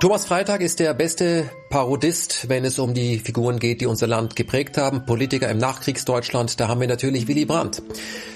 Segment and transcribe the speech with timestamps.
[0.00, 4.34] Thomas Freitag ist der beste Parodist, wenn es um die Figuren geht, die unser Land
[4.34, 5.04] geprägt haben.
[5.04, 7.82] Politiker im Nachkriegsdeutschland, da haben wir natürlich Willy Brandt.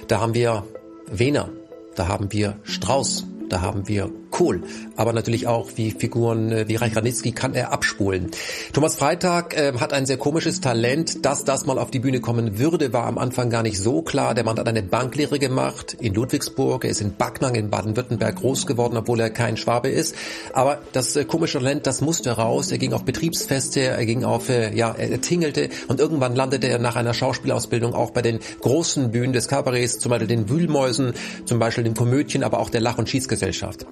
[0.06, 0.66] Da haben wir
[1.06, 1.48] Wehner.
[1.94, 3.24] Da haben wir Strauß.
[3.48, 4.64] Da haben wir Kohl,
[4.96, 8.32] aber natürlich auch wie Figuren äh, wie Reich Ranitzky kann er abspulen.
[8.72, 11.24] Thomas Freitag äh, hat ein sehr komisches Talent.
[11.24, 14.34] Dass das mal auf die Bühne kommen würde, war am Anfang gar nicht so klar.
[14.34, 16.82] Der Mann hat eine Banklehre gemacht in Ludwigsburg.
[16.82, 20.16] Er ist in Backnang in Baden-Württemberg groß geworden, obwohl er kein Schwabe ist.
[20.52, 22.72] Aber das äh, komische Talent, das musste raus.
[22.72, 26.80] Er ging auf Betriebsfeste, er ging auf, äh, ja, er tingelte und irgendwann landete er
[26.80, 31.12] nach einer Schauspielausbildung auch bei den großen Bühnen des Kabarets, zum Beispiel den Wühlmäusen,
[31.44, 33.86] zum Beispiel den Komödien, aber auch der Lach- und Schießgesellschaft.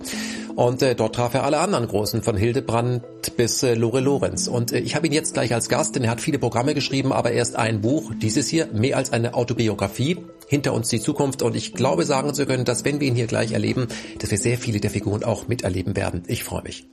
[0.55, 3.03] Und äh, dort traf er alle anderen Großen, von Hildebrand
[3.37, 4.49] bis äh, Lore Lorenz.
[4.49, 7.13] Und äh, ich habe ihn jetzt gleich als Gast, denn er hat viele Programme geschrieben,
[7.13, 10.19] aber erst ein Buch, dieses hier, mehr als eine Autobiografie,
[10.49, 11.43] hinter uns die Zukunft.
[11.43, 14.39] Und ich glaube sagen zu können, dass wenn wir ihn hier gleich erleben, dass wir
[14.39, 16.23] sehr viele der Figuren auch miterleben werden.
[16.27, 16.87] Ich freue mich.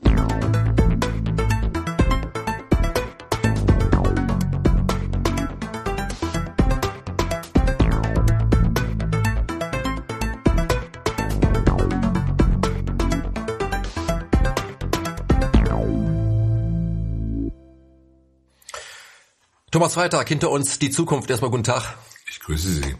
[19.71, 21.29] Thomas Freitag, hinter uns die Zukunft.
[21.29, 21.95] Erstmal guten Tag.
[22.27, 22.95] Ich grüße Sie.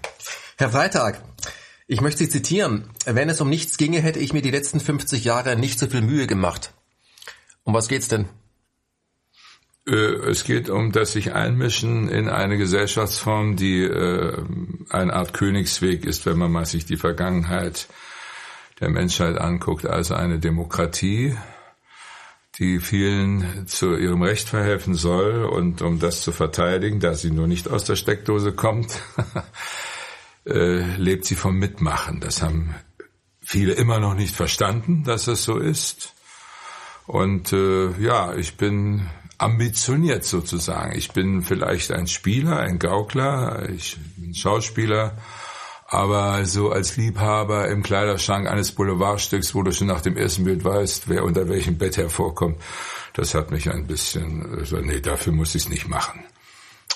[0.58, 1.24] Herr Freitag,
[1.88, 2.92] ich möchte Sie zitieren.
[3.06, 6.02] Wenn es um nichts ginge, hätte ich mir die letzten 50 Jahre nicht so viel
[6.02, 6.74] Mühe gemacht.
[7.64, 8.30] Um was geht's denn?
[9.88, 14.44] Äh, es geht um das sich einmischen in eine Gesellschaftsform, die äh,
[14.90, 17.88] eine Art Königsweg ist, wenn man mal sich die Vergangenheit
[18.80, 21.36] der Menschheit anguckt, also eine Demokratie,
[22.60, 27.48] die vielen zu ihrem Recht verhelfen soll und um das zu verteidigen, da sie nur
[27.48, 29.02] nicht aus der Steckdose kommt,
[30.46, 32.20] äh, lebt sie vom Mitmachen.
[32.20, 32.76] Das haben
[33.42, 36.14] viele immer noch nicht verstanden, dass es so ist.
[37.08, 40.96] Und äh, ja, ich bin ambitioniert sozusagen.
[40.98, 45.18] Ich bin vielleicht ein Spieler, ein Gaukler, ich bin Schauspieler,
[45.90, 50.64] aber so als Liebhaber im Kleiderschrank eines Boulevardstücks, wo du schon nach dem ersten Bild
[50.64, 52.58] weißt, wer unter welchem Bett hervorkommt,
[53.14, 56.24] das hat mich ein bisschen, also nee, dafür muss ich es nicht machen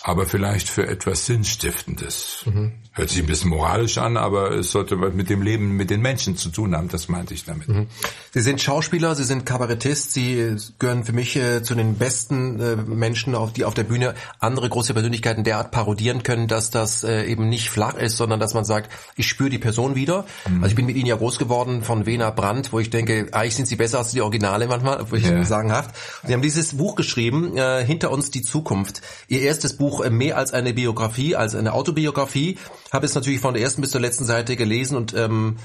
[0.05, 2.43] aber vielleicht für etwas Sinnstiftendes.
[2.45, 2.73] Mhm.
[2.91, 6.01] Hört sich ein bisschen moralisch an, aber es sollte was mit dem Leben, mit den
[6.01, 7.69] Menschen zu tun haben, das meinte ich damit.
[7.69, 7.87] Mhm.
[8.31, 12.75] Sie sind Schauspieler, Sie sind Kabarettist, Sie gehören für mich äh, zu den besten äh,
[12.75, 17.23] Menschen, auf, die auf der Bühne andere große Persönlichkeiten derart parodieren können, dass das äh,
[17.23, 20.25] eben nicht flach ist, sondern dass man sagt, ich spüre die Person wieder.
[20.47, 20.63] Mhm.
[20.63, 23.55] Also ich bin mit Ihnen ja groß geworden von Wena Brandt, wo ich denke, eigentlich
[23.55, 25.45] sind Sie besser als die Originale manchmal, wo ich ja.
[25.45, 25.95] sagenhaft.
[26.27, 29.01] Sie haben dieses Buch geschrieben, äh, Hinter uns die Zukunft.
[29.29, 32.57] Ihr erstes Buch Buch mehr als eine Biografie, als eine Autobiografie.
[32.91, 35.57] Habe es natürlich von der ersten bis zur letzten Seite gelesen und ähm,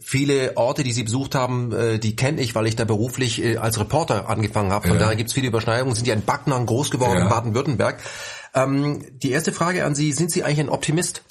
[0.00, 3.56] viele Orte, die Sie besucht haben, äh, die kenne ich, weil ich da beruflich äh,
[3.56, 4.88] als Reporter angefangen habe.
[4.88, 5.02] Von ja.
[5.02, 5.94] daher gibt es viele Überschneidungen.
[5.94, 7.24] Sind ja in Backnang groß geworden, ja.
[7.24, 8.02] in Baden-Württemberg.
[8.54, 11.22] Ähm, die erste Frage an Sie, sind Sie eigentlich ein Optimist?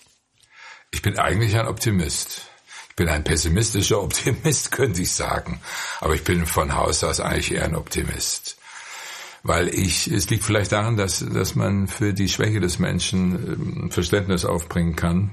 [0.91, 2.41] Ich bin eigentlich ein Optimist.
[2.89, 5.61] Ich bin ein pessimistischer Optimist, könnte ich sagen.
[6.01, 8.54] Aber ich bin von Haus aus eigentlich eher ein Optimist
[9.45, 13.91] weil ich, es liegt vielleicht daran, dass, dass man für die Schwäche des Menschen ähm,
[13.91, 15.29] Verständnis aufbringen kann,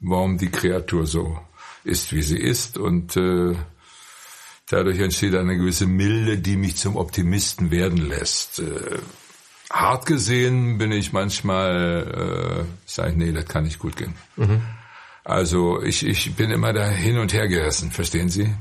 [0.00, 1.38] warum die Kreatur so
[1.84, 3.54] ist, wie sie ist und äh,
[4.68, 8.58] dadurch entsteht eine gewisse Milde, die mich zum Optimisten werden lässt.
[8.58, 8.98] Äh,
[9.70, 14.14] hart gesehen bin ich manchmal, äh, sage ich, nee, das kann nicht gut gehen.
[14.34, 14.62] Mhm.
[15.22, 18.52] Also ich, ich bin immer da hin und her gerissen, verstehen Sie?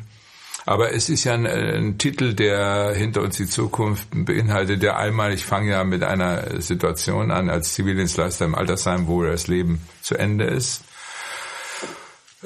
[0.68, 5.34] Aber es ist ja ein, ein, Titel, der hinter uns die Zukunft beinhaltet, der einmal,
[5.34, 10.16] ich fange ja mit einer Situation an als Zivildienstleister im Altersheim, wo das Leben zu
[10.16, 10.84] Ende ist.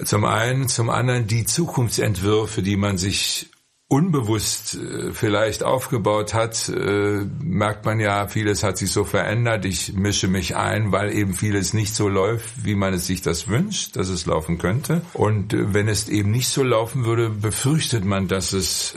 [0.06, 3.50] Zum einen, zum anderen die Zukunftsentwürfe, die man sich
[3.92, 9.66] unbewusst äh, vielleicht aufgebaut hat, äh, merkt man ja, vieles hat sich so verändert.
[9.66, 13.50] Ich mische mich ein, weil eben vieles nicht so läuft, wie man es sich das
[13.50, 15.02] wünscht, dass es laufen könnte.
[15.12, 18.96] Und äh, wenn es eben nicht so laufen würde, befürchtet man, dass es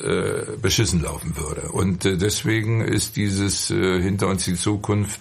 [0.62, 1.72] beschissen laufen würde.
[1.72, 5.20] Und deswegen ist dieses hinter uns die Zukunft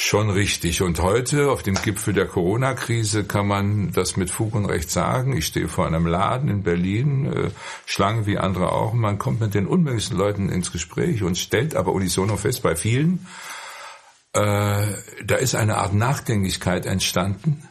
[0.00, 0.80] schon richtig.
[0.80, 5.36] Und heute auf dem Gipfel der Corona-Krise kann man das mit Fug und Recht sagen.
[5.36, 7.50] Ich stehe vor einem Laden in Berlin, äh,
[7.84, 8.92] Schlangen wie andere auch.
[8.92, 13.26] Man kommt mit den unmöglichsten Leuten ins Gespräch und stellt aber unisono fest bei vielen,
[14.34, 14.86] äh,
[15.24, 17.68] da ist eine Art Nachdenklichkeit entstanden,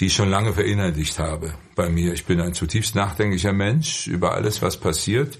[0.00, 2.12] die ich schon lange verinnerlicht habe bei mir.
[2.14, 5.38] Ich bin ein zutiefst nachdenklicher Mensch über alles, was passiert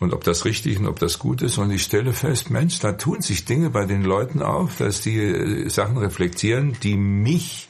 [0.00, 1.58] und ob das richtig und ob das gut ist.
[1.58, 5.18] Und ich stelle fest, Mensch, da tun sich Dinge bei den Leuten auf, dass die
[5.18, 7.68] äh, Sachen reflektieren, die mich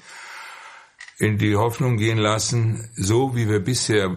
[1.18, 4.16] in die Hoffnung gehen lassen, so wie wir bisher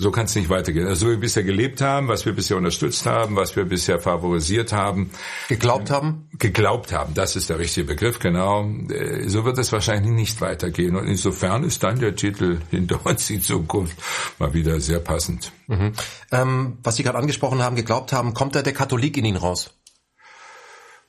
[0.00, 0.86] so kann es nicht weitergehen.
[0.86, 3.98] Also so wie wir bisher gelebt haben, was wir bisher unterstützt haben, was wir bisher
[3.98, 5.10] favorisiert haben.
[5.48, 6.28] Geglaubt haben?
[6.38, 8.64] Geglaubt haben, das ist der richtige Begriff, genau.
[8.90, 10.94] Äh, so wird es wahrscheinlich nicht weitergehen.
[10.94, 13.98] Und insofern ist dann der Titel Hinter uns die Zukunft
[14.38, 15.50] mal wieder sehr passend.
[15.66, 15.92] Mhm.
[16.30, 19.74] Ähm, was Sie gerade angesprochen haben, geglaubt haben, kommt da der Katholik in Ihnen raus?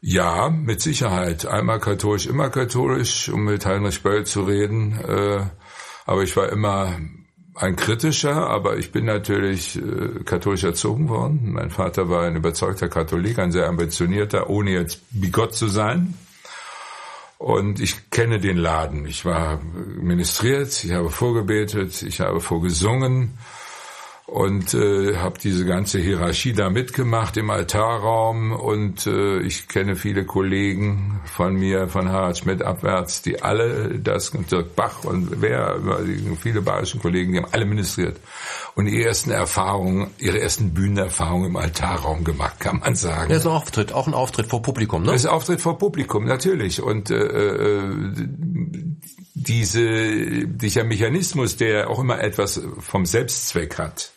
[0.01, 1.45] Ja, mit Sicherheit.
[1.45, 5.00] Einmal katholisch, immer katholisch, um mit Heinrich Böll zu reden.
[5.00, 5.45] Äh,
[6.07, 6.97] aber ich war immer
[7.60, 11.52] ein kritischer, aber ich bin natürlich äh, katholisch erzogen worden.
[11.54, 16.14] Mein Vater war ein überzeugter Katholik, ein sehr ambitionierter, ohne jetzt bigott zu sein.
[17.38, 19.06] Und ich kenne den Laden.
[19.06, 23.38] Ich war ministriert, ich habe vorgebetet, ich habe vorgesungen
[24.31, 30.26] und äh, habe diese ganze Hierarchie da mitgemacht im Altarraum und äh, ich kenne viele
[30.26, 35.80] Kollegen von mir, von Harald Schmidt abwärts, die alle das, Dirk Bach und wer,
[36.40, 38.18] viele bayerischen Kollegen, die haben alle ministriert
[38.76, 43.32] und ihre ersten Erfahrungen, ihre ersten Bühnenerfahrungen im Altarraum gemacht, kann man sagen.
[43.32, 45.12] Ja, ist ein Auftritt, auch ein Auftritt vor Publikum, ne?
[45.12, 47.94] Das ist ein Auftritt vor Publikum, natürlich und äh, äh,
[49.34, 54.12] diese, dieser Mechanismus, der auch immer etwas vom Selbstzweck hat,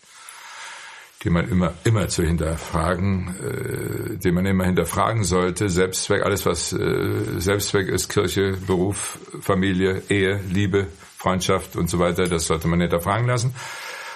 [1.24, 5.68] den man immer, immer zu hinterfragen, äh, den man immer hinterfragen sollte.
[5.68, 12.26] Selbstzweck, alles was äh, Selbstzweck ist, Kirche, Beruf, Familie, Ehe, Liebe, Freundschaft und so weiter,
[12.26, 13.54] das sollte man hinterfragen lassen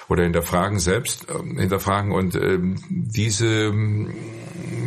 [0.08, 3.72] oder hinterfragen selbst, äh, hinterfragen und ähm, diese,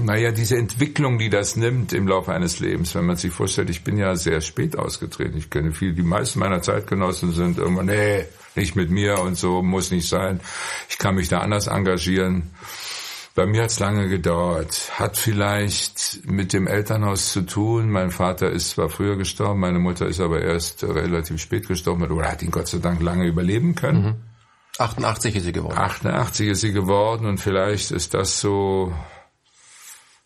[0.03, 3.83] naja, diese Entwicklung, die das nimmt im Laufe eines Lebens, wenn man sich vorstellt, ich
[3.83, 8.25] bin ja sehr spät ausgetreten, ich kenne viel, die meisten meiner Zeitgenossen sind irgendwann, nee,
[8.59, 10.41] nicht mit mir und so, muss nicht sein.
[10.89, 12.51] Ich kann mich da anders engagieren.
[13.35, 14.91] Bei mir hat es lange gedauert.
[14.99, 17.89] Hat vielleicht mit dem Elternhaus zu tun.
[17.89, 22.29] Mein Vater ist zwar früher gestorben, meine Mutter ist aber erst relativ spät gestorben oder
[22.29, 24.03] hat ihn Gott sei Dank lange überleben können.
[24.03, 24.15] Mhm.
[24.77, 25.77] 88 ist sie geworden.
[25.77, 28.93] 88 ist sie geworden und vielleicht ist das so,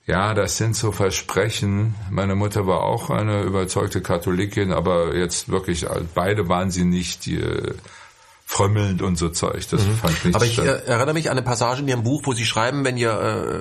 [0.05, 1.95] ja, das sind so Versprechen.
[2.09, 7.41] Meine Mutter war auch eine überzeugte Katholikin, aber jetzt wirklich, beide waren sie nicht die,
[8.53, 9.67] frömmelnd und so Zeug.
[9.69, 9.95] Das mhm.
[9.95, 12.45] fand ich Aber ich äh, erinnere mich an eine Passage in Ihrem Buch, wo Sie
[12.45, 13.11] schreiben, wenn Ihr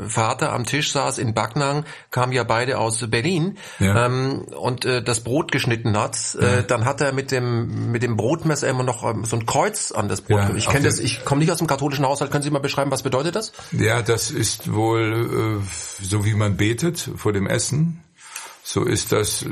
[0.05, 4.07] äh, Vater am Tisch saß in Backnang, kamen ja beide aus Berlin ja.
[4.07, 6.63] ähm, und äh, das Brot geschnitten hat, äh, ja.
[6.63, 10.09] dann hat er mit dem mit dem Brotmesser immer noch ähm, so ein Kreuz an
[10.09, 10.41] das Brot.
[10.41, 12.31] Ja, ich kenne das, ich komme nicht aus dem katholischen Haushalt.
[12.31, 13.53] Können Sie mal beschreiben, was bedeutet das?
[13.73, 18.03] Ja, das ist wohl äh, so wie man betet vor dem Essen.
[18.63, 19.47] So ist das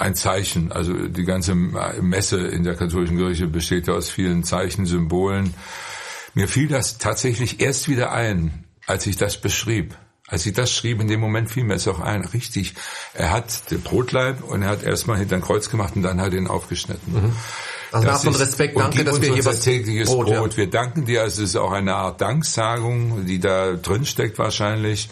[0.00, 0.72] ein Zeichen.
[0.72, 5.54] Also die ganze Messe in der katholischen Kirche besteht ja aus vielen Zeichen, Symbolen.
[6.34, 9.96] Mir fiel das tatsächlich erst wieder ein, als ich das beschrieb.
[10.26, 12.74] Als ich das schrieb, in dem Moment fiel mir es auch ein, richtig.
[13.14, 16.32] Er hat den Brotleib und er hat erstmal hinter ein Kreuz gemacht und dann hat
[16.32, 17.12] er ihn aufgeschnitten.
[17.12, 17.32] Mhm.
[17.90, 20.26] Also das von Respekt, danke, dass wir hier was tägliches Brot.
[20.26, 20.52] Brot.
[20.52, 20.56] Ja.
[20.56, 25.10] Wir danken dir, also es ist auch eine Art Danksagung, die da drin steckt wahrscheinlich.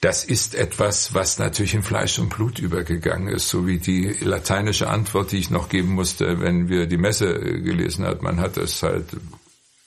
[0.00, 4.88] Das ist etwas, was natürlich in Fleisch und Blut übergegangen ist, so wie die lateinische
[4.88, 8.22] Antwort, die ich noch geben musste, wenn wir die Messe gelesen hat.
[8.22, 9.06] Man hat es halt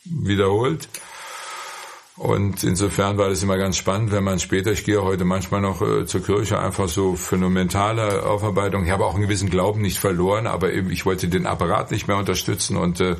[0.03, 0.89] wiederholt.
[2.17, 5.81] Und insofern war das immer ganz spannend, wenn man später, ich gehe heute manchmal noch
[5.81, 8.85] äh, zur Kirche, einfach so phänomenale Aufarbeitung.
[8.85, 12.07] Ich habe auch einen gewissen Glauben nicht verloren, aber eben, ich wollte den Apparat nicht
[12.07, 13.15] mehr unterstützen und äh,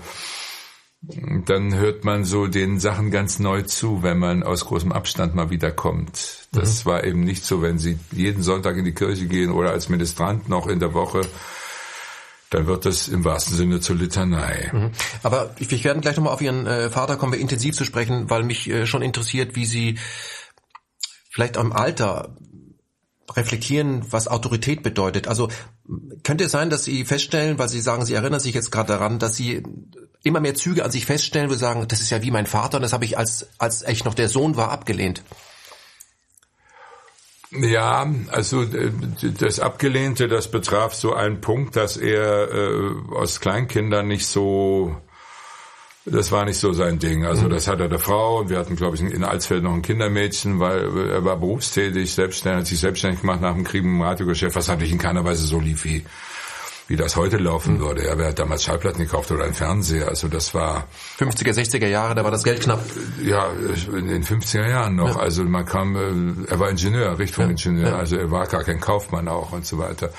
[1.01, 5.50] dann hört man so den Sachen ganz neu zu, wenn man aus großem Abstand mal
[5.50, 6.48] wieder kommt.
[6.51, 6.89] Das mhm.
[6.89, 10.48] war eben nicht so, wenn Sie jeden Sonntag in die Kirche gehen oder als Ministrant
[10.48, 11.22] noch in der Woche,
[12.51, 14.70] dann wird das im wahrsten Sinne zur Litanei.
[14.72, 14.91] Mhm.
[15.24, 18.43] Aber ich werde gleich nochmal auf Ihren äh, Vater kommen wir intensiv zu sprechen, weil
[18.43, 19.98] mich äh, schon interessiert, wie Sie
[21.31, 22.36] vielleicht am Alter
[23.36, 25.27] reflektieren, was Autorität bedeutet.
[25.27, 25.50] Also
[26.24, 29.17] könnte es sein, dass Sie feststellen, weil Sie sagen, Sie erinnern sich jetzt gerade daran,
[29.17, 29.63] dass Sie
[30.23, 32.77] immer mehr Züge an sich feststellen, wo Sie sagen, das ist ja wie mein Vater
[32.77, 35.23] und das habe ich als, als ich noch der Sohn war, abgelehnt.
[37.51, 38.91] Ja, also äh,
[39.39, 44.95] das Abgelehnte, das betraf so einen Punkt, dass er äh, aus Kleinkindern nicht so
[46.05, 47.25] das war nicht so sein Ding.
[47.25, 47.51] Also mhm.
[47.51, 48.49] das hat er der Frau.
[48.49, 52.67] Wir hatten, glaube ich, in Alsfeld noch ein Kindermädchen, weil er war berufstätig, selbstständig, hat
[52.67, 55.85] sich selbstständig gemacht nach dem Krieg im Radiogeschäft, was natürlich in keiner Weise so lief
[55.85, 56.03] wie
[56.91, 57.79] wie das heute laufen mhm.
[57.79, 58.05] würde.
[58.05, 60.10] Ja, wer hat damals Schallplatten gekauft oder einen Fernseher?
[60.10, 62.83] Also das war 50er, 60er Jahre, da war das Geld knapp.
[63.24, 63.50] Ja,
[63.95, 65.15] in den 50er Jahren noch.
[65.15, 65.21] Ja.
[65.21, 67.95] Also man kam, äh, er war Ingenieur, Richtfunkingenieur, ja.
[67.95, 70.10] also er war gar kein Kaufmann auch und so weiter.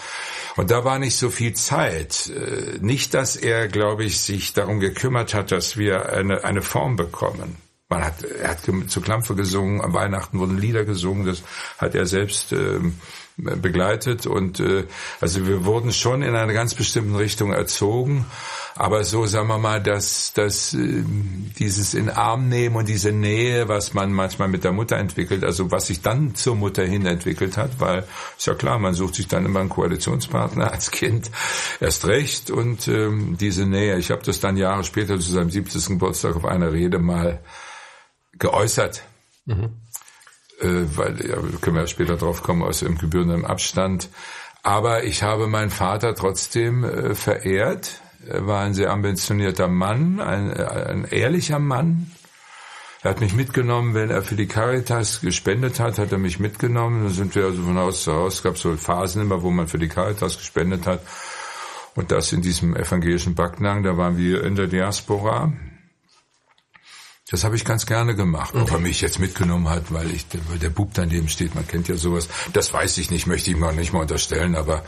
[0.56, 2.30] Und da war nicht so viel Zeit.
[2.30, 6.96] Äh, nicht, dass er, glaube ich, sich darum gekümmert hat, dass wir eine, eine Form
[6.96, 7.58] bekommen.
[7.90, 11.42] Man hat, er hat zu Klampfe gesungen, am Weihnachten wurden Lieder gesungen, das
[11.76, 12.94] hat er selbst ähm,
[13.36, 14.84] begleitet und äh,
[15.20, 18.26] also wir wurden schon in einer ganz bestimmten Richtung erzogen,
[18.74, 21.02] aber so sagen wir mal, dass dass äh,
[21.58, 25.70] dieses in Arm nehmen und diese Nähe, was man manchmal mit der Mutter entwickelt, also
[25.70, 28.04] was sich dann zur Mutter hin entwickelt hat, weil
[28.36, 31.30] ist ja klar, man sucht sich dann immer einen Koalitionspartner als Kind
[31.80, 33.96] erst recht und ähm, diese Nähe.
[33.98, 35.86] Ich habe das dann Jahre später zu seinem 70.
[35.86, 37.40] Geburtstag auf einer Rede mal
[38.38, 39.02] geäußert.
[39.46, 39.81] Mhm
[40.62, 44.08] weil ja, können wir ja später drauf kommen, aus dem gebührenden Abstand.
[44.62, 48.00] Aber ich habe meinen Vater trotzdem äh, verehrt.
[48.26, 52.12] Er war ein sehr ambitionierter Mann, ein, äh, ein ehrlicher Mann.
[53.02, 57.02] Er hat mich mitgenommen, wenn er für die Caritas gespendet hat, hat er mich mitgenommen.
[57.02, 58.34] Dann sind wir also von Haus zu Haus.
[58.34, 61.00] Es gab so Phasen immer, wo man für die Caritas gespendet hat.
[61.96, 65.52] Und das in diesem evangelischen Backnang, da waren wir in der Diaspora.
[67.32, 68.54] Das habe ich ganz gerne gemacht.
[68.54, 71.88] Ob er mich jetzt mitgenommen hat, weil ich, weil der Bub daneben steht, man kennt
[71.88, 72.28] ja sowas.
[72.52, 74.84] Das weiß ich nicht, möchte ich mal nicht mal unterstellen, aber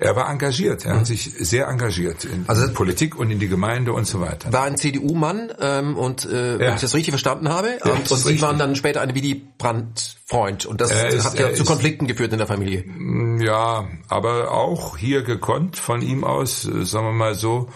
[0.00, 1.04] er war engagiert, er hat mhm.
[1.04, 4.52] sich sehr engagiert in, also, Politik und in die Gemeinde und so weiter.
[4.52, 6.58] War ein CDU-Mann ähm, und äh, ja.
[6.58, 9.46] wenn ich das richtig verstanden habe, ja, und, und Sie waren dann später ein Willy
[9.56, 12.82] Brandt-Freund und das ist, hat ja zu Konflikten geführt in der Familie.
[12.84, 17.70] Mm, ja, aber auch hier gekonnt von ihm aus, äh, sagen wir mal so,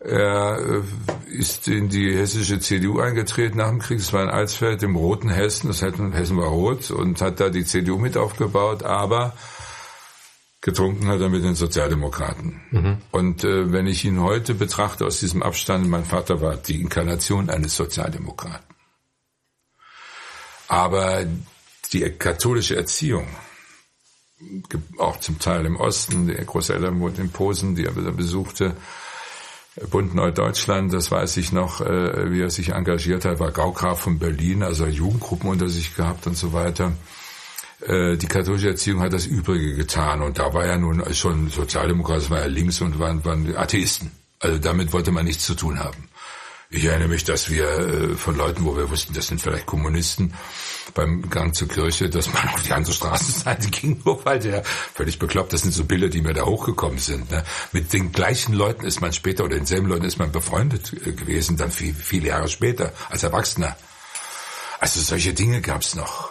[0.00, 0.82] er äh,
[1.30, 3.98] ist in die hessische CDU eingetreten nach dem Krieg.
[3.98, 5.68] Es war in Alsfeld im roten Hessen.
[5.68, 8.82] Das Hessen war rot und hat da die CDU mit aufgebaut.
[8.82, 9.34] Aber
[10.62, 12.62] getrunken hat er mit den Sozialdemokraten.
[12.70, 12.98] Mhm.
[13.10, 17.50] Und äh, wenn ich ihn heute betrachte aus diesem Abstand, mein Vater war die Inkarnation
[17.50, 18.74] eines Sozialdemokraten.
[20.68, 21.26] Aber
[21.92, 23.26] die katholische Erziehung,
[24.96, 28.76] auch zum Teil im Osten, der Großeltern wohnt in Posen, die er besuchte,
[29.90, 34.18] Bund Neudeutschland, das weiß ich noch, äh, wie er sich engagiert hat, war Gaugraf von
[34.18, 36.92] Berlin, also Jugendgruppen unter sich gehabt und so weiter.
[37.86, 42.18] Äh, die katholische Erziehung hat das Übrige getan und da war er nun schon Sozialdemokrat,
[42.18, 44.10] das war er links und waren, waren Atheisten.
[44.40, 46.09] Also damit wollte man nichts zu tun haben.
[46.72, 50.34] Ich erinnere mich, dass wir äh, von Leuten, wo wir wussten, das sind vielleicht Kommunisten,
[50.94, 55.18] beim Gang zur Kirche, dass man auf die andere Straßenseite ging, nur weil der völlig
[55.18, 57.28] bekloppt, das sind so Bilder, die mir da hochgekommen sind.
[57.32, 57.42] Ne?
[57.72, 61.56] Mit den gleichen Leuten ist man später oder denselben Leuten ist man befreundet äh, gewesen,
[61.56, 63.76] dann viel, viele Jahre später, als Erwachsener.
[64.78, 66.29] Also solche Dinge gab's noch.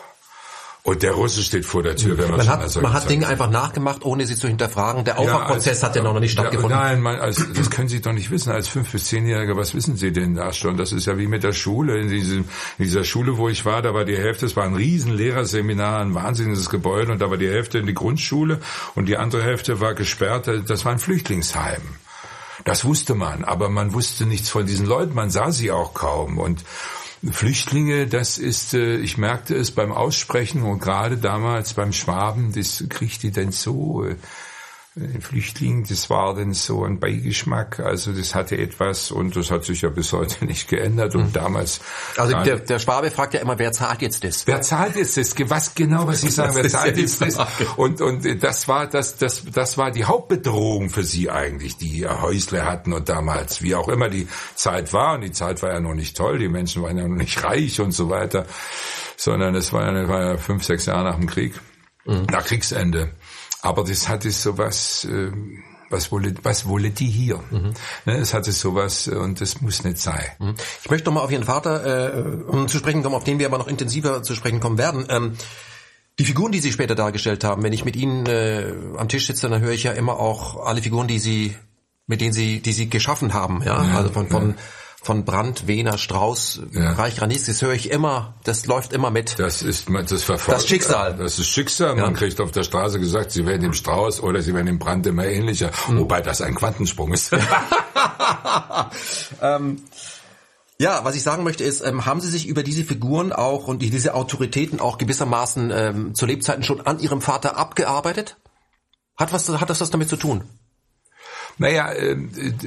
[0.90, 2.18] Und der Russe steht vor der Tür.
[2.18, 5.06] Wenn man, man hat, man hat Dinge einfach nachgemacht, ohne sie zu hinterfragen.
[5.06, 6.72] Der Aufwachprozess ja, hat ja noch nicht stattgefunden.
[6.72, 8.52] Ja, nein, man, also, das können Sie doch nicht wissen.
[8.52, 10.78] Als fünf bis zehnjähriger, was wissen Sie denn da schon?
[10.78, 12.00] Das ist ja wie mit der Schule.
[12.00, 12.40] In, diesem,
[12.80, 16.00] in dieser Schule, wo ich war, da war die Hälfte, es war ein riesen Lehrerseminar,
[16.00, 18.60] ein wahnsinniges Gebäude, und da war die Hälfte in die Grundschule
[18.96, 20.50] und die andere Hälfte war gesperrt.
[20.66, 21.84] Das war ein Flüchtlingsheim.
[22.66, 25.14] Das wusste man, aber man wusste nichts von diesen Leuten.
[25.14, 26.64] Man sah sie auch kaum und
[27.32, 32.84] Flüchtlinge, das ist, äh, ich merkte es beim Aussprechen und gerade damals beim Schwaben, das
[32.90, 34.06] kriegt die denn so
[35.00, 39.64] äh, Flüchtling, das war dann so ein Beigeschmack, also das hatte etwas und das hat
[39.64, 41.34] sich ja bis heute nicht geändert und mhm.
[41.34, 41.82] damals.
[42.18, 44.46] Also der, der Schwabe fragt ja immer, wer zahlt jetzt das?
[44.48, 45.36] Wer zahlt jetzt das?
[45.50, 47.38] Was genau, was Sie sagen, wer zahlt jetzt das?
[47.78, 52.66] Und, und das war, das, das, das war die Hauptbedrohung für Sie eigentlich, die Häusle
[52.66, 55.94] hatten und damals, wie auch immer die Zeit war und die Zeit war ja noch
[55.94, 58.46] nicht toll, die Menschen waren ja noch nicht reich und so weiter,
[59.16, 61.54] sondern es war ja, war ja fünf, sechs Jahre nach dem Krieg,
[62.06, 62.28] mhm.
[62.32, 63.12] nach Kriegsende.
[63.62, 65.32] Aber das hatte so was, äh,
[65.90, 67.44] was wolle, was wolle die hier?
[67.50, 67.74] Mhm.
[68.06, 70.26] Ne, es hatte sowas äh, und das muss nicht sein.
[70.40, 70.56] Mhm.
[70.84, 73.48] Ich möchte noch mal auf Ihren Vater äh, um zu sprechen kommen, auf den wir
[73.48, 75.06] aber noch intensiver zu sprechen kommen werden.
[75.10, 75.34] Ähm,
[76.20, 79.50] die Figuren, die Sie später dargestellt haben, wenn ich mit Ihnen äh, am Tisch sitze,
[79.50, 81.56] dann höre ich ja immer auch alle Figuren, die Sie,
[82.08, 84.56] mit denen Sie, die Sie geschaffen haben, ja, ja also von, von ja
[85.02, 86.92] von Brandt, Wehner, Strauß, ja.
[86.92, 89.40] Reich, Ranis, das höre ich immer, das läuft immer mit.
[89.40, 90.60] Das ist das verfolgt.
[90.60, 91.16] Das Schicksal.
[91.16, 91.96] Das ist Schicksal.
[91.96, 92.18] Man ja.
[92.18, 95.26] kriegt auf der Straße gesagt, sie werden dem Strauß oder sie werden dem Brandt immer
[95.26, 96.00] ähnlicher, mhm.
[96.00, 97.32] wobei das ein Quantensprung ist.
[99.42, 99.82] ähm,
[100.82, 103.82] ja, was ich sagen möchte ist, ähm, haben Sie sich über diese Figuren auch und
[103.82, 108.38] diese Autoritäten auch gewissermaßen ähm, zu Lebzeiten schon an Ihrem Vater abgearbeitet?
[109.18, 110.44] Hat was hat das was damit zu tun?
[111.60, 112.16] Naja, äh,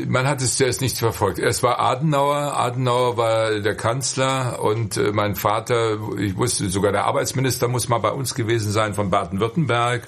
[0.07, 1.39] man hat es zuerst nicht verfolgt.
[1.39, 7.07] Es war Adenauer, Adenauer war der Kanzler und äh, mein Vater, ich wusste, sogar der
[7.07, 10.07] Arbeitsminister muss mal bei uns gewesen sein von Baden-Württemberg.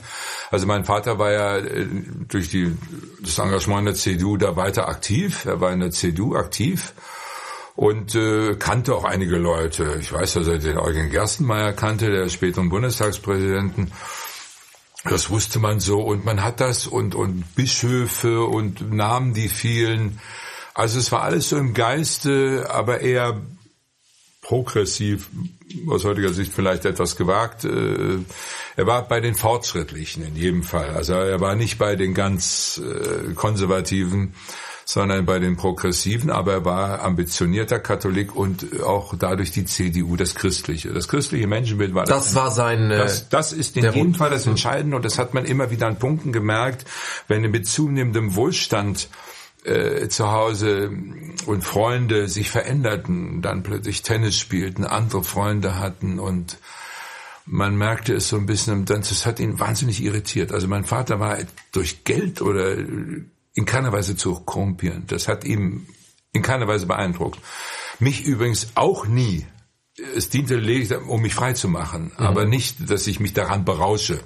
[0.51, 1.87] Also mein Vater war ja äh,
[2.29, 2.77] durch die,
[3.23, 5.47] das Engagement der CDU da weiter aktiv.
[5.47, 6.93] Er war in der CDU aktiv
[7.77, 9.97] und äh, kannte auch einige Leute.
[9.99, 13.93] Ich weiß, dass er den Eugen Gerstenmeier kannte, der späteren Bundestagspräsidenten.
[15.05, 20.19] Das wusste man so und man hat das und, und Bischöfe und Namen, die fielen.
[20.73, 23.41] Also es war alles so im Geiste, aber eher
[24.41, 25.29] progressiv,
[25.89, 27.65] aus heutiger Sicht vielleicht etwas gewagt.
[27.65, 28.19] Äh,
[28.77, 30.91] er war bei den Fortschrittlichen in jedem Fall.
[30.91, 34.35] Also er war nicht bei den ganz äh, Konservativen,
[34.85, 40.35] sondern bei den Progressiven, aber er war ambitionierter Katholik und auch dadurch die CDU, das
[40.35, 40.93] Christliche.
[40.93, 42.27] Das christliche Menschenbild war das.
[42.27, 42.91] Das war sein.
[42.91, 45.87] Äh, das, das ist in jedem Fall das Entscheidende und das hat man immer wieder
[45.87, 46.85] an Punkten gemerkt,
[47.29, 49.09] wenn mit zunehmendem Wohlstand
[49.65, 50.91] äh, zu Hause
[51.47, 56.59] und Freunde sich veränderten, dann plötzlich Tennis spielten, andere Freunde hatten und
[57.47, 60.53] man merkte es so ein bisschen, das hat ihn wahnsinnig irritiert.
[60.53, 61.37] Also mein Vater war
[61.73, 62.77] durch Geld oder
[63.55, 65.07] in keiner Weise zu korrumpieren.
[65.07, 65.87] Das hat ihm
[66.33, 67.39] in keiner Weise beeindruckt.
[67.99, 69.47] Mich übrigens auch nie.
[70.17, 72.27] Es diente lediglich, um mich frei zu machen, mhm.
[72.27, 74.19] aber nicht, dass ich mich daran berausche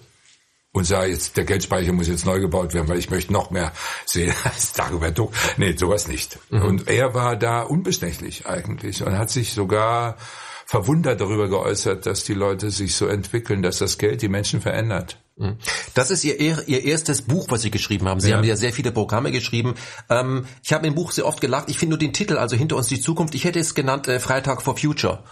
[0.73, 3.73] und sage jetzt, der Geldspeicher muss jetzt neu gebaut werden, weil ich möchte noch mehr
[4.07, 5.33] sehen als Dagobert Duck.
[5.59, 6.39] Nee, sowas nicht.
[6.51, 6.63] Mhm.
[6.63, 10.17] Und er war da unbestechlich eigentlich und hat sich sogar
[10.65, 15.19] verwundert darüber geäußert, dass die Leute sich so entwickeln, dass das Geld die Menschen verändert.
[15.39, 15.57] Mhm.
[15.95, 18.21] Das ist Ihr, Ihr erstes Buch, was Sie geschrieben haben.
[18.21, 18.37] Sie ja.
[18.37, 19.75] haben ja sehr viele Programme geschrieben.
[20.11, 21.69] Ähm, ich habe im Buch sehr oft gelacht.
[21.69, 24.21] Ich finde nur den Titel, also Hinter uns die Zukunft, ich hätte es genannt äh,
[24.21, 25.23] Freitag for Future.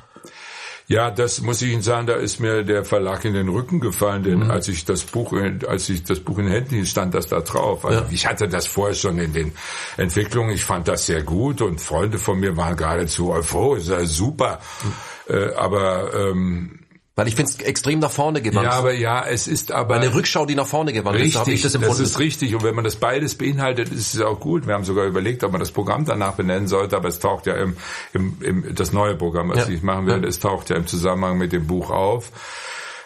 [0.89, 4.23] Ja, das muss ich Ihnen sagen, da ist mir der Verlag in den Rücken gefallen,
[4.23, 4.51] denn mhm.
[4.53, 5.33] als ich das Buch,
[5.67, 7.85] als ich das Buch in Händen hielt, stand das da drauf.
[7.85, 8.07] Also ja.
[8.13, 9.53] Ich hatte das vorher schon in den
[9.97, 14.61] Entwicklungen, ich fand das sehr gut und Freunde von mir waren geradezu euphorisch, super.
[14.85, 15.35] Mhm.
[15.35, 16.86] Äh, aber ähm,
[17.17, 18.67] weil ich finde es extrem nach vorne gewandt.
[18.67, 21.45] Ja, aber ja, es ist aber eine Rückschau, die nach vorne gewandt richtig, ist.
[21.45, 22.55] So ich das, das ist richtig.
[22.55, 24.67] Und wenn man das beides beinhaltet, ist es auch gut.
[24.67, 27.55] Wir haben sogar überlegt, ob man das Programm danach benennen sollte, aber es taucht ja
[27.55, 27.79] im,
[28.13, 29.75] im, im das neue Programm, was ja.
[29.75, 30.29] ich machen werde, ja.
[30.29, 32.31] es taucht ja im Zusammenhang mit dem Buch auf.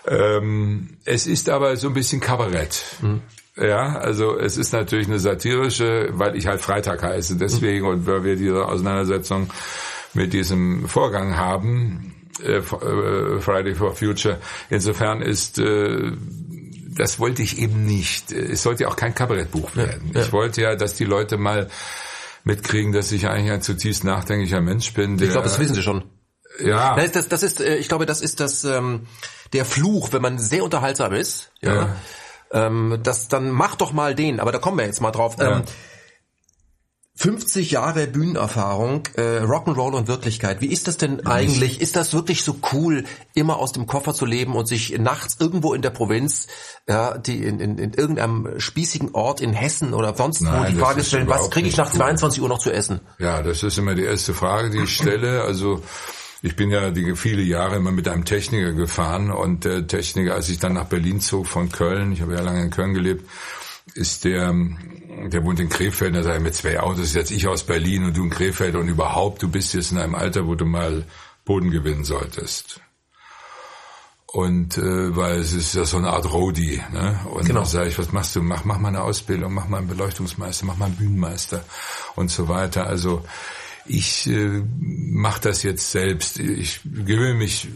[0.08, 2.82] Ähm, es ist aber so ein bisschen Kabarett.
[3.02, 3.22] Mhm.
[3.56, 7.92] Ja, also es ist natürlich eine satirische, weil ich halt Freitag heiße, deswegen mhm.
[7.92, 9.50] und weil wir diese Auseinandersetzung
[10.14, 14.38] mit diesem Vorgang haben, äh, äh, Friday for Future.
[14.68, 16.12] Insofern ist äh,
[16.96, 18.32] das wollte ich eben nicht.
[18.32, 20.10] Es sollte ja auch kein Kabarettbuch werden.
[20.12, 20.26] Ja, ja.
[20.26, 21.68] Ich wollte ja, dass die Leute mal
[22.44, 25.14] mitkriegen, dass ich eigentlich ein zutiefst nachdenklicher Mensch bin.
[25.14, 26.04] ich glaube, das wissen sie schon.
[26.58, 26.96] Ja.
[26.96, 29.06] Das, das, das ist, ich glaube, das ist das ähm,
[29.52, 31.52] der Fluch, wenn man sehr unterhaltsam ist.
[31.60, 31.74] Ja.
[31.74, 31.96] ja.
[32.52, 34.40] Ähm, das dann mach doch mal den.
[34.40, 35.36] Aber da kommen wir jetzt mal drauf.
[35.38, 35.62] Ähm,
[37.20, 40.62] 50 Jahre Bühnenerfahrung, äh, Rock'n'Roll und Wirklichkeit.
[40.62, 41.82] Wie ist das denn eigentlich?
[41.82, 43.04] Ist das wirklich so cool,
[43.34, 46.46] immer aus dem Koffer zu leben und sich nachts irgendwo in der Provinz,
[46.88, 50.78] ja, die in, in, in irgendeinem spießigen Ort in Hessen oder sonst Nein, wo die
[50.78, 53.00] Frage stellen, was kriege ich nach 22 Uhr noch zu essen?
[53.18, 55.42] Ja, das ist immer die erste Frage, die ich stelle.
[55.42, 55.82] Also
[56.40, 60.48] ich bin ja die viele Jahre immer mit einem Techniker gefahren und der Techniker, als
[60.48, 63.28] ich dann nach Berlin zog von Köln, ich habe ja lange in Köln gelebt,
[63.94, 64.54] ist der
[65.28, 68.24] der wohnt in Krefeld, da sagt mit zwei Autos, jetzt ich aus Berlin und du
[68.24, 71.04] in Krefeld und überhaupt, du bist jetzt in einem Alter, wo du mal
[71.44, 72.80] Boden gewinnen solltest.
[74.26, 77.18] Und äh, weil es ist ja so eine Art Roadie, ne?
[77.32, 77.60] Und genau.
[77.60, 78.42] da sage ich, was machst du?
[78.42, 81.64] Mach, mach mal eine Ausbildung, mach mal einen Beleuchtungsmeister, mach mal einen Bühnenmeister
[82.14, 82.86] und so weiter.
[82.86, 83.24] Also
[83.86, 86.38] ich äh, mache das jetzt selbst.
[86.38, 87.66] Ich gewöhne mich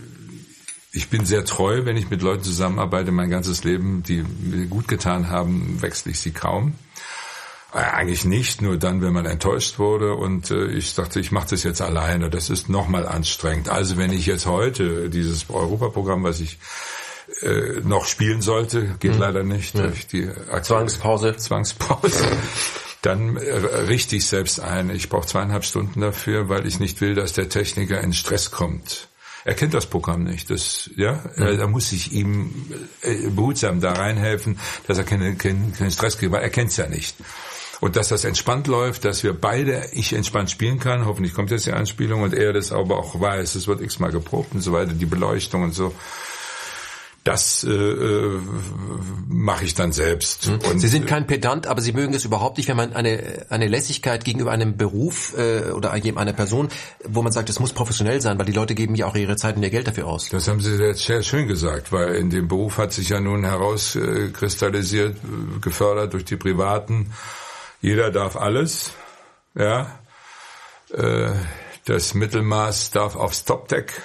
[0.95, 4.87] ich bin sehr treu, wenn ich mit Leuten zusammenarbeite, mein ganzes Leben, die mir gut
[4.87, 6.75] getan haben, wechsle ich sie kaum.
[7.75, 10.15] Äh, eigentlich nicht, nur dann, wenn man enttäuscht wurde.
[10.15, 12.31] Und äh, ich dachte, ich mache das jetzt alleine.
[12.31, 13.69] Das ist nochmal anstrengend.
[13.69, 16.59] Also wenn ich jetzt heute dieses Europaprogramm, was ich
[17.43, 19.21] äh, noch spielen sollte, geht hm.
[19.21, 19.89] leider nicht ja.
[19.89, 20.31] durch die
[20.63, 21.37] Zwangspause.
[21.37, 22.25] Zwangspause.
[23.03, 23.53] Dann äh,
[23.89, 24.89] richte ich selbst ein.
[24.91, 29.09] Ich brauche zweieinhalb Stunden dafür, weil ich nicht will, dass der Techniker in Stress kommt.
[29.45, 30.49] Er kennt das Programm nicht.
[30.49, 31.59] Das, ja, mhm.
[31.59, 36.31] da muss ich ihm äh, behutsam da reinhelfen, dass er keinen, keinen, keinen Stress kriegt,
[36.31, 37.17] weil er kennt es ja nicht
[37.81, 41.67] und dass das entspannt läuft, dass wir beide, ich entspannt spielen kann, hoffentlich kommt jetzt
[41.67, 44.93] die Anspielung und er das aber auch weiß, es wird x-mal geprobt und so weiter,
[44.93, 45.95] die Beleuchtung und so.
[47.25, 48.39] Das äh, äh,
[49.29, 50.47] mache ich dann selbst.
[50.47, 50.59] Mhm.
[50.71, 53.67] Und, Sie sind kein Pedant, aber Sie mögen es überhaupt nicht, wenn man eine eine
[53.67, 56.69] Lässigkeit gegenüber einem Beruf äh, oder einer Person,
[57.03, 59.57] wo man sagt, es muss professionell sein, weil die Leute geben ja auch ihre Zeit
[59.57, 60.29] und ihr Geld dafür aus.
[60.29, 63.45] Das haben Sie jetzt sehr schön gesagt, weil in dem Beruf hat sich ja nun
[63.45, 67.11] herauskristallisiert, äh, gefördert durch die privaten
[67.85, 68.93] jeder darf alles,
[69.55, 69.99] ja.
[70.91, 71.33] Äh,
[71.85, 74.01] das Mittelmaß darf aufs Topdeck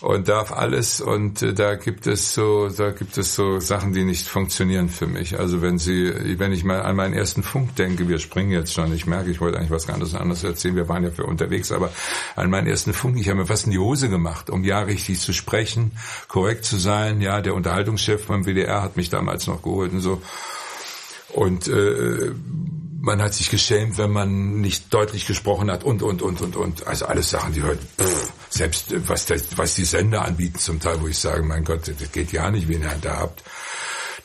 [0.00, 4.02] und darf alles und äh, da gibt es so da gibt es so Sachen, die
[4.02, 5.38] nicht funktionieren für mich.
[5.38, 8.92] Also wenn Sie wenn ich mal an meinen ersten Funk denke, wir springen jetzt schon,
[8.92, 11.92] ich merke, ich wollte eigentlich was ganz anderes erzählen, wir waren ja für unterwegs, aber
[12.34, 15.20] an meinen ersten Funk, ich habe mir fast in die Hose gemacht, um ja richtig
[15.20, 15.92] zu sprechen,
[16.26, 20.20] korrekt zu sein, ja, der Unterhaltungschef beim WDR hat mich damals noch geholt und so
[21.34, 22.32] und äh,
[23.00, 26.86] man hat sich geschämt, wenn man nicht deutlich gesprochen hat und, und, und, und, und.
[26.86, 31.00] Also alles Sachen, die heute, pff, selbst was, das, was die Sender anbieten zum Teil,
[31.00, 33.42] wo ich sage, mein Gott, das geht ja nicht, wen ihr da habt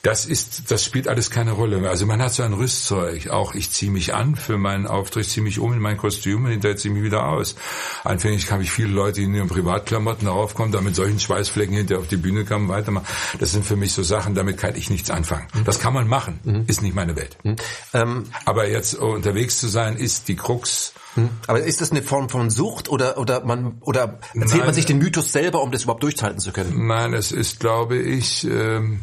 [0.04, 1.90] das ist, das spielt alles keine Rolle mehr.
[1.90, 3.30] Also man hat so ein Rüstzeug.
[3.30, 6.52] Auch ich ziehe mich an für meinen Auftritt, ziehe mich um in mein Kostüm und
[6.52, 7.56] hinterher ziehe ich mich wieder aus.
[8.04, 11.76] Anfänglich habe ich viele Leute, die in ihren Privatklamotten darauf kommen, da mit solchen Schweißflecken
[11.76, 13.06] hinterher auf die Bühne kommen, weitermachen.
[13.40, 15.48] Das sind für mich so Sachen, damit kann ich nichts anfangen.
[15.54, 15.64] Mhm.
[15.66, 16.64] Das kann man machen, mhm.
[16.68, 17.38] ist nicht meine Welt.
[17.44, 17.56] Mhm.
[17.94, 20.94] Ähm, Aber jetzt unterwegs zu sein, ist die Krux.
[21.16, 21.30] Mhm.
[21.48, 24.86] Aber ist das eine Form von Sucht oder oder man oder erzählt Nein, man sich
[24.86, 26.88] den Mythos selber, um das überhaupt durchhalten zu können?
[26.88, 28.46] Nein, es ist, glaube ich.
[28.46, 29.02] Ähm,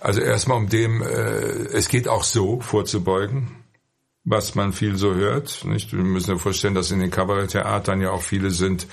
[0.00, 3.64] also erstmal um dem, äh, es geht auch so vorzubeugen,
[4.24, 5.64] was man viel so hört.
[5.64, 5.92] Nicht?
[5.92, 8.86] Wir müssen uns vorstellen, dass in den Kabaretttheatern ja auch viele sind,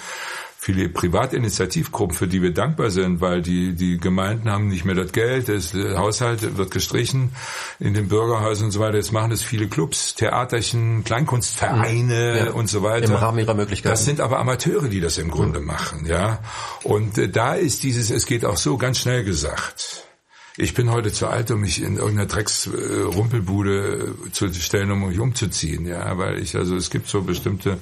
[0.57, 5.11] viele Privatinitiativgruppen, für die wir dankbar sind, weil die, die Gemeinden haben nicht mehr das
[5.11, 7.35] Geld, das Haushalt wird gestrichen
[7.79, 8.95] in den Bürgerhäusern und so weiter.
[8.95, 13.05] Jetzt machen das viele Clubs, Theaterchen, Kleinkunstvereine ja, und so weiter.
[13.05, 13.91] Im Rahmen ihrer Möglichkeiten.
[13.91, 16.39] Das sind aber Amateure, die das im Grunde machen, ja.
[16.81, 20.05] Und äh, da ist dieses, es geht auch so ganz schnell gesagt.
[20.57, 25.19] Ich bin heute zu alt, um mich in irgendeiner Drecksrumpelbude äh, zu stellen, um mich
[25.19, 27.77] umzuziehen, ja, weil ich, also es gibt so bestimmte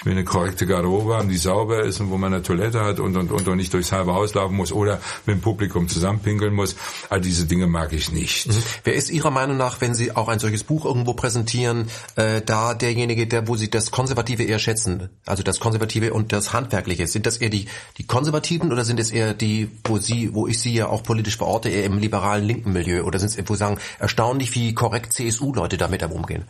[0.00, 3.00] ich will eine korrekte Garderobe haben, die sauber ist und wo man eine Toilette hat
[3.00, 6.54] und und und und nicht durchs halbe Haus laufen muss oder mit dem Publikum zusammenpinkeln
[6.54, 6.74] muss.
[7.10, 8.48] All diese Dinge mag ich nicht.
[8.48, 8.62] Mhm.
[8.84, 12.72] Wer ist Ihrer Meinung nach, wenn Sie auch ein solches Buch irgendwo präsentieren, äh, da
[12.72, 17.26] derjenige, der wo Sie das Konservative eher schätzen, also das Konservative und das Handwerkliche, sind
[17.26, 17.66] das eher die
[17.98, 21.36] die Konservativen oder sind es eher die, wo Sie, wo ich Sie ja auch politisch
[21.36, 25.12] verorte, eher im liberalen linken Milieu oder sind es, wo Sie sagen, erstaunlich, wie korrekt
[25.12, 26.44] CSU-Leute damit umgehen?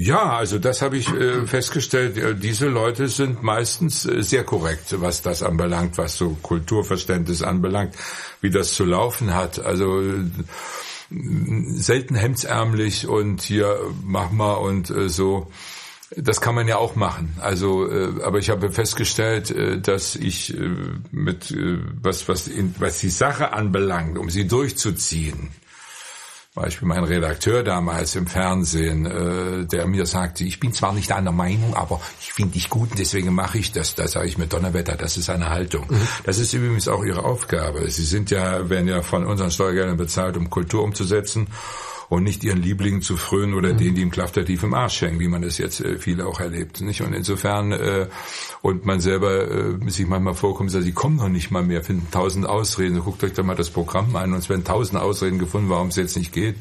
[0.00, 2.40] Ja, also das habe ich äh, festgestellt.
[2.40, 7.96] Diese Leute sind meistens äh, sehr korrekt, was das anbelangt, was so Kulturverständnis anbelangt,
[8.40, 9.58] wie das zu laufen hat.
[9.58, 10.20] Also äh,
[11.10, 15.50] selten hemdsärmlich und hier mach mal und äh, so.
[16.16, 17.34] Das kann man ja auch machen.
[17.40, 20.76] Also, äh, aber ich habe festgestellt, äh, dass ich äh,
[21.10, 25.50] mit äh, was was in, was die Sache anbelangt, um sie durchzuziehen,
[26.58, 31.32] Beispiel mein Redakteur damals im Fernsehen, äh, der mir sagte, ich bin zwar nicht einer
[31.32, 33.94] Meinung, aber ich finde dich gut und deswegen mache ich das.
[33.94, 35.86] Da sage ich mir, Donnerwetter, das ist eine Haltung.
[35.88, 36.06] Mhm.
[36.24, 37.88] Das ist übrigens auch Ihre Aufgabe.
[37.90, 41.48] Sie sind ja, werden ja von unseren Steuergeldern bezahlt, um Kultur umzusetzen
[42.08, 43.78] und nicht ihren Lieblingen zu frönen oder mhm.
[43.78, 46.80] denen, die im Klaftertief im Arsch hängen, wie man das jetzt äh, viele auch erlebt.
[46.80, 47.02] Nicht?
[47.02, 48.06] Und insofern, äh,
[48.62, 52.08] und man selber äh, sich manchmal vorkommt, sagt, sie kommen noch nicht mal mehr, finden
[52.10, 53.00] tausend Ausreden.
[53.00, 55.96] Guckt euch da mal das Programm an und es werden tausend Ausreden gefunden, warum es
[55.96, 56.56] jetzt nicht geht.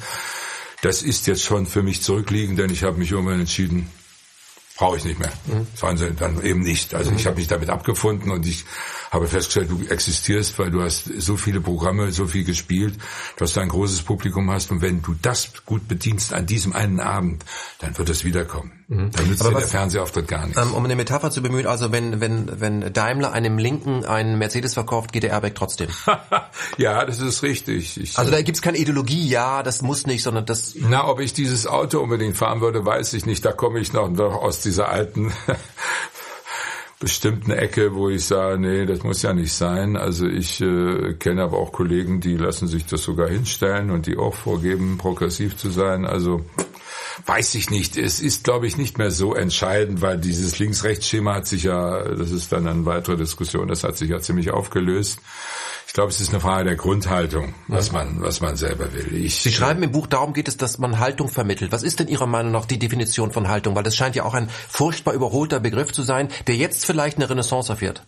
[0.82, 3.90] Das ist jetzt schon für mich zurückliegend, denn ich habe mich irgendwann entschieden,
[4.78, 5.32] brauche ich nicht mehr.
[5.48, 5.66] Mhm.
[5.74, 6.94] Fernsehen dann eben nicht.
[6.94, 7.18] Also mhm.
[7.18, 8.66] ich habe mich damit abgefunden und ich
[9.12, 12.96] habe festgestellt, du existierst, weil du hast so viele Programme, so viel gespielt,
[13.38, 17.00] dass du ein großes Publikum hast und wenn du das gut bedienst an diesem einen
[17.00, 17.44] Abend,
[17.80, 18.72] dann wird es wiederkommen.
[18.90, 19.12] Mhm.
[19.12, 20.62] Dann nützt dir der Fernsehauftritt gar nichts.
[20.62, 24.74] Ähm, um eine Metapher zu bemühen, also wenn, wenn, wenn Daimler einem Linken einen Mercedes
[24.74, 25.90] verkauft, geht der Airbag trotzdem.
[26.78, 28.00] ja, das ist richtig.
[28.00, 30.76] Ich, also da gibt's keine Ideologie, ja, das muss nicht, sondern das...
[30.76, 33.44] Na, ob ich dieses Auto unbedingt fahren würde, weiß ich nicht.
[33.44, 35.34] Da komme ich noch, noch aus dieser alten
[37.00, 39.96] bestimmten Ecke, wo ich sage, nee, das muss ja nicht sein.
[39.96, 44.18] Also ich äh, kenne aber auch Kollegen, die lassen sich das sogar hinstellen und die
[44.18, 46.06] auch vorgeben, progressiv zu sein.
[46.06, 46.44] Also
[47.26, 47.98] weiß ich nicht.
[47.98, 52.32] Es ist, glaube ich, nicht mehr so entscheidend, weil dieses Links-Rechts-Schema hat sich ja, das
[52.32, 55.20] ist dann eine weitere Diskussion, das hat sich ja ziemlich aufgelöst.
[55.98, 59.16] Ich glaube, es ist eine Frage der Grundhaltung, was man, was man selber will.
[59.16, 61.72] Ich, Sie schreiben im Buch, darum geht es, dass man Haltung vermittelt.
[61.72, 63.76] Was ist denn Ihrer Meinung nach die Definition von Haltung?
[63.76, 67.28] Weil das scheint ja auch ein furchtbar überholter Begriff zu sein, der jetzt vielleicht eine
[67.28, 68.04] Renaissance erfährt.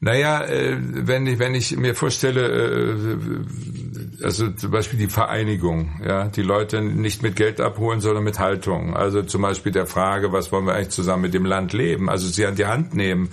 [0.00, 6.26] Naja, äh, wenn ich, wenn ich mir vorstelle, äh, also zum Beispiel die Vereinigung, ja,
[6.26, 8.96] die Leute nicht mit Geld abholen, sondern mit Haltung.
[8.96, 12.10] Also zum Beispiel der Frage, was wollen wir eigentlich zusammen mit dem Land leben?
[12.10, 13.30] Also sie an die Hand nehmen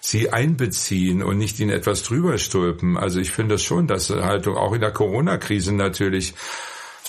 [0.00, 2.96] sie einbeziehen und nicht ihnen etwas drüber stülpen.
[2.96, 6.34] Also ich finde das schon, dass Haltung auch in der Corona-Krise natürlich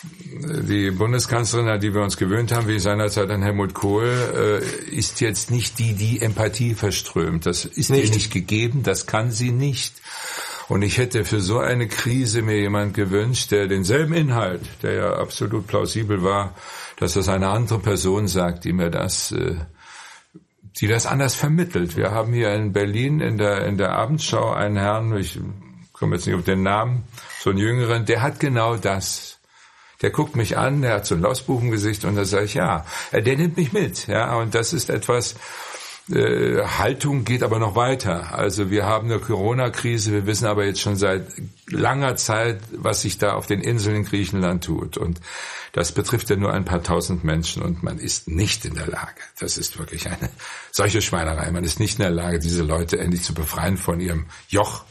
[0.04, 5.22] die Bundeskanzlerin, an die wir uns gewöhnt haben, wie seinerzeit an Helmut Kohl, äh, ist
[5.22, 7.46] jetzt nicht die, die Empathie verströmt.
[7.46, 8.06] Das ist nicht.
[8.06, 9.94] ihr nicht gegeben, das kann sie nicht.
[10.68, 15.14] Und ich hätte für so eine Krise mir jemand gewünscht, der denselben Inhalt, der ja
[15.14, 16.56] absolut plausibel war,
[16.98, 19.56] dass das eine andere Person sagt, die mir das äh,
[20.80, 21.98] die das anders vermittelt.
[21.98, 25.40] Wir haben hier in Berlin in der, in der Abendschau einen Herrn, ich
[25.92, 27.04] komme jetzt nicht auf den Namen,
[27.40, 29.40] so einen Jüngeren, der hat genau das.
[30.02, 33.38] Der guckt mich an, der hat so ein Lausbuchengesicht und da sage ich, ja, der
[33.38, 35.36] nimmt mich mit, ja, und das ist etwas,
[36.10, 38.34] Äh, Haltung geht aber noch weiter.
[38.34, 41.28] Also wir haben eine Corona-Krise, wir wissen aber jetzt schon seit
[41.68, 44.98] langer Zeit, was sich da auf den Inseln in Griechenland tut.
[44.98, 45.22] Und
[45.74, 49.22] das betrifft ja nur ein paar tausend Menschen und man ist nicht in der Lage,
[49.40, 50.30] das ist wirklich eine
[50.72, 54.26] solche Schweinerei, man ist nicht in der Lage, diese Leute endlich zu befreien von ihrem
[54.50, 54.84] Joch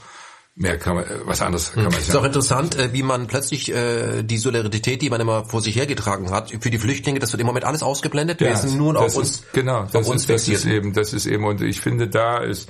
[0.57, 2.03] Mehr kann man, was anderes kann man sagen.
[2.03, 5.77] Ist auch interessant, äh, wie man plötzlich äh, die Solidarität, die man immer vor sich
[5.77, 8.41] hergetragen hat, für die Flüchtlinge, das wird im Moment alles ausgeblendet.
[8.41, 10.93] Ja, Wir sind nur auf uns, ist, genau, das auf uns ist, das ist eben,
[10.93, 12.69] das ist eben, und ich finde, da ist,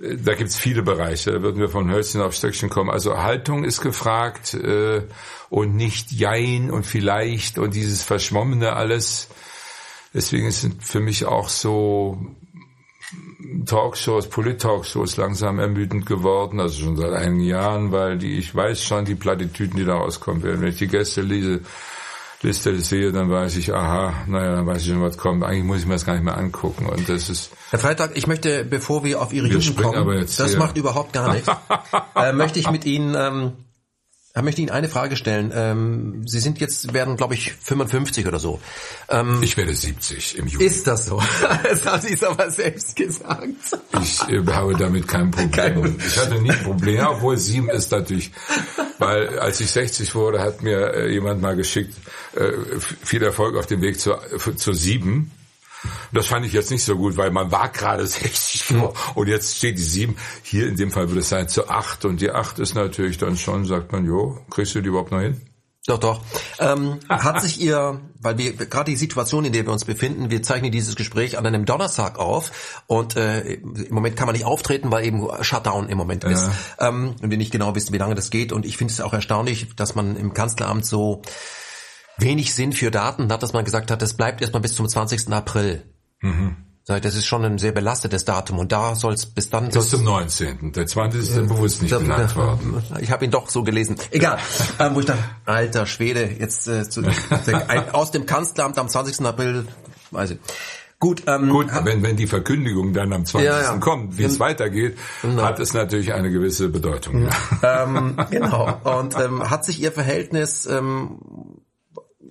[0.00, 2.90] äh, da gibt's viele Bereiche, da würden wir von Hölzchen auf Stöckchen kommen.
[2.90, 5.02] Also Haltung ist gefragt äh,
[5.48, 9.28] und nicht Jein und vielleicht und dieses Verschwommene alles.
[10.14, 12.18] Deswegen sind für mich auch so
[13.64, 19.04] Talkshows, Polit-Talkshows langsam ermüdend geworden, also schon seit einigen Jahren, weil die, ich weiß schon
[19.04, 20.60] die Plattitüden, die da rauskommen werden.
[20.60, 21.60] Wenn ich die Gäste lese,
[22.42, 25.42] Liste sehe, dann weiß ich, aha, naja, dann weiß ich schon, was kommt.
[25.42, 26.86] Eigentlich muss ich mir das gar nicht mehr angucken.
[26.86, 27.50] Und das ist.
[27.70, 30.58] Herr Freitag, ich möchte, bevor wir auf Ihre Jugend kommen, das hier.
[30.58, 31.48] macht überhaupt gar nichts,
[32.14, 33.52] äh, möchte ich mit Ihnen ähm,
[34.38, 35.52] ich möchte Ihnen eine Frage stellen.
[35.54, 38.60] Ähm, Sie sind jetzt, werden, glaube ich, 55 oder so.
[39.08, 40.64] Ähm, ich werde 70 im Juli.
[40.64, 41.22] Ist das so?
[41.62, 43.46] das haben Sie es aber selbst gesagt.
[44.02, 45.50] Ich äh, habe damit kein Problem.
[45.50, 48.32] Kein ich hatte nie ein Problem, obwohl sieben ist natürlich,
[48.98, 51.94] weil als ich 60 wurde, hat mir äh, jemand mal geschickt,
[52.34, 54.20] äh, viel Erfolg auf dem Weg zur,
[54.56, 55.30] zur sieben.
[56.12, 59.56] Das fand ich jetzt nicht so gut, weil man war gerade 60 vor und jetzt
[59.56, 60.16] steht die 7.
[60.42, 63.36] Hier in dem Fall würde es sein zu 8 und die 8 ist natürlich dann
[63.36, 65.40] schon, sagt man, jo, kriegst du die überhaupt noch hin?
[65.88, 66.20] Doch, doch.
[66.58, 70.42] Ähm, hat sich ihr, weil wir gerade die Situation, in der wir uns befinden, wir
[70.42, 74.92] zeichnen dieses Gespräch an einem Donnerstag auf und äh, im Moment kann man nicht auftreten,
[74.92, 76.88] weil eben Shutdown im Moment ist ja.
[76.88, 78.52] ähm, und wir nicht genau wissen, wie lange das geht.
[78.52, 81.22] Und ich finde es auch erstaunlich, dass man im Kanzleramt so
[82.18, 85.32] wenig Sinn für Daten hat, dass man gesagt hat, das bleibt erstmal bis zum 20.
[85.32, 85.82] April.
[86.20, 86.56] Mhm.
[86.86, 89.68] Das ist schon ein sehr belastetes Datum und da soll es bis dann...
[89.68, 90.72] Bis zum 19.
[90.72, 91.20] Der 20.
[91.20, 92.82] ist dann bewusst nicht genannt worden.
[93.00, 93.96] Ich habe ihn doch so gelesen.
[94.10, 94.38] Egal.
[94.78, 97.02] ähm, wo ich dachte, alter Schwede, jetzt äh, zu,
[97.68, 99.20] ein, aus dem Kanzleramt am 20.
[99.26, 99.66] April,
[100.12, 100.38] weiß ich.
[100.98, 103.46] Gut, ähm, Gut wenn, wenn die Verkündigung dann am 20.
[103.46, 103.76] Ja, ja.
[103.76, 105.42] kommt, wie es weitergeht, genau.
[105.42, 107.28] hat es natürlich eine gewisse Bedeutung.
[107.62, 107.84] Ja.
[107.84, 108.80] ähm, genau.
[108.82, 111.18] Und ähm, hat sich Ihr Verhältnis ähm,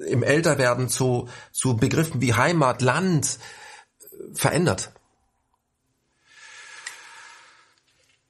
[0.06, 3.40] im Älterwerden zu, zu Begriffen wie Heimat, Land
[4.02, 4.92] äh, verändert?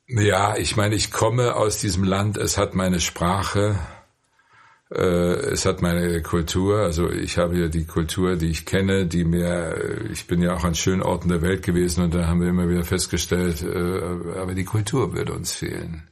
[0.09, 3.77] Ja, ich meine, ich komme aus diesem Land, es hat meine Sprache,
[4.89, 9.25] äh, es hat meine Kultur, also ich habe ja die Kultur, die ich kenne, die
[9.25, 12.39] mir, äh, ich bin ja auch an schönen Orten der Welt gewesen und da haben
[12.39, 16.07] wir immer wieder festgestellt, äh, aber die Kultur würde uns fehlen.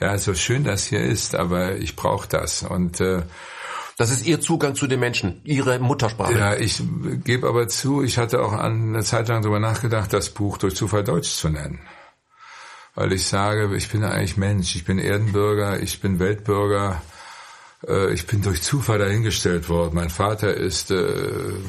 [0.00, 3.22] Ja, so schön das hier ist, aber ich brauche das und äh,
[4.00, 6.32] das ist Ihr Zugang zu den Menschen, Ihre Muttersprache.
[6.32, 6.82] Ja, ich
[7.22, 11.04] gebe aber zu, ich hatte auch eine Zeit lang darüber nachgedacht, das Buch durch Zufall
[11.04, 11.80] Deutsch zu nennen.
[12.94, 17.02] Weil ich sage, ich bin eigentlich Mensch, ich bin Erdenbürger, ich bin Weltbürger,
[17.86, 19.96] äh, ich bin durch Zufall dahingestellt worden.
[19.96, 21.04] Mein Vater ist äh,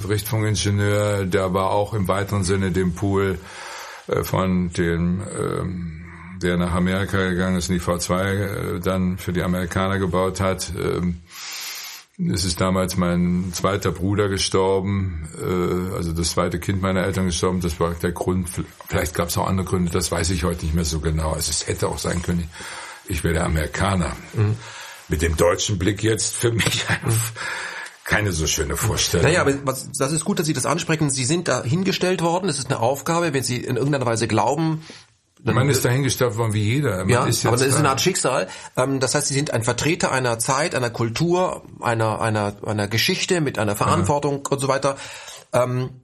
[0.07, 3.39] Richtfunkingenieur, der war auch im weiteren Sinne dem Pool
[4.07, 6.05] äh, von dem, ähm,
[6.41, 10.71] der nach Amerika gegangen ist und die V2 äh, dann für die Amerikaner gebaut hat.
[12.29, 17.61] Es ist damals mein zweiter Bruder gestorben, äh, also das zweite Kind meiner Eltern gestorben.
[17.61, 18.49] Das war der Grund.
[18.87, 21.31] Vielleicht gab es auch andere Gründe, das weiß ich heute nicht mehr so genau.
[21.31, 22.49] Also es hätte auch sein können,
[23.07, 24.15] ich wäre Amerikaner.
[24.33, 24.55] Mhm.
[25.07, 26.85] Mit dem deutschen Blick jetzt für mich
[28.03, 29.25] keine so schöne Vorstellung.
[29.25, 31.09] Naja, aber was, das ist gut, dass Sie das ansprechen.
[31.09, 32.49] Sie sind da hingestellt worden.
[32.49, 34.83] Es ist eine Aufgabe, wenn Sie in irgendeiner Weise glauben,
[35.43, 36.99] man ist dahingestellt worden wie jeder.
[36.99, 38.47] Man ja, aber das ist eine Art Schicksal.
[38.77, 43.41] Ähm, das heißt, Sie sind ein Vertreter einer Zeit, einer Kultur, einer, einer, einer Geschichte
[43.41, 44.51] mit einer Verantwortung ja.
[44.51, 44.97] und so weiter.
[45.53, 46.01] Ähm,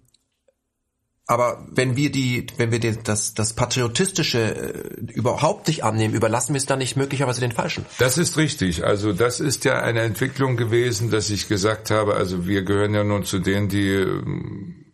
[1.30, 6.58] aber wenn wir die, wenn wir das, das Patriotistische äh, überhaupt nicht annehmen, überlassen wir
[6.58, 7.86] es dann nicht möglicherweise den Falschen.
[8.00, 8.86] Das ist richtig.
[8.86, 13.04] Also das ist ja eine Entwicklung gewesen, dass ich gesagt habe, also wir gehören ja
[13.04, 14.87] nun zu denen, die ähm,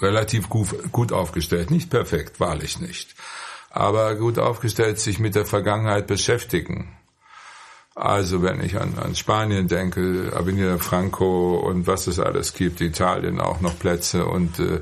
[0.00, 3.14] relativ gut, gut aufgestellt, nicht perfekt, wahrlich nicht
[3.74, 6.96] aber gut aufgestellt sich mit der Vergangenheit beschäftigen.
[7.96, 13.40] Also wenn ich an, an Spanien denke, Avenida Franco und was es alles gibt, Italien
[13.40, 14.80] auch noch Plätze und äh,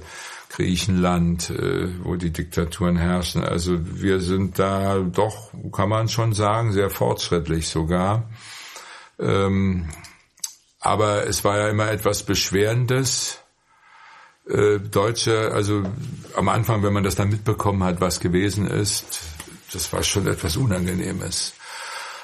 [0.50, 3.42] Griechenland, äh, wo die Diktaturen herrschen.
[3.42, 8.30] Also wir sind da doch, kann man schon sagen, sehr fortschrittlich sogar.
[9.18, 9.88] Ähm,
[10.80, 13.41] aber es war ja immer etwas Beschwerendes
[14.48, 15.82] äh, Deutsche, also
[16.34, 19.20] am Anfang, wenn man das dann mitbekommen hat, was gewesen ist,
[19.72, 21.54] das war schon etwas Unangenehmes.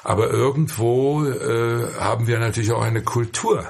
[0.04, 3.68] Aber irgendwo äh, haben wir natürlich auch eine Kultur.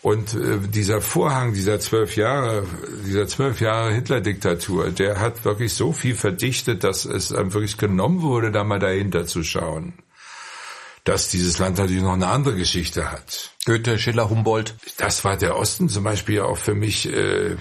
[0.00, 2.64] Und äh, dieser Vorhang dieser zwölf Jahre,
[3.04, 8.22] dieser zwölf Jahre Hitler-Diktatur, der hat wirklich so viel verdichtet, dass es einem wirklich genommen
[8.22, 9.94] wurde, da mal dahinter zu schauen.
[11.02, 13.52] Dass dieses Land natürlich noch eine andere Geschichte hat.
[13.64, 14.74] Goethe, Schiller, Humboldt.
[14.98, 17.56] Das war der Osten zum Beispiel auch für mich, äh,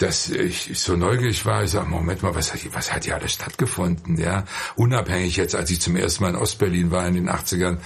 [0.00, 1.64] dass ich so neugierig war.
[1.64, 4.18] Ich sage, Moment mal, was hat, was hat hier alles stattgefunden?
[4.18, 4.44] Ja,
[4.76, 7.78] unabhängig jetzt, als ich zum ersten Mal in Ostberlin war in den 80ern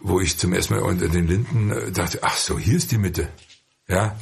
[0.00, 2.98] wo ich zum ersten Mal unter den Linden äh, dachte, ach so, hier ist die
[2.98, 3.28] Mitte.
[3.88, 4.16] Ja.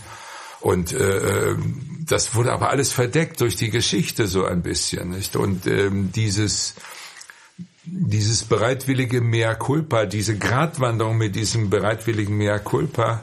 [0.60, 5.10] Und äh, ähm, das wurde aber alles verdeckt durch die Geschichte so ein bisschen.
[5.10, 5.36] Nicht?
[5.36, 6.74] Und ähm, dieses
[7.86, 13.22] dieses bereitwillige Mea culpa, diese Gratwanderung mit diesem bereitwilligen Mea culpa,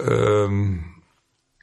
[0.00, 0.95] ähm,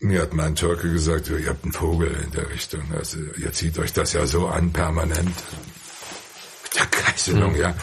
[0.03, 2.83] mir hat mein Türke gesagt, ihr habt einen Vogel in der Richtung.
[2.95, 5.35] Also ihr zieht euch das ja so an permanent.
[6.63, 7.59] Mit der Geißelung, mhm.
[7.59, 7.75] ja.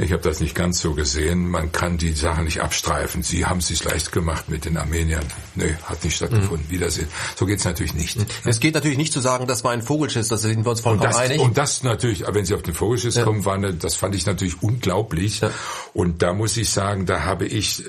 [0.00, 1.48] Ich habe das nicht ganz so gesehen.
[1.48, 3.24] Man kann die Sache nicht abstreifen.
[3.24, 5.24] Sie haben es sich leicht gemacht mit den Armeniern.
[5.56, 6.66] Nee, hat nicht stattgefunden.
[6.68, 6.70] Mhm.
[6.70, 7.08] Wiedersehen.
[7.34, 8.16] So geht's natürlich nicht.
[8.16, 8.26] Mhm.
[8.44, 11.08] Es geht natürlich nicht zu sagen, das war ein Vogelschiss, das sind wir uns vollkommen
[11.08, 11.40] und das, einig.
[11.40, 13.24] Und das natürlich, wenn Sie auf den Vogelschiss ja.
[13.24, 15.40] kommen, war eine, das fand ich natürlich unglaublich.
[15.40, 15.50] Ja.
[15.94, 17.82] Und da muss ich sagen, da habe ich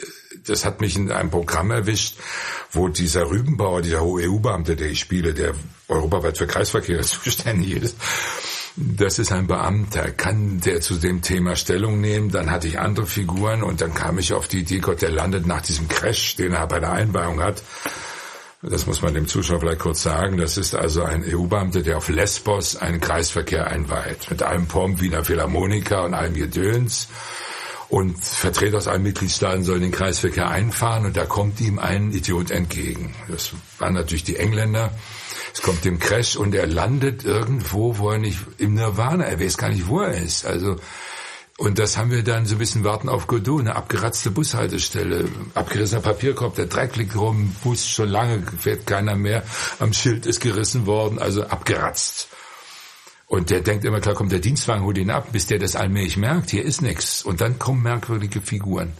[0.49, 2.17] das hat mich in einem Programm erwischt,
[2.71, 5.53] wo dieser Rübenbauer, dieser hohe EU-Beamte, der ich spiele, der
[5.88, 7.95] europaweit für Kreisverkehr zuständig ist,
[8.75, 12.31] das ist ein Beamter, kann der zu dem Thema Stellung nehmen?
[12.31, 15.45] Dann hatte ich andere Figuren und dann kam ich auf die Idee, Gott, der landet
[15.45, 17.62] nach diesem Crash, den er bei der Einweihung hat.
[18.62, 20.38] Das muss man dem Zuschauer vielleicht kurz sagen.
[20.38, 24.29] Das ist also ein EU-Beamter, der auf Lesbos einen Kreisverkehr einweiht.
[24.29, 27.07] Mit einem Pomp Wiener Philharmoniker und allem Gedöns.
[27.89, 32.52] Und Vertreter aus allen Mitgliedstaaten sollen den Kreisverkehr einfahren und da kommt ihm ein Idiot
[32.52, 33.15] entgegen.
[33.28, 34.91] Das waren natürlich die Engländer.
[35.54, 39.58] Es kommt dem Crash und er landet irgendwo, wo er nicht, im Nirvana, er weiß
[39.58, 40.45] gar nicht, wo er ist.
[40.45, 40.75] Also,
[41.58, 46.02] und das haben wir dann so ein bisschen warten auf Godot, eine abgeratzte Bushaltestelle, abgerissener
[46.02, 49.43] Papierkorb, der Dreck liegt rum, Bus schon lange, fährt keiner mehr,
[49.80, 52.30] am Schild ist gerissen worden, also abgeratzt.
[53.29, 56.17] Und der denkt immer, klar kommt der Dienstwagen, holt ihn ab, bis der das allmählich
[56.17, 57.21] merkt, hier ist nichts.
[57.21, 58.91] Und dann kommen merkwürdige Figuren.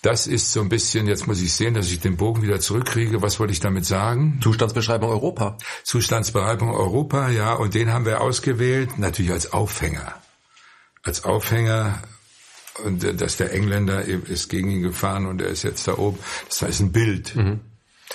[0.00, 3.22] Das ist so ein bisschen, jetzt muss ich sehen, dass ich den Bogen wieder zurückkriege.
[3.22, 4.38] Was wollte ich damit sagen?
[4.40, 5.58] Zustandsbeschreibung Europa.
[5.82, 7.54] Zustandsbeschreibung Europa, ja.
[7.54, 10.14] Und den haben wir ausgewählt, natürlich als Aufhänger.
[11.02, 12.00] Als Aufhänger.
[12.84, 16.20] Und äh, dass der Engländer ist gegen ihn gefahren und er ist jetzt da oben.
[16.48, 17.34] Das heißt ein Bild.
[17.34, 17.58] Mhm.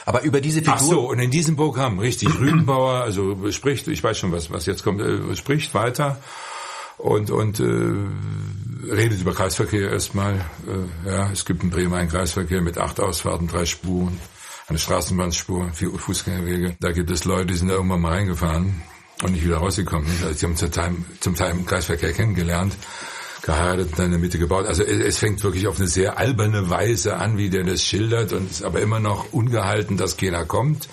[0.06, 0.73] Aber über diese Figur.
[0.75, 2.30] Ach so, und in diesem Programm, richtig.
[2.39, 6.19] Rübenbauer, also spricht, ich weiß schon, was, was jetzt kommt, äh, spricht weiter
[6.97, 10.36] und, und äh, redet über Kreisverkehr erstmal.
[10.36, 14.19] Äh, ja, es gibt in Bremen einen Kreisverkehr mit acht Ausfahrten, drei Spuren,
[14.67, 16.77] eine Straßenbahnspur, vier Fußgängerwege.
[16.80, 18.82] Da gibt es Leute, die sind da irgendwann mal reingefahren
[19.23, 20.08] und nicht wieder rausgekommen.
[20.23, 22.75] Also die haben zum Teil, zum Teil im Kreisverkehr kennengelernt,
[23.41, 24.65] geheiratet und in der Mitte gebaut.
[24.65, 28.34] Also es, es fängt wirklich auf eine sehr alberne Weise an, wie der das schildert
[28.34, 30.88] und ist aber immer noch ungehalten, dass keiner kommt.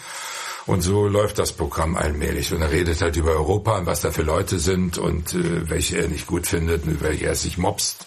[0.66, 2.52] Und so läuft das Programm allmählich.
[2.52, 5.96] Und er redet halt über Europa und was da für Leute sind und äh, welche
[5.96, 8.06] er nicht gut findet und welche er sich mobst.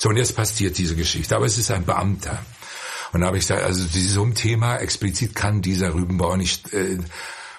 [0.00, 1.36] So, und jetzt passiert diese Geschichte.
[1.36, 2.44] Aber es ist ein Beamter.
[3.12, 6.72] Und da habe ich gesagt, also so ein Thema explizit kann dieser Rübenbauer nicht.
[6.72, 6.98] Äh,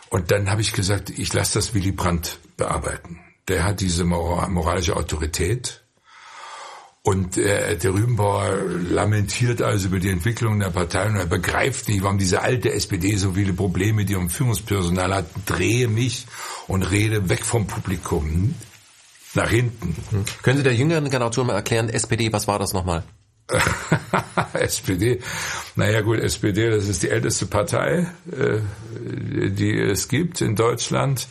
[0.09, 3.21] und dann habe ich gesagt, ich lasse das Willy Brandt bearbeiten.
[3.47, 5.81] Der hat diese moralische Autorität
[7.03, 12.03] und äh, der Rübenbauer lamentiert also über die Entwicklung der Partei und er begreift nicht,
[12.03, 15.25] warum diese alte SPD so viele Probleme mit ihrem Führungspersonal hat.
[15.47, 16.27] Drehe mich
[16.67, 18.53] und rede weg vom Publikum.
[19.33, 19.95] Nach hinten.
[20.11, 20.25] Hm.
[20.43, 23.03] Können Sie der jüngeren Generation mal erklären, SPD, was war das nochmal?
[24.53, 25.19] SPD.
[25.75, 28.59] Naja gut, SPD, das ist die älteste Partei, äh,
[29.49, 31.27] die es gibt in Deutschland.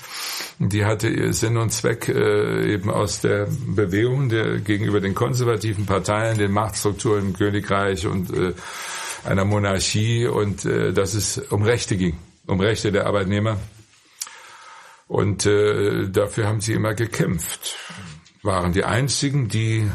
[0.58, 5.86] Die hatte ihr Sinn und Zweck äh, eben aus der Bewegung der, gegenüber den konservativen
[5.86, 8.52] Parteien, den Machtstrukturen im Königreich und äh,
[9.24, 13.58] einer Monarchie und dass es um Rechte ging, um Rechte der Arbeitnehmer.
[15.08, 17.76] Und dafür haben sie immer gekämpft.
[18.42, 19.90] Waren die einzigen, die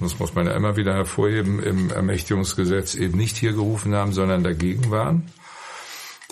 [0.00, 4.42] das muss man ja immer wieder hervorheben, im Ermächtigungsgesetz eben nicht hier gerufen haben, sondern
[4.42, 5.30] dagegen waren.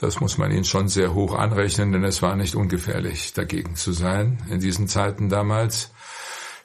[0.01, 3.93] Das muss man ihnen schon sehr hoch anrechnen, denn es war nicht ungefährlich, dagegen zu
[3.93, 5.91] sein in diesen Zeiten damals.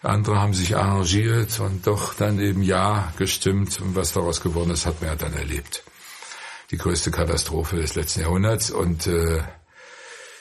[0.01, 3.81] Andere haben sich arrangiert und doch dann eben Ja gestimmt.
[3.81, 5.83] Und was daraus geworden ist, hat man ja dann erlebt.
[6.71, 8.71] Die größte Katastrophe des letzten Jahrhunderts.
[8.71, 9.41] Und äh,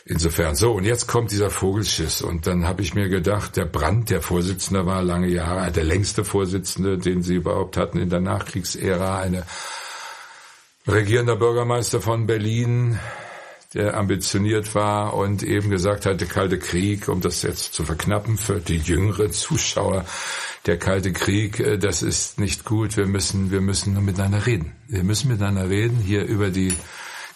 [0.07, 2.21] Insofern so, und jetzt kommt dieser Vogelschiss.
[2.21, 6.25] Und dann habe ich mir gedacht, der Brand, der Vorsitzender war lange Jahre, der längste
[6.25, 9.45] Vorsitzende, den sie überhaupt hatten in der Nachkriegsära, eine
[10.87, 12.99] regierender Bürgermeister von Berlin,
[13.73, 18.37] der ambitioniert war und eben gesagt hat, der Kalte Krieg, um das jetzt zu verknappen
[18.37, 20.05] für die jüngeren Zuschauer,
[20.67, 24.73] der Kalte Krieg, äh, das ist nicht gut, wir müssen, wir müssen miteinander reden.
[24.87, 26.75] Wir müssen miteinander reden, hier über die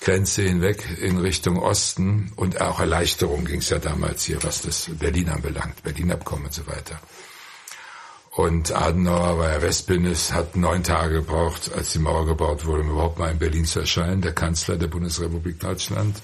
[0.01, 4.91] Grenze hinweg in Richtung Osten und auch Erleichterung ging es ja damals hier, was das
[4.99, 7.01] Berlin anbelangt, Berlin-Abkommen und so weiter.
[8.31, 12.91] Und Adenauer war ja Westbündnis, hat neun Tage gebraucht, als die Mauer gebaut wurde, um
[12.91, 16.23] überhaupt mal in Berlin zu erscheinen, der Kanzler der Bundesrepublik Deutschland,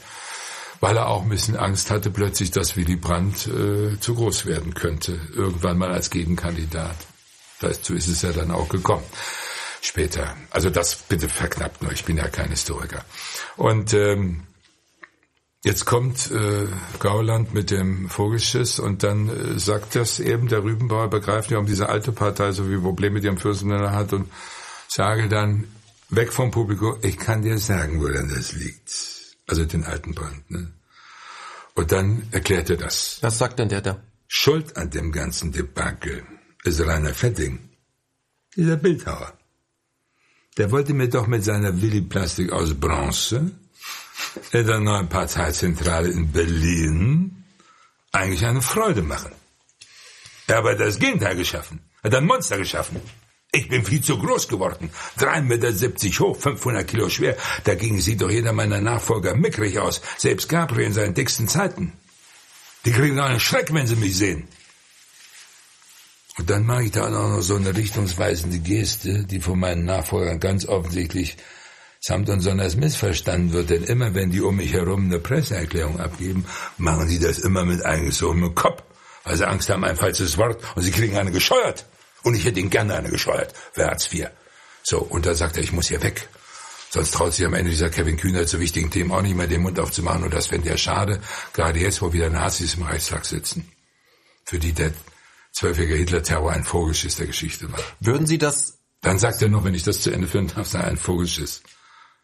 [0.81, 4.75] weil er auch ein bisschen Angst hatte plötzlich, dass Willy Brandt äh, zu groß werden
[4.75, 6.97] könnte, irgendwann mal als Gegenkandidat.
[7.61, 9.05] Dazu ist es ja dann auch gekommen
[9.85, 10.37] später.
[10.51, 13.05] Also das bitte verknappt nur, ich bin ja kein Historiker.
[13.57, 14.47] Und ähm,
[15.64, 16.66] Jetzt kommt äh,
[16.99, 21.64] Gauland mit dem Vogelschiss und dann äh, sagt das eben der Rübenbauer, begreift ja, um
[21.64, 24.30] diese alte Partei so wie Probleme mit ihrem Fürstenländer hat und
[24.89, 25.64] sage dann,
[26.11, 28.91] weg vom Publikum, ich kann dir sagen, wo denn das liegt.
[29.47, 30.51] Also den alten Brand.
[30.51, 30.70] Ne?
[31.74, 33.18] Und dann erklärt er das.
[33.22, 34.03] Was sagt denn der da?
[34.28, 36.24] Schuld an dem ganzen Debakel
[36.64, 37.70] ist Rainer Fetting,
[38.55, 39.32] dieser Bildhauer.
[40.57, 43.50] Der wollte mir doch mit seiner Willi-Plastik aus Bronze
[44.52, 47.44] in der neuen Parteizentrale in Berlin
[48.12, 49.32] eigentlich eine Freude machen.
[50.46, 51.80] Er hat das Gegenteil geschaffen.
[52.02, 53.00] Er hat ein Monster geschaffen.
[53.50, 54.90] Ich bin viel zu groß geworden.
[55.18, 57.36] 3,70 Meter hoch, 500 Kilo schwer.
[57.64, 60.02] Dagegen sieht doch jeder meiner Nachfolger mickrig aus.
[60.18, 61.92] Selbst Gabriel in seinen dicksten Zeiten.
[62.84, 64.48] Die kriegen einen Schreck, wenn sie mich sehen.
[66.37, 70.41] Und dann mache ich da auch noch so eine richtungsweisende Geste, die von meinen Nachfolgern
[70.41, 71.37] ganz offensichtlich
[72.01, 76.45] samt und sonders missverstanden wird, denn immer wenn die um mich herum eine Presseerklärung abgeben,
[76.76, 78.82] machen die das immer mit eingezogenem Kopf,
[79.22, 81.87] weil sie Angst haben, ein falsches Wort und sie kriegen eine gescheuert.
[82.22, 84.28] Und ich hätte ihn gerne eine gescheuert, für Hartz IV.
[84.82, 86.28] So, und da sagt er, ich muss hier weg.
[86.91, 89.62] Sonst traut sich am Ende dieser Kevin Kühner zu wichtigen Themen auch nicht mehr den
[89.62, 90.24] Mund aufzumachen.
[90.24, 91.20] Und das fände er schade,
[91.53, 93.70] gerade jetzt, wo wieder Nazis im Reichstag sitzen.
[94.45, 94.93] Für die der
[95.55, 97.80] zwölfjährige Hitler-Terror ein Vogelschiss der Geschichte war.
[98.00, 98.78] Würden Sie das...
[99.00, 101.62] Dann sagt er noch, wenn ich das zu Ende führen darf, sei ein Vogelschiss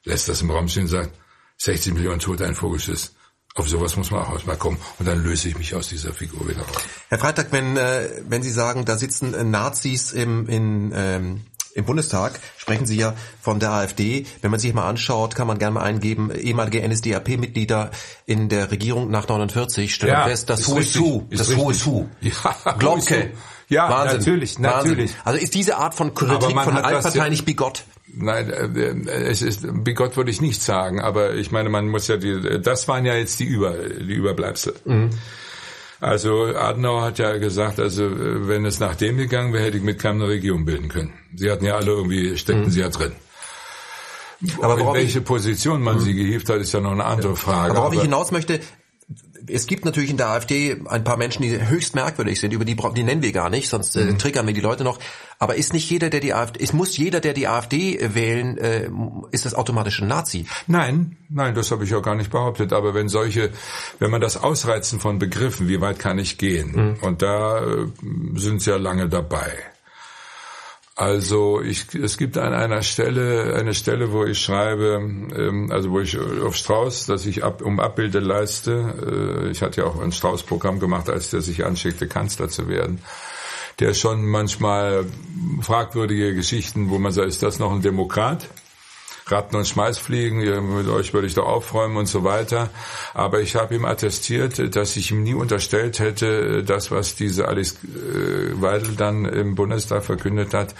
[0.05, 1.15] lässt das im Raum stehen und sagt,
[1.59, 3.15] 60 Millionen Tote, ein Vogelschiss.
[3.55, 4.79] Auf sowas muss man auch mal kommen.
[4.99, 6.83] Und dann löse ich mich aus dieser Figur wieder raus.
[7.09, 11.41] Herr Freitag, wenn, äh, wenn Sie sagen, da sitzen äh, Nazis im, in, ähm,
[11.75, 14.27] im Bundestag, sprechen Sie ja von der AfD.
[14.43, 17.91] Wenn man sich mal anschaut, kann man gerne mal eingeben, ehemalige NSDAP-Mitglieder
[18.27, 21.87] in der Regierung nach 49 stellen ja, fest, das Who is Who, das Who is
[21.87, 22.09] Who.
[22.21, 23.33] Ja, Glocke.
[23.69, 24.19] Ja, Wahnsinn.
[24.19, 25.11] natürlich, natürlich.
[25.11, 25.21] Wahnsinn.
[25.25, 27.85] Also ist diese Art von Kritik von der Altpartei nicht bigott?
[28.13, 32.17] Nein, äh, es ist bigott würde ich nicht sagen, aber ich meine, man muss ja
[32.17, 34.75] die, das waren ja jetzt die Über, die Überbleibsel.
[34.85, 35.11] Mhm.
[36.01, 38.09] Also Adenauer hat ja gesagt, also
[38.49, 41.13] wenn es nach dem gegangen wäre, hätte ich mit keinem eine Regierung bilden können.
[41.35, 42.71] Sie hatten ja alle irgendwie, steckten mhm.
[42.71, 43.13] sie ja drin.
[44.63, 46.01] Aber in welche ich, Position man mhm.
[46.01, 47.73] sie gehievt hat, ist ja noch eine andere Frage.
[47.73, 48.61] Aber worauf ich hinaus möchte,
[49.47, 52.77] es gibt natürlich in der AfD ein paar Menschen, die höchst merkwürdig sind, über die,
[52.77, 54.19] die nennen wir gar nicht, sonst äh, mhm.
[54.19, 54.99] triggern wir die Leute noch.
[55.39, 58.91] Aber ist nicht jeder, der die AfD, es muss jeder, der die AfD wählen, äh,
[59.31, 60.47] ist das automatisch ein Nazi?
[60.67, 62.73] Nein, nein, das habe ich auch gar nicht behauptet.
[62.73, 63.51] Aber wenn solche,
[63.99, 66.73] wenn man das Ausreizen von Begriffen, wie weit kann ich gehen?
[66.73, 66.97] Mhm.
[67.01, 67.87] Und da äh,
[68.35, 69.51] sind sie ja lange dabei.
[71.01, 75.01] Also ich, es gibt an einer Stelle eine Stelle, wo ich schreibe,
[75.35, 79.47] ähm, also wo ich auf Strauß, dass ich ab, um Abbilde leiste.
[79.47, 83.01] Äh, ich hatte ja auch ein Strauß-Programm gemacht, als der sich anschickte, Kanzler zu werden.
[83.79, 85.07] Der schon manchmal
[85.63, 88.47] fragwürdige Geschichten, wo man sagt, ist das noch ein Demokrat?
[89.31, 90.39] Ratten- und Schmeißfliegen,
[90.77, 92.71] mit euch würde ich da aufräumen und so weiter.
[93.15, 97.79] Aber ich habe ihm attestiert, dass ich ihm nie unterstellt hätte, das, was diese Alice
[97.85, 100.75] äh, Weidel dann im Bundestag verkündet hat,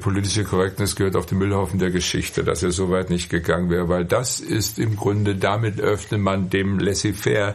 [0.00, 3.88] politische Korrektness gehört auf den Müllhaufen der Geschichte, dass er so weit nicht gegangen wäre,
[3.88, 7.54] weil das ist im Grunde, damit öffnet man dem Laissez-faire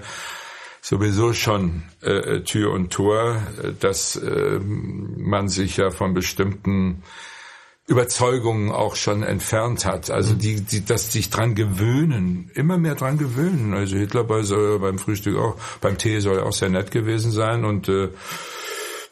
[0.81, 3.41] sowieso schon äh, Tür und Tor,
[3.79, 7.03] dass äh, man sich ja von bestimmten
[7.89, 10.11] Überzeugungen auch schon entfernt hat.
[10.11, 10.39] Also mhm.
[10.39, 13.73] die, die, dass sich dran gewöhnen, immer mehr dran gewöhnen.
[13.73, 17.65] Also Hitler bei, soll beim Frühstück auch, beim Tee soll auch sehr nett gewesen sein
[17.65, 18.09] und äh,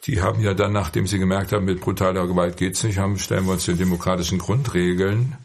[0.05, 3.45] die haben ja dann, nachdem sie gemerkt haben, mit brutaler Gewalt geht's nicht, haben stellen
[3.45, 5.36] wir uns die demokratischen Grundregeln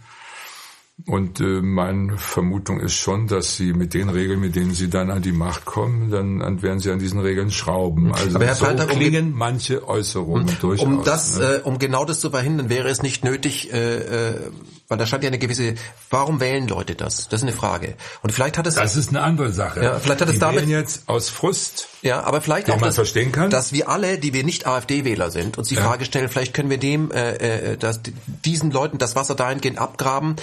[1.06, 5.10] und äh, meine Vermutung ist schon, dass sie mit den Regeln, mit denen sie dann
[5.10, 8.12] an die Macht kommen, dann, werden sie an diesen Regeln schrauben.
[8.14, 10.86] Also Aber Herr so Freitag, klingen um, manche Äußerungen um, durchaus.
[10.86, 11.44] Um das, ne?
[11.44, 13.96] äh, um genau das zu verhindern, wäre es nicht nötig, äh,
[14.28, 14.50] äh,
[14.86, 15.74] weil da scheint ja eine gewisse.
[16.10, 17.28] Warum wählen Leute das?
[17.28, 17.94] Das ist eine Frage.
[18.22, 18.76] Und vielleicht hat es.
[18.76, 19.82] Das ist eine andere Sache.
[19.82, 21.88] Ja, vielleicht hat es damit jetzt aus Frust.
[22.02, 23.50] Ja, aber vielleicht auch, das, verstehen kann.
[23.50, 25.82] dass wir alle, die wir nicht AfD-Wähler sind, uns die ja.
[25.82, 28.00] Frage stellen: Vielleicht können wir dem, äh, äh, dass
[28.44, 30.36] diesen Leuten das Wasser dahingehend abgraben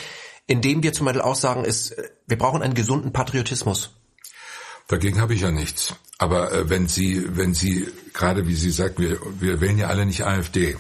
[0.50, 1.96] indem wir zum Beispiel auch sagen, ist,
[2.26, 3.92] wir brauchen einen gesunden Patriotismus.
[4.88, 5.94] Dagegen habe ich ja nichts.
[6.18, 10.08] Aber äh, wenn Sie, wenn Sie, gerade wie Sie sagt, wir, wir wählen ja alle
[10.08, 10.76] nicht AfD.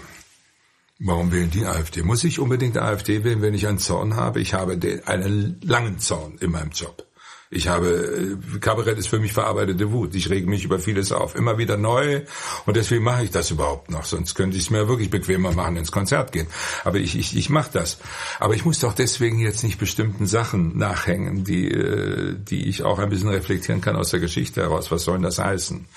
[0.98, 2.02] Warum wählen die AfD?
[2.02, 4.42] Muss ich unbedingt AfD wählen, wenn ich einen Zorn habe?
[4.42, 7.06] Ich habe den, einen langen Zorn in meinem Job.
[7.52, 10.14] Ich habe, äh, Kabarett ist für mich verarbeitete Wut.
[10.14, 11.34] Ich rege mich über vieles auf.
[11.34, 12.22] Immer wieder neu.
[12.68, 14.06] Und deswegen mache ich das überhaupt noch.
[14.06, 16.46] Sonst könnte ich es mir wirklich bequemer machen, ins Konzert gehen.
[16.84, 17.98] Aber ich, ich, ich mache das.
[18.40, 23.00] Aber ich muss doch deswegen jetzt nicht bestimmten Sachen nachhängen, die, äh, die ich auch
[23.00, 24.92] ein bisschen reflektieren kann aus der Geschichte heraus.
[24.92, 25.88] Was soll das heißen?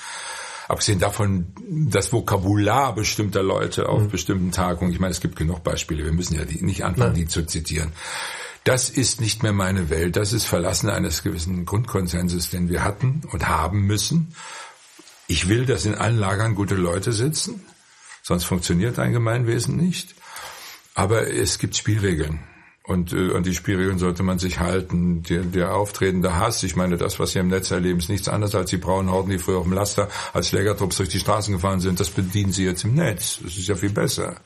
[0.68, 4.08] Abgesehen davon, das Vokabular bestimmter Leute auf mhm.
[4.08, 4.90] bestimmten Tagungen.
[4.90, 6.02] Ich meine, es gibt genug Beispiele.
[6.02, 7.20] Wir müssen ja die, nicht anfangen, Nein.
[7.22, 7.92] die zu zitieren.
[8.64, 10.16] Das ist nicht mehr meine Welt.
[10.16, 14.34] Das ist Verlassen eines gewissen Grundkonsenses, den wir hatten und haben müssen.
[15.26, 17.62] Ich will, dass in allen Lagern gute Leute sitzen.
[18.22, 20.14] Sonst funktioniert ein Gemeinwesen nicht.
[20.94, 22.40] Aber es gibt Spielregeln.
[22.84, 25.22] Und äh, an die Spielregeln sollte man sich halten.
[25.24, 28.54] Der, der auftretende Hass, ich meine, das, was Sie im Netz erleben, ist nichts anderes
[28.54, 31.80] als die braunen Horden, die früher auf dem Laster als Schlägertrupps durch die Straßen gefahren
[31.80, 31.98] sind.
[31.98, 33.38] Das bedienen Sie jetzt im Netz.
[33.42, 34.36] Das ist ja viel besser.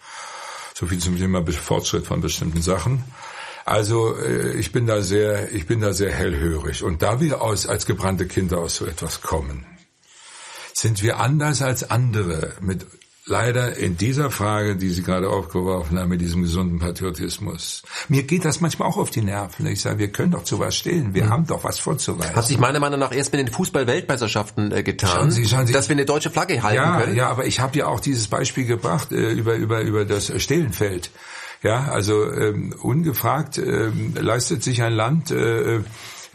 [0.74, 3.04] So viel zum Thema Fortschritt von bestimmten Sachen.
[3.66, 6.84] Also äh, ich bin da sehr, ich bin da sehr hellhörig.
[6.84, 9.66] Und da wir aus, als gebrannte Kinder aus so etwas kommen,
[10.72, 12.86] sind wir anders als andere mit
[13.24, 17.82] leider in dieser Frage, die Sie gerade aufgeworfen haben, mit diesem gesunden Patriotismus.
[18.08, 19.66] Mir geht das manchmal auch auf die Nerven.
[19.66, 21.12] Ich sage, wir können doch zu was stehen.
[21.12, 21.30] Wir mhm.
[21.30, 22.36] haben doch was vorzuweisen.
[22.36, 25.72] Hat sich meiner Meinung nach erst mit den Fußball-Weltmeisterschaften äh, getan, schauen Sie, schauen Sie,
[25.72, 27.16] dass wir eine deutsche Flagge halten ja, können.
[27.16, 31.10] Ja, aber ich habe ja auch dieses Beispiel gebracht äh, über über über das Stehlenfeld.
[31.66, 35.80] Ja, also ähm, ungefragt ähm, leistet sich ein Land äh,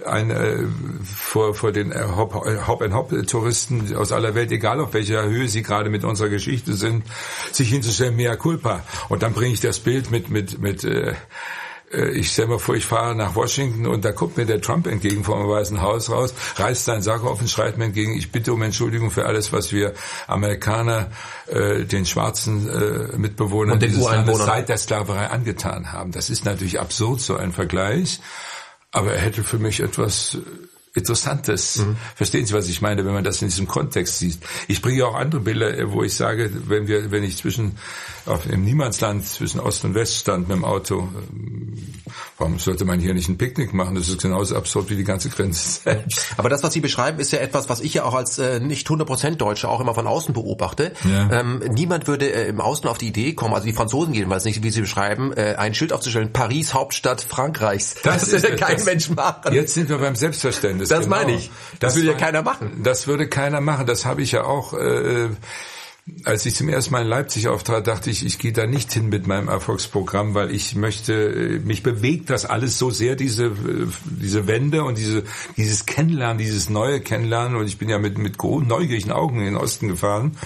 [0.06, 0.66] ein, äh,
[1.06, 6.04] vor, vor den äh, Hop-and-Hop-Touristen aus aller Welt, egal auf welcher Höhe sie gerade mit
[6.04, 7.06] unserer Geschichte sind,
[7.54, 8.84] sich hinzustellen, mea culpa.
[9.08, 11.16] Und dann bringe ich das Bild mit, mit, mit äh, äh,
[11.94, 15.24] ich stelle mir vor, ich fahre nach Washington und da kommt mir der Trump entgegen
[15.24, 18.62] vom Weißen Haus raus, reißt seinen Sack auf und schreit mir entgegen, ich bitte um
[18.62, 19.94] Entschuldigung für alles, was wir
[20.28, 21.08] Amerikaner
[21.48, 26.12] äh, den schwarzen äh, Mitbewohnern und den dieses Landes seit der Sklaverei angetan haben.
[26.12, 28.22] Das ist natürlich absurd, so ein Vergleich,
[28.92, 30.38] aber er hätte für mich etwas
[30.94, 31.78] Interessantes.
[31.78, 31.96] Mhm.
[32.16, 34.38] Verstehen Sie, was ich meine, wenn man das in diesem Kontext sieht?
[34.68, 37.78] Ich bringe auch andere Bilder, wo ich sage, wenn wir, wenn ich zwischen
[38.26, 41.78] auf, im Niemandsland zwischen Ost und West stand mit dem Auto, ähm,
[42.38, 43.96] warum sollte man hier nicht ein Picknick machen?
[43.96, 46.26] Das ist genauso absurd wie die ganze Grenze selbst.
[46.38, 48.88] Aber das, was Sie beschreiben, ist ja etwas, was ich ja auch als äh, nicht
[48.88, 50.92] 100% Deutsche auch immer von außen beobachte.
[51.10, 51.40] Ja.
[51.40, 54.62] Ähm, niemand würde äh, im Außen auf die Idee kommen, also die Franzosen jedenfalls nicht,
[54.62, 57.96] wie Sie beschreiben, äh, ein Schild aufzustellen, Paris, Hauptstadt Frankreichs.
[58.04, 59.54] Das, das würde kein das, Mensch machen.
[59.54, 60.81] Jetzt sind wir beim Selbstverständnis.
[60.82, 61.16] Das, das genau.
[61.16, 61.52] meine ich.
[61.80, 62.82] Das, das würde ja keiner machen.
[62.84, 63.86] Das würde keiner machen.
[63.86, 64.74] Das habe ich ja auch.
[64.74, 65.30] Äh,
[66.24, 69.10] als ich zum ersten Mal in Leipzig auftrat, dachte ich, ich gehe da nicht hin
[69.10, 73.88] mit meinem Erfolgsprogramm, weil ich möchte, äh, mich bewegt das alles so sehr, diese, äh,
[74.06, 75.24] diese Wende und diese,
[75.58, 77.56] dieses Kennenlernen, dieses neue Kennenlernen.
[77.56, 80.38] Und ich bin ja mit, mit neugierigen Augen in den Osten gefahren.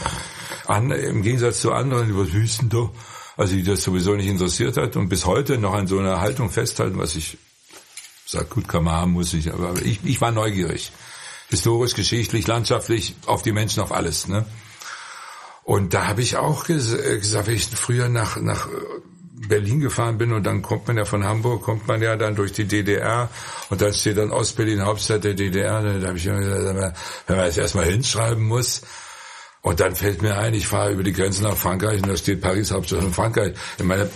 [0.65, 2.89] An, Im Gegensatz zu anderen, die was wüsten da,
[3.37, 6.49] also die das sowieso nicht interessiert hat und bis heute noch an so einer Haltung
[6.49, 7.37] festhalten, was ich
[8.25, 10.91] Sagt, gut kann man haben, muss ich, aber ich, ich war neugierig.
[11.49, 14.27] Historisch, geschichtlich, landschaftlich, auf die Menschen, auf alles.
[14.27, 14.45] Ne?
[15.63, 18.67] Und da habe ich auch ges äh, gesagt, wenn ich früher nach, nach
[19.47, 22.51] Berlin gefahren bin und dann kommt man ja von Hamburg, kommt man ja dann durch
[22.51, 23.29] die DDR
[23.69, 25.81] und da steht dann Ostberlin, Hauptstadt der DDR.
[25.81, 26.97] Da habe ich immer gesagt,
[27.27, 28.81] wenn man jetzt erstmal hinschreiben muss,
[29.65, 32.39] und dann fällt mir ein, ich fahre über die Grenze nach Frankreich und da steht
[32.39, 33.55] Paris, Hauptstadt von Frankreich.
[33.79, 34.07] In meiner,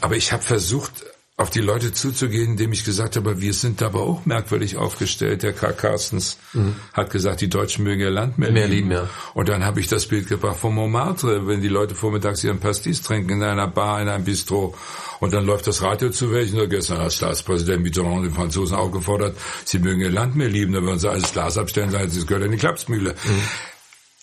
[0.00, 1.04] aber ich habe versucht,
[1.38, 5.42] auf die Leute zuzugehen, indem ich gesagt habe, wir sind aber auch merkwürdig aufgestellt.
[5.42, 6.76] Der Karl Carstens mhm.
[6.92, 8.90] hat gesagt, die Deutschen mögen ihr Land mehr, mehr lieben.
[8.90, 9.08] Ja.
[9.32, 13.00] Und dann habe ich das Bild gebracht von Montmartre, wenn die Leute vormittags ihren Pastis
[13.00, 14.74] trinken in einer Bar, in einem Bistro.
[15.20, 16.58] Und dann läuft das Radio zu welchen.
[16.58, 20.74] Da gestern hat Staatspräsident Mitterrand den Franzosen aufgefordert, sie mögen ihr Land mehr lieben.
[20.74, 23.12] Da würden sie alles Glas abstellen, sagen, sie gehört in die Klapsmühle.
[23.12, 23.42] Mhm.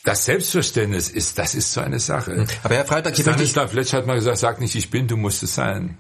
[0.04, 2.32] Das Selbstverständnis ist, das ist so eine Sache.
[2.32, 2.48] Mhm.
[2.64, 5.56] Aber Herr Freitag, Stanislav Fletch hat mal gesagt, sag nicht, ich bin, du musst es
[5.56, 5.98] sein.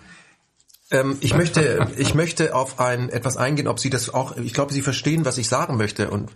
[0.92, 4.74] Ähm, ich möchte, ich möchte auf ein etwas eingehen, ob Sie das auch, ich glaube,
[4.74, 6.10] Sie verstehen, was ich sagen möchte.
[6.10, 6.32] Und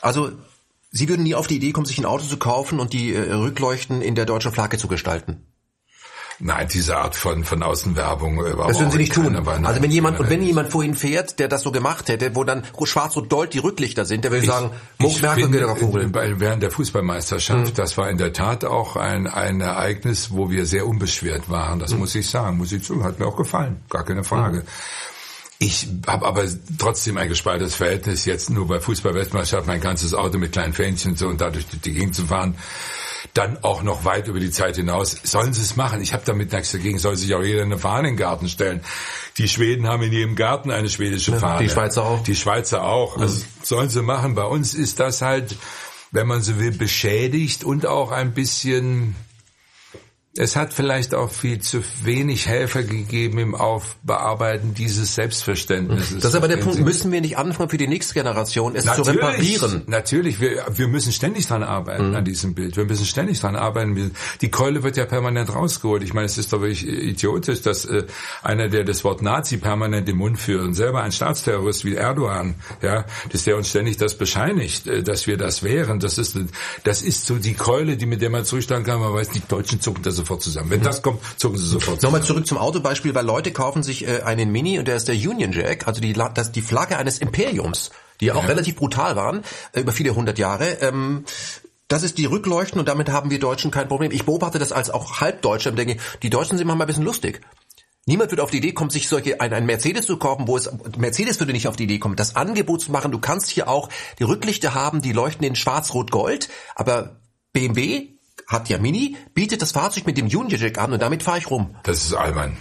[0.00, 0.30] also
[0.90, 3.32] Sie würden nie auf die Idee kommen, sich ein Auto zu kaufen und die äh,
[3.32, 5.46] Rückleuchten in der deutschen Flagge zu gestalten.
[6.44, 8.70] Nein, diese Art von, von Außenwerbung überhaupt.
[8.70, 9.32] Das würden Sie nicht tun.
[9.32, 12.42] Nein, also wenn jemand, und wenn jemand vorhin fährt, der das so gemacht hätte, wo
[12.42, 16.12] dann schwarz und dolt die Rücklichter sind, der würde sagen, Muck Merkel Vogel.
[16.40, 17.74] Während der Fußballmeisterschaft, mhm.
[17.74, 21.78] das war in der Tat auch ein, ein Ereignis, wo wir sehr unbeschwert waren.
[21.78, 22.00] Das mhm.
[22.00, 23.04] muss ich sagen, muss ich sagen.
[23.04, 23.80] Hat mir auch gefallen.
[23.88, 24.58] Gar keine Frage.
[24.58, 24.66] Mhm.
[25.60, 26.44] Ich habe aber
[26.76, 31.28] trotzdem ein gespaltenes Verhältnis jetzt nur bei Fußballweltmeisterschaft mein ganzes Auto mit kleinen Fähnchen so
[31.28, 32.56] und dadurch durch die Gegend zu fahren
[33.34, 35.16] dann auch noch weit über die Zeit hinaus.
[35.22, 36.00] Sollen sie es machen?
[36.00, 36.98] Ich habe damit nichts dagegen.
[36.98, 38.82] Soll sich auch jeder eine Fahne in den Garten stellen.
[39.38, 41.62] Die Schweden haben in jedem Garten eine schwedische Fahne.
[41.62, 42.22] Die Schweizer auch.
[42.22, 43.16] Die Schweizer auch.
[43.18, 43.44] Also mhm.
[43.62, 44.34] sollen sie machen.
[44.34, 45.56] Bei uns ist das halt,
[46.10, 49.14] wenn man so will, beschädigt und auch ein bisschen
[50.34, 56.20] es hat vielleicht auch viel zu wenig Helfer gegeben im Aufbearbeiten dieses Selbstverständnisses.
[56.20, 59.04] Das ist aber der Punkt, müssen wir nicht anfangen für die nächste Generation, es natürlich,
[59.04, 59.82] zu reparieren?
[59.88, 62.14] Natürlich, wir, wir müssen ständig dran arbeiten mhm.
[62.14, 62.78] an diesem Bild.
[62.78, 64.12] Wir müssen ständig dran arbeiten.
[64.40, 66.02] Die Keule wird ja permanent rausgeholt.
[66.02, 68.06] Ich meine, es ist doch wirklich idiotisch, dass äh,
[68.42, 72.54] einer, der das Wort Nazi permanent im Mund führt und selber ein Staatsterrorist wie Erdogan,
[72.80, 76.00] ja, dass der uns ständig das bescheinigt, äh, dass wir das wären.
[76.00, 76.38] Das ist,
[76.84, 78.98] das ist so die Keule, die mit der man zurückstellen kann.
[78.98, 80.70] Man weiß, die Deutschen zucken das sofort zusammen.
[80.70, 82.12] Wenn das kommt, zucken sie sofort zusammen.
[82.12, 85.14] Nochmal zurück zum Autobeispiel, weil Leute kaufen sich äh, einen Mini und der ist der
[85.14, 89.42] Union Jack, also die, das, die Flagge eines Imperiums, die ja auch relativ brutal waren,
[89.72, 90.78] äh, über viele hundert Jahre.
[90.80, 91.24] Ähm,
[91.88, 94.12] das ist die Rückleuchten und damit haben wir Deutschen kein Problem.
[94.12, 97.42] Ich beobachte das als auch Halbdeutscher und denke, die Deutschen sind manchmal ein bisschen lustig.
[98.06, 100.70] Niemand wird auf die Idee kommen, sich solche ein, ein Mercedes zu kaufen, wo es
[100.96, 103.12] Mercedes würde nicht auf die Idee kommen, das Angebot zu machen.
[103.12, 107.20] Du kannst hier auch die Rücklichter haben, die leuchten in Schwarz-Rot-Gold, aber
[107.52, 108.11] BMW
[108.46, 111.50] hat ja Mini, bietet das Fahrzeug mit dem Union Jack an und damit fahre ich
[111.50, 111.76] rum.
[111.84, 112.56] Das ist albern.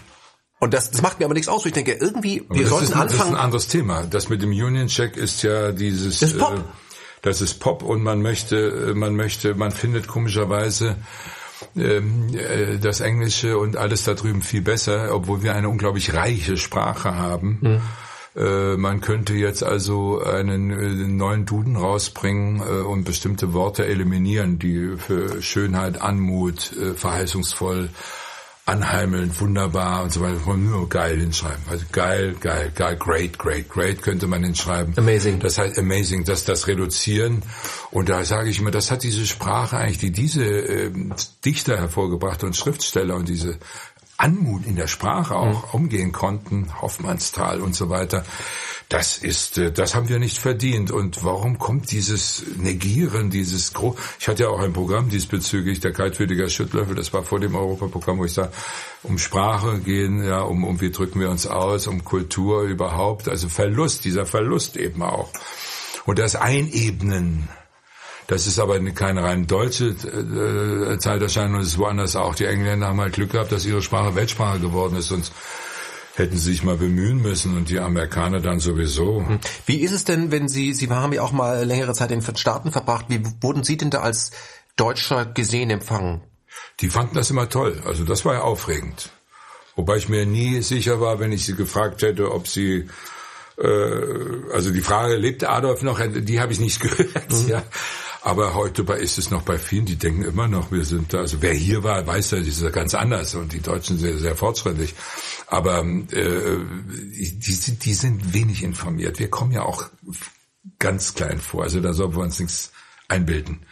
[0.59, 1.65] Und das, das macht mir aber nichts aus.
[1.65, 3.17] Ich denke, irgendwie, wir sollten ist, anfangen.
[3.17, 4.03] Das ist ein anderes Thema.
[4.03, 6.19] Das mit dem Union Check ist ja dieses.
[6.19, 6.57] Das ist Pop.
[6.57, 6.61] Äh,
[7.23, 10.97] das ist Pop und man möchte, man möchte, man findet komischerweise
[11.75, 16.57] ähm, äh, das Englische und alles da drüben viel besser, obwohl wir eine unglaublich reiche
[16.57, 17.59] Sprache haben.
[17.61, 17.81] Mhm
[18.35, 23.85] äh, man könnte jetzt also einen, einen äh, neuen Duden rausbringen äh, und bestimmte Worte
[23.85, 27.89] eliminieren, die für Schönheit, Anmut, verheißungsvoll,
[28.65, 31.63] anheimelnd, wunderbar und so weiter, man nur geil hinschreiben.
[31.69, 34.93] Also geil, geil, geil, great, great, great könnte man hinschreiben.
[34.97, 35.39] Amazing.
[35.39, 37.41] Das heißt amazing, dass das reduzieren.
[37.89, 40.91] Und da sage ich immer, das hat diese Sprache eigentlich, die diese äh,
[41.43, 43.57] Dichter hervorgebracht und Schriftsteller und diese
[44.21, 45.79] Anmut in der Sprache auch mhm.
[45.79, 48.23] umgehen konnten, Hoffmannsthal und so weiter.
[48.87, 50.91] Das ist, äh, das haben wir nicht verdient.
[50.91, 55.93] Und warum kommt dieses Negieren, dieses Gro Ich hatte ja auch ein Programm diesbezüglich, der
[55.93, 58.51] kaltwürdiger Schüttlöffel, das war vor dem Europaprogramm, wo ich sage,
[59.03, 63.49] um Sprache gehen, ja, um, um wie drücken wir uns aus, um Kultur überhaupt, also
[63.49, 65.29] Verlust, dieser Verlust eben auch.
[66.05, 67.47] Und das Einebnen
[68.31, 72.33] das ist aber keine rein deutsche äh, Zeiterscheinung, das ist woanders auch.
[72.33, 75.33] Die Engländer haben halt Glück gehabt, dass ihre Sprache Weltsprache geworden ist, sonst
[76.15, 79.17] hätten sie sich mal bemühen müssen und die Amerikaner dann sowieso.
[79.17, 79.41] Hm.
[79.65, 82.37] Wie ist es denn, wenn Sie, Sie haben ja auch mal längere Zeit in den
[82.37, 84.31] Staaten verbracht, wie wurden Sie denn da als
[84.77, 86.21] Deutscher gesehen empfangen?
[86.79, 89.09] Die fanden das immer toll, also das war ja aufregend.
[89.75, 92.87] Wobei ich mir nie sicher war, wenn ich sie gefragt hätte, ob sie
[93.57, 95.99] äh, also die Frage, lebt Adolf noch?
[96.01, 97.29] Die habe ich nicht gehört.
[97.29, 97.47] Mhm.
[97.49, 97.63] Ja.
[98.23, 101.41] Aber heute ist es noch bei vielen, die denken immer noch, wir sind da, also
[101.41, 104.19] wer hier war, weiß ja, das ist ja ganz anders und die Deutschen sind sehr,
[104.19, 104.93] sehr fortschrittlich.
[105.47, 106.57] Aber äh,
[106.91, 109.17] die, die sind wenig informiert.
[109.17, 109.85] Wir kommen ja auch
[110.77, 112.71] ganz klein vor, also da sollten wir uns nichts
[113.07, 113.65] einbilden.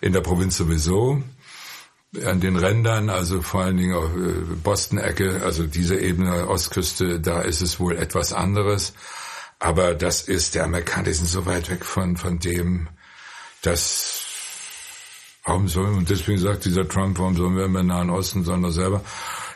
[0.00, 1.22] In der Provinz sowieso,
[2.24, 7.42] an den Rändern, also vor allen Dingen auf äh, Boston-Ecke, also diese Ebene Ostküste, da
[7.42, 8.94] ist es wohl etwas anderes.
[9.58, 12.88] Aber das ist, der Amerikaner, die sind so weit weg von, von dem,
[13.62, 14.22] das,
[15.44, 19.02] warum sollen, und deswegen sagt dieser Trump, warum sollen wir im Nahen Osten, sondern selber,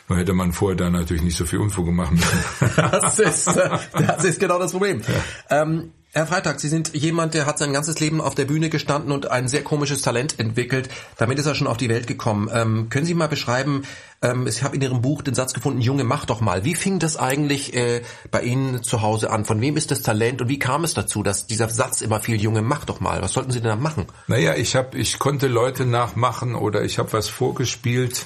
[0.07, 2.13] nur hätte man vorher dann natürlich nicht so viel Unfug gemacht
[2.75, 5.01] das, ist, das ist genau das Problem.
[5.01, 5.61] Ja.
[5.61, 9.11] Ähm, Herr Freitag, Sie sind jemand, der hat sein ganzes Leben auf der Bühne gestanden
[9.11, 10.87] und ein sehr komisches Talent entwickelt.
[11.17, 12.49] Damit ist er schon auf die Welt gekommen.
[12.53, 13.83] Ähm, können Sie mal beschreiben,
[14.21, 16.63] ähm, ich habe in Ihrem Buch den Satz gefunden, Junge, mach doch mal.
[16.63, 18.01] Wie fing das eigentlich äh,
[18.31, 19.43] bei Ihnen zu Hause an?
[19.43, 22.41] Von wem ist das Talent und wie kam es dazu, dass dieser Satz immer viel,
[22.41, 23.21] Junge, mach doch mal.
[23.21, 24.05] Was sollten Sie denn da machen?
[24.27, 28.25] Naja, ich, hab, ich konnte Leute nachmachen oder ich habe was vorgespielt.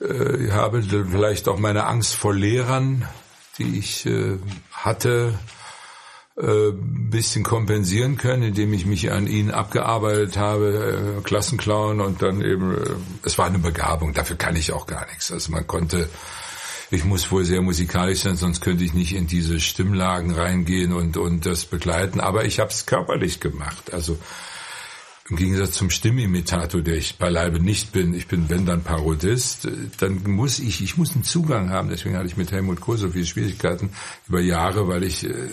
[0.00, 3.06] Äh, ich habe vielleicht auch meine Angst vor Lehrern,
[3.58, 4.38] die ich äh,
[4.72, 5.34] hatte
[6.40, 12.40] äh, bisschen kompensieren können, indem ich mich an ihn abgearbeitet habe, äh, Klassenclown und dann
[12.40, 12.90] eben, äh,
[13.24, 15.30] es war eine Begabung, dafür kann ich auch gar nichts.
[15.30, 16.08] Also man konnte,
[16.90, 21.16] ich muss wohl sehr musikalisch sein, sonst könnte ich nicht in diese Stimmlagen reingehen und,
[21.16, 23.92] und das begleiten, aber ich habe es körperlich gemacht.
[23.92, 24.16] Also
[25.30, 29.68] im Gegensatz zum Stimmimitator, der ich beileibe nicht bin, ich bin wenn dann Parodist,
[29.98, 31.88] dann muss ich, ich muss einen Zugang haben.
[31.88, 33.90] Deswegen hatte ich mit Helmut Kohl so viele Schwierigkeiten
[34.28, 35.48] über Jahre, weil ich äh,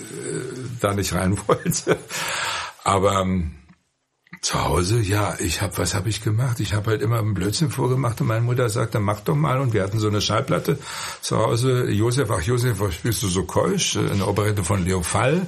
[0.79, 1.97] da nicht rein wollte.
[2.83, 3.25] Aber
[4.41, 6.59] Zu Hause, ja, ich habe, was habe ich gemacht?
[6.59, 9.59] Ich habe halt immer einen Blödsinn vorgemacht und meine Mutter sagte, mach doch mal.
[9.59, 10.77] Und wir hatten so eine Schallplatte
[11.21, 11.89] zu Hause.
[11.89, 13.97] Josef, ach Josef, was spielst du so keusch?
[13.97, 15.47] Eine Operette von Leo Fall.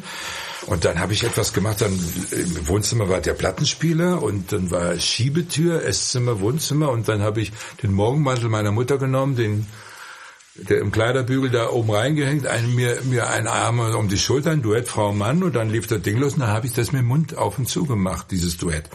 [0.66, 1.98] Und dann habe ich etwas gemacht, dann
[2.32, 7.52] im Wohnzimmer war der Plattenspieler und dann war Schiebetür, Esszimmer, Wohnzimmer und dann habe ich
[7.82, 9.68] den Morgenmantel meiner Mutter genommen, den
[10.56, 14.90] der im Kleiderbügel da oben reingehängt, einen, mir, mir ein Arm um die Schultern, Duett
[14.90, 17.08] Frau Mann und dann lief das Ding los und dann habe ich das mit dem
[17.08, 18.90] Mund auf und zu gemacht, dieses Duett.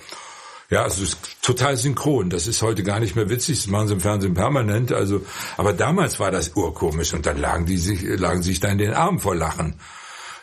[0.70, 1.04] Ja, also
[1.42, 2.30] total synchron.
[2.30, 3.62] Das ist heute gar nicht mehr witzig.
[3.62, 4.92] Das machen sie im Fernsehen permanent.
[4.92, 5.24] Also,
[5.56, 8.94] aber damals war das urkomisch und dann lagen die sich, lagen sich da in den
[8.94, 9.74] Armen vor Lachen.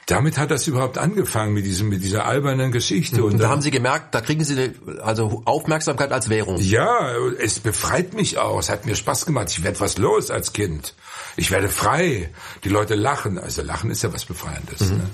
[0.07, 3.23] Damit hat das überhaupt angefangen mit diesem, mit dieser albernen Geschichte.
[3.23, 4.71] Und, und da haben Sie gemerkt, da kriegen Sie
[5.01, 6.57] also Aufmerksamkeit als Währung.
[6.57, 8.59] Ja, es befreit mich auch.
[8.59, 9.49] Es hat mir Spaß gemacht.
[9.51, 10.95] Ich werde was los als Kind.
[11.37, 12.29] Ich werde frei.
[12.63, 13.37] Die Leute lachen.
[13.37, 14.81] Also Lachen ist ja was Befreiendes.
[14.89, 14.97] Mhm.
[14.97, 15.09] Ne?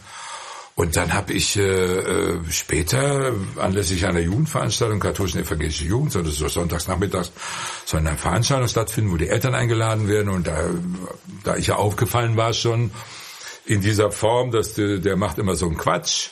[0.78, 6.34] Und dann habe ich äh, äh, später anlässlich einer Jugendveranstaltung, katholischen evangelische Jugend, so, das
[6.34, 7.32] ist so sonntags nachmittags,
[7.84, 10.30] so eine Veranstaltung stattfinden, wo die Eltern eingeladen werden.
[10.30, 10.70] Und da,
[11.44, 12.92] da ich ja aufgefallen war schon
[13.68, 16.30] in dieser Form, dass der, der macht immer so einen Quatsch,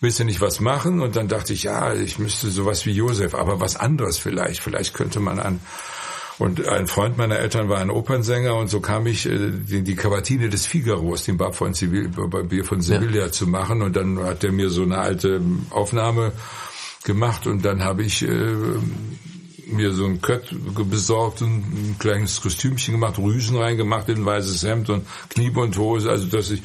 [0.00, 1.00] willst du nicht was machen?
[1.00, 4.60] Und dann dachte ich, ja, ich müsste sowas wie Josef, aber was anderes vielleicht.
[4.60, 5.60] Vielleicht könnte man an
[6.42, 9.94] und ein Freund meiner Eltern war ein Opernsänger und so kam ich, äh, die, die
[9.94, 12.10] Kavatine des Figaros, den Bab von Sevilla,
[12.64, 13.30] von Sevilla ja.
[13.30, 13.80] zu machen.
[13.80, 15.40] Und dann hat er mir so eine alte
[15.70, 16.32] Aufnahme
[17.04, 18.54] gemacht und dann habe ich äh,
[19.72, 20.54] mir so ein Kött
[20.90, 26.26] besorgt und ein kleines Kostümchen gemacht, Rüsen reingemacht in ein weißes Hemd und Kniebundhose, also
[26.26, 26.62] dass ich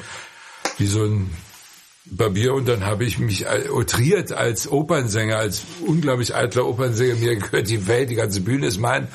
[0.78, 1.30] wie so ein
[2.10, 7.16] Barbier und dann habe ich mich outriert als Opernsänger, als unglaublich eitler Opernsänger.
[7.16, 9.08] Mir gehört die Welt, die ganze Bühne ist mein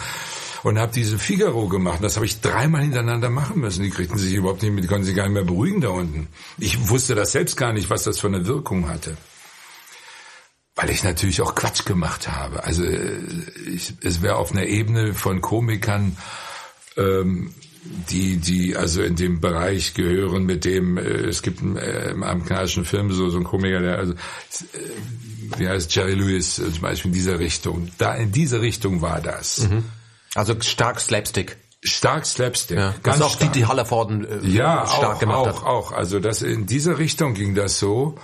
[0.61, 1.99] und habe diese Figaro gemacht.
[2.03, 3.83] das habe ich dreimal hintereinander machen müssen.
[3.83, 6.27] Die kriegten sich überhaupt nicht mit, die konnten sich gar nicht mehr beruhigen da unten.
[6.57, 9.17] Ich wusste das selbst gar nicht, was das für eine Wirkung hatte
[10.83, 12.65] weil ich natürlich auch Quatsch gemacht habe.
[12.65, 13.17] Also äh,
[13.73, 16.17] ich, es wäre auf einer Ebene von Komikern,
[16.97, 17.53] ähm,
[18.09, 22.83] die die also in dem Bereich gehören, mit dem äh, es gibt äh, im amerikanischen
[22.83, 24.17] Film so so ein Komiker, der also äh,
[25.57, 27.89] wie heißt Jerry Lewis zum Beispiel in dieser Richtung.
[27.97, 29.69] Da in dieser Richtung war das.
[29.69, 29.85] Mhm.
[30.35, 31.55] Also stark Slapstick.
[31.81, 32.77] Stark Slapstick.
[32.77, 33.53] Ja, ganz auch stark.
[33.53, 35.63] die, die Hallervorden äh, ja, stark auch, gemacht auch, hat.
[35.63, 38.17] Auch, Also das in dieser Richtung ging das so.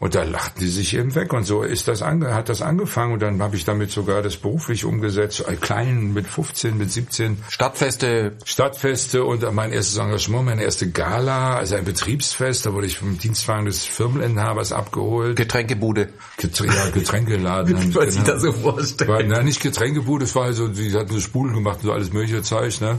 [0.00, 3.12] Und da lachten die sich eben weg und so ist das ange, hat das angefangen
[3.12, 7.44] und dann habe ich damit sogar das beruflich umgesetzt, äh, klein mit 15, mit 17.
[7.50, 8.32] Stadtfeste.
[8.46, 13.18] Stadtfeste und mein erstes Engagement, meine erste Gala, also ein Betriebsfest, da wurde ich vom
[13.18, 15.36] Dienstwagen des Firmeninhabers abgeholt.
[15.36, 16.08] Getränkebude.
[16.38, 17.78] Geträ ja, Getränkeladen.
[17.78, 19.10] Wie man sich das so vorstellen.
[19.10, 22.10] War, nein, nicht Getränkebude, es war also, die hatten so Spulen gemacht und so alles
[22.10, 22.98] mögliche Zeug, ne?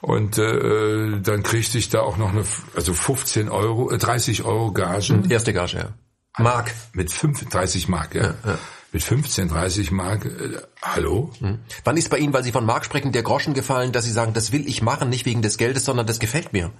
[0.00, 2.42] Und äh, dann kriegte ich da auch noch eine,
[2.74, 5.22] also 15 Euro, äh, 30 Euro Gage.
[5.28, 6.05] Erste Gage, ja.
[6.38, 6.74] Mark.
[6.92, 8.22] Mit 35 Mark, ja.
[8.22, 8.58] ja, ja.
[8.92, 11.30] Mit 15, 30 Mark, äh, hallo?
[11.40, 11.58] Hm.
[11.84, 14.32] Wann ist bei Ihnen, weil Sie von Mark sprechen, der Groschen gefallen, dass Sie sagen,
[14.32, 16.72] das will ich machen, nicht wegen des Geldes, sondern das gefällt mir?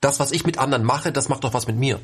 [0.00, 2.00] Das, was ich mit anderen mache, das macht doch was mit mir.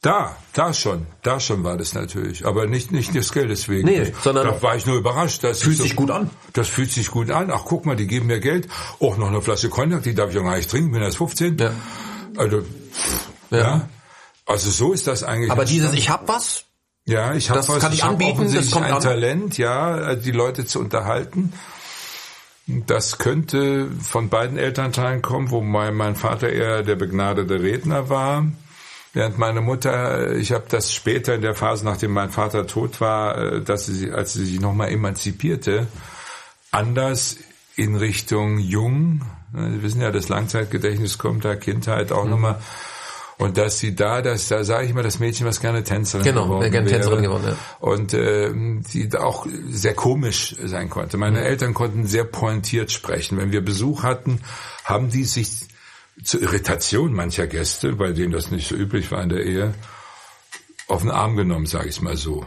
[0.00, 3.86] Da, da schon, da schon war das natürlich, aber nicht nicht des Geldes wegen.
[3.86, 5.44] Nee, sondern da war ich nur überrascht.
[5.44, 6.28] Das fühlt sich gut an.
[6.54, 7.52] Das fühlt sich gut an.
[7.52, 8.66] Ach, guck mal, die geben mir Geld.
[8.98, 11.56] Auch noch eine Flasche Cognac, die darf ich auch gar nicht trinken, bin erst 15.
[11.56, 11.70] Ja.
[12.36, 12.64] Also,
[13.50, 13.58] ja.
[13.58, 13.88] ja.
[14.52, 15.50] Also so ist das eigentlich.
[15.50, 16.64] Aber dieses Ich hab was?
[17.04, 17.80] Ja, ich habe was.
[17.80, 18.52] Kann ich, ich anbieten.
[18.54, 19.02] Das kommt ein an.
[19.02, 21.52] Talent, ja, die Leute zu unterhalten.
[22.66, 28.46] Das könnte von beiden Elternteilen kommen, wo mein, Vater eher der begnadete Redner war.
[29.14, 33.36] Während meine Mutter, ich habe das später in der Phase, nachdem mein Vater tot war,
[33.36, 35.86] äh, dass sie, als sie sich nochmal emanzipierte,
[36.70, 37.36] anders
[37.76, 39.22] in Richtung Jung,
[39.54, 42.30] Sie wissen ja, das Langzeitgedächtnis kommt da, Kindheit auch mhm.
[42.30, 42.60] nochmal,
[43.42, 46.44] und dass sie da, dass da sage ich mal, das Mädchen, was gerne Tänzerin genau,
[46.44, 47.00] geworden gerne wäre.
[47.00, 47.56] Tänzerin geworden, ja.
[47.80, 48.52] Und äh,
[48.92, 51.16] die auch sehr komisch sein konnte.
[51.16, 51.46] Meine mhm.
[51.46, 53.38] Eltern konnten sehr pointiert sprechen.
[53.38, 54.40] Wenn wir Besuch hatten,
[54.84, 55.66] haben die sich
[56.22, 59.74] zur Irritation mancher Gäste, bei denen das nicht so üblich war in der Ehe,
[60.86, 62.46] auf den Arm genommen, sage ich mal so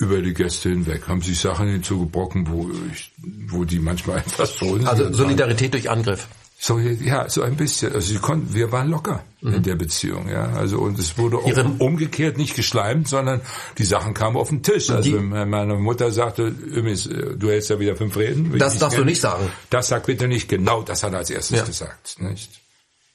[0.00, 3.12] über die Gäste hinweg, haben sich Sachen hinzugebrochen, wo ich,
[3.46, 6.26] wo die manchmal etwas verunsichert Also Solidarität durch Angriff.
[6.66, 7.92] So, ja, so ein bisschen.
[7.92, 9.52] Also sie konnten, wir waren locker mhm.
[9.52, 10.46] in der Beziehung, ja.
[10.54, 13.42] Also und es wurde auch Ihre, umgekehrt nicht geschleimt, sondern
[13.76, 14.88] die Sachen kamen auf den Tisch.
[14.88, 18.58] Also die, meine Mutter sagte, übrigens, äh, du hältst ja wieder fünf Reden.
[18.58, 19.52] Das darfst du nicht sagen.
[19.68, 20.48] Das sag bitte nicht.
[20.48, 21.64] Genau, das hat er als erstes ja.
[21.66, 22.50] gesagt, nicht?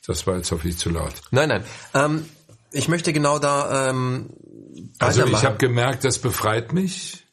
[0.06, 1.14] Das war jetzt hoffentlich zu laut.
[1.32, 1.64] Nein, nein.
[1.96, 2.26] Ähm,
[2.72, 3.90] ich möchte genau da.
[3.90, 4.30] Ähm,
[5.00, 7.26] also ich habe gemerkt, das befreit mich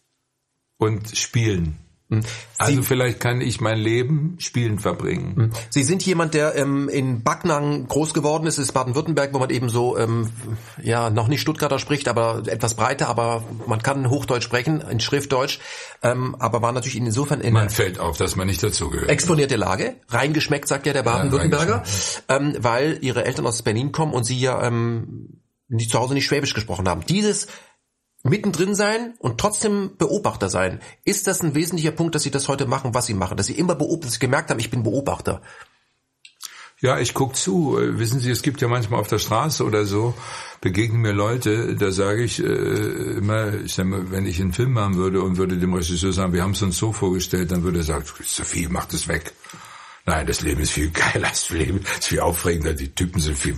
[0.79, 1.77] und spielen
[2.09, 2.21] Hm.
[2.57, 5.37] Also vielleicht kann ich mein Leben spielend verbringen.
[5.37, 5.51] Hm.
[5.71, 9.69] Sie sind jemand, der ähm, in Backnang groß geworden ist, ist Baden-Württemberg, wo man eben
[9.69, 10.31] so, ähm,
[10.81, 15.59] ja, noch nicht Stuttgarter spricht, aber etwas breiter, aber man kann Hochdeutsch sprechen, in Schriftdeutsch,
[16.03, 17.53] ähm, aber war natürlich insofern in...
[17.53, 19.11] Man fällt auf, dass man nicht dazugehört.
[19.11, 21.83] Exponierte Lage, reingeschmeckt, sagt ja der Baden-Württemberger,
[22.29, 26.15] ja, ähm, weil ihre Eltern aus Berlin kommen und sie ja ähm, nicht zu Hause
[26.15, 27.05] nicht Schwäbisch gesprochen haben.
[27.07, 27.49] Dieses
[28.29, 30.81] mittendrin sein und trotzdem Beobachter sein.
[31.05, 33.37] Ist das ein wesentlicher Punkt, dass Sie das heute machen, was Sie machen?
[33.37, 35.43] Dass Sie immer beobachten, dass Sie gemerkt haben, ich bin Beobachter?
[36.79, 37.79] Ja, ich guck zu.
[37.81, 40.13] Wissen Sie, es gibt ja manchmal auf der Straße oder so,
[40.61, 44.73] begegnen mir Leute, da sage ich äh, immer, ich sag mal, wenn ich einen Film
[44.73, 47.79] machen würde und würde dem Regisseur sagen, wir haben es uns so vorgestellt, dann würde
[47.79, 49.33] er sagen, Sophie, mach das weg.
[50.05, 53.57] Nein, das Leben ist viel geiler, das Leben ist viel aufregender, die Typen sind viel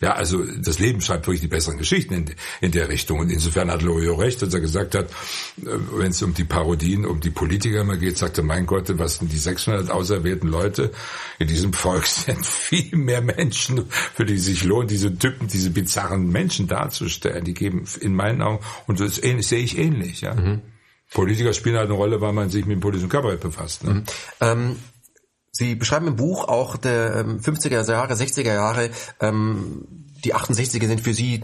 [0.00, 3.18] ja, also das Leben schreibt wirklich die besseren Geschichten in, in der Richtung.
[3.18, 7.04] Und insofern hat Lorio recht, als er gesagt hat, äh, wenn es um die Parodien,
[7.04, 10.90] um die Politiker mal geht, sagte, mein Gott, was sind die 600 auserwählten Leute
[11.38, 13.84] in diesem Volk sind viel mehr Menschen,
[14.14, 17.44] für die sich lohnt, diese Typen, diese bizarren Menschen darzustellen.
[17.44, 20.34] Die geben in meinen Augen, und das sehe ich ähnlich, ja.
[20.34, 20.62] Mhm.
[21.12, 23.84] Politiker spielen halt eine Rolle, weil man sich mit dem politischen Kabarett befasst.
[23.84, 23.94] Ne?
[23.94, 24.04] Mhm.
[24.40, 24.76] Ähm
[25.60, 28.88] Sie beschreiben im Buch auch der 50er ähm, Jahre, 60er Jahre,
[29.20, 29.86] ähm,
[30.24, 31.42] die 68er sind für Sie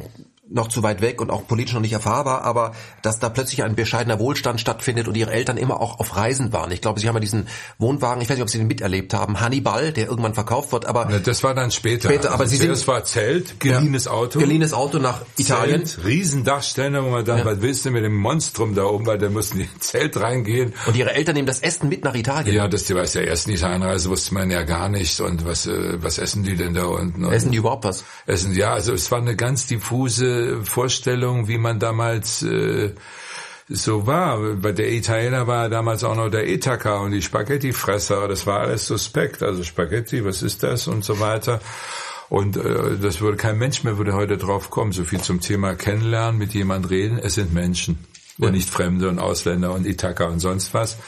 [0.48, 2.72] noch zu weit weg und auch politisch noch nicht erfahrbar, aber
[3.02, 6.70] dass da plötzlich ein bescheidener Wohlstand stattfindet und ihre Eltern immer auch auf Reisen waren.
[6.70, 9.40] Ich glaube, sie haben ja diesen Wohnwagen, ich weiß nicht, ob sie den miterlebt haben,
[9.40, 12.08] Hannibal, der irgendwann verkauft wird, aber ja, das war dann später.
[12.08, 15.84] Später, aber also sie sind das war Zelt, geliehenes ja, Auto, geliehenes Auto nach Italien,
[15.84, 17.44] Zelt, Riesendachständer, wo man dann, ja.
[17.44, 20.72] was willst du mit dem Monstrum da oben, weil da mussten die ins Zelt reingehen.
[20.86, 22.54] Und ihre Eltern nehmen das Essen mit nach Italien.
[22.54, 26.18] Ja, das war der ersten Italienreise wusste man ja gar nicht und was äh, was
[26.18, 27.24] essen die denn da unten?
[27.24, 28.04] Essen die überhaupt was?
[28.26, 32.94] Essen ja, also es war eine ganz diffuse Vorstellung Vorstellung, wie man damals äh,
[33.68, 34.38] so war.
[34.56, 38.28] Bei der Italiener war damals auch noch der Etaka und die Spaghettifresser.
[38.28, 39.42] Das war alles suspekt.
[39.42, 41.60] Also Spaghetti, was ist das und so weiter.
[42.28, 44.92] Und äh, das würde kein Mensch mehr würde heute drauf kommen.
[44.92, 47.18] So viel zum Thema Kennenlernen, mit jemand reden.
[47.18, 47.98] Es sind Menschen
[48.38, 48.46] ja.
[48.46, 50.98] und nicht Fremde und Ausländer und Itaka und sonst was.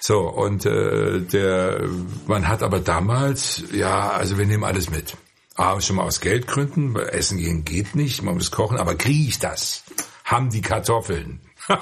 [0.00, 1.82] So und äh, der
[2.26, 5.14] man hat aber damals ja also wir nehmen alles mit.
[5.60, 9.38] Ah, schon mal aus Geldgründen, essen gehen geht nicht, man muss kochen, aber kriege ich
[9.38, 9.82] das?
[10.24, 11.42] Haben die Kartoffeln?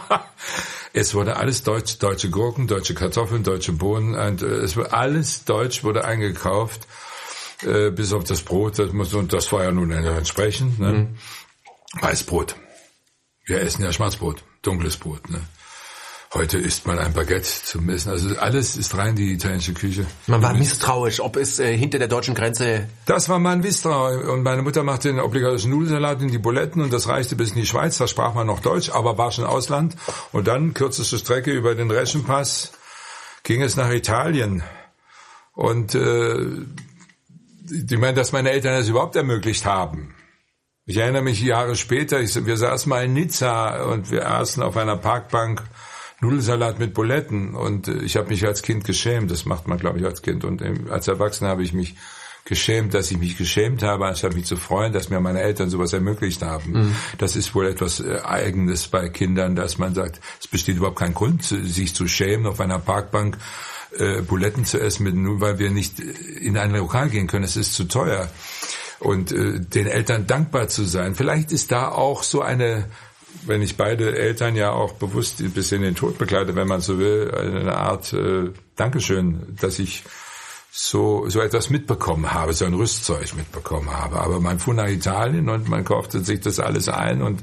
[0.92, 5.84] es wurde alles deutsch, deutsche Gurken, deutsche Kartoffeln, deutsche Bohnen, äh, es wurde alles deutsch
[5.84, 6.88] wurde eingekauft,
[7.62, 10.92] äh, bis auf das Brot, das muss, und das war ja nun entsprechend, ne?
[10.92, 11.18] Mhm.
[12.00, 12.56] Weißbrot.
[13.44, 15.40] Wir essen ja Schwarzbrot, dunkles Brot, ne?
[16.34, 18.10] Heute isst man ein Baguette zum Essen.
[18.10, 20.04] Also alles ist rein die italienische Küche.
[20.26, 22.86] Man war misstrauisch, ob es äh, hinter der deutschen Grenze...
[23.06, 24.26] Das war mein misstrauisch.
[24.26, 27.56] Und meine Mutter machte den obligatorischen Nudelsalat in die Buletten und das reichte bis in
[27.56, 27.96] die Schweiz.
[27.96, 29.96] Da sprach man noch Deutsch, aber war schon Ausland.
[30.30, 32.72] Und dann, kürzeste Strecke über den Reschenpass,
[33.42, 34.62] ging es nach Italien.
[35.54, 36.36] Und äh,
[37.70, 40.14] ich meine, dass meine Eltern das überhaupt ermöglicht haben.
[40.84, 44.76] Ich erinnere mich Jahre später, ich, wir saßen mal in Nizza und wir aßen auf
[44.76, 45.62] einer Parkbank
[46.20, 49.98] Nudelsalat mit Buletten und äh, ich habe mich als Kind geschämt, das macht man glaube
[49.98, 51.96] ich als Kind und ähm, als Erwachsener habe ich mich
[52.48, 55.92] geschämt, dass ich mich geschämt habe, anstatt mich zu freuen, dass mir meine Eltern sowas
[55.92, 56.72] ermöglicht haben.
[56.72, 56.96] Mhm.
[57.18, 61.14] Das ist wohl etwas äh, Eigenes bei Kindern, dass man sagt, es besteht überhaupt kein
[61.14, 63.36] Grund, sich zu schämen, auf einer Parkbank
[63.96, 67.44] äh, Buletten zu essen, mit, nur weil wir nicht in ein Lokal gehen können.
[67.44, 68.30] Es ist zu teuer.
[68.98, 71.14] Und äh, den Eltern dankbar zu sein.
[71.14, 72.86] Vielleicht ist da auch so eine
[73.46, 76.98] wenn ich beide Eltern ja auch bewusst ein bisschen den Tod begleite, wenn man so
[76.98, 80.04] will, eine Art äh, Dankeschön, dass ich
[80.70, 84.20] so, so etwas mitbekommen habe, so ein Rüstzeug mitbekommen habe.
[84.20, 87.42] Aber man fuhr nach Italien und man kaufte sich das alles ein und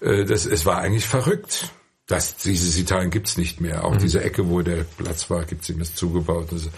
[0.00, 1.70] äh, das, es war eigentlich verrückt.
[2.06, 3.84] Das, dieses Italien gibt's nicht mehr.
[3.84, 3.98] Auch mhm.
[3.98, 6.48] diese Ecke, wo der Platz war, gibt's nicht mehr zugebaut.
[6.52, 6.70] Also,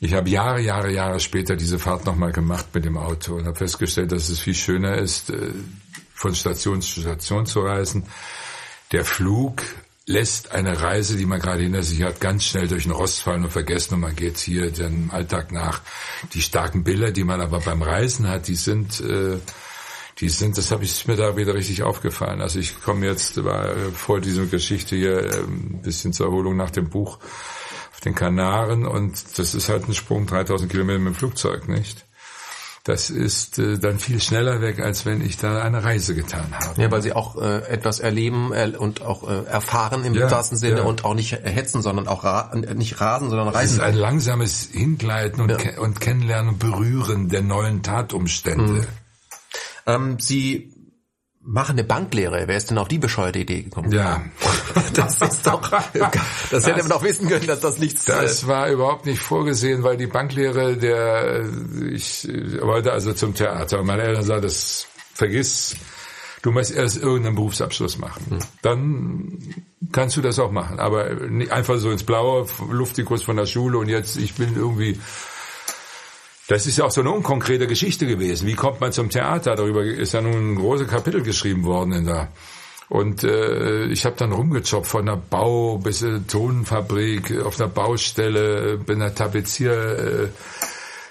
[0.00, 3.56] ich habe Jahre, Jahre, Jahre später diese Fahrt nochmal gemacht mit dem Auto und habe
[3.56, 5.50] festgestellt, dass es viel schöner ist, äh,
[6.20, 8.04] von Station zu Station zu reisen.
[8.92, 9.62] Der Flug
[10.04, 13.44] lässt eine Reise, die man gerade hinter sich hat, ganz schnell durch den Rost fallen
[13.44, 15.80] und vergessen und man geht hier dem Alltag nach.
[16.34, 19.38] Die starken Bilder, die man aber beim Reisen hat, die sind, äh,
[20.18, 22.42] die sind, das habe ich mir da wieder richtig aufgefallen.
[22.42, 26.54] Also ich komme jetzt war äh, vor dieser Geschichte hier äh, ein bisschen zur Erholung
[26.54, 27.18] nach dem Buch
[27.92, 32.04] auf den Kanaren und das ist halt ein Sprung 3000 Kilometer mit dem Flugzeug, nicht?
[32.84, 36.80] Das ist äh, dann viel schneller weg, als wenn ich da eine Reise getan habe.
[36.80, 40.56] Ja, weil sie auch äh, etwas erleben äh, und auch äh, erfahren im ja, wahrsten
[40.56, 40.84] Sinne ja.
[40.84, 43.64] und auch nicht hetzen, sondern auch ra nicht rasen, sondern reisen.
[43.64, 45.56] Es ist ein langsames Hingleiten und, ja.
[45.56, 48.72] ke und Kennenlernen und Berühren der neuen Tatumstände.
[48.72, 48.86] Mhm.
[49.86, 50.72] Ähm, sie
[51.42, 52.44] machen eine Banklehre.
[52.46, 53.92] Wer ist denn auf die bescheuerte Idee gekommen?
[53.92, 54.22] Ja,
[54.94, 55.70] Das ist doch,
[56.50, 58.04] das hätte man doch wissen können, dass das nichts.
[58.04, 61.44] Das war überhaupt nicht vorgesehen, weil die Banklehre, der
[61.90, 62.28] ich
[62.60, 65.76] wollte also zum Theater und meine Eltern sagten, das vergiss,
[66.42, 68.26] du musst erst irgendeinen Berufsabschluss machen.
[68.30, 68.38] Hm.
[68.62, 69.38] Dann
[69.92, 73.78] kannst du das auch machen, aber nicht einfach so ins Blaue, Luftikus von der Schule
[73.78, 74.98] und jetzt ich bin irgendwie
[76.50, 78.48] das ist ja auch so eine unkonkrete Geschichte gewesen.
[78.48, 79.54] Wie kommt man zum Theater?
[79.54, 82.28] Darüber ist ja nun ein großes Kapitel geschrieben worden in der
[82.88, 88.78] und äh, ich habe dann rumgezopft von der Bau bis zur Tonfabrik, auf der Baustelle,
[88.78, 90.32] bin der Tapezier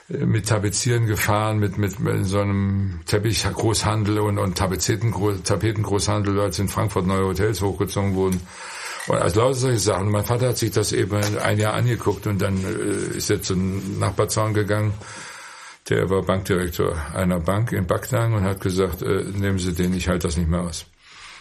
[0.10, 6.60] äh, mit Tapezieren gefahren, mit, mit, mit so einem Teppichgroßhandel und, und Tapezeten, Tapetengroßhandel, als
[6.60, 8.42] in Frankfurt neue Hotels hochgezogen wurden.
[9.08, 10.08] Und als lauter solche Sachen.
[10.08, 13.42] Und mein Vater hat sich das eben ein Jahr angeguckt und dann äh, ist er
[13.42, 14.94] zum Nachbarzaun gegangen
[15.90, 20.08] der war Bankdirektor einer Bank in Backnang und hat gesagt, äh, nehmen Sie den, ich
[20.08, 20.86] halte das nicht mehr aus.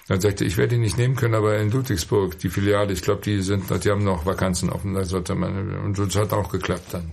[0.09, 3.21] Dann sagte ich werde ihn nicht nehmen können, aber in Ludwigsburg, die Filiale, ich glaube,
[3.23, 4.95] die sind, die haben noch Vakanzen offen.
[4.95, 7.13] Da sollte man, und das hat auch geklappt dann.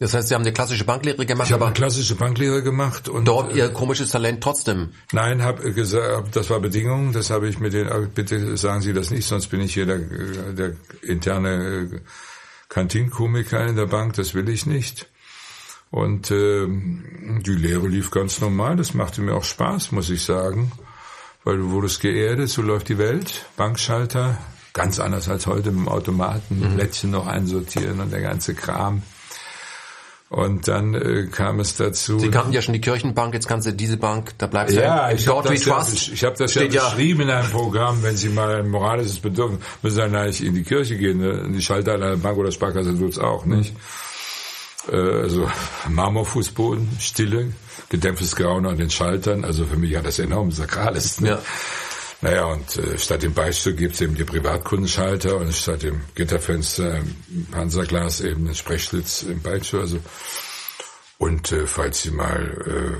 [0.00, 3.26] Das heißt, Sie haben eine klassische Banklehre gemacht, ich habe eine klassische Banklehre gemacht und
[3.26, 4.90] dort Ihr komisches Talent trotzdem.
[5.10, 7.12] Nein, habe gesagt, das war Bedingung.
[7.12, 7.88] Das habe ich mit den.
[8.14, 9.98] Bitte sagen Sie das nicht, sonst bin ich hier der,
[10.52, 12.00] der interne
[12.68, 14.12] Kantinkomiker in der Bank.
[14.12, 15.08] Das will ich nicht.
[15.90, 18.76] Und äh, die Lehre lief ganz normal.
[18.76, 20.72] Das machte mir auch Spaß, muss ich sagen,
[21.44, 22.50] weil du wurdest geerdet.
[22.50, 23.46] So läuft die Welt.
[23.56, 24.38] Bankschalter,
[24.74, 26.74] ganz anders als heute mit dem Automaten, mhm.
[26.74, 29.02] Plättchen noch einsortieren und der ganze Kram.
[30.30, 32.18] Und dann äh, kam es dazu.
[32.18, 35.10] Sie kannten ja schon die Kirchenbank, jetzt kannst du diese Bank, da bleibst du ja,
[35.10, 38.56] ich habe das, ja, ich hab das ja beschrieben in einem Programm, wenn Sie mal
[38.56, 41.30] ein moralisches Bedürfnis, müssen Sie dann eigentlich in die Kirche gehen, ne?
[41.46, 43.72] in die Schalter einer Bank oder Sparkasse tut's auch, nicht?
[43.72, 43.80] Mhm
[44.92, 45.50] also
[45.88, 47.52] Marmorfußboden, Stille,
[47.88, 49.44] gedämpftes Grauen an den Schaltern.
[49.44, 51.20] Also für mich hat das enorm Sakrales.
[51.20, 51.28] Ne?
[51.28, 51.42] Ja.
[52.20, 57.46] Naja, und äh, statt dem Beistück gibt's eben die Privatkundenschalter und statt dem Gitterfenster im
[57.50, 59.80] Panzerglas eben den Sprechschlitz im Beichtstuhl.
[59.80, 60.00] Also
[61.18, 62.96] und äh, falls Sie mal äh,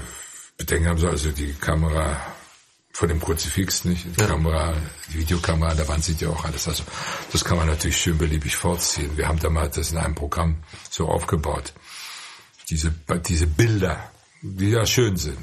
[0.57, 2.17] Bedenken haben, so also die Kamera
[2.99, 4.07] von dem Kruzifix, nicht?
[4.17, 4.27] Die ja.
[4.27, 4.75] Kamera,
[5.13, 6.67] die Videokamera der Wand sieht ja auch alles.
[6.67, 6.83] Also
[7.31, 9.17] das kann man natürlich schön beliebig vorziehen.
[9.17, 10.57] Wir haben damals das in einem Programm
[10.91, 11.75] so aufgebaut.
[12.71, 12.93] Diese,
[13.29, 14.11] diese Bilder,
[14.43, 15.39] die ja schön sind.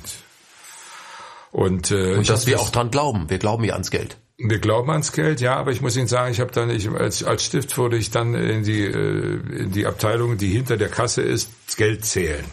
[1.54, 3.30] Und, äh, Und dass wir auch dran glauben.
[3.30, 4.18] Wir glauben ja ans Geld.
[4.38, 7.24] Wir glauben ans Geld, ja, aber ich muss Ihnen sagen, ich habe dann, ich, als,
[7.24, 11.22] als Stift wurde ich dann in die, äh, in die Abteilung, die hinter der Kasse
[11.22, 12.44] ist, das Geld zählen.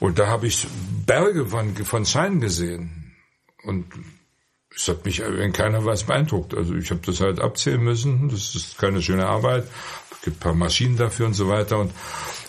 [0.00, 0.66] Und da habe ich
[1.06, 3.05] Berge von, von Scheinen gesehen
[3.66, 3.86] und
[4.74, 6.54] es hat mich, wenn keiner was beeindruckt.
[6.54, 8.28] Also ich habe das halt abzählen müssen.
[8.28, 9.64] Das ist keine schöne Arbeit.
[10.10, 11.78] Es gibt ein paar Maschinen dafür und so weiter.
[11.78, 11.92] Und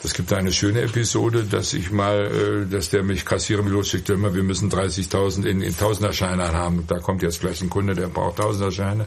[0.04, 4.36] es gibt eine schöne Episode, dass ich mal, äh, dass der mich kassieren losschickte immer,
[4.36, 6.86] wir müssen 30.000 in, in Tausenderscheine haben.
[6.88, 9.06] Da kommt jetzt gleich ein Kunde, der braucht Tausenderscheine.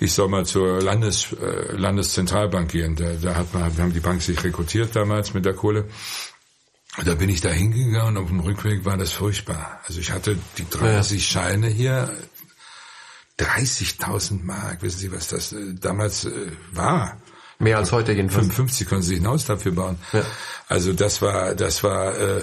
[0.00, 2.96] Ich soll mal zur Landes, äh, Landeszentralbank gehen.
[2.96, 5.84] Da, da hat man, wir haben die Bank sich rekrutiert damals mit der Kohle.
[7.02, 9.80] Da bin ich da hingegangen und auf dem Rückweg war das furchtbar.
[9.86, 11.40] Also ich hatte die 30 ja.
[11.40, 12.12] Scheine hier,
[13.40, 17.20] 30.000 Mark, wissen Sie, was das äh, damals äh, war?
[17.58, 18.46] Mehr als heute jedenfalls.
[18.46, 19.98] 55 konnten Sie sich ein Haus dafür bauen.
[20.12, 20.22] Ja.
[20.68, 22.42] Also das war, das war, äh,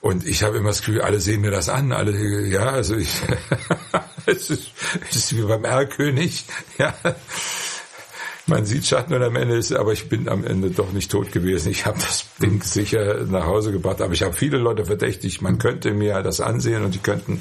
[0.00, 3.10] und ich habe immer das Gefühl, alle sehen mir das an, alle, ja, also ich,
[4.26, 4.72] es, ist,
[5.10, 6.46] es ist wie beim Erlkönig,
[6.78, 6.94] ja
[8.46, 11.32] man sieht Schatten und am Ende ist, aber ich bin am Ende doch nicht tot
[11.32, 11.70] gewesen.
[11.70, 15.58] Ich habe das Ding sicher nach Hause gebracht, aber ich habe viele Leute verdächtigt, man
[15.58, 17.40] könnte mir das ansehen und die könnten.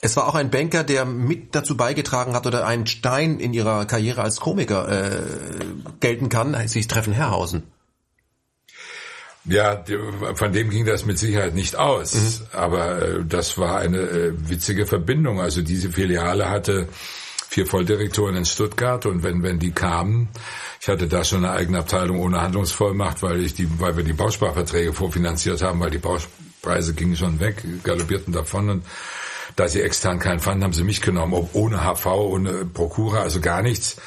[0.00, 3.84] Es war auch ein Banker, der mit dazu beigetragen hat oder ein Stein in ihrer
[3.86, 5.22] Karriere als Komiker äh,
[6.00, 6.56] gelten kann.
[6.68, 7.64] Sie treffen Herrhausen.
[9.44, 9.84] Ja,
[10.34, 12.14] von dem ging das mit Sicherheit nicht aus.
[12.14, 12.46] Mhm.
[12.52, 15.40] Aber äh, das war eine äh, witzige Verbindung.
[15.40, 16.86] Also diese Filiale hatte
[17.52, 20.28] vier Volldirektoren in Stuttgart und wenn, wenn die kamen,
[20.80, 24.14] ich hatte da schon eine eigene Abteilung ohne Handlungsvollmacht, weil ich die, weil wir die
[24.14, 28.86] Bausparverträge vorfinanziert haben, weil die Baupreise gingen schon weg, galoppierten davon und
[29.54, 33.42] da sie extern keinen fanden, haben sie mich genommen, ob ohne HV, ohne Prokura, also
[33.42, 33.98] gar nichts.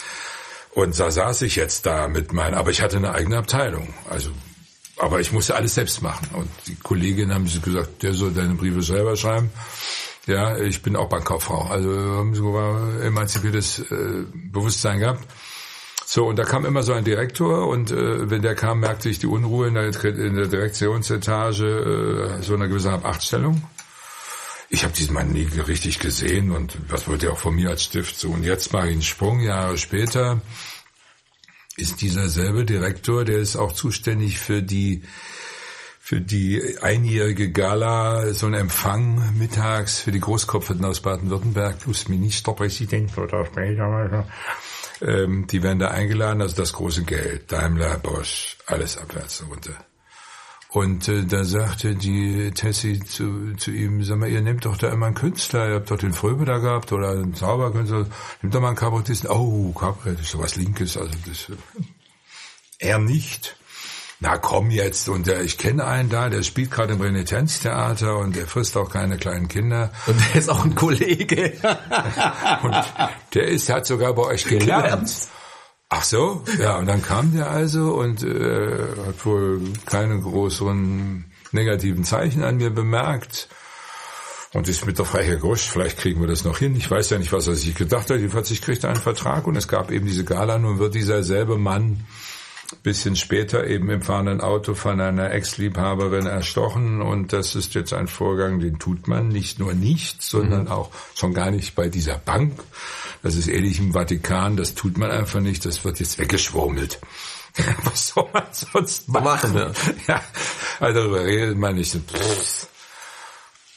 [0.71, 3.93] Und da saß ich jetzt da mit meinen, aber ich hatte eine eigene Abteilung.
[4.09, 4.31] Also,
[4.97, 6.29] aber ich musste alles selbst machen.
[6.33, 9.51] Und die Kolleginnen haben gesagt, der soll deine Briefe selber schreiben.
[10.27, 11.67] Ja, ich bin auch Bankkauffrau.
[11.69, 15.23] Also haben sogar emanzipiertes äh, Bewusstsein gehabt.
[16.07, 19.19] So, und da kam immer so ein Direktor und äh, wenn der kam, merkte ich
[19.19, 21.65] die Unruhe in der, in der Direktionsetage,
[22.39, 23.63] äh, so eine gewisse Achtstellung.
[24.69, 27.83] Ich habe diesen Mann nie richtig gesehen und was wollte er auch von mir als
[27.83, 28.29] Stift so.
[28.29, 30.41] Und jetzt mache ich einen Sprung, Jahre später
[31.77, 35.03] ist dieser selbe Direktor, der ist auch zuständig für die
[36.05, 43.17] für die einjährige Gala so ein Empfang mittags für die Großkopferten aus Baden-Württemberg plus Ministerpräsident
[43.17, 44.27] oder später.
[45.01, 49.73] Ähm, die werden da eingeladen, also das große Geld, Daimler, Bosch, alles abwärts runter.
[50.69, 54.91] Und äh, da sagte die Tessie zu, zu ihm, sag mal, ihr nehmt doch da
[54.91, 58.05] immer einen Künstler, ihr habt doch den Fröbe da gehabt oder einen Zauberkünstler,
[58.43, 59.31] nehmt doch mal einen Kabarettisten.
[59.31, 61.51] Oh, Kabarett ist sowas Linkes, also das,
[62.77, 63.57] er nicht.
[64.19, 68.35] Na komm jetzt, und der, ich kenne einen da, der spielt gerade im Renitenztheater und
[68.35, 69.91] der frisst auch keine kleinen Kinder.
[70.07, 71.53] Und der ist auch ein Kollege.
[72.63, 72.75] und
[73.33, 75.11] der ist, hat sogar bei euch gelernt.
[75.89, 78.71] Ach so, ja, und dann kam der also und äh,
[79.05, 83.49] hat wohl keine größeren negativen Zeichen an mir bemerkt.
[84.53, 86.77] Und ist mit der Freiherr Grosch, vielleicht kriegen wir das noch hin.
[86.77, 88.17] Ich weiß ja nicht, was er sich gedacht hat.
[88.17, 90.57] Jedenfalls, ich kriegte einen Vertrag und es gab eben diese Gala.
[90.57, 92.05] Nun wird dieser selbe Mann
[92.83, 97.01] bisschen später eben im fahrenden Auto von einer Ex-Liebhaberin erstochen.
[97.01, 100.71] Und das ist jetzt ein Vorgang, den tut man nicht nur nicht, sondern mhm.
[100.71, 102.59] auch schon gar nicht bei dieser Bank,
[103.23, 106.99] das ist ähnlich im Vatikan, das tut man einfach nicht, das wird jetzt weggeschwummelt.
[107.83, 109.53] Was soll man sonst machen?
[109.53, 109.71] machen ja.
[110.15, 110.21] ja,
[110.79, 111.97] also darüber redet man nicht.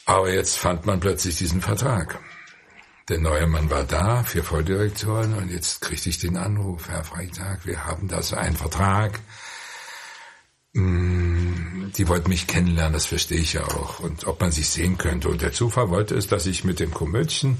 [0.04, 2.18] Aber jetzt fand man plötzlich diesen Vertrag.
[3.08, 7.64] Der neue Mann war da, vier Volldirektoren, und jetzt kriegte ich den Anruf, Herr Freitag,
[7.64, 9.20] wir haben da so einen Vertrag.
[10.74, 14.00] Mm, die wollten mich kennenlernen, das verstehe ich ja auch.
[14.00, 15.28] Und ob man sich sehen könnte.
[15.28, 17.56] Und der Zufall wollte es, dass ich mit dem Komödchen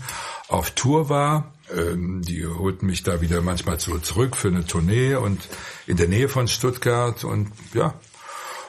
[0.48, 5.40] auf Tour war ähm, die holten mich da wieder manchmal zurück für eine Tournee und
[5.86, 7.94] in der Nähe von Stuttgart und ja.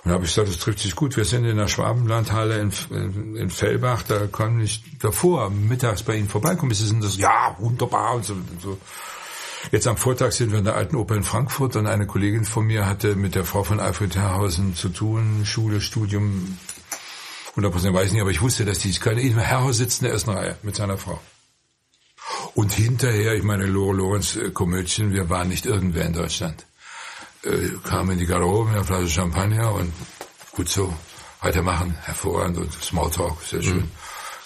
[0.03, 1.17] Und da habe ich gesagt, das trifft sich gut.
[1.17, 6.15] Wir sind in der Schwabenlandhalle in, in, in Fellbach, da kann ich davor mittags bei
[6.15, 6.73] Ihnen vorbeikommen.
[6.73, 8.77] Sie sind das, ja, wunderbar und so, und so.
[9.71, 12.65] Jetzt am Vortag sind wir in der Alten Oper in Frankfurt und eine Kollegin von
[12.65, 16.57] mir hatte mit der Frau von Alfred Herrhausen zu tun, Schule, Studium,
[17.55, 20.13] 100% weiß ich nicht, aber ich wusste, dass die, ich kann, Herrhaus sitzt in der
[20.13, 21.19] ersten Reihe mit seiner Frau.
[22.55, 26.65] Und hinterher, ich meine, Lore Lorenz äh, Komödien, wir waren nicht irgendwer in Deutschland.
[27.43, 29.93] Äh, kamen in die Garderobe mit einer Flasche Champagner und
[30.51, 30.93] gut so,
[31.41, 33.77] weitermachen, hervorragend und Smalltalk, sehr schön.
[33.77, 33.91] Mhm.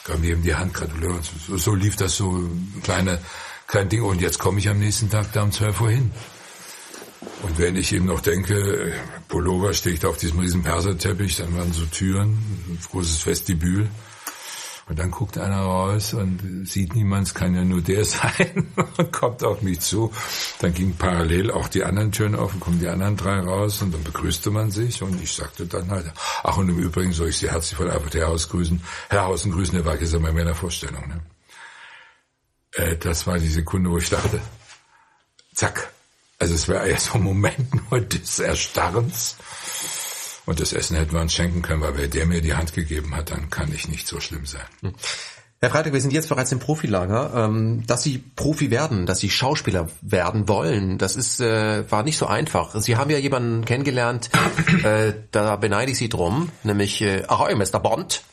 [0.03, 1.19] Kam mir eben die Hand, gratulieren.
[1.47, 2.49] So, so lief das so,
[2.83, 3.19] kleine,
[3.67, 4.03] klein Ding.
[4.03, 6.11] Und jetzt komme ich am nächsten Tag da um 12 Uhr hin.
[7.41, 8.93] Und wenn ich eben noch denke,
[9.27, 12.31] Pullover steht auf diesem riesen Perserteppich, dann waren so Türen,
[12.67, 13.89] ein großes Vestibül.
[14.89, 18.67] Und dann guckt einer raus und sieht niemand, es kann ja nur der sein
[18.97, 20.11] und kommt auf mich zu.
[20.59, 23.93] Dann ging parallel auch die anderen Türen auf und kommen die anderen drei raus und
[23.93, 26.11] dann begrüßte man sich und ich sagte dann halt,
[26.43, 28.83] ach und im Übrigen soll ich Sie herzlich von Albert Herrhaus grüßen.
[29.09, 31.07] Herrhausen grüßen, der war gestern bei meiner Vorstellung.
[31.07, 31.21] Ne?
[32.73, 34.41] Äh, das war die Sekunde, wo ich dachte,
[35.53, 35.91] zack.
[36.39, 39.37] Also es war erst so ein Moment nur des Erstarrens.
[40.45, 43.15] Und das Essen hätten wir uns schenken können, weil wer der mir die Hand gegeben
[43.15, 44.65] hat, dann kann ich nicht so schlimm sein.
[44.81, 44.93] Hm.
[45.63, 47.31] Herr Freitag, wir sind jetzt bereits im Profilager.
[47.33, 52.17] Ähm, dass Sie Profi werden, dass Sie Schauspieler werden wollen, das ist äh, war nicht
[52.17, 52.75] so einfach.
[52.81, 54.29] Sie haben ja jemanden kennengelernt,
[54.83, 57.79] äh, da beneide ich Sie drum, nämlich äh, Ahoi, Mr.
[57.79, 58.23] Bond.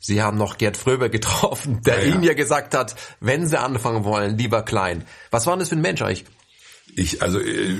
[0.00, 2.14] Sie haben noch Gerd Fröber getroffen, der ja, ja.
[2.14, 5.04] Ihnen ja gesagt hat, wenn Sie anfangen wollen, lieber klein.
[5.30, 6.24] Was war das für ein Mensch eigentlich?
[6.94, 7.76] Ich, also äh,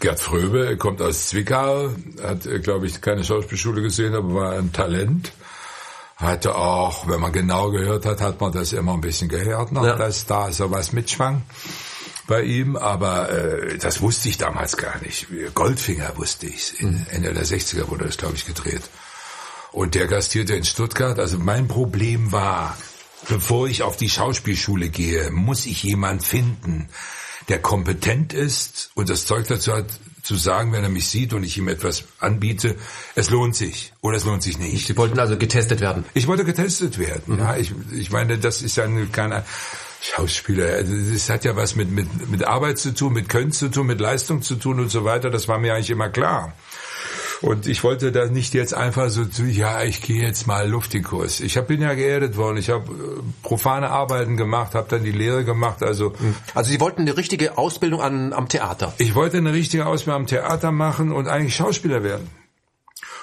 [0.00, 1.90] Gerd Fröbe kommt aus Zwickau,
[2.22, 5.32] hat, äh, glaube ich, keine Schauspielschule gesehen, aber war ein Talent.
[6.16, 9.84] Hatte auch, wenn man genau gehört hat, hat man das immer ein bisschen gehört noch,
[9.84, 9.96] ja.
[9.96, 11.42] dass da so was mitschwang
[12.26, 15.26] bei ihm, aber äh, das wusste ich damals gar nicht.
[15.54, 16.80] Goldfinger wusste ich.
[16.80, 17.06] Mhm.
[17.10, 18.82] Ende der 60er wurde das, glaube ich, gedreht.
[19.72, 21.18] Und der gastierte in Stuttgart.
[21.18, 22.76] Also mein Problem war,
[23.28, 26.88] bevor ich auf die Schauspielschule gehe, muss ich jemand finden,
[27.48, 29.86] der kompetent ist und das Zeug dazu hat,
[30.22, 32.76] zu sagen, wenn er mich sieht und ich ihm etwas anbiete,
[33.16, 34.86] es lohnt sich oder es lohnt sich nicht.
[34.86, 36.04] Sie wollten also getestet werden?
[36.14, 37.38] Ich wollte getestet werden, mhm.
[37.40, 37.56] ja.
[37.56, 39.42] Ich, ich meine, das ist ja kein
[40.00, 40.82] Schauspieler.
[40.82, 44.00] Das hat ja was mit, mit, mit Arbeit zu tun, mit Können zu tun, mit
[44.00, 45.30] Leistung zu tun und so weiter.
[45.30, 46.54] Das war mir eigentlich immer klar.
[47.42, 51.40] Und ich wollte da nicht jetzt einfach so, ja, ich gehe jetzt mal Luftikurs.
[51.40, 52.56] Ich hab, bin ja geerdet worden.
[52.56, 55.82] Ich habe äh, profane Arbeiten gemacht, habe dann die Lehre gemacht.
[55.82, 56.36] Also, hm.
[56.54, 58.94] also Sie wollten eine richtige Ausbildung an, am Theater?
[58.98, 62.30] Ich wollte eine richtige Ausbildung am Theater machen und eigentlich Schauspieler werden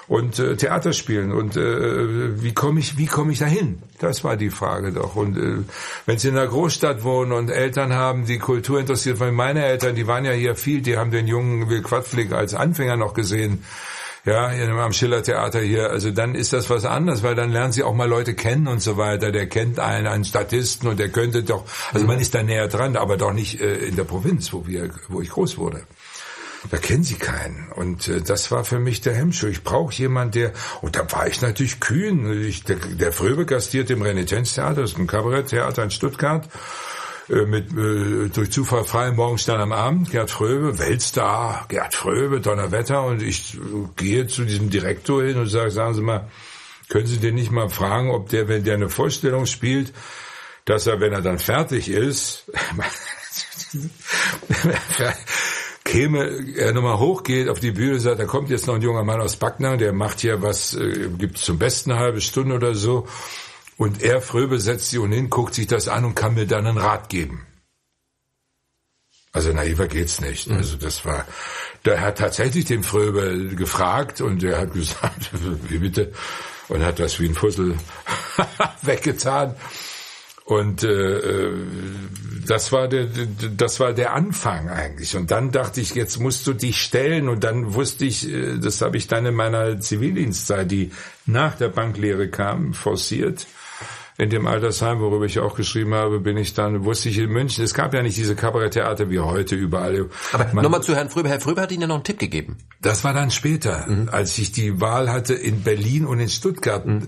[0.10, 3.84] und äh, Theater spielen und äh, wie komme ich wie komme ich dahin?
[4.00, 5.16] Das war die Frage doch.
[5.16, 5.64] Und äh,
[6.08, 9.96] wenn Sie in einer Großstadt wohnen und Eltern haben, die Kultur interessiert, weil meine Eltern,
[9.96, 13.64] die waren ja hier viel, die haben den jungen Will Quadflick als Anfänger noch gesehen
[14.26, 14.50] ja,
[14.84, 18.08] am Schillertheater hier, also dann ist das was anderes, weil dann lernen sie auch mal
[18.08, 19.32] Leute kennen und so weiter.
[19.32, 22.98] Der kennt einen, einen Statisten und der könnte doch, also man ist da näher dran,
[22.98, 25.84] aber doch nicht äh, in der Provinz, wo wir, wo ich groß wurde.
[26.70, 27.72] da kennen sie keinen.
[27.72, 29.48] Und äh, das war für mich der Hemmschuh.
[29.48, 32.44] Ich brauche jemanden, der, und da war ich natürlich kühn.
[32.44, 36.48] Ich, der, der Fröbe gastiert im Renitenztheater, das ist ein Kabaretttheater in Stuttgart
[37.30, 43.04] mit äh, durch Zufall frei morgens dann am Abend, Gerd Fröbe, Weltstar, Gerd Fröbe, Donnerwetter
[43.04, 43.60] und ich äh,
[43.96, 46.28] gehe zu diesem Direktor hin und sage, sagen Sie mal,
[46.90, 49.94] können Sie den nicht mal fragen, ob der, wenn der eine Vorstellung spielt,
[50.66, 52.46] dass er, wenn er dann fertig ist,
[55.84, 59.22] käme, er nochmal hochgeht auf die Bühne sagt, da kommt jetzt noch ein junger Mann
[59.22, 63.08] aus Backnang, der macht hier was, äh, gibt zum besten eine halbe Stunde oder so.
[63.80, 66.78] Und er, Fröbe, setzt sich hin, guckt sich das an und kann mir dann einen
[66.78, 67.48] Rat geben.
[69.32, 70.50] Also naiver geht's nicht.
[70.50, 70.58] Mhm.
[70.58, 71.26] Also das war,
[71.86, 75.30] der hat tatsächlich den Fröbe gefragt und er hat gesagt,
[75.70, 76.12] wie bitte,
[76.68, 77.76] und hat das wie ein Fussel
[78.82, 79.56] weggetan.
[80.44, 81.54] Und äh, äh,
[82.46, 83.08] das war der,
[83.56, 85.16] das war der Anfang eigentlich.
[85.16, 87.30] Und dann dachte ich, jetzt musst du dich stellen.
[87.30, 90.92] Und dann wusste ich, äh, das habe ich dann in meiner Zivildienstzeit, die
[91.26, 93.48] nach der Banklehre kam, forciert.
[94.20, 97.64] In dem Altersheim, worüber ich auch geschrieben habe, bin ich dann, wusste ich in München,
[97.64, 100.10] es gab ja nicht diese Kabaretttheater wie heute überall.
[100.34, 101.30] Aber nochmal zu Herrn Fröber.
[101.30, 102.58] Herr Fröber hat Ihnen ja noch einen Tipp gegeben.
[102.82, 104.10] Das war dann später, mhm.
[104.12, 106.86] als ich die Wahl hatte in Berlin und in Stuttgart.
[106.86, 107.08] Mhm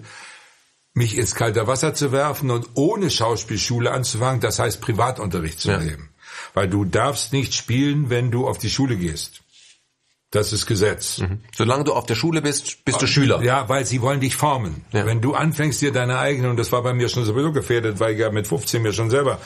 [0.93, 5.77] mich ins kalte Wasser zu werfen und ohne Schauspielschule anzufangen, das heißt Privatunterricht zu ja.
[5.77, 6.09] nehmen.
[6.53, 9.41] Weil du darfst nicht spielen, wenn du auf die Schule gehst.
[10.31, 11.19] Das ist Gesetz.
[11.19, 11.41] Mhm.
[11.53, 13.43] Solange du auf der Schule bist, bist du Schüler.
[13.43, 14.85] Ja, weil sie wollen dich formen.
[14.93, 15.05] Ja.
[15.05, 18.13] Wenn du anfängst, dir deine eigene, und das war bei mir schon sowieso gefährdet, weil
[18.13, 19.39] ich ja mit 15 mir schon selber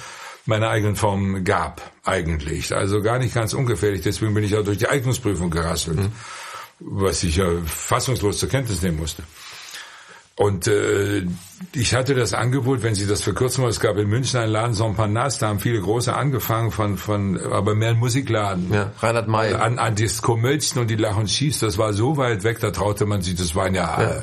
[0.46, 2.76] meine eigenen Formen gab, eigentlich.
[2.76, 6.12] Also gar nicht ganz ungefährlich, deswegen bin ich auch durch die Eignungsprüfung gerasselt, mhm.
[6.80, 9.24] was ich ja fassungslos zur Kenntnis nehmen musste.
[10.38, 11.26] Und äh,
[11.74, 14.74] ich hatte das Angebot, wenn Sie das verkürzen wollen, es gab in München einen Laden,
[14.74, 18.74] Saint-Panas, da haben viele große angefangen von, von aber mehr ein Musikladen.
[18.74, 19.54] Ja, Reinhard May.
[19.54, 22.72] An, an Disco Mölchen und die Lach und Schieß, das war so weit weg, da
[22.72, 24.10] traute man sich, das waren ja, ja.
[24.10, 24.22] Äh,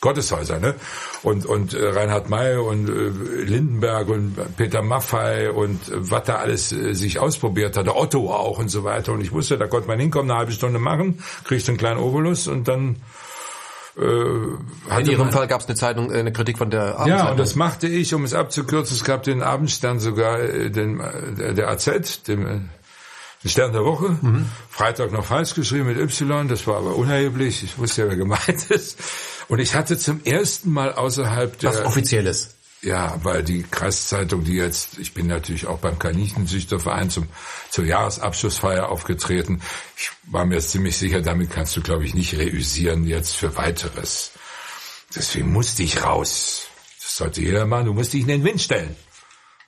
[0.00, 0.74] Gotteshäuser, ne?
[1.22, 6.36] Und, und äh, Reinhard May und äh, Lindenberg und Peter Maffei und äh, was da
[6.36, 9.12] alles äh, sich ausprobiert hat, der Otto auch und so weiter.
[9.12, 12.46] Und ich wusste, da konnte man hinkommen, eine halbe Stunde machen, kriegst einen kleinen Obolus
[12.46, 12.96] und dann
[13.96, 17.18] äh, in Ihrem Fall gab es eine Zeitung, äh, eine Kritik von der Abendzeitung.
[17.18, 18.96] Ja, und das machte ich, um es abzukürzen.
[18.96, 20.98] Es gab den Abendstern sogar, äh, den,
[21.36, 22.70] der AZ, dem
[23.44, 24.16] Stern der Woche.
[24.20, 24.46] Mhm.
[24.70, 27.62] Freitag noch falsch geschrieben mit Y, das war aber unerheblich.
[27.62, 28.98] Ich wusste ja, wer gemeint ist.
[29.48, 31.70] Und ich hatte zum ersten Mal außerhalb der...
[31.70, 32.54] Was Offizielles.
[32.84, 37.28] Ja, weil die Kreiszeitung, die jetzt, ich bin natürlich auch beim Kaninchenzüchterverein zum,
[37.70, 39.62] zur Jahresabschlussfeier aufgetreten.
[39.96, 44.32] Ich war mir ziemlich sicher, damit kannst du, glaube ich, nicht reüsieren jetzt für weiteres.
[45.16, 46.66] Deswegen musste ich raus.
[47.00, 47.86] Das sollte jeder machen.
[47.86, 48.94] Du musst dich in den Wind stellen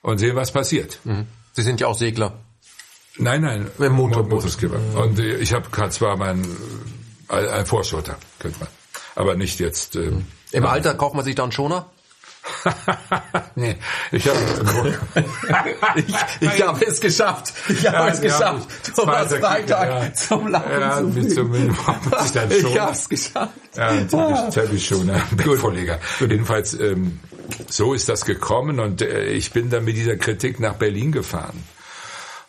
[0.01, 0.99] und sehen, was passiert.
[1.03, 1.25] Mhm.
[1.53, 2.39] Sie sind ja auch Segler.
[3.17, 3.67] Nein, nein.
[3.79, 4.29] Mit Motorboot.
[4.29, 4.77] Motorskipper.
[4.77, 4.95] Mhm.
[4.95, 6.45] Und äh, ich habe zwar mein
[7.29, 8.67] äh, ein Vorschotter, könnte man.
[9.15, 9.95] Aber nicht jetzt.
[9.95, 10.11] Äh.
[10.51, 11.89] Im Alter kauft man sich dann Schoner?
[13.55, 13.75] nee,
[14.11, 14.39] ich habe
[15.95, 17.53] ich, ich habe es geschafft.
[17.69, 18.67] Ich habe ja, es geschafft.
[18.95, 20.13] Thomas Freitag ja.
[20.13, 23.53] zum Lachen ja, zu mit zum, ich habe es geschafft.
[23.75, 25.99] Ja, Teppich schon, ein Bettvorleger.
[26.19, 27.19] Jedenfalls, ähm,
[27.69, 31.63] so ist das gekommen und äh, ich bin dann mit dieser Kritik nach Berlin gefahren.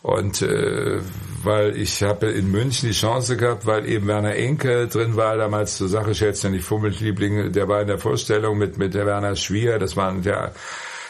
[0.09, 1.01] Und äh,
[1.43, 5.77] weil ich habe in München die Chance gehabt, weil eben Werner Enke drin war, damals
[5.77, 9.79] zur Sache schätzen, die Fummelliebling, der war in der Vorstellung mit, mit der Werner Schwier,
[9.79, 10.53] das waren der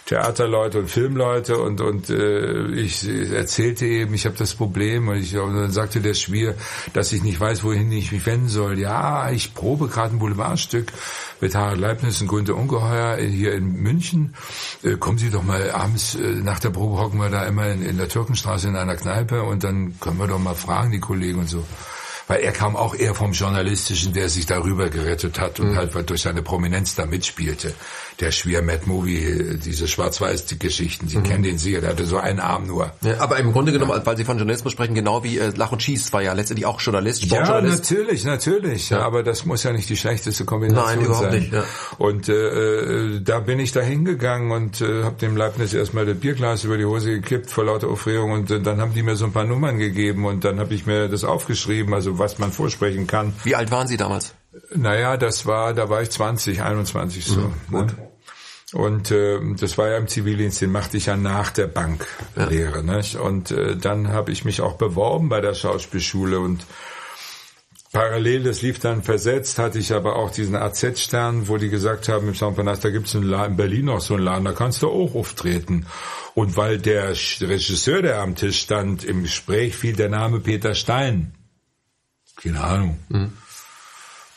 [0.08, 5.36] Theaterleute und Filmleute und und äh, ich erzählte eben, ich habe das Problem und, ich,
[5.36, 6.54] und dann sagte der Schwier,
[6.94, 8.78] dass ich nicht weiß, wohin ich mich wenden soll.
[8.78, 10.94] Ja, ich probe gerade ein Boulevardstück
[11.42, 14.34] mit Harald Leibniz und Günter Ungeheuer hier in München.
[14.82, 17.82] Äh, kommen Sie doch mal abends äh, nach der Probe hocken wir da immer in,
[17.82, 21.40] in der Türkenstraße in einer Kneipe und dann können wir doch mal fragen die Kollegen
[21.40, 21.62] und so
[22.28, 25.76] weil er kam auch eher vom Journalistischen, der sich darüber gerettet hat und mhm.
[25.76, 27.74] halt durch seine Prominenz da mitspielte.
[28.20, 31.22] Der Schwer Mad Movie, diese Schwarz-Weiß-Geschichten, Sie mhm.
[31.22, 32.90] kennen den sicher, der hatte so einen Arm nur.
[33.02, 35.82] Ja, aber im Grunde genommen, weil Sie von Journalismus sprechen, genau wie äh, Lach und
[35.82, 37.90] Schieß war ja letztendlich auch Journalist, Sportjournalist.
[37.90, 38.90] Ja, natürlich, natürlich.
[38.90, 39.02] Ja.
[39.02, 41.40] Aber das muss ja nicht die schlechteste Kombination Nein, überhaupt sein.
[41.40, 41.62] Nicht, ja.
[41.98, 46.18] Und äh, äh, da bin ich da hingegangen und äh, habe dem Leibniz erstmal das
[46.18, 49.26] Bierglas über die Hose gekippt vor lauter Aufregung und äh, dann haben die mir so
[49.26, 53.06] ein paar Nummern gegeben und dann habe ich mir das aufgeschrieben, also was man vorsprechen
[53.06, 53.32] kann.
[53.44, 54.34] Wie alt waren Sie damals?
[54.74, 57.40] Naja, das war, da war ich 20, 21 so.
[57.40, 57.86] Mhm, gut.
[57.86, 58.07] Ne?
[58.74, 62.84] Und äh, das war ja im Zivildienst, den machte ich ja nach der Banklehre.
[62.84, 62.96] Ja.
[62.96, 63.16] Nicht?
[63.16, 66.66] Und äh, dann habe ich mich auch beworben bei der Schauspielschule und
[67.92, 72.28] parallel, das lief dann versetzt, hatte ich aber auch diesen AZ-Stern, wo die gesagt haben,
[72.28, 75.14] im Saint-Panas, da gibt es in Berlin noch so einen Laden, da kannst du auch
[75.14, 75.86] auftreten.
[76.34, 81.34] Und weil der Regisseur, der am Tisch stand, im Gespräch fiel der Name Peter Stein.
[82.36, 82.98] Keine Ahnung.
[83.08, 83.32] Mhm.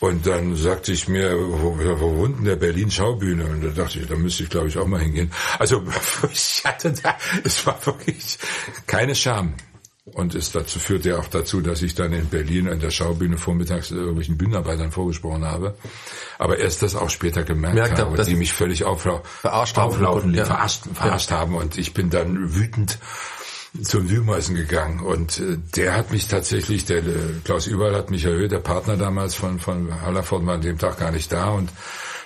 [0.01, 3.45] Und dann sagte ich mir, wo, wo wohnt denn der Berlin-Schaubühne?
[3.45, 5.31] Und da dachte ich, da müsste ich, glaube ich, auch mal hingehen.
[5.59, 5.83] Also
[6.31, 8.39] ich hatte da, es war wirklich
[8.87, 9.53] keine Scham.
[10.05, 13.37] Und es dazu führt ja auch dazu, dass ich dann in Berlin an der Schaubühne
[13.37, 15.75] vormittags irgendwelchen Bühnenarbeitern vorgesprochen habe.
[16.39, 20.33] Aber erst das auch später gemerkt Merkt habe, und die mich völlig aufla verarscht auflaufen,
[20.33, 20.45] ja.
[20.45, 21.37] verarscht, verarscht ja.
[21.37, 21.55] haben.
[21.55, 22.97] Und ich bin dann wütend
[23.83, 28.25] zum Wühlmäusen gegangen und äh, der hat mich tatsächlich, der äh, Klaus Überall hat mich
[28.25, 31.69] erhöht, der Partner damals von, von Hallerford war an dem Tag gar nicht da und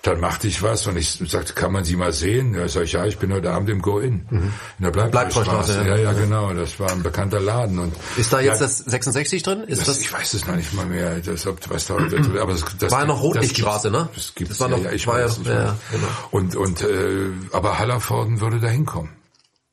[0.05, 2.53] dann machte ich was und ich sagte, kann man Sie mal sehen?
[2.53, 4.25] Ja, sag ich, ja, ich bin heute Abend im Go-In.
[4.29, 4.53] Mhm.
[4.77, 5.83] In der Bleibstraße.
[5.87, 6.53] Ja, ja, genau.
[6.53, 7.79] Das war ein bekannter Laden.
[7.79, 9.63] Und ist da jetzt ja, das 66 drin?
[9.63, 11.19] Ist das, das, Ich weiß es noch nicht mal mehr.
[11.21, 11.95] Das, was da,
[12.39, 14.07] aber das, das war ja noch Rotlichtstraße, ne?
[14.13, 16.07] Das gibt's das war noch, ja, ich war weiß, ja, ja, genau.
[16.29, 19.09] Und, und, äh, aber Hallervorden würde da hinkommen.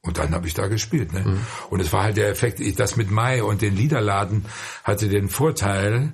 [0.02, 1.12] Und dann habe ich da gespielt.
[1.12, 1.20] Ne?
[1.20, 1.40] Mhm.
[1.70, 4.46] Und es war halt der Effekt, ich, das mit Mai und den Liederladen
[4.82, 6.12] hatte den Vorteil,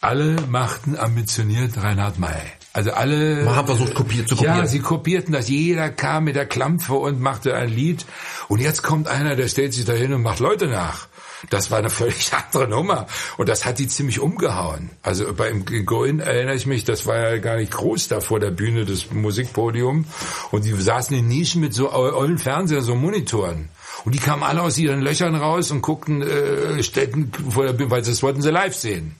[0.00, 2.40] alle machten ambitioniert Reinhard May.
[2.74, 3.42] Also alle.
[3.44, 4.58] Man hat versucht kopiert, zu kopieren.
[4.58, 5.48] Ja, sie kopierten das.
[5.48, 8.04] Jeder kam mit der Klampfe und machte ein Lied.
[8.46, 11.08] Und jetzt kommt einer, der stellt sich dahin und macht Leute nach.
[11.50, 13.06] Das war eine völlig andere Nummer.
[13.36, 14.90] Und das hat die ziemlich umgehauen.
[15.02, 18.50] Also beim Goin erinnere ich mich, das war ja gar nicht groß da vor der
[18.50, 20.06] Bühne des Musikpodiums.
[20.50, 23.68] Und die saßen in Nischen mit so ollen Fernsehern, so Monitoren.
[24.04, 27.90] Und die kamen alle aus ihren Löchern raus und guckten äh, Städten vor der Bühne,
[27.90, 29.16] weil das wollten sie live sehen.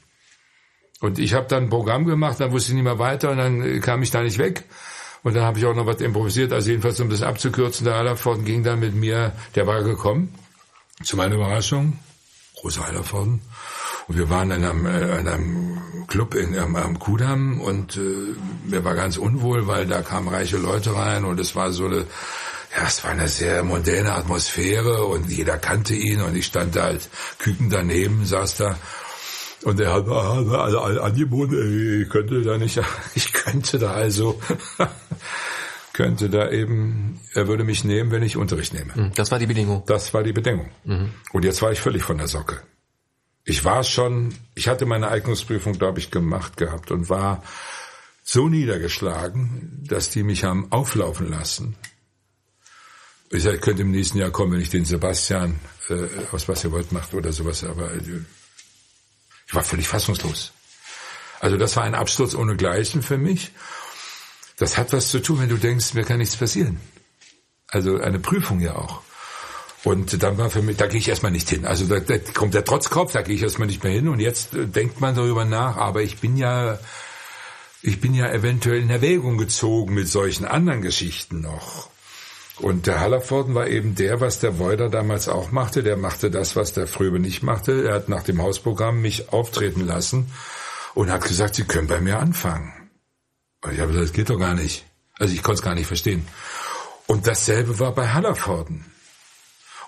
[1.00, 3.62] Und ich habe dann ein Programm gemacht, dann wusste ich nicht mehr weiter und dann
[3.62, 4.64] äh, kam ich da nicht weg.
[5.22, 6.52] Und dann habe ich auch noch was improvisiert.
[6.52, 10.32] Also jedenfalls, um das abzukürzen, der Allerford ging dann mit mir, der war gekommen,
[11.02, 11.98] zu meiner Überraschung,
[12.62, 13.40] Rosa Hallervorden.
[14.06, 18.34] Und wir waren in einem, äh, in einem Club in, am, am Kudamm und äh,
[18.64, 22.06] mir war ganz unwohl, weil da kamen reiche Leute rein und es war so eine,
[22.76, 26.84] ja, es war eine sehr mondäne Atmosphäre und jeder kannte ihn und ich stand da
[26.84, 27.08] als
[27.38, 28.76] Küken daneben, saß da
[29.64, 32.80] und er hat also angeboten, ich könnte da nicht,
[33.14, 34.40] ich könnte da also,
[35.98, 38.94] könnte da eben, er würde mich nehmen, wenn ich Unterricht nehme.
[38.94, 39.82] Hm, das war die Bedingung.
[39.86, 40.70] Das war die Bedingung.
[40.84, 41.12] Mhm.
[41.32, 42.62] Und jetzt war ich völlig von der Socke.
[43.44, 47.42] Ich war schon, ich hatte meine Eignungsprüfung, glaube ich, gemacht gehabt und war
[48.22, 51.74] so niedergeschlagen, dass die mich haben auflaufen lassen.
[53.30, 55.58] Ich sag, könnte im nächsten Jahr kommen, wenn ich den Sebastian
[55.88, 58.22] äh, aus was ihr wollt macht oder sowas, aber äh,
[59.48, 60.52] ich war völlig fassungslos.
[61.40, 63.50] Also das war ein Absturz ohne Gleichen für mich.
[64.58, 66.80] Das hat was zu tun, wenn du denkst, mir kann nichts passieren.
[67.68, 69.02] Also eine Prüfung ja auch.
[69.84, 71.64] Und dann war für mich, da gehe ich erstmal nicht hin.
[71.64, 74.08] Also da, da kommt der Trotzkopf, da gehe ich erstmal nicht mehr hin.
[74.08, 76.78] Und jetzt äh, denkt man darüber nach, aber ich bin ja,
[77.80, 81.90] ich bin ja eventuell in Erwägung gezogen mit solchen anderen Geschichten noch.
[82.58, 85.84] Und der Hallervorden war eben der, was der Woider damals auch machte.
[85.84, 87.86] Der machte das, was der Fröbe nicht machte.
[87.86, 90.32] Er hat nach dem Hausprogramm mich auftreten lassen
[90.94, 92.77] und hat gesagt, Sie können bei mir anfangen.
[93.62, 94.84] Und ich habe gesagt, das geht doch gar nicht.
[95.18, 96.26] Also ich konnte es gar nicht verstehen.
[97.06, 98.84] Und dasselbe war bei Hallervorden.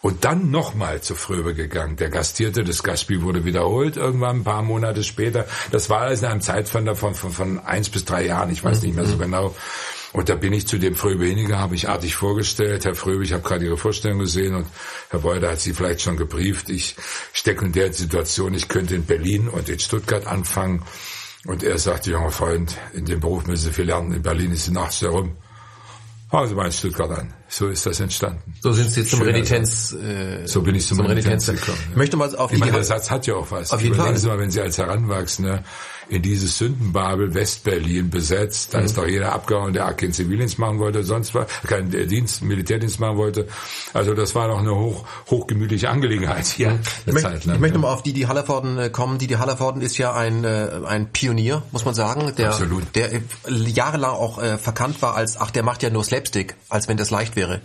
[0.03, 1.97] Und dann nochmal zu Fröbe gegangen.
[1.97, 5.47] Der gastierte, das Gastspiel wurde wiederholt irgendwann ein paar Monate später.
[5.71, 8.81] Das war alles in einem Zeitfenster von, von, von eins bis drei Jahren, ich weiß
[8.83, 9.21] nicht mehr so mhm.
[9.21, 9.55] genau.
[10.13, 12.85] Und da bin ich zu dem Fröbe hingegangen, habe ich artig vorgestellt.
[12.85, 14.67] Herr Fröbe, ich habe gerade Ihre Vorstellung gesehen und
[15.11, 16.71] Herr Beuter hat Sie vielleicht schon gebrieft.
[16.71, 16.97] Ich
[17.33, 20.83] stecke in der Situation, ich könnte in Berlin und in Stuttgart anfangen.
[21.47, 24.13] Und er sagte, junger Freund, in dem Beruf müssen Sie viel lernen.
[24.13, 25.37] In Berlin ist die Nacht herum.
[26.31, 27.35] Fangen Sie mal in Stuttgart an.
[27.49, 28.55] So ist das entstanden.
[28.61, 29.93] So sind Sie zum Renitenz.
[29.93, 31.79] Äh, so bin ich zum, zum Renitenz gekommen.
[31.91, 33.73] Ich möchte mal auf ich meine, der Satz hat ja auch was.
[33.73, 34.17] Auf jeden Fall.
[34.17, 35.65] Sie mal, wenn Sie als Heranwachsende
[36.11, 38.75] in dieses Sündenbabel Westberlin besetzt.
[38.75, 38.85] Da mhm.
[38.85, 43.17] ist doch jeder abgehauen, der keinen Zivildienst machen wollte, sonst war keinen Dienst, Militärdienst machen
[43.17, 43.47] wollte.
[43.95, 46.71] Also das war doch eine hoch, hochgemütliche Angelegenheit hier.
[46.71, 46.81] Mhm.
[47.07, 49.19] Ich, möchte, ich möchte mal auf die, die Hallervorden äh, kommen.
[49.19, 52.95] Die, die Hallervorden ist ja ein, äh, ein Pionier, muss man sagen, der, Absolut.
[52.97, 56.97] der jahrelang auch äh, verkannt war als, ach, der macht ja nur Slapstick, als wenn
[56.97, 57.61] das leicht wäre.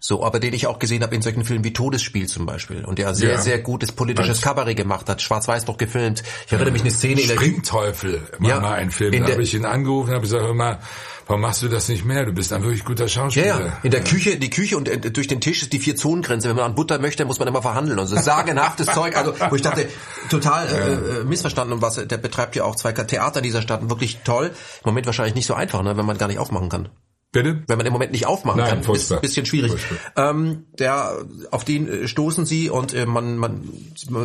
[0.00, 2.84] So, aber den ich auch gesehen habe in solchen Filmen wie Todesspiel zum Beispiel.
[2.84, 3.38] Und der sehr, ja.
[3.38, 6.22] sehr gutes politisches Kabarett gemacht hat, schwarz-weiß doch gefilmt.
[6.46, 9.12] Ich erinnere mich eine Szene in der Springteufel war ja, mal ein Film.
[9.12, 10.78] Da habe ich ihn angerufen und habe gesagt, hör mal,
[11.26, 12.24] warum machst du das nicht mehr?
[12.24, 13.46] Du bist ein wirklich guter Schauspieler.
[13.46, 13.78] Ja, ja.
[13.82, 16.48] in der Küche, die Küche und äh, durch den Tisch ist die Vier-Zonen-Grenze.
[16.48, 17.98] Wenn man an Butter möchte, muss man immer verhandeln.
[17.98, 19.16] Und so sagenhaftes Zeug.
[19.16, 19.88] Also, wo ich dachte,
[20.30, 21.72] total äh, äh, missverstanden.
[21.72, 23.88] Und was, der betreibt ja auch zwei Theater dieser Stadt.
[23.90, 24.46] Wirklich toll.
[24.84, 26.88] Im Moment wahrscheinlich nicht so einfach, ne, wenn man gar nicht aufmachen kann.
[27.30, 27.62] Bitte?
[27.66, 29.16] Wenn man im Moment nicht aufmachen Nein, kann, furchtbar.
[29.16, 29.72] ist ein bisschen schwierig.
[30.16, 33.68] Ähm, der, auf den äh, stoßen Sie und äh, man, man,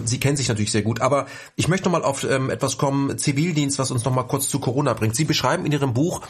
[0.06, 1.02] Sie kennen sich natürlich sehr gut.
[1.02, 1.26] Aber
[1.58, 4.60] ich möchte noch mal auf ähm, etwas kommen, Zivildienst, was uns noch mal kurz zu
[4.60, 5.18] Corona bringt.
[5.18, 6.22] Sie beschreiben in Ihrem Buch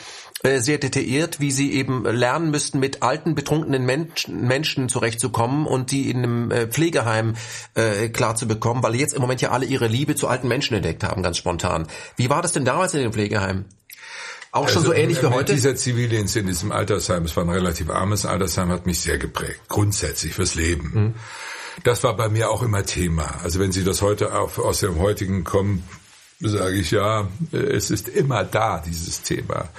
[0.41, 5.91] äh, sehr detailliert, wie Sie eben lernen müssten, mit alten, betrunkenen Menschen, Menschen zurechtzukommen und
[5.91, 7.35] die in einem äh, Pflegeheim
[7.75, 10.73] äh, klar zu bekommen, weil jetzt im Moment ja alle ihre Liebe zu alten Menschen
[10.73, 11.87] entdeckt haben, ganz spontan.
[12.15, 13.65] Wie war das denn damals in den Pflegeheimen?
[14.53, 15.55] Auch schon also, so ähnlich wie heute?
[15.55, 19.61] Dieser Zivildienst in diesem Altersheim, es war ein relativ armes Altersheim, hat mich sehr geprägt.
[19.67, 20.91] Grundsätzlich fürs Leben.
[20.93, 21.13] Mhm.
[21.83, 23.39] Das war bei mir auch immer Thema.
[23.43, 25.83] Also wenn Sie das heute auf, aus dem heutigen kommen,
[26.39, 29.69] sage ich ja, es ist immer da, dieses Thema.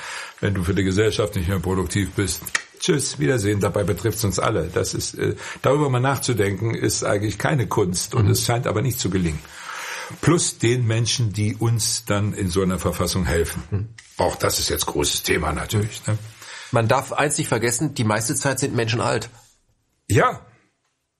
[0.40, 2.42] Wenn du für die Gesellschaft nicht mehr produktiv bist,
[2.80, 4.70] tschüss, Wiedersehen, dabei betrifft es uns alle.
[4.74, 8.32] Das ist, äh, darüber mal nachzudenken, ist eigentlich keine Kunst und mhm.
[8.32, 9.38] es scheint aber nicht zu gelingen
[10.20, 13.62] plus den Menschen, die uns dann in so einer Verfassung helfen.
[13.70, 13.88] Hm.
[14.18, 16.06] Auch das ist jetzt großes Thema natürlich.
[16.06, 16.18] Ne?
[16.72, 19.30] Man darf eins nicht vergessen, die meiste Zeit sind Menschen alt.
[20.08, 20.44] Ja,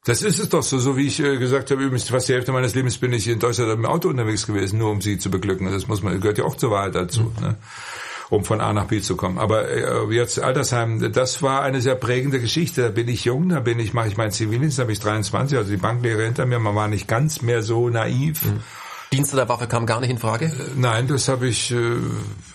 [0.05, 2.52] das ist es doch so, so wie ich äh, gesagt habe, übrigens fast die Hälfte
[2.52, 5.70] meines Lebens bin ich in Deutschland im Auto unterwegs gewesen, nur um sie zu beglücken.
[5.70, 7.32] Das muss man, gehört ja auch zur Wahrheit dazu.
[7.36, 7.43] Mhm.
[7.43, 7.56] Ne?
[8.35, 9.39] Um von A nach B zu kommen.
[9.39, 12.82] Aber äh, jetzt Altersheim, das war eine sehr prägende Geschichte.
[12.82, 15.56] Da bin ich jung, da bin ich, mache ich meinen Zivildienst, da bin ich 23,
[15.56, 16.59] also die Banklehre hinter mir.
[16.59, 18.44] Man war nicht ganz mehr so naiv.
[18.44, 18.61] Mhm.
[19.15, 20.47] Dienst der Waffe kam gar nicht in Frage?
[20.47, 21.97] Äh, nein, das habe ich äh,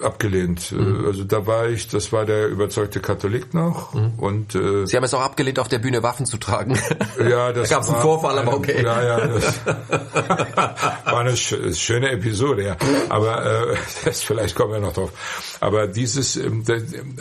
[0.04, 0.72] abgelehnt.
[0.72, 1.06] Äh, mhm.
[1.06, 3.94] Also da war ich, das war der überzeugte Katholik noch.
[3.94, 4.14] Mhm.
[4.18, 6.78] Und äh, Sie haben es auch abgelehnt, auf der Bühne Waffen zu tragen.
[7.18, 8.84] Ja, das da gab es einen Vorfall, aber okay.
[8.84, 12.78] Ja, ja, das war eine schöne Episode, ja.
[13.08, 15.12] Aber äh, das, vielleicht kommen wir noch drauf.
[15.62, 16.66] Aber dieses, ähm,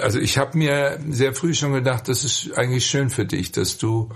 [0.00, 3.78] also ich habe mir sehr früh schon gedacht, das ist eigentlich schön für dich, dass
[3.78, 4.10] du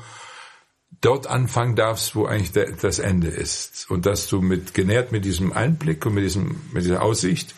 [1.02, 3.90] dort anfangen darfst, wo eigentlich der, das Ende ist.
[3.90, 7.54] Und dass du mit, genährt mit diesem Einblick und mit diesem, mit dieser Aussicht,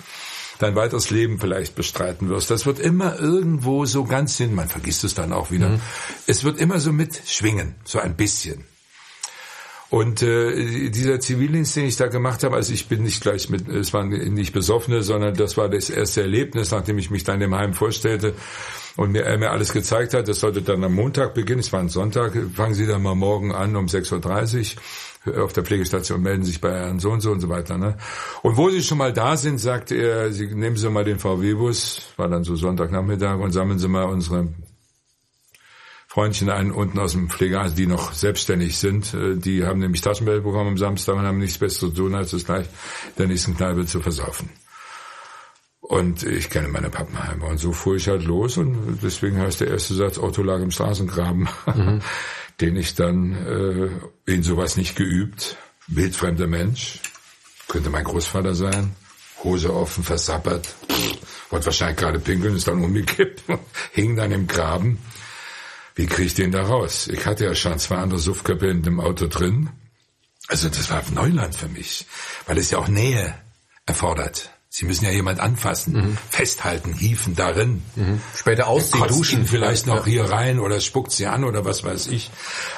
[0.59, 2.51] dein weiteres Leben vielleicht bestreiten wirst.
[2.51, 5.69] Das wird immer irgendwo so ganz hin, man vergisst es dann auch wieder.
[5.69, 5.81] Mhm.
[6.27, 8.65] Es wird immer so mitschwingen, so ein bisschen.
[9.91, 13.69] Und äh, dieser Zivildienst, den ich da gemacht habe, also ich bin nicht gleich mit,
[13.69, 17.55] es waren nicht Besoffene, sondern das war das erste Erlebnis, nachdem ich mich dann im
[17.55, 18.35] Heim vorstellte
[18.97, 20.29] und mir, er mir alles gezeigt hat.
[20.29, 23.53] Das sollte dann am Montag beginnen, es war ein Sonntag, fangen Sie dann mal morgen
[23.53, 24.77] an um 6.30
[25.27, 27.79] Uhr auf der Pflegestation, melden sich bei Herrn so und so und so weiter.
[27.79, 27.97] Ne?
[28.43, 32.12] Und wo Sie schon mal da sind, sagt er, Sie nehmen Sie mal den VW-Bus,
[32.16, 34.49] war dann so Sonntagnachmittag, und sammeln Sie mal unsere
[36.15, 39.15] Freundchen ein unten aus dem Pflegeheim, die noch selbstständig sind.
[39.15, 42.33] Äh, die haben nämlich Taschengeld bekommen am Samstag und haben nichts Besseres zu tun, als
[42.33, 42.66] es gleich
[43.19, 44.49] der nächsten Kneipe zu versaufen.
[45.86, 47.48] Und ich kenne meine Pappenheimer.
[47.48, 50.70] Und so fuhr ich halt los und deswegen heißt der erste Satz, Auto lag im
[50.70, 52.01] Straßengraben, mhm.
[52.61, 53.35] den ich dann
[54.27, 55.59] äh, in sowas nicht geübt.
[55.86, 57.01] Wildfremder Mensch,
[57.69, 58.97] könnte mein Großvater sein,
[59.43, 60.74] Hose offen, versappert,
[61.51, 63.43] wollte wahrscheinlich gerade pinkeln, ist dann umgekippt,
[63.93, 64.98] hing dann im Graben.
[65.94, 67.09] Wie krieg ich den da raus?
[67.09, 69.69] Ich hatte ja schon zwei andere Suffköpfe in dem Auto drin.
[70.48, 72.06] Also das war Neuland für mich,
[72.47, 73.35] weil es ja auch Nähe
[73.85, 74.53] erfordert.
[74.76, 76.18] Sie müssen ja jemand anfassen, mhm.
[76.30, 77.84] festhalten, hieven darin.
[77.94, 78.20] Mhm.
[78.34, 79.46] Später ausziehen, duschen.
[79.46, 82.32] vielleicht noch hier rein oder spuckt sie an oder was weiß ich.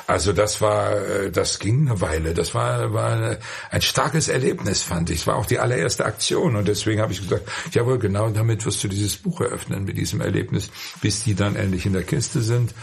[0.06, 2.34] Also das war, äh, das ging eine Weile.
[2.34, 3.38] Das war, war
[3.70, 5.20] ein starkes Erlebnis, fand ich.
[5.20, 8.84] Es war auch die allererste Aktion und deswegen habe ich gesagt, jawohl, genau damit wirst
[8.84, 10.68] du dieses Buch eröffnen, mit diesem Erlebnis,
[11.00, 12.74] bis die dann endlich in der Kiste sind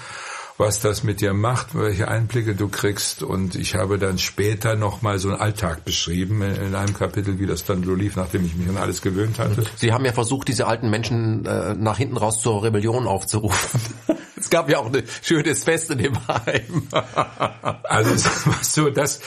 [0.57, 3.23] was das mit dir macht, welche Einblicke du kriegst.
[3.23, 7.65] Und ich habe dann später nochmal so einen Alltag beschrieben in einem Kapitel, wie das
[7.65, 9.63] dann so lief, nachdem ich mich an alles gewöhnt hatte.
[9.75, 13.81] Sie haben ja versucht, diese alten Menschen äh, nach hinten raus zur Rebellion aufzurufen.
[14.35, 16.87] es gab ja auch ein schönes Fest in dem Heim.
[17.83, 18.29] also
[18.61, 19.21] so, das,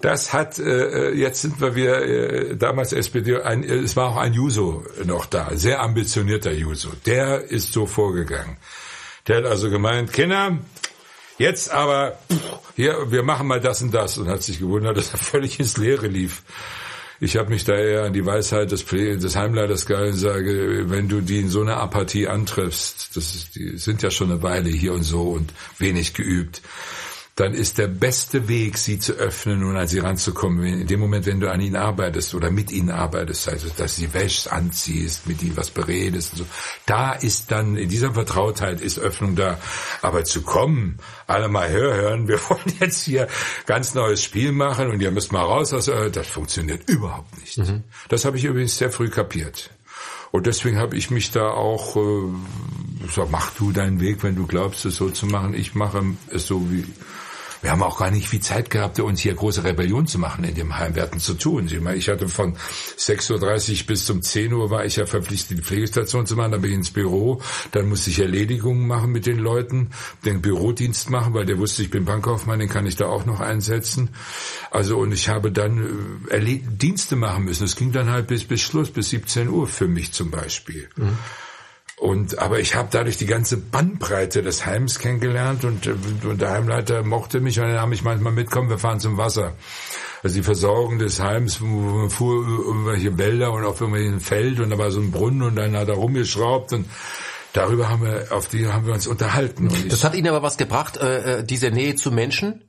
[0.00, 4.32] das hat, äh, jetzt sind wir wieder, äh, damals SPD, ein, es war auch ein
[4.32, 6.90] Juso noch da, sehr ambitionierter Juso.
[7.06, 8.56] Der ist so vorgegangen.
[9.28, 10.58] Der hat also gemeint, Kinder,
[11.38, 12.18] jetzt aber,
[12.76, 15.76] hier, wir machen mal das und das und hat sich gewundert, dass er völlig ins
[15.76, 16.42] Leere lief.
[17.20, 21.20] Ich habe mich daher an die Weisheit des, des Heimleiters gehalten und sage, wenn du
[21.20, 24.92] die in so einer Apathie antriffst, das ist, die sind ja schon eine Weile hier
[24.92, 26.62] und so und wenig geübt,
[27.36, 31.24] dann ist der beste Weg, sie zu öffnen und an sie ranzukommen, in dem Moment,
[31.24, 35.42] wenn du an ihnen arbeitest oder mit ihnen arbeitest, also dass sie wäschst, anziehst, mit
[35.42, 36.46] ihnen was beredest und so.
[36.84, 39.58] Da ist dann, in dieser Vertrautheit ist Öffnung da.
[40.02, 43.28] Aber zu kommen, alle mal hören, wir wollen jetzt hier
[43.64, 47.56] ganz neues Spiel machen und ihr müsst mal raus, also, das funktioniert überhaupt nicht.
[47.56, 47.84] Mhm.
[48.10, 49.70] Das habe ich übrigens sehr früh kapiert.
[50.32, 52.32] Und deswegen habe ich mich da auch äh,
[53.14, 55.54] so, mach du deinen Weg, wenn du glaubst, es so zu machen.
[55.54, 56.86] Ich mache es so, wie
[57.62, 60.54] wir haben auch gar nicht viel Zeit gehabt, uns hier große Rebellion zu machen in
[60.54, 60.96] dem Heim.
[60.96, 61.68] Wir hatten zu tun.
[61.94, 62.56] Ich hatte von
[62.98, 66.52] 6.30 Uhr bis zum 10 Uhr war ich ja verpflichtet, die Pflegestation zu machen.
[66.52, 67.40] Dann bin ich ins Büro.
[67.70, 69.90] Dann musste ich Erledigungen machen mit den Leuten,
[70.24, 73.40] den Bürodienst machen, weil der wusste, ich bin Bankkaufmann, den kann ich da auch noch
[73.40, 74.10] einsetzen.
[74.72, 77.64] Also und ich habe dann äh, Dienste machen müssen.
[77.64, 80.88] Es ging dann halt bis, bis Schluss, bis 17 Uhr für mich zum Beispiel.
[80.96, 81.16] Mhm.
[82.02, 85.86] Und aber ich habe dadurch die ganze Bandbreite des Heims kennengelernt und,
[86.24, 89.52] und der Heimleiter mochte mich und er nahm mich manchmal mitkommen, wir fahren zum Wasser.
[90.20, 94.70] Also die Versorgung des Heims, man fuhr über irgendwelche Wälder und auf irgendwelchen Feld und
[94.70, 96.86] da war so ein Brunnen und dann hat er rumgeschraubt und
[97.52, 99.68] darüber haben wir, auf die haben wir uns unterhalten.
[99.88, 102.64] das hat Ihnen aber was gebracht, äh, äh, diese Nähe zu Menschen?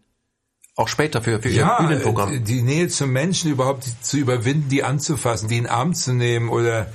[0.76, 2.43] Auch später für, für ja, Ihr Bühnenprogramm?
[2.43, 6.49] die Nähe zu Menschen überhaupt zu überwinden, die anzufassen, die in den Arm zu nehmen
[6.49, 6.85] oder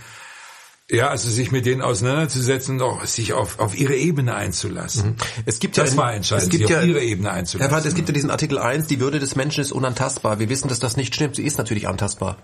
[0.90, 5.10] ja, also sich mit denen auseinanderzusetzen und auch sich auf, auf ihre Ebene einzulassen.
[5.10, 5.16] Mhm.
[5.44, 7.68] Es gibt ja das war entscheidend, es gibt sich ja, auf ihre Ebene einzulassen.
[7.68, 10.38] Herr Wald, es gibt ja diesen Artikel 1, die Würde des Menschen ist unantastbar.
[10.38, 11.36] Wir wissen, dass das nicht stimmt.
[11.36, 12.38] Sie ist natürlich antastbar.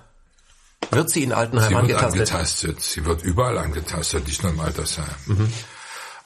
[0.90, 2.12] Wird sie in Altenheim sie angetastet?
[2.12, 2.82] Sie wird angetastet.
[2.82, 5.06] Sie wird überall angetastet, nicht nur im Altersheim.
[5.26, 5.52] Mhm.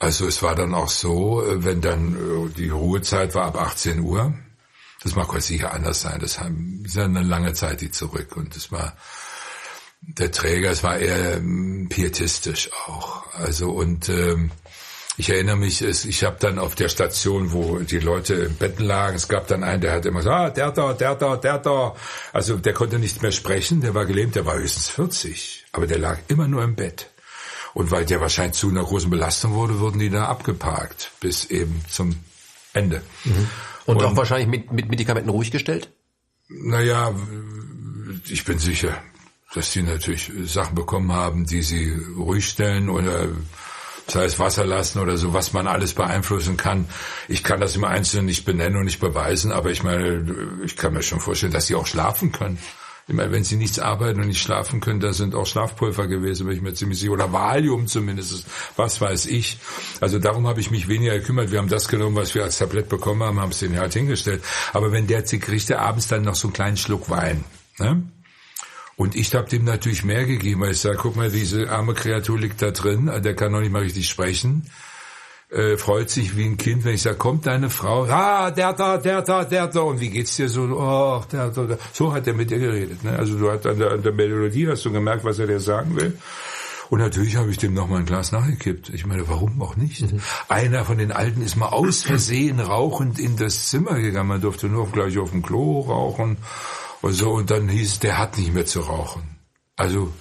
[0.01, 4.01] Also es war dann auch so, äh, wenn dann äh, die Ruhezeit war ab 18
[4.01, 4.35] Uhr,
[5.03, 8.37] das mag heute sicher anders sein, das haben, ist ja eine lange Zeit die zurück
[8.37, 8.97] und das war
[10.01, 13.35] der Träger, es war eher ähm, pietistisch auch.
[13.35, 14.51] Also und ähm,
[15.17, 19.17] ich erinnere mich, ich habe dann auf der Station, wo die Leute im Betten lagen,
[19.17, 21.97] es gab dann einen, der hat immer gesagt, ah, der da, der da, der da.
[22.33, 25.99] Also der konnte nicht mehr sprechen, der war gelähmt, der war höchstens 40, aber der
[25.99, 27.11] lag immer nur im Bett.
[27.75, 31.85] Und weil der wahrscheinlich zu einer großen Belastung wurde, wurden die da abgeparkt bis eben
[31.89, 32.17] zum
[32.73, 33.03] Ende.
[33.25, 33.49] Mhm.
[33.87, 35.91] Und, Und auch wahrscheinlich mit, mit Medikamenten ruhig gestellt?
[36.49, 37.15] Naja,
[38.29, 39.03] ich bin sicher
[39.55, 43.29] dass sie natürlich Sachen bekommen haben, die sie ruhig stellen oder
[44.07, 46.89] sei es Wasser lassen oder so, was man alles beeinflussen kann.
[47.29, 50.95] Ich kann das im Einzelnen nicht benennen und nicht beweisen, aber ich meine, ich kann
[50.95, 52.59] mir schon vorstellen, dass sie auch schlafen können.
[53.11, 56.57] Meine, wenn sie nichts arbeiten und nicht schlafen können, da sind auch Schlafpulver gewesen, bin
[56.57, 57.13] ich mir ziemlich sicher.
[57.13, 58.45] Oder Valium zumindest,
[58.77, 59.59] was weiß ich.
[60.03, 61.51] Also darum habe ich mich weniger gekümmert.
[61.51, 64.45] Wir haben das genommen, was wir als Tablett bekommen haben, haben es denen halt hingestellt.
[64.75, 67.45] Aber wenn der kriegt der abends dann noch so einen kleinen Schluck Wein.
[67.79, 68.03] Ne?
[68.99, 72.37] Und ich habe dem natürlich mehr gegeben, weil ich sage, guck mal, diese arme Kreatur
[72.37, 74.67] liegt da drin, der kann noch nicht mal richtig sprechen.
[75.51, 78.99] Äh, freut sich wie ein Kind, wenn ich sage, kommt deine Frau, ah, der da,
[78.99, 81.79] der da, der da, und wie geht's dir so, oh, der da, der.
[81.93, 83.05] so hat er mit dir geredet.
[83.05, 83.17] Ne?
[83.17, 85.95] Also du hast an der, an der Melodie hast du gemerkt, was er dir sagen
[85.95, 86.19] will.
[86.91, 88.89] Und natürlich habe ich dem noch mal ein Glas nachgekippt.
[88.89, 90.11] Ich meine, warum auch nicht?
[90.11, 90.21] Mhm.
[90.49, 94.29] Einer von den Alten ist mal aus Versehen rauchend in das Zimmer gegangen.
[94.29, 96.39] Man durfte nur gleich auf dem Klo rauchen
[97.03, 97.31] und so.
[97.31, 99.39] Und dann hieß es, der hat nicht mehr zu rauchen.
[99.77, 100.13] Also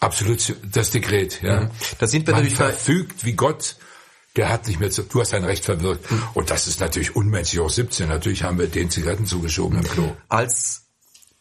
[0.00, 1.42] absolut das Dekret.
[1.42, 1.62] Ja.
[1.62, 1.70] Mhm.
[1.98, 3.76] Da sind wir Man natürlich verfügt wie Gott.
[4.36, 6.10] Der hat nicht mehr zu, du hast dein Recht verwirkt.
[6.10, 6.22] Mhm.
[6.34, 8.08] Und das ist natürlich unmenschlich, auch 17.
[8.08, 10.16] Natürlich haben wir den Zigaretten zugeschoben im Klo.
[10.28, 10.86] Als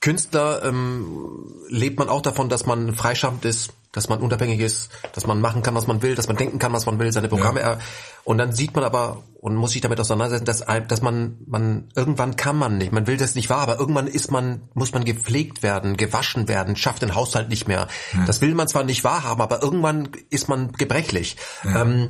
[0.01, 5.25] Künstler ähm, lebt man auch davon, dass man freischaffend ist, dass man unabhängig ist, dass
[5.25, 7.61] man machen kann, was man will, dass man denken kann, was man will, seine Programme.
[7.61, 7.79] Ja.
[8.23, 12.35] Und dann sieht man aber und muss sich damit auseinandersetzen, dass, dass man, man irgendwann
[12.35, 15.63] kann man nicht, man will das nicht wahr, aber irgendwann ist man, muss man gepflegt
[15.63, 17.87] werden, gewaschen werden, schafft den Haushalt nicht mehr.
[18.13, 18.25] Ja.
[18.25, 21.37] Das will man zwar nicht wahrhaben, aber irgendwann ist man gebrechlich.
[21.63, 21.81] Ja.
[21.81, 22.09] Ähm,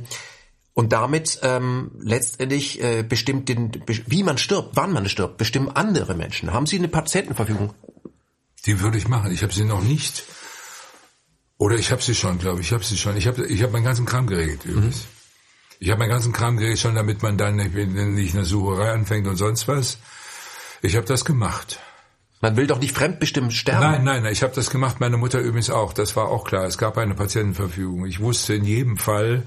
[0.74, 6.14] und damit ähm, letztendlich äh, bestimmt den, wie man stirbt, wann man stirbt, bestimmen andere
[6.14, 6.52] Menschen.
[6.52, 7.74] Haben Sie eine Patientenverfügung?
[8.66, 9.32] Die würde ich machen.
[9.32, 10.24] Ich habe sie noch nicht.
[11.60, 12.68] Oder ich habe sie schon, glaube ich.
[12.68, 13.18] Ich habe sie schon.
[13.18, 15.00] Ich habe ich hab meinen ganzen Kram geregelt übrigens.
[15.00, 15.08] Mhm.
[15.78, 19.26] Ich habe meinen ganzen Kram geregelt schon, damit man dann nicht, nicht eine Sucherei anfängt
[19.26, 19.98] und sonst was.
[20.80, 21.78] Ich habe das gemacht.
[22.40, 23.82] Man will doch nicht fremdbestimmt sterben.
[23.82, 25.92] Nein, nein, nein, ich habe das gemacht, meine Mutter übrigens auch.
[25.92, 26.64] Das war auch klar.
[26.64, 28.06] Es gab eine Patientenverfügung.
[28.06, 29.42] Ich wusste in jedem Fall,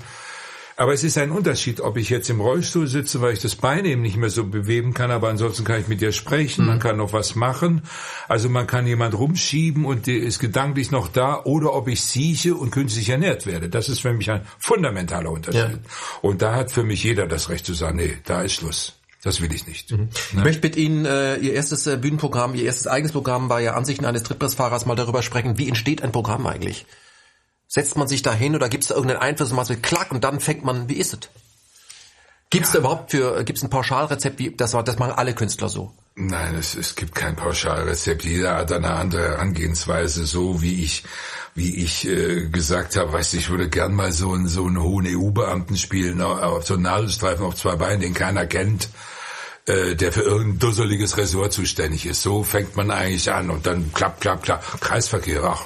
[0.75, 3.85] aber es ist ein Unterschied, ob ich jetzt im Rollstuhl sitze, weil ich das Bein
[3.85, 6.67] eben nicht mehr so bewegen kann, aber ansonsten kann ich mit dir sprechen, mhm.
[6.67, 7.83] man kann noch was machen.
[8.27, 12.55] Also man kann jemand rumschieben und der ist gedanklich noch da, oder ob ich sieche
[12.55, 13.69] und künstlich ernährt werde.
[13.69, 15.61] Das ist für mich ein fundamentaler Unterschied.
[15.61, 15.79] Ja.
[16.21, 18.93] Und da hat für mich jeder das Recht zu sagen, nee, da ist Schluss.
[19.23, 19.91] Das will ich nicht.
[19.91, 19.97] Mhm.
[19.97, 20.09] Ne?
[20.31, 23.73] Ich möchte mit Ihnen äh, Ihr erstes äh, Bühnenprogramm, Ihr erstes eigenes Programm war ja
[23.73, 25.57] Ansichten eines Trittpressfahrers mal darüber sprechen.
[25.57, 26.85] Wie entsteht ein Programm eigentlich?
[27.73, 30.11] Setzt man sich da hin oder gibt es da irgendeinen Einfluss und macht so klack
[30.11, 31.19] und dann fängt man, wie ist es?
[32.51, 32.81] Gibt es ja.
[32.81, 35.91] überhaupt für, gibt es ein Pauschalrezept, wie, das, das machen alle Künstler so?
[36.13, 38.25] Nein, es, es gibt kein Pauschalrezept.
[38.25, 41.03] Jeder hat eine andere Herangehensweise, so wie ich,
[41.55, 45.07] wie ich äh, gesagt habe, weißt ich würde gern mal so einen, so einen hohen
[45.07, 48.87] EU-Beamten spielen, auf so einen Nadelstreifen auf zwei Beinen, den keiner kennt
[49.65, 52.21] äh, der für irgendein dusseliges Ressort zuständig ist.
[52.21, 54.81] So fängt man eigentlich an und dann klapp, klapp, klapp.
[54.81, 55.63] Kreisverkehr, ach,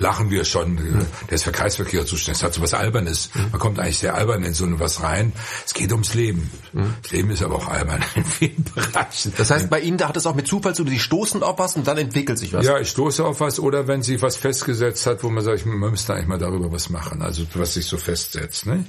[0.00, 0.72] lachen wir schon.
[0.72, 1.06] Mhm.
[1.28, 2.40] Der ist für Kreisverkehr zuständig.
[2.40, 3.30] Das hat so was Albernes.
[3.34, 3.50] Mhm.
[3.52, 5.32] Man kommt eigentlich sehr albern in so was rein.
[5.64, 6.50] Es geht ums Leben.
[6.72, 6.94] Mhm.
[7.00, 9.32] Das Leben ist aber auch albern in vielen Bereichen.
[9.36, 11.76] Das heißt, bei Ihnen, da hat es auch mit Zufall zu, Sie stoßen auf was
[11.76, 12.66] und dann entwickelt sich was.
[12.66, 15.90] Ja, ich stoße auf was oder wenn sich was festgesetzt hat, wo man sagt, man
[15.90, 17.22] müsste eigentlich mal darüber was machen.
[17.22, 18.66] Also was sich so festsetzt.
[18.66, 18.84] Ne?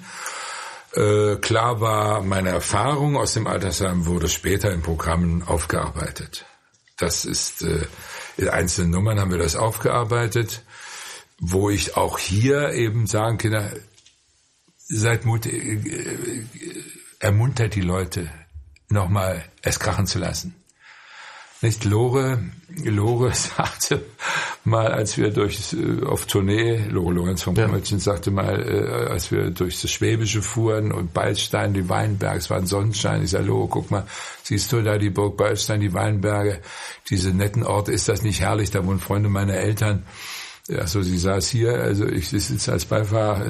[0.96, 6.46] Äh, klar war, meine Erfahrung aus dem Altersheim wurde später in Programmen aufgearbeitet.
[6.98, 7.86] Das ist, äh,
[8.38, 10.64] in einzelnen Nummern haben wir das aufgearbeitet,
[11.40, 13.72] wo ich auch hier eben sagen kann,
[14.78, 15.54] seid mutig,
[15.86, 16.44] äh,
[17.20, 18.30] ermuntert die Leute,
[18.90, 20.59] nochmal es krachen zu lassen.
[21.62, 22.40] Nicht Lore,
[22.84, 24.06] Lore sagte
[24.64, 28.04] mal, als wir durch äh, auf Tournee, Lore Lorenz von Kammerchen ja.
[28.04, 32.58] sagte mal, äh, als wir durch das Schwäbische fuhren und Beilstein, die Weinberge, es war
[32.58, 34.06] ein Sonnenschein, ich sag, Lore, guck mal,
[34.44, 36.62] siehst du da die Burg Beilstein, die Weinberge,
[37.10, 38.72] diese netten Orte, ist das nicht herrlich?
[38.72, 40.04] Da wohnen Freunde meiner Eltern.
[40.70, 43.46] Ja, so sie saß hier, also ich sitze als Beifahrer,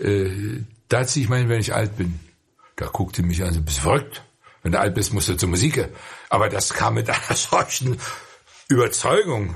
[0.00, 2.18] äh, äh, da ziehe ich meinen, wenn ich alt bin.
[2.74, 4.22] Da guckte mich an, so bist verrückt.
[4.62, 5.88] Wenn du alt bist, musst du zur Musik.
[6.28, 7.98] Aber das kam mit einer solchen
[8.68, 9.54] Überzeugung.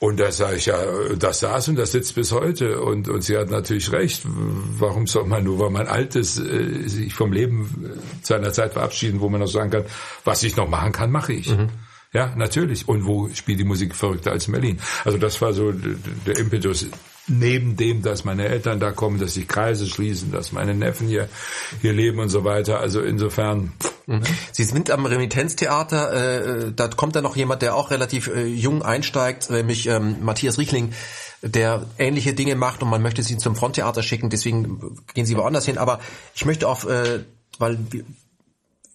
[0.00, 0.78] Und da sage ich ja,
[1.18, 2.80] das saß und das sitzt bis heute.
[2.80, 4.22] Und, und sie hat natürlich recht.
[4.24, 8.52] Warum soll man nur, weil man alt ist, äh, sich vom Leben äh, zu einer
[8.52, 9.84] Zeit verabschieden, wo man noch sagen kann,
[10.24, 11.50] was ich noch machen kann, mache ich.
[11.50, 11.70] Mhm.
[12.12, 12.86] Ja, natürlich.
[12.86, 14.80] Und wo spielt die Musik verrückter als in Berlin?
[15.04, 16.86] Also das war so der Impetus
[17.28, 21.28] neben dem, dass meine Eltern da kommen, dass sich Kreise schließen, dass meine Neffen hier,
[21.80, 22.80] hier leben und so weiter.
[22.80, 23.72] Also insofern.
[24.06, 24.22] Mhm.
[24.52, 28.82] Sie sind am Remitenztheater, äh, da kommt dann noch jemand, der auch relativ äh, jung
[28.82, 30.92] einsteigt, nämlich ähm, Matthias Riechling
[31.42, 35.66] der ähnliche Dinge macht und man möchte sie zum Fronttheater schicken, deswegen gehen sie woanders
[35.66, 35.78] hin.
[35.78, 36.00] Aber
[36.34, 37.20] ich möchte auf, äh,
[37.58, 37.78] weil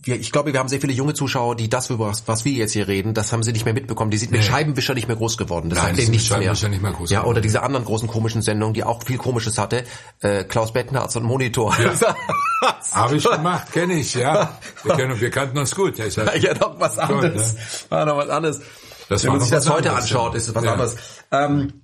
[0.03, 2.73] wir, ich glaube, wir haben sehr viele junge Zuschauer, die das, was, was wir jetzt
[2.73, 4.11] hier reden, das haben sie nicht mehr mitbekommen.
[4.11, 4.45] Die sind mit nee.
[4.45, 5.69] Scheibenwischer nicht mehr groß geworden.
[5.69, 6.69] Das Nein, sagt nichts mehr.
[6.69, 9.85] nicht mehr groß ja, oder diese anderen großen komischen Sendungen, die auch viel Komisches hatte.
[10.21, 11.75] Äh, Klaus Bettner und Monitor.
[11.79, 12.15] Ja.
[12.91, 14.57] Habe ich gemacht, kenne ich, ja.
[14.83, 15.97] Wir, kennen, wir kannten uns gut.
[15.97, 16.05] Ja,
[16.35, 17.53] ja noch was anderes.
[17.53, 17.59] Ne?
[17.89, 18.61] War noch was anderes.
[19.09, 20.73] Das Wenn man sich das heute anschaut, ist es was ja.
[20.73, 20.95] anderes.
[21.31, 21.82] Ähm,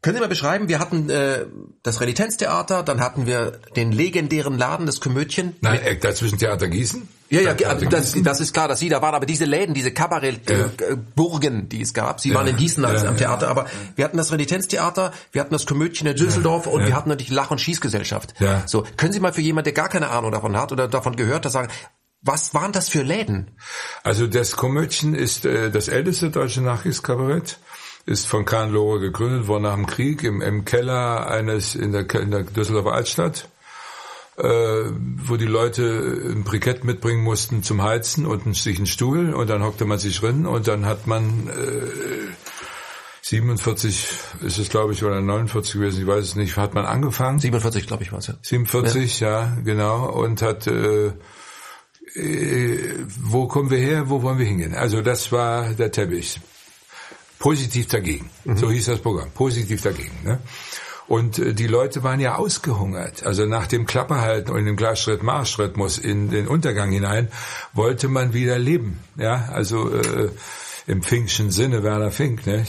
[0.00, 1.46] können Sie mal beschreiben, wir hatten äh,
[1.82, 5.56] das Renitenztheater, dann hatten wir den legendären Laden, das Komödchen.
[5.60, 7.08] Nein, äh, dazwischen Theater Gießen?
[7.30, 11.54] Ja, ja, das, das ist klar, dass Sie da waren, aber diese Läden, diese Kabarettburgen,
[11.54, 11.62] ja.
[11.62, 12.36] die es gab, Sie ja.
[12.36, 13.66] waren in Gießen als ja, am Theater, aber
[13.96, 17.50] wir hatten das Renitenztheater, wir hatten das Komödchen in Düsseldorf und wir hatten natürlich Lach-
[17.50, 18.34] und Schießgesellschaft.
[18.38, 18.62] Ja.
[18.66, 21.44] So, können Sie mal für jemanden, der gar keine Ahnung davon hat oder davon gehört
[21.44, 21.68] hat, sagen,
[22.22, 23.50] was waren das für Läden?
[24.04, 27.58] Also das Komödchen ist äh, das älteste deutsche Nachrichtskabarett
[28.08, 32.08] ist von Karl Lohre gegründet worden nach dem Krieg im, im Keller eines in der,
[32.14, 33.48] in der Düsseldorfer Altstadt,
[34.38, 39.50] äh, wo die Leute ein Brikett mitbringen mussten zum Heizen und sich einen Stuhl und
[39.50, 42.32] dann hockte man sich drin und dann hat man äh,
[43.20, 44.08] 47
[44.40, 47.40] ist es glaube ich oder 49 gewesen, ich weiß es nicht, hat man angefangen.
[47.40, 48.34] 47 glaube ich war es ja.
[48.40, 49.28] 47, ja.
[49.28, 51.12] ja, genau und hat äh,
[52.14, 54.74] äh, wo kommen wir her, wo wollen wir hingehen?
[54.74, 56.40] Also das war der Teppich
[57.38, 58.30] positiv dagegen.
[58.44, 58.56] Mhm.
[58.56, 60.16] So hieß das Programm, positiv dagegen.
[60.24, 60.38] Ne?
[61.06, 63.24] Und äh, die Leute waren ja ausgehungert.
[63.24, 67.28] Also nach dem Klapperhalten und dem Gleichschritt-Marschrhythmus in den Untergang hinein
[67.72, 69.00] wollte man wieder leben.
[69.16, 70.30] Ja, also äh,
[70.88, 72.64] im Finkschen Sinne Werner Fink, ne?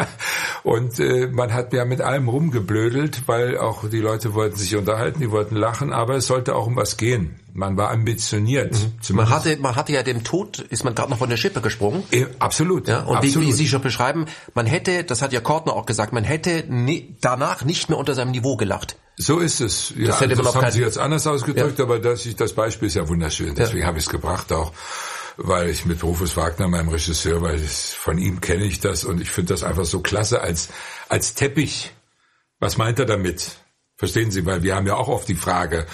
[0.64, 5.20] und äh, man hat ja mit allem rumgeblödelt, weil auch die Leute wollten sich unterhalten,
[5.20, 7.38] die wollten lachen, aber es sollte auch um was gehen.
[7.54, 8.74] Man war ambitioniert.
[9.08, 9.16] Mhm.
[9.16, 12.02] Man hatte, man hatte ja dem Tod, ist man gerade noch von der Schippe gesprungen.
[12.10, 12.88] E, absolut.
[12.88, 13.42] Ja, und absolut.
[13.42, 16.64] Wie, wie Sie schon beschreiben, man hätte, das hat ja Kortner auch gesagt, man hätte
[16.68, 18.96] nie, danach nicht mehr unter seinem Niveau gelacht.
[19.16, 19.92] So ist es.
[19.96, 21.84] Ja, das, hätte man das haben Sie jetzt anders ausgedrückt, ja.
[21.84, 23.54] aber das, das Beispiel ist ja wunderschön.
[23.54, 23.86] Deswegen ja.
[23.86, 24.72] habe ich es gebracht auch
[25.36, 29.20] weil ich mit Rufus Wagner, meinem Regisseur, weil ich, von ihm kenne ich das und
[29.20, 30.68] ich finde das einfach so klasse als,
[31.08, 31.92] als Teppich.
[32.58, 33.56] Was meint er damit?
[33.96, 34.44] Verstehen Sie?
[34.46, 35.86] Weil wir haben ja auch oft die Frage,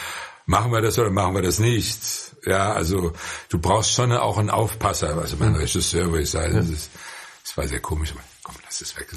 [0.46, 2.00] machen wir das oder machen wir das nicht?
[2.44, 3.12] Ja, also
[3.48, 5.16] du brauchst schon auch einen Aufpasser.
[5.18, 5.60] Also mein hm.
[5.60, 6.90] Regisseur, würde ich sagen, das, ist,
[7.44, 8.14] das war sehr komisch.
[8.42, 9.08] Komm, lass es weg.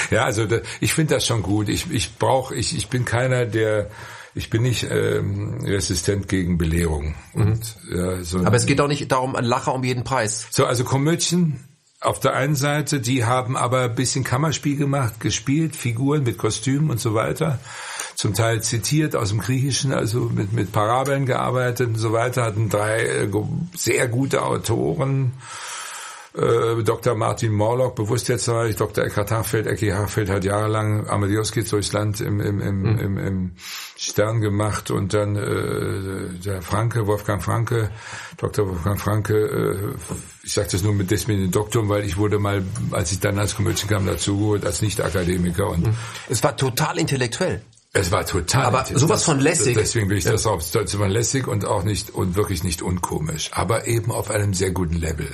[0.10, 1.68] ja, also da, ich finde das schon gut.
[1.68, 3.90] Ich, ich brauche, ich, ich bin keiner, der
[4.34, 7.14] ich bin nicht ähm, resistent gegen Belehrung.
[7.34, 7.42] Mhm.
[7.42, 10.46] Und, ja, so Aber es geht auch nicht darum, ein Lacher um jeden Preis.
[10.50, 11.60] So, also Komödien
[12.00, 16.90] auf der einen Seite, die haben aber ein bisschen Kammerspiel gemacht, gespielt, Figuren mit Kostümen
[16.90, 17.60] und so weiter.
[18.16, 22.68] Zum Teil zitiert aus dem Griechischen, also mit, mit Parabeln gearbeitet und so weiter, hatten
[22.68, 23.28] drei äh,
[23.76, 25.32] sehr gute Autoren
[26.34, 27.14] äh, Dr.
[27.14, 29.04] Martin Morlock, bewusst jetzt ich Dr.
[29.04, 32.98] Eckhard Hachfeld, Ecki Hachfeld hat jahrelang Amadeus geht durchs Land im, im, im, mhm.
[32.98, 33.52] im, im
[33.96, 37.90] Stern gemacht und dann äh, der Franke, Wolfgang Franke,
[38.38, 38.66] Dr.
[38.68, 39.94] Wolfgang Franke, äh,
[40.42, 43.54] ich sage das nur mit deswegen Doktor, weil ich wurde mal, als ich dann als
[43.54, 45.88] Komödien kam, dazugeholt als Nicht-Akademiker und
[46.28, 47.62] es war total intellektuell.
[47.94, 48.64] Es war total.
[48.64, 49.76] Aber sowas von lässig.
[49.76, 50.60] Deswegen will ich das auch.
[50.60, 54.70] Es war lässig und auch nicht und wirklich nicht unkomisch, aber eben auf einem sehr
[54.70, 55.28] guten Level.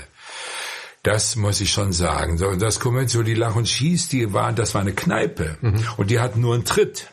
[1.08, 2.38] Das muss ich schon sagen.
[2.58, 5.56] Das Kommentar, die Lach und Schieß, die waren, das war eine Kneipe.
[5.62, 5.82] Mhm.
[5.96, 7.10] Und die hatten nur einen Tritt.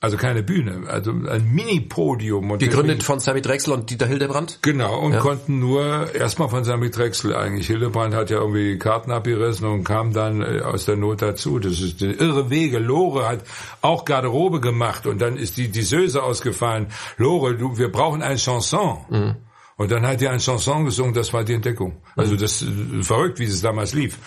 [0.00, 2.58] Also keine Bühne, also ein Mini-Podium.
[2.58, 4.60] Gegründet von Sami Drechsel und Dieter Hildebrand?
[4.62, 5.18] Genau, und ja.
[5.18, 7.66] konnten nur erstmal von Sami Drechsel eigentlich.
[7.66, 11.58] Hildebrand hat ja irgendwie die Karten abgerissen und kam dann äh, aus der Not dazu.
[11.58, 12.78] Das ist irre Wege.
[12.78, 13.40] Lore hat
[13.80, 16.88] auch Garderobe gemacht und dann ist die, die Söse ausgefallen.
[17.16, 18.98] Lore, du, wir brauchen ein Chanson.
[19.10, 19.36] Mhm.
[19.76, 21.96] Und dann hat er ein Chanson gesungen, das war die Entdeckung.
[22.14, 24.18] Also das äh, verrückt, wie es damals lief.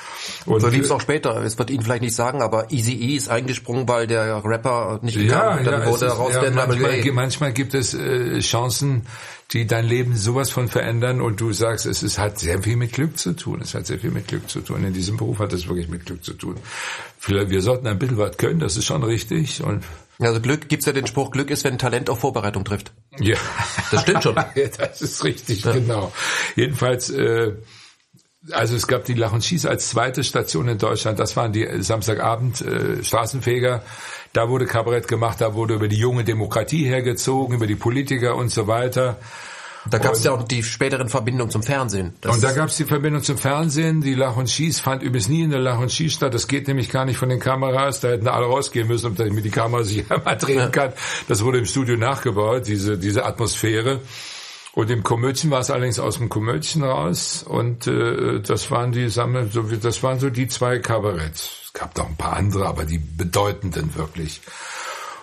[0.46, 1.42] Und so lief es auch später.
[1.42, 5.16] Es wird Ihnen vielleicht nicht sagen, aber Easy E ist eingesprungen, weil der Rapper nicht
[5.18, 5.64] ja, kam.
[5.64, 9.04] Dann ja, wurde raus ja, manchmal, manchmal gibt es äh, Chancen,
[9.54, 12.92] die dein Leben sowas von verändern und du sagst, es, es hat sehr viel mit
[12.92, 13.62] Glück zu tun.
[13.62, 14.84] Es hat sehr viel mit Glück zu tun.
[14.84, 16.56] In diesem Beruf hat es wirklich mit Glück zu tun.
[17.18, 19.64] Vielleicht, wir sollten ein bisschen was können, das ist schon richtig.
[19.64, 19.86] Und
[20.20, 22.92] also Glück, gibt's ja den Spruch, Glück ist, wenn Talent auf Vorbereitung trifft.
[23.20, 23.38] Ja.
[23.92, 24.36] Das stimmt schon.
[24.78, 25.72] das ist richtig, ja.
[25.72, 26.12] genau.
[26.56, 27.54] Jedenfalls, äh,
[28.52, 31.20] also es gab die Lach und Schieß als zweite Station in Deutschland.
[31.20, 33.84] Das waren die Samstagabend äh, Straßenfeger.
[34.34, 38.50] Da wurde Kabarett gemacht, da wurde über die junge Demokratie hergezogen, über die Politiker und
[38.50, 39.18] so weiter.
[39.90, 42.14] Da gab es ja auch die späteren Verbindungen zum Fernsehen.
[42.22, 44.02] Das und da gab es die Verbindung zum Fernsehen.
[44.02, 46.34] Die Lach und Schieß fand übrigens nie in der Lach und Schieß statt.
[46.34, 48.02] Das geht nämlich gar nicht von den Kameras.
[48.02, 50.94] Da hätten alle rausgehen müssen, damit die Kamera sich einmal drehen kann.
[51.28, 54.02] Das wurde im Studio nachgebaut, diese, diese Atmosphäre.
[54.78, 57.42] Und im Komödien war es allerdings aus dem Komödien raus.
[57.42, 61.64] Und äh, das waren die Sammel, so wie, das waren so die zwei Kabaretts.
[61.66, 64.40] Es gab noch ein paar andere, aber die bedeutenden wirklich.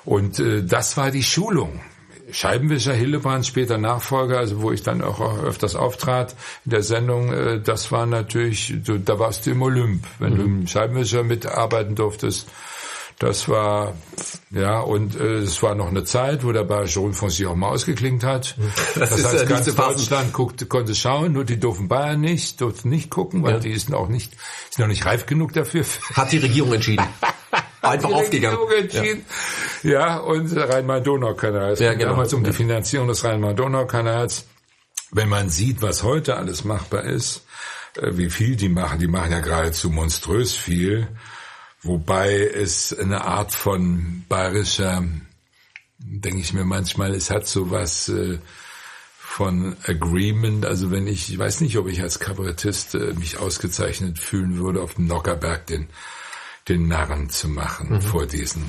[0.05, 1.81] Und äh, das war die Schulung.
[2.33, 7.61] Scheibenwischer Hillebrand, später Nachfolger, also wo ich dann auch öfters auftrat in der Sendung, äh,
[7.61, 10.37] das war natürlich, du, da warst du im Olymp, wenn mhm.
[10.37, 12.49] du im Scheibenwischer mitarbeiten durftest.
[13.19, 13.95] Das war,
[14.51, 17.69] ja, und äh, es war noch eine Zeit, wo der Bayerische Rundfunk sich auch mal
[17.69, 18.57] ausgeklingt hat.
[18.59, 18.73] Mhm.
[18.97, 22.89] Das, das heißt, ja ganz Deutschland guckte, konnte schauen, nur die doofen Bayern nicht, durften
[22.89, 23.59] nicht gucken, weil ja.
[23.61, 24.33] die sind auch nicht,
[24.71, 25.85] sind noch nicht reif genug dafür.
[26.15, 27.07] Hat die Regierung entschieden.
[27.83, 28.59] einfach aufgegangen.
[28.77, 29.25] Entschieden.
[29.83, 29.91] Ja.
[29.91, 31.73] ja, und Rhein-Main-Donau-Kanal.
[31.73, 32.11] Es ja, genau.
[32.11, 34.47] damals um die Finanzierung des Rhein-Main-Donau-Kanals.
[35.13, 37.45] Wenn man sieht, was heute alles machbar ist,
[37.97, 41.09] äh, wie viel die machen, die machen ja geradezu monströs viel,
[41.85, 45.05] wobei es eine Art von bayerischer,
[45.99, 48.39] denke ich mir manchmal, es hat sowas äh,
[49.19, 54.19] von Agreement, also wenn ich, ich weiß nicht, ob ich als Kabarettist äh, mich ausgezeichnet
[54.19, 55.89] fühlen würde, auf dem Nockerberg den
[56.69, 58.03] den Narren zu machen mhm.
[58.03, 58.65] vor diesen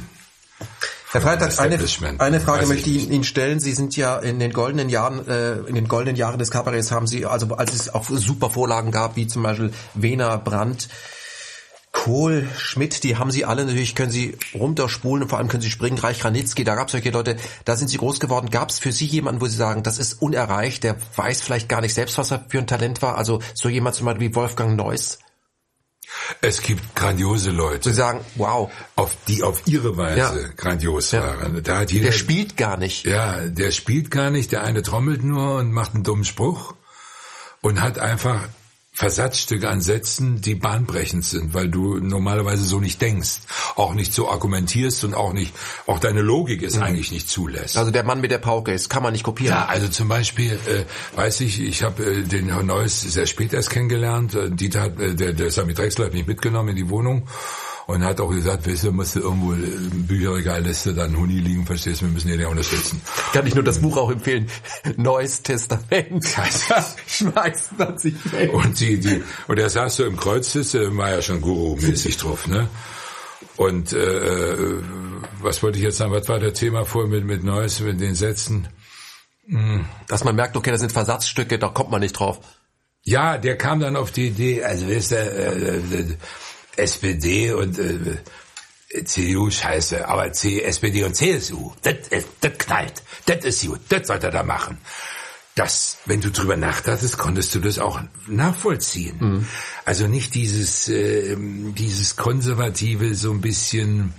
[1.12, 1.80] Herr Freitag, eine,
[2.20, 3.62] eine Frage möchte ich Ihnen stellen.
[3.62, 7.08] Sie sind ja in den goldenen Jahren, äh, in den goldenen Jahren des Kabaretts haben
[7.08, 10.90] Sie, also als es auch super Vorlagen gab, wie zum Beispiel Wiener Brandt,
[12.06, 15.72] Kohl, Schmidt, die haben Sie alle natürlich, können Sie runterspulen und vor allem können Sie
[15.72, 15.98] springen.
[15.98, 18.52] Reich Ranitzky, da gab es solche Leute, da sind Sie groß geworden.
[18.52, 21.82] Gab es für Sie jemanden, wo Sie sagen, das ist unerreicht, der weiß vielleicht gar
[21.82, 23.18] nicht selbst, was er für ein Talent war?
[23.18, 25.18] Also so jemand zum Beispiel wie Wolfgang Neuss?
[26.42, 27.90] Es gibt grandiose Leute.
[27.90, 28.72] Sie sagen, wow.
[28.96, 30.48] Auf, die auf ihre Weise ja.
[30.56, 31.24] grandios ja.
[31.24, 31.64] waren.
[31.64, 33.06] Da hat jeder, der spielt gar nicht.
[33.06, 34.52] Ja, der spielt gar nicht.
[34.52, 36.76] Der eine trommelt nur und macht einen dummen Spruch
[37.62, 38.48] und hat einfach
[38.96, 43.42] Versatzstücke ansetzen, die bahnbrechend sind, weil du normalerweise so nicht denkst,
[43.76, 45.54] auch nicht so argumentierst und auch nicht,
[45.86, 46.84] auch deine Logik es mhm.
[46.84, 47.76] eigentlich nicht zulässt.
[47.76, 49.54] Also der Mann mit der Pauke ist, kann man nicht kopieren.
[49.54, 50.86] Ja, also zum Beispiel, äh,
[51.18, 54.34] weiß ich, ich habe äh, den Herrn Neuss sehr spät erst kennengelernt.
[54.34, 57.28] Äh, Dieter hat, äh, der, der Sami Drechsler hat mich mitgenommen in die Wohnung
[57.88, 62.02] und hat auch gesagt, weißt du, musst du irgendwo im Bücherregalliste dann Huni liegen, verstehst
[62.02, 63.02] du, wir müssen ja unterstützen.
[63.34, 64.50] Kann ich nur das Buch auch empfehlen.
[64.98, 66.26] Neues Testament.
[67.98, 68.54] Sich weg.
[68.54, 72.68] Und die, die, und er saß so im Kreuzsitz, war ja schon Guru-mäßig drauf, ne?
[73.58, 74.58] Und äh,
[75.42, 78.16] was wollte ich jetzt sagen, was war der Thema vor mit, mit Neues, mit den
[78.16, 78.68] Sätzen?
[79.48, 79.86] Hm.
[80.08, 82.40] Dass man merkt, okay, das sind Versatzstücke, da kommt man nicht drauf.
[83.04, 86.18] Ja, der kam dann auf die Idee, also weißt du, äh, äh,
[86.78, 91.96] SPD und äh, CDU scheiße, aber C, SPD und CSU, das,
[92.40, 94.78] das knallt, das ist gut, das sollte er da machen.
[95.56, 99.18] Das, wenn du drüber nachdachtest, konntest du das auch nachvollziehen.
[99.20, 99.48] Mhm.
[99.86, 104.14] Also nicht dieses, äh, dieses konservative, so ein bisschen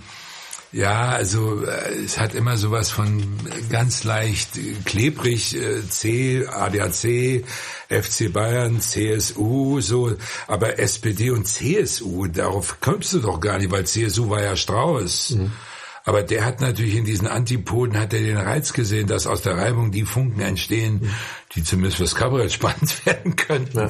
[0.71, 3.23] Ja, also äh, es hat immer sowas von
[3.69, 4.49] ganz leicht
[4.85, 7.45] klebrig, äh, C, ADAC,
[7.89, 10.15] FC Bayern, CSU, so,
[10.47, 15.31] aber SPD und CSU, darauf kommst du doch gar nicht, weil CSU war ja Strauß.
[15.31, 15.51] Mhm.
[16.07, 19.57] Aber der hat natürlich in diesen Antipoden hat er den Reiz gesehen, dass aus der
[19.57, 21.09] Reibung die Funken entstehen, mhm.
[21.53, 23.77] die zumindest fürs Kabarett spannend werden könnten.
[23.77, 23.89] Ja.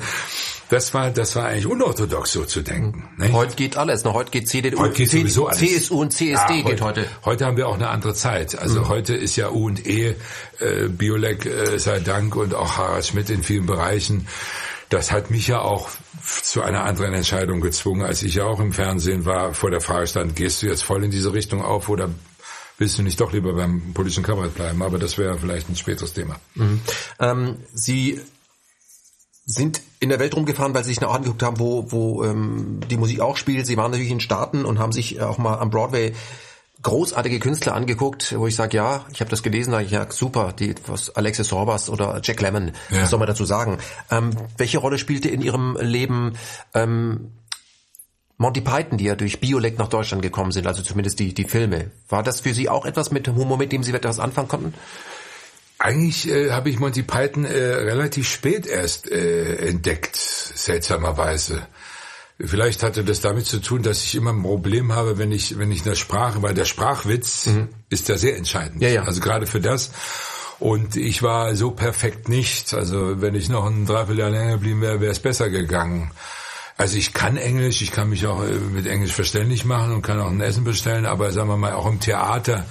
[0.70, 3.08] Das war, das war eigentlich unorthodox so zu denken.
[3.18, 3.34] Nicht?
[3.34, 4.04] Heute geht alles.
[4.04, 4.14] Ne?
[4.14, 5.60] Heute geht CDU, heute geht sowieso alles.
[5.60, 7.06] CSU und CSD ja, heute, geht heute.
[7.24, 8.58] Heute haben wir auch eine andere Zeit.
[8.58, 8.88] Also mhm.
[8.88, 10.16] heute ist ja U und E,
[10.60, 14.28] äh, Biolek äh, sei Dank und auch Harald Schmidt in vielen Bereichen.
[14.90, 15.90] Das hat mich ja auch
[16.24, 20.08] zu einer anderen Entscheidung gezwungen, als ich ja auch im Fernsehen war, vor der Frage
[20.08, 22.10] stand, gehst du jetzt voll in diese Richtung auf oder
[22.78, 24.82] willst du nicht doch lieber beim politischen Kabarett bleiben?
[24.82, 26.40] Aber das wäre vielleicht ein späteres Thema.
[26.56, 26.82] Mhm.
[27.20, 28.22] Ähm, Sie
[29.46, 32.98] sind in der Welt rumgefahren, weil sie sich auch angeguckt haben, wo, wo ähm, die
[32.98, 33.66] Musik auch spielt.
[33.66, 36.14] Sie waren natürlich in Staaten und haben sich auch mal am Broadway
[36.88, 40.54] großartige Künstler angeguckt, wo ich sage, ja, ich habe das gelesen, sage ich, ja, super,
[40.58, 43.02] die was Alexis Sorbas oder Jack Lemmon, ja.
[43.02, 43.78] was soll man dazu sagen?
[44.10, 46.38] Ähm, welche Rolle spielte in Ihrem Leben
[46.74, 47.34] ähm,
[48.38, 51.92] Monty Python, die ja durch Biolek nach Deutschland gekommen sind, also zumindest die, die Filme.
[52.08, 54.74] War das für Sie auch etwas mit Humor, mit dem Sie etwas anfangen konnten?
[55.80, 61.68] Eigentlich äh, habe ich Monty Python äh, relativ spät erst äh, entdeckt, seltsamerweise.
[62.40, 65.72] Vielleicht hatte das damit zu tun, dass ich immer ein Problem habe, wenn ich, wenn
[65.72, 67.70] ich eine Sprache, weil der Sprachwitz mhm.
[67.90, 68.82] ist ja sehr entscheidend.
[68.82, 69.04] Ja, ja.
[69.04, 69.92] Also gerade für das.
[70.60, 72.74] Und ich war so perfekt nicht.
[72.76, 76.12] Also wenn ich noch ein Dreivierteljahr länger geblieben wäre, wäre es besser gegangen.
[76.78, 80.20] Also ich kann Englisch, ich kann mich auch äh, mit Englisch verständlich machen und kann
[80.20, 82.66] auch ein Essen bestellen, aber sagen wir mal, auch im Theater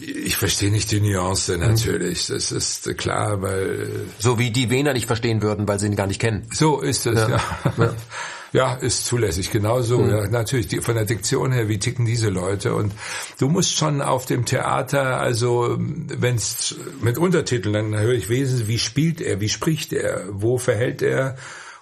[0.00, 1.60] ich verstehe nicht die Nuance mhm.
[1.60, 2.26] natürlich.
[2.26, 3.88] Das ist klar, weil
[4.18, 6.46] so wie die Wiener nicht verstehen würden, weil sie ihn gar nicht kennen.
[6.52, 7.18] So ist es.
[7.18, 7.40] Ja,
[7.78, 7.94] ja.
[8.52, 9.50] ja ist zulässig.
[9.50, 9.98] Genauso.
[9.98, 10.10] Mhm.
[10.10, 12.74] Ja, natürlich die, von der Diktion her, wie ticken diese Leute?
[12.74, 12.92] Und
[13.38, 18.68] du musst schon auf dem Theater, also wenn es mit Untertiteln, dann höre ich wesentlich,
[18.68, 21.36] wie spielt er, wie spricht er, wo verhält er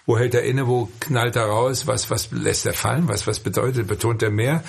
[0.06, 3.40] wo hält er inne, wo knallt er raus, was, was lässt er fallen, was, was
[3.40, 4.64] bedeutet, betont er mehr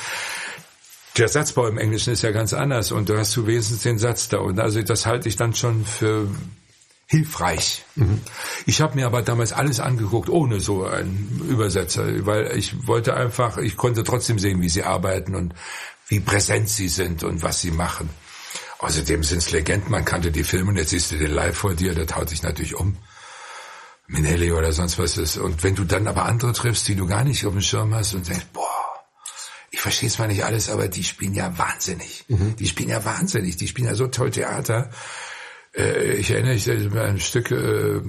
[1.18, 4.30] der Satzbau im Englischen ist ja ganz anders und du hast du wenigstens den Satz
[4.30, 4.38] da.
[4.38, 6.28] Und also das halte ich dann schon für
[7.08, 7.86] hilfreich.
[7.96, 8.22] Mhm.
[8.68, 13.58] Ich habe mir aber damals alles angeguckt, ohne so einen Übersetzer, weil ich wollte einfach,
[13.58, 15.56] ich konnte trotzdem sehen, wie sie arbeiten und
[16.08, 18.10] wie präsent sie sind und was sie machen.
[18.78, 21.74] Außerdem sind es Legenden, man kannte die Filme und jetzt siehst du den live vor
[21.74, 22.96] dir, das haut dich natürlich um.
[24.08, 25.38] Minelli oder sonst was ist.
[25.38, 28.14] Und wenn du dann aber andere triffst, die du gar nicht auf dem Schirm hast
[28.14, 28.79] und denkst, boah,
[29.80, 32.26] ich verstehe zwar nicht alles, aber die spielen ja wahnsinnig.
[32.28, 32.58] Mhm.
[32.58, 33.56] Die spielen ja wahnsinnig.
[33.56, 34.90] Die spielen ja so toll Theater.
[35.74, 38.02] Äh, ich erinnere mich an ein Stück, äh, äh,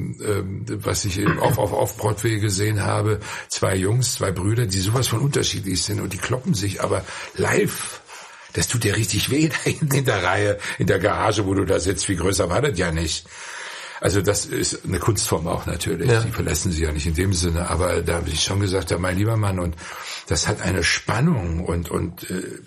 [0.66, 3.20] was ich auf, auf, auf Broadway gesehen habe.
[3.46, 7.04] Zwei Jungs, zwei Brüder, die sowas von unterschiedlich sind und die kloppen sich, aber
[7.36, 8.00] live
[8.52, 11.64] das tut dir richtig weh da hinten in der Reihe, in der Garage, wo du
[11.64, 12.08] da sitzt.
[12.08, 13.28] Wie größer war das ja nicht.
[14.00, 16.10] Also das ist eine Kunstform auch natürlich.
[16.10, 16.20] Ja.
[16.22, 17.70] Die verlassen sie ja nicht in dem Sinne.
[17.70, 19.76] Aber da habe ich schon gesagt, ja, mein lieber Mann, und
[20.30, 22.60] das hat eine Spannung und und äh,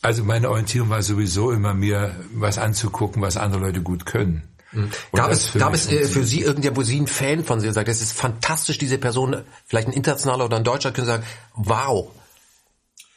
[0.00, 4.42] also meine Orientierung war sowieso immer mir was anzugucken, was andere Leute gut können.
[4.70, 4.90] Mhm.
[5.12, 7.88] Gab es, gab es äh, für Sie irgendwer, wo Sie ein Fan von sind, sagt,
[7.88, 12.10] das ist fantastisch, diese Person, vielleicht ein internationaler oder ein Deutscher, können sagen, wow,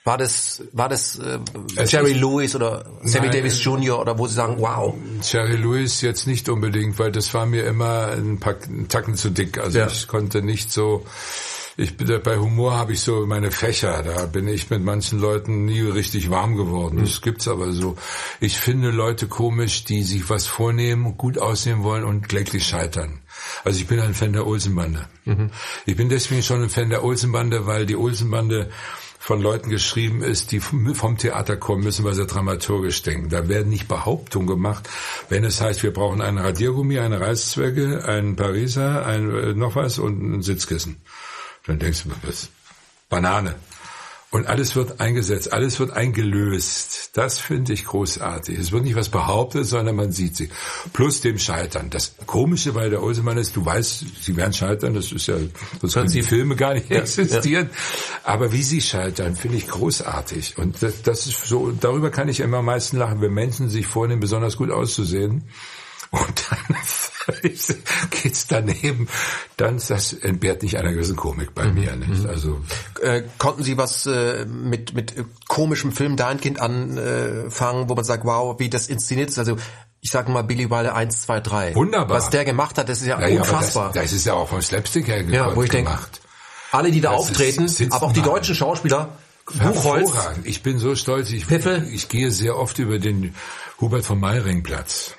[0.03, 1.39] war das, war das äh,
[1.85, 3.99] Jerry Lewis oder Sammy Nein, Davis Jr.
[3.99, 4.95] oder wo Sie sagen, wow?
[5.21, 9.29] Jerry Lewis jetzt nicht unbedingt, weil das war mir immer ein, paar, ein Tacken zu
[9.29, 9.59] dick.
[9.59, 9.87] Also ja.
[9.87, 11.05] ich konnte nicht so
[11.77, 15.65] ich bin bei Humor habe ich so meine Fächer, da bin ich mit manchen Leuten
[15.65, 16.97] nie richtig warm geworden.
[16.99, 17.95] Das gibt's aber so.
[18.39, 23.19] Ich finde Leute komisch, die sich was vornehmen, gut aussehen wollen und kläglich scheitern.
[23.63, 25.07] Also ich bin ein Fan der Olsenbande.
[25.25, 25.51] Mhm.
[25.85, 28.71] Ich bin deswegen schon ein Fan der Olsenbande, weil die Olsenbande
[29.19, 33.29] von Leuten geschrieben ist, die vom Theater kommen müssen, weil sie dramaturgisch denken.
[33.29, 34.89] Da werden nicht Behauptungen gemacht,
[35.29, 39.99] wenn es heißt, wir brauchen einen Radiergummi, eine Reißzwecke, einen Pariser, ein äh, noch was
[39.99, 40.97] und ein Sitzkissen.
[41.67, 42.49] Dann denkst du, was?
[43.09, 43.55] Banane.
[44.29, 47.11] Und alles wird eingesetzt, alles wird eingelöst.
[47.13, 48.59] Das finde ich großartig.
[48.59, 50.49] Es wird nicht was behauptet, sondern man sieht sie.
[50.91, 51.89] Plus dem Scheitern.
[51.89, 55.35] Das Komische bei der Olsemann ist, du weißt, sie werden scheitern, das ist ja,
[55.79, 57.69] sonst können die Filme gar nicht ja, existieren.
[57.71, 57.77] Ja.
[58.25, 60.57] Aber wie sie scheitern, finde ich großartig.
[60.57, 63.87] Und das, das ist so, darüber kann ich immer am meisten lachen, wenn Menschen sich
[63.87, 65.45] vornehmen, besonders gut auszusehen.
[66.11, 66.77] Und dann
[68.09, 69.09] geht's daneben,
[69.57, 71.73] dann das entbehrt nicht einer gewissen Komik bei mhm.
[71.73, 71.95] mir.
[71.95, 72.25] Nicht?
[72.25, 72.61] Also
[73.01, 75.15] äh, konnten Sie was äh, mit mit
[75.47, 79.39] komischem Film Kind anfangen, wo man sagt, wow, wie das inszeniert ist?
[79.39, 79.57] Also
[79.99, 81.75] ich sage mal Billy Wilder 1, 2, 3.
[81.75, 82.17] Wunderbar.
[82.17, 83.91] Was der gemacht hat, das ist ja, ja unfassbar.
[83.93, 86.15] Das, das, ist ja auch vom Slapstick her ja, wo ich gemacht.
[86.15, 86.27] Denke,
[86.71, 90.11] alle, die da das auftreten, ist, aber auch die deutschen Schauspieler, Buchholz.
[90.43, 91.31] Ich bin so stolz.
[91.31, 91.87] Ich, Piffel.
[91.91, 93.35] ich gehe sehr oft über den
[93.79, 95.16] Hubert von Meiringplatz.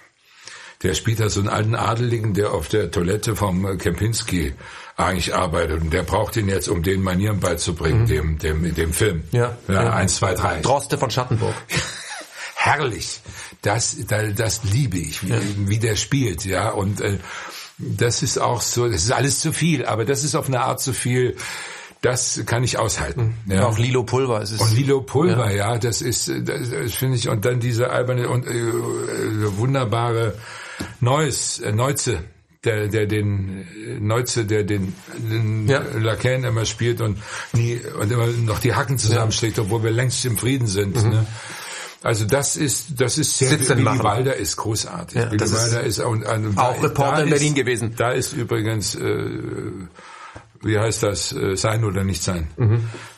[0.83, 4.55] Der spielt da so einen alten Adeligen, der auf der Toilette vom Kempinski
[4.97, 5.83] eigentlich arbeitet.
[5.83, 9.25] Und der braucht ihn jetzt, um den Manieren beizubringen, dem, dem, dem Film.
[9.33, 9.57] Ja.
[9.67, 9.93] ja.
[9.93, 10.61] Eins, zwei, drei.
[10.61, 11.55] Droste von Schattenburg.
[12.57, 13.21] Herrlich.
[13.63, 16.71] Das, das, das liebe ich, wie, wie der spielt, ja.
[16.71, 17.19] Und äh,
[17.79, 20.81] das ist auch so, das ist alles zu viel, aber das ist auf eine Art
[20.81, 21.37] zu viel,
[22.01, 23.37] das kann ich aushalten.
[23.47, 23.67] Ja.
[23.67, 24.41] Auch Lilo Pulver.
[24.43, 27.91] Es ist Und Lilo Pulver, ja, das ist, das, das finde ich, und dann diese
[27.91, 30.35] alberne und äh, äh, wunderbare
[31.01, 32.23] Neues, äh, Neuze,
[32.65, 35.83] der, der den äh, Neuze, der den, den Ja.
[35.97, 37.19] Lacan immer spielt und
[37.53, 40.97] nie und immer noch die Hacken zusammenschlägt, obwohl wir längst im Frieden sind.
[41.05, 41.27] Ne?
[42.03, 43.85] Also das ist das ist sehr Willy.
[43.85, 45.19] Wilder ist großartig.
[45.19, 47.95] Ja, Willy das ist ist, und, und auch da- Reporter da in ist, Berlin gewesen.
[47.97, 49.31] Da ist übrigens äh,
[50.63, 52.49] wie heißt das, äh, sein oder nicht sein.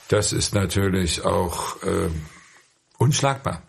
[0.08, 2.22] Das ist natürlich auch ähm,
[2.98, 3.62] unschlagbar.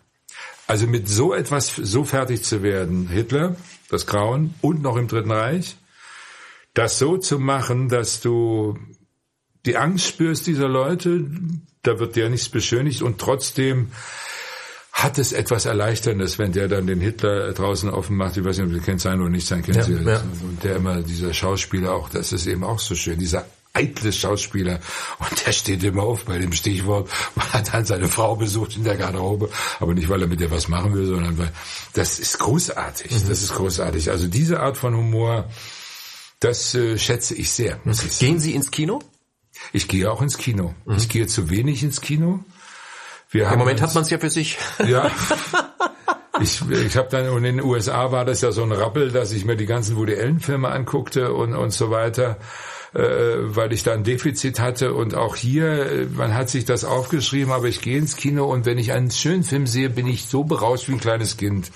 [0.68, 3.56] Also mit so etwas so fertig zu werden, Hitler,
[3.92, 5.76] das Grauen und noch im Dritten Reich,
[6.74, 8.78] das so zu machen, dass du
[9.66, 11.30] die Angst spürst dieser Leute,
[11.84, 13.92] da wird dir nichts beschönigt und trotzdem
[14.92, 18.38] hat es etwas Erleichterndes, wenn der dann den Hitler draußen offen macht.
[18.38, 20.24] Ich weiß nicht, ob Sie kennt sein oder nicht sein, kennen Ja, Sie ja.
[20.42, 24.80] Und der immer, dieser Schauspieler auch, das ist eben auch so schön, dieser eitle Schauspieler.
[25.20, 28.84] Und der steht immer auf bei dem Stichwort, weil er dann seine Frau besucht in
[28.84, 29.50] der Garderobe.
[29.80, 31.52] Aber nicht, weil er mit ihr was machen will, sondern weil,
[31.94, 33.12] das ist großartig.
[33.12, 33.30] Mhm.
[33.30, 34.10] Das ist großartig.
[34.12, 35.50] Also diese Art von Humor,
[36.40, 38.26] das äh, schätze ich sehr, muss ich sagen.
[38.32, 39.02] Gehen Sie ins Kino?
[39.74, 40.74] Ich gehe auch ins Kino.
[40.98, 42.44] Ich gehe zu wenig ins Kino.
[43.30, 44.58] Wir haben Im Moment uns- hat man es ja für sich.
[44.86, 45.10] ja.
[46.42, 49.32] Ich, ich habe dann, und in den USA war das ja so ein Rappel, dass
[49.32, 52.38] ich mir die ganzen Woody Allen-Filme anguckte und, und so weiter,
[53.00, 54.94] weil ich da ein Defizit hatte.
[54.94, 58.66] Und auch hier, äh, man hat sich das aufgeschrieben, aber ich gehe ins Kino und
[58.66, 61.72] wenn ich einen schönen Film sehe, bin ich so berauscht wie ein kleines Kind.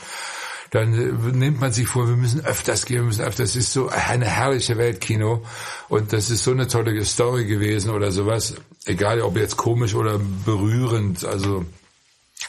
[0.71, 3.53] Dann äh, nimmt man sich vor, wir müssen öfters gehen, wir müssen öfters.
[3.53, 5.43] Das ist so eine herrliche Weltkino
[5.89, 8.55] und das ist so eine tolle Story gewesen oder sowas.
[8.85, 11.65] Egal, ob jetzt komisch oder berührend, also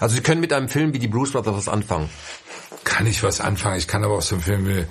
[0.01, 2.11] Also Sie können mit einem Film wie die Blues Brothers was anfangen.
[2.85, 3.79] kann ich was anfangen.
[3.79, 4.87] Ich kann aber auch so Filme, äh,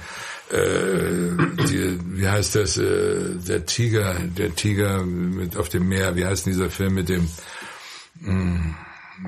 [0.52, 6.46] die, wie heißt das, äh, der Tiger, der Tiger mit auf dem Meer, wie heißt
[6.46, 7.28] denn dieser Film mit dem,
[8.22, 8.76] mh,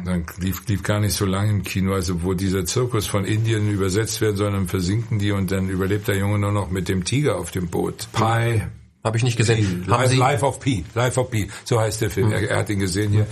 [0.05, 3.69] dann lief, lief gar nicht so lange im Kino, also wo dieser Zirkus von Indien
[3.71, 7.37] übersetzt wird, sondern versinken die und dann überlebt der Junge nur noch mit dem Tiger
[7.37, 8.07] auf dem Boot.
[8.13, 8.61] Pi,
[9.03, 9.85] Habe ich nicht gesehen.
[9.87, 12.31] Life, Sie, Life of Pi, Life of Pi, so heißt der Film.
[12.33, 13.27] Er, er hat ihn gesehen hier,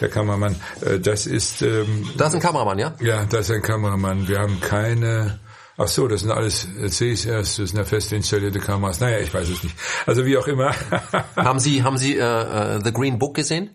[0.00, 0.54] der Kameramann.
[0.80, 2.94] Äh, Das ist, ähm, da ist ein Kameramann, ja?
[3.00, 4.28] ja, das ist ein Kameramann.
[4.28, 5.40] Wir haben keine.
[5.78, 9.00] Ach so, das sind alles, erst, das sind ja fest installierte Kameras.
[9.00, 9.74] Naja, ich weiß es nicht.
[10.06, 10.74] Also wie auch immer.
[11.36, 13.70] Haben Sie, haben Sie äh, äh, The Green Book gesehen?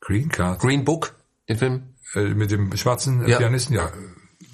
[0.00, 0.60] Green Card.
[0.60, 1.14] Green Book,
[1.48, 1.82] den Film?
[2.14, 3.38] Äh, mit dem schwarzen äh, Ja.
[3.38, 3.90] Pianisten, ja.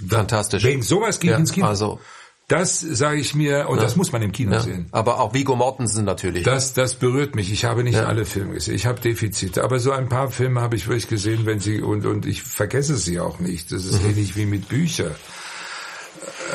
[0.00, 0.64] Da, Fantastisch.
[0.64, 1.66] Wegen sowas ich Ja, ins Kino.
[1.66, 2.00] also-
[2.48, 4.60] das sage ich mir, und das muss man im Kino Ja.
[4.60, 4.88] sehen.
[4.90, 6.42] Aber auch Viggo Mortensen natürlich.
[6.44, 7.50] Das, das berührt mich.
[7.52, 8.06] Ich habe nicht Ja.
[8.06, 8.74] alle Filme gesehen.
[8.74, 9.64] Ich habe Defizite.
[9.64, 12.96] Aber so ein paar Filme habe ich wirklich gesehen, wenn sie, und, und ich vergesse
[12.96, 13.70] sie auch nicht.
[13.72, 15.14] Das ist ähnlich wie mit Büchern.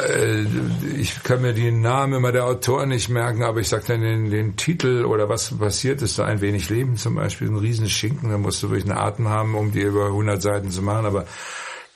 [0.07, 0.45] Äh,
[0.99, 4.29] Ich kann mir die Namen immer der Autoren nicht merken, aber ich sage dann den,
[4.29, 8.37] den Titel oder was passiert ist, so ein wenig Leben zum Beispiel, ein Riesenschinken, da
[8.37, 11.25] musst du wirklich einen Atem haben, um die über 100 Seiten zu machen, aber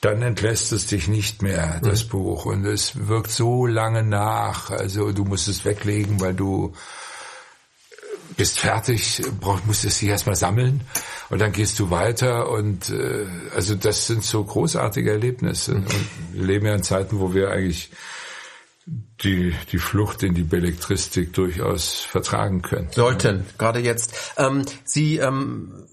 [0.00, 2.44] dann entlässt es dich nicht mehr, das Buch.
[2.44, 4.70] Und es wirkt so lange nach.
[4.70, 6.72] Also du musst es weglegen, weil du
[8.36, 10.82] bist fertig, brauch, musst es dich erstmal sammeln
[11.30, 15.74] und dann gehst du weiter und äh, also das sind so großartige Erlebnisse.
[15.74, 15.86] Und
[16.32, 17.90] wir leben ja in Zeiten, wo wir eigentlich
[19.22, 22.88] die, die Flucht in die Belletristik durchaus vertragen können.
[22.90, 24.14] Sollten, gerade jetzt.
[24.36, 25.86] Ähm, Sie ähm,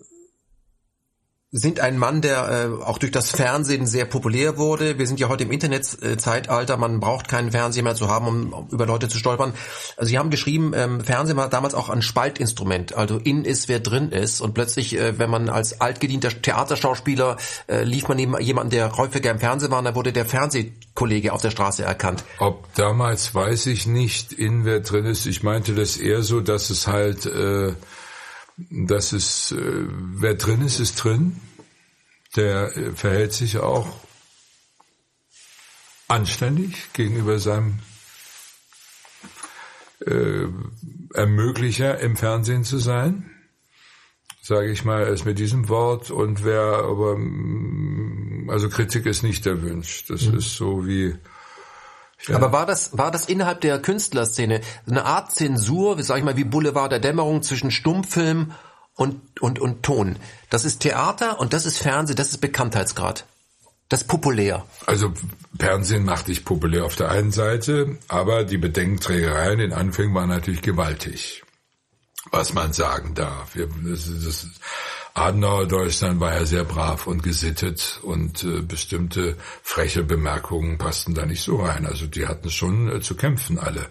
[1.51, 4.99] sind ein Mann, der äh, auch durch das Fernsehen sehr populär wurde.
[4.99, 6.77] Wir sind ja heute im Internetzeitalter.
[6.77, 9.53] Man braucht keinen Fernseher mehr zu haben, um, über Leute zu stolpern.
[9.97, 12.93] Also Sie haben geschrieben, ähm, Fernsehen war damals auch ein Spaltinstrument.
[12.93, 14.41] Also in ist, wer drin ist.
[14.41, 19.31] Und plötzlich, äh, wenn man als altgedienter Theaterschauspieler äh, lief man neben jemanden, der häufiger
[19.31, 22.23] im Fernsehen war, dann wurde der Fernsehkollege auf der Straße erkannt.
[22.37, 25.25] Ob damals weiß ich nicht, in wer drin ist.
[25.25, 27.73] Ich meinte das eher so, dass es halt, äh,
[28.69, 31.39] dass es, äh, wer drin ist, ist drin.
[32.35, 33.99] Der äh, verhält sich auch
[36.07, 37.79] anständig gegenüber seinem
[40.05, 40.47] äh,
[41.13, 43.31] Ermöglicher im Fernsehen zu sein.
[44.41, 46.11] Sage ich mal erst mit diesem Wort.
[46.11, 50.09] Und wer aber, mm, also Kritik ist nicht erwünscht.
[50.09, 51.15] Das ist so wie,
[52.27, 56.35] Aber war das, war das innerhalb der Künstlerszene eine Art Zensur, wie sag ich mal,
[56.35, 58.51] wie Boulevard der Dämmerung zwischen Stummfilm
[58.95, 60.17] und, und, und Ton.
[60.49, 63.25] Das ist Theater und das ist Fernsehen, das ist Bekanntheitsgrad.
[63.87, 64.65] Das ist populär.
[64.85, 65.13] Also
[65.57, 70.61] Fernsehen macht dich populär auf der einen Seite, aber die Bedenkenträgerei in Anfängen war natürlich
[70.61, 71.43] gewaltig.
[72.31, 73.53] Was man sagen darf.
[73.55, 74.47] Das, das,
[75.13, 81.25] Adenauer Deutschland war ja sehr brav und gesittet und äh, bestimmte freche Bemerkungen passten da
[81.25, 81.85] nicht so rein.
[81.85, 83.87] Also die hatten schon äh, zu kämpfen alle.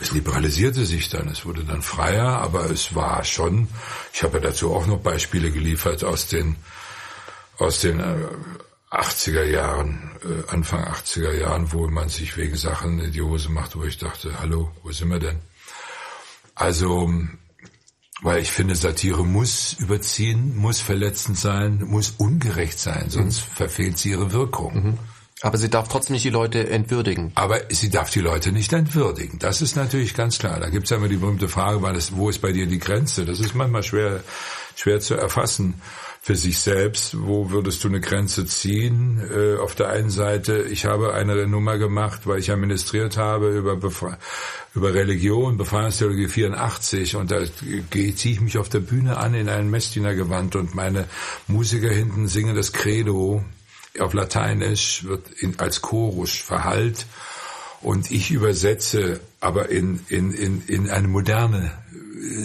[0.00, 3.68] Es liberalisierte sich dann, es wurde dann freier, aber es war schon,
[4.12, 6.56] ich habe ja dazu auch noch Beispiele geliefert aus den
[7.58, 8.14] aus den äh,
[8.90, 13.76] 80er Jahren, äh, Anfang 80er Jahren, wo man sich wegen Sachen in die Hose macht,
[13.76, 15.40] wo ich dachte, hallo, wo sind wir denn?
[16.54, 17.10] Also
[18.22, 23.54] weil ich finde, Satire muss überziehen, muss verletzend sein, muss ungerecht sein, sonst mhm.
[23.54, 24.74] verfehlt sie ihre Wirkung.
[24.74, 24.98] Mhm.
[25.40, 27.30] Aber sie darf trotzdem nicht die Leute entwürdigen.
[27.36, 29.38] Aber sie darf die Leute nicht entwürdigen.
[29.38, 30.58] Das ist natürlich ganz klar.
[30.58, 31.80] Da gibt's ja immer die berühmte Frage,
[32.12, 33.24] wo ist bei dir die Grenze?
[33.24, 34.24] Das ist manchmal schwer,
[34.74, 35.80] schwer zu erfassen
[36.20, 37.16] für sich selbst.
[37.18, 39.22] Wo würdest du eine Grenze ziehen?
[39.32, 43.76] Äh, auf der einen Seite, ich habe eine Nummer gemacht, weil ich administriert habe über,
[43.76, 44.18] Befre
[44.74, 47.38] über Religion, Befreiungstheologie 84 und da
[47.90, 51.06] ziehe ich mich auf der Bühne an in ein Messdienergewand und meine
[51.46, 53.44] Musiker hinten singen das Credo
[53.98, 57.06] auf Lateinisch, wird in, als Chorus verhallt
[57.80, 61.72] und ich übersetze aber in, in, in, in eine moderne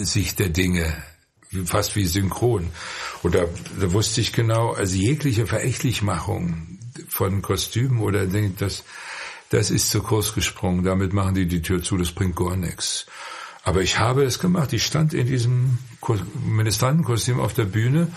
[0.02, 0.94] Sicht der Dinge
[1.64, 2.68] fast wie synchron.
[3.22, 3.44] Und da,
[3.80, 8.84] da wusste ich genau, also jegliche Verächtlichmachung von Kostümen oder das,
[9.50, 10.84] das ist zu kurz gesprungen.
[10.84, 13.06] Damit machen die die Tür zu, das bringt gar nichts.
[13.62, 14.72] Aber ich habe es gemacht.
[14.72, 15.78] Ich stand in diesem
[16.44, 18.08] Ministrantenkostüm auf der Bühne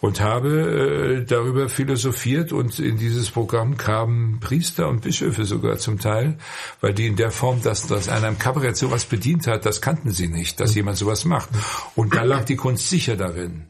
[0.00, 5.98] und habe äh, darüber philosophiert und in dieses Programm kamen Priester und Bischöfe sogar zum
[5.98, 6.38] Teil,
[6.80, 10.12] weil die in der Form, dass, dass einer im Kabarett sowas bedient hat, das kannten
[10.12, 11.50] sie nicht, dass jemand sowas macht.
[11.94, 13.66] Und da lag die Kunst sicher darin.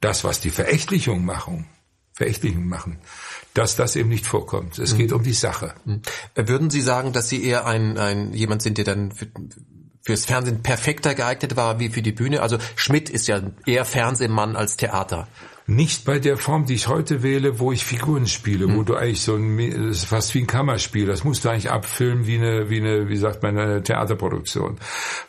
[0.00, 1.66] Das, was die Verächtlichung machen,
[2.12, 2.98] Verächtlichung machen,
[3.54, 4.78] dass das eben nicht vorkommt.
[4.78, 5.74] Es geht um die Sache.
[6.34, 9.12] Würden Sie sagen, dass Sie eher ein, ein jemand sind, der dann
[10.04, 12.42] fürs Fernsehen perfekter geeignet war wie für die Bühne.
[12.42, 15.26] Also Schmidt ist ja eher Fernsehmann als Theater.
[15.66, 18.76] Nicht bei der Form, die ich heute wähle, wo ich Figuren spiele, hm.
[18.76, 19.56] wo du eigentlich so ein,
[19.88, 23.08] das ist fast wie ein Kammerspiel, das musst du eigentlich abfilmen wie eine, wie eine,
[23.08, 24.76] wie sagt man, eine Theaterproduktion.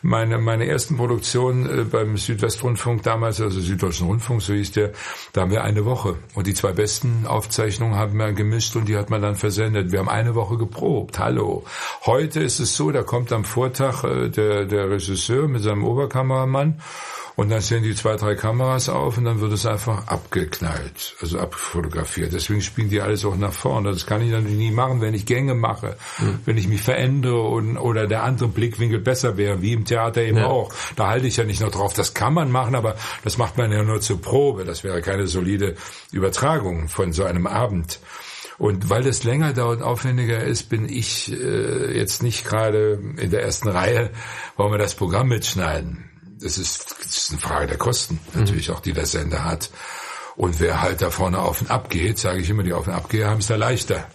[0.02, 4.92] Meine, meine ersten Produktionen äh, beim Südwestrundfunk damals, also Süddeutschen Rundfunk, so hieß der,
[5.32, 6.16] da haben wir eine Woche.
[6.34, 9.90] Und die zwei besten Aufzeichnungen haben wir gemischt und die hat man dann versendet.
[9.90, 11.18] Wir haben eine Woche geprobt.
[11.18, 11.64] Hallo.
[12.04, 16.78] Heute ist es so, da kommt am Vortag äh, der, der Regisseur mit seinem Oberkameramann
[17.36, 21.38] und dann stellen die zwei, drei Kameras auf und dann wird es einfach abgeknallt, also
[21.38, 22.32] abfotografiert.
[22.32, 23.92] Deswegen spielen die alles auch nach vorne.
[23.92, 26.38] Das kann ich natürlich nie machen, wenn ich Gänge mache, mhm.
[26.46, 30.38] wenn ich mich verändere und, oder der andere Blickwinkel besser wäre, wie im Theater eben
[30.38, 30.46] ja.
[30.46, 30.72] auch.
[30.96, 33.70] Da halte ich ja nicht nur drauf, das kann man machen, aber das macht man
[33.70, 34.64] ja nur zur Probe.
[34.64, 35.76] Das wäre keine solide
[36.12, 38.00] Übertragung von so einem Abend.
[38.56, 43.42] Und weil das länger dauert, aufwendiger ist, bin ich äh, jetzt nicht gerade in der
[43.42, 44.10] ersten Reihe,
[44.56, 48.74] wollen wir das Programm mitschneiden das ist, das ist eine Frage der Kosten, natürlich mhm.
[48.74, 49.70] auch, die der Sender hat.
[50.36, 52.92] Und wer halt da vorne auf und ab geht, sage ich immer, die auf und
[52.92, 54.06] ab gehen, haben es da leichter.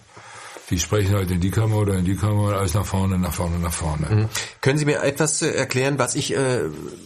[0.70, 3.58] Die sprechen halt in die Kamera oder in die Kamera, alles nach vorne, nach vorne,
[3.58, 4.06] nach vorne.
[4.08, 4.28] Mhm.
[4.60, 6.60] Können Sie mir etwas äh, erklären, was ich äh,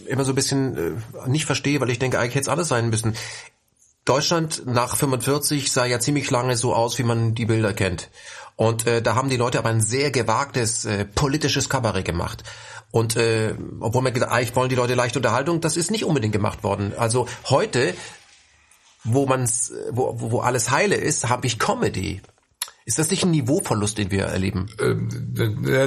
[0.07, 2.89] immer so ein bisschen äh, nicht verstehe, weil ich denke, eigentlich hätte es alles sein
[2.89, 3.15] müssen.
[4.05, 8.09] Deutschland nach 45 sah ja ziemlich lange so aus, wie man die Bilder kennt.
[8.55, 12.43] Und äh, da haben die Leute aber ein sehr gewagtes äh, politisches Kabarett gemacht.
[12.91, 16.33] Und äh, obwohl man gedacht, eigentlich wollen die Leute leichte Unterhaltung, das ist nicht unbedingt
[16.33, 16.93] gemacht worden.
[16.97, 17.93] Also heute,
[19.03, 22.21] wo man's, wo, wo alles heile ist, habe ich Comedy.
[22.87, 24.67] Ist das nicht ein Niveauverlust, den wir erleben?
[24.79, 25.09] Ähm,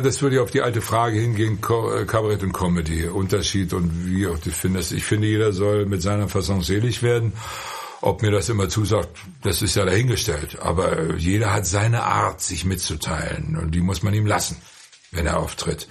[0.03, 4.27] das würde ja auf die alte Frage hingehen, äh, Kabarett und Comedy, Unterschied und wie
[4.27, 4.93] auch du findest.
[4.93, 7.33] Ich finde, jeder soll mit seiner Fassung selig werden.
[8.03, 10.59] Ob mir das immer zusagt, das ist ja dahingestellt.
[10.61, 13.57] Aber jeder hat seine Art, sich mitzuteilen.
[13.57, 14.59] Und die muss man ihm lassen,
[15.11, 15.89] wenn er auftritt.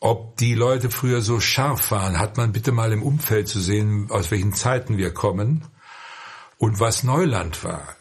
[0.00, 4.06] Ob die Leute früher so scharf waren, hat man bitte mal im Umfeld zu sehen,
[4.10, 5.66] aus welchen Zeiten wir kommen
[6.56, 7.96] und was Neuland war.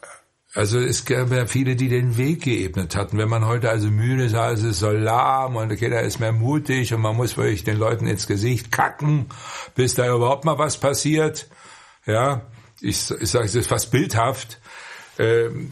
[0.54, 3.18] Also es gab ja viele, die den Weg geebnet hatten.
[3.18, 6.94] Wenn man heute also müde sah, es ist so lahm und jeder ist mehr mutig
[6.94, 9.28] und man muss wirklich den Leuten ins Gesicht kacken,
[9.76, 11.50] bis da überhaupt mal was passiert.
[12.06, 12.48] Ja,
[12.82, 14.59] ich, ich sage es ist fast bildhaft.
[15.20, 15.70] Ähm,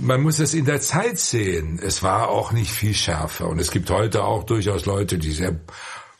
[0.00, 1.80] man muss es in der Zeit sehen.
[1.80, 3.48] Es war auch nicht viel schärfer.
[3.48, 5.60] Und es gibt heute auch durchaus Leute, die sehr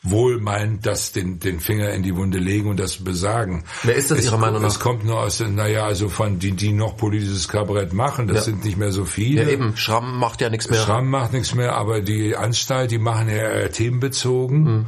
[0.03, 3.63] wohl meint, dass den, den Finger in die Wunde legen und das besagen.
[3.83, 4.69] Wer ist das es, Ihrer Meinung nach?
[4.69, 8.43] Es kommt nur aus, naja, also von die, die noch politisches Kabarett machen, das ja.
[8.43, 9.43] sind nicht mehr so viele.
[9.43, 10.79] Ja eben, Schramm macht ja nichts mehr.
[10.79, 14.63] Schramm macht nichts mehr, aber die Anstalt, die machen ja themenbezogen.
[14.63, 14.87] Mhm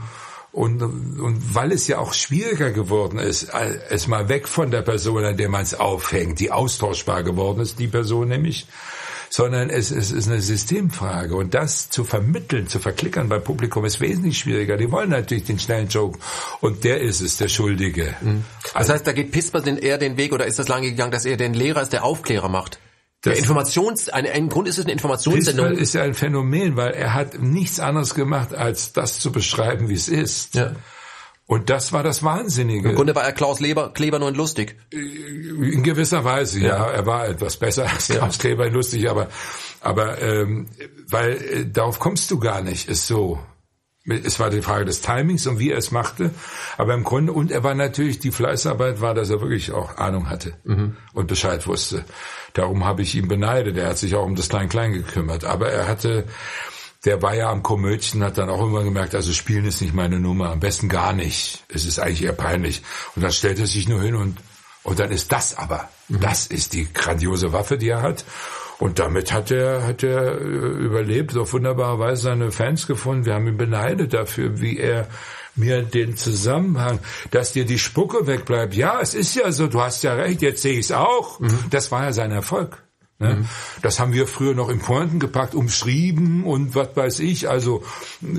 [0.58, 3.50] Und, und weil es ja auch schwieriger geworden ist,
[3.92, 7.78] es mal weg von der Person, an der man es aufhängt, die austauschbar geworden ist,
[7.78, 8.66] die Person nämlich,
[9.30, 11.36] sondern es, es ist eine Systemfrage.
[11.36, 14.78] Und das zu vermitteln, zu verklickern beim Publikum ist wesentlich schwieriger.
[14.78, 16.18] Die wollen natürlich den schnellen Joke.
[16.60, 18.16] Und der ist es, der Schuldige.
[18.22, 18.44] Mhm.
[18.74, 21.38] Das heißt, da geht Pisper eher den Weg, oder ist das lange gegangen, dass er
[21.38, 22.80] den Lehrer als der Aufklärer macht?
[23.30, 25.72] Der Informations, ein, ein Grund ist es eine Informationssendung.
[25.74, 29.94] Ist ja ein Phänomen, weil er hat nichts anderes gemacht, als das zu beschreiben, wie
[29.94, 30.56] es ist.
[30.56, 30.74] Ja.
[31.48, 32.90] Und das war das Wahnsinnige.
[32.90, 34.76] Im Grunde war er Klaus Leber, Kleber nur in lustig.
[34.92, 36.78] In gewisser Weise, ja.
[36.78, 36.92] ja.
[36.92, 38.42] Er war etwas besser als Klaus ja.
[38.42, 39.30] Kleber in lustig, aber,
[39.80, 40.68] aber ähm,
[41.08, 43.40] weil äh, darauf kommst du gar nicht, ist so.
[44.08, 46.32] Es war die Frage des Timings und wie er es machte.
[46.78, 50.30] Aber im Grunde, und er war natürlich, die Fleißarbeit war, dass er wirklich auch Ahnung
[50.30, 50.96] hatte mhm.
[51.14, 52.06] und Bescheid wusste.
[52.54, 53.76] Darum habe ich ihn beneidet.
[53.76, 55.44] Er hat sich auch um das Klein-Klein gekümmert.
[55.44, 56.24] Aber er hatte,
[57.04, 60.22] der war ja am Komödchen, hat dann auch immer gemerkt, also Spielen ist nicht meine
[60.22, 61.66] Nummer, am besten gar nicht.
[61.68, 62.84] Es ist eigentlich eher peinlich.
[63.16, 64.38] Und dann stellt er sich nur hin und,
[64.84, 66.22] und dann ist das aber, mhm.
[66.22, 68.24] das ist die grandiose Waffe, die er hat.
[68.80, 73.26] Und damit hat er, hat er äh, überlebt, auf wunderbare Weise seine Fans gefunden.
[73.26, 75.08] Wir haben ihn beneidet dafür, wie er
[75.56, 77.00] mir den Zusammenhang,
[77.32, 78.76] dass dir die Spucke wegbleibt.
[78.76, 81.40] Ja, es ist ja so, du hast ja recht, jetzt sehe ich es auch.
[81.40, 81.58] Mhm.
[81.72, 82.84] Das war ja sein Erfolg.
[83.20, 83.36] Ne?
[83.36, 83.46] Mhm.
[83.82, 87.50] Das haben wir früher noch in Pointen gepackt, umschrieben und was weiß ich.
[87.50, 87.84] Also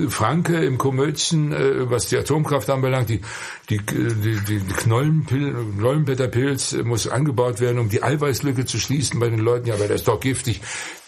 [0.07, 3.21] Franke im Komödchen, äh, was die Atomkraft anbelangt, die,
[3.69, 9.39] die, die, die Knollenpil Knollenblätterpilz muss angebaut werden, um die Eiweißlücke zu schließen bei den
[9.39, 9.67] Leuten.
[9.67, 10.61] Ja, aber der ist doch giftig.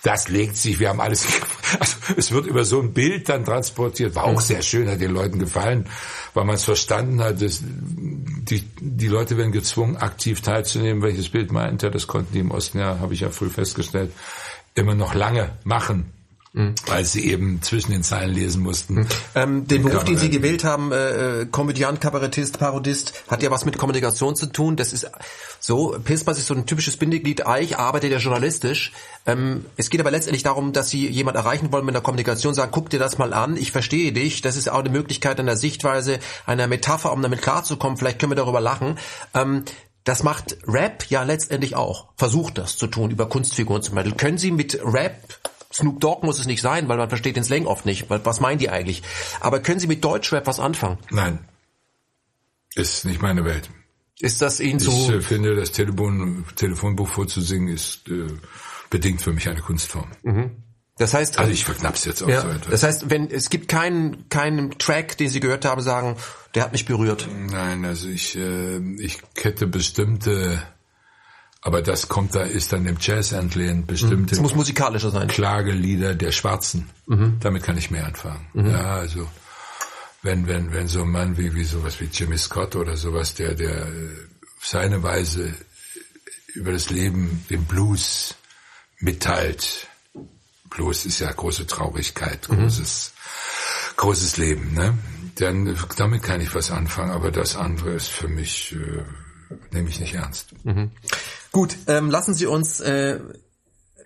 [0.04, 1.28] Das legt sich, wir haben alles,
[1.80, 4.16] also es wird über so ein Bild dann transportiert.
[4.16, 4.40] War auch mhm.
[4.40, 5.88] sehr schön, hat den Leuten gefallen,
[6.34, 11.04] weil man es verstanden hat, dass die, die Leute werden gezwungen, aktiv teilzunehmen.
[11.04, 11.92] Welches Bild meint er?
[11.92, 14.12] Das konnten die im Osten ja, habe ich ja früh festgestellt,
[14.74, 16.12] immer noch lange machen.
[16.54, 16.76] Mhm.
[16.86, 18.96] Weil sie eben zwischen den Zeilen lesen mussten.
[18.96, 19.08] Mhm.
[19.36, 23.64] Ähm, den Beruf, den Sie gewählt haben, äh, äh, Komödiant, Kabarettist, Parodist, hat ja was
[23.64, 24.76] mit Kommunikation zu tun.
[24.76, 25.10] Das ist
[25.60, 27.48] so, Pilspass ist so ein typisches Bindeglied.
[27.48, 28.92] Eich arbeitet ja journalistisch.
[29.26, 32.72] Ähm, es geht aber letztendlich darum, dass Sie jemand erreichen wollen mit der Kommunikation, sagen,
[32.74, 34.42] guck dir das mal an, ich verstehe dich.
[34.42, 37.98] Das ist auch eine Möglichkeit einer Sichtweise, einer Metapher, um damit klarzukommen.
[37.98, 38.98] Vielleicht können wir darüber lachen.
[39.34, 39.64] Ähm,
[40.04, 42.08] das macht Rap ja letztendlich auch.
[42.18, 44.18] Versucht das zu tun, über Kunstfiguren zu vermitteln.
[44.18, 45.16] Können Sie mit Rap
[45.74, 48.10] Snoop Dogg muss es nicht sein, weil man versteht den Slang oft nicht.
[48.10, 49.04] Was meinen die eigentlich?
[49.40, 50.98] Aber können Sie mit Deutschrap was anfangen?
[51.10, 51.40] Nein.
[52.76, 53.70] Ist nicht meine Welt.
[54.20, 54.92] Ist das Ihnen so?
[54.92, 58.28] Ich äh, finde, das Telefon, Telefonbuch vorzusingen ist äh,
[58.90, 60.12] bedingt für mich eine Kunstform.
[60.22, 60.52] Mhm.
[60.98, 62.70] Das heißt, also ich verknapp's jetzt auch ja, so etwas.
[62.70, 66.18] Das heißt, wenn es gibt keinen keinen Track, den Sie gehört haben, sagen,
[66.54, 67.28] der hat mich berührt.
[67.50, 70.62] Nein, also ich äh, ich hätte bestimmte
[71.62, 74.34] aber das kommt da, ist dann im Jazz entlehnt, bestimmte.
[74.34, 75.28] Es muss musikalischer sein.
[75.28, 76.90] Klagelieder der Schwarzen.
[77.06, 77.38] Mhm.
[77.40, 78.48] Damit kann ich mehr anfangen.
[78.54, 78.72] Mhm.
[78.72, 79.30] Ja, also,
[80.24, 83.54] wenn, wenn, wenn so ein Mann wie, wie sowas wie Jimmy Scott oder sowas, der,
[83.54, 83.88] der
[84.60, 85.54] seine Weise
[86.54, 88.36] über das Leben, den Blues
[89.00, 89.88] mitteilt.
[90.70, 92.64] Blues ist ja große Traurigkeit, mhm.
[92.64, 93.98] großes, mhm.
[93.98, 94.98] großes Leben, ne?
[95.36, 99.04] Dann, damit kann ich was anfangen, aber das andere ist für mich, äh,
[99.72, 100.54] nehme ich nicht ernst.
[100.66, 100.92] Mhm.
[101.52, 103.20] Gut, ähm, lassen Sie uns äh,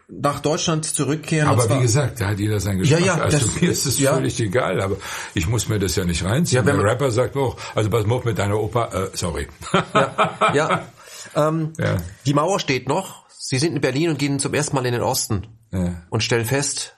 [0.08, 1.48] nach Deutschland zurückkehren.
[1.48, 3.00] Aber wie gesagt, da hat jeder sein Geschmack.
[3.00, 4.14] Ja, ja, also das, mir ist es ja.
[4.14, 4.98] völlig egal, aber
[5.34, 6.64] ich muss mir das ja nicht reinziehen.
[6.64, 9.48] Ja, wenn Der Rapper sagt auch, also was macht mit deiner Opa, äh, sorry.
[9.94, 10.88] Ja, ja.
[11.36, 11.98] Ähm, ja.
[12.26, 13.26] Die Mauer steht noch.
[13.30, 16.02] Sie sind in Berlin und gehen zum ersten Mal in den Osten ja.
[16.10, 16.96] und stellen fest,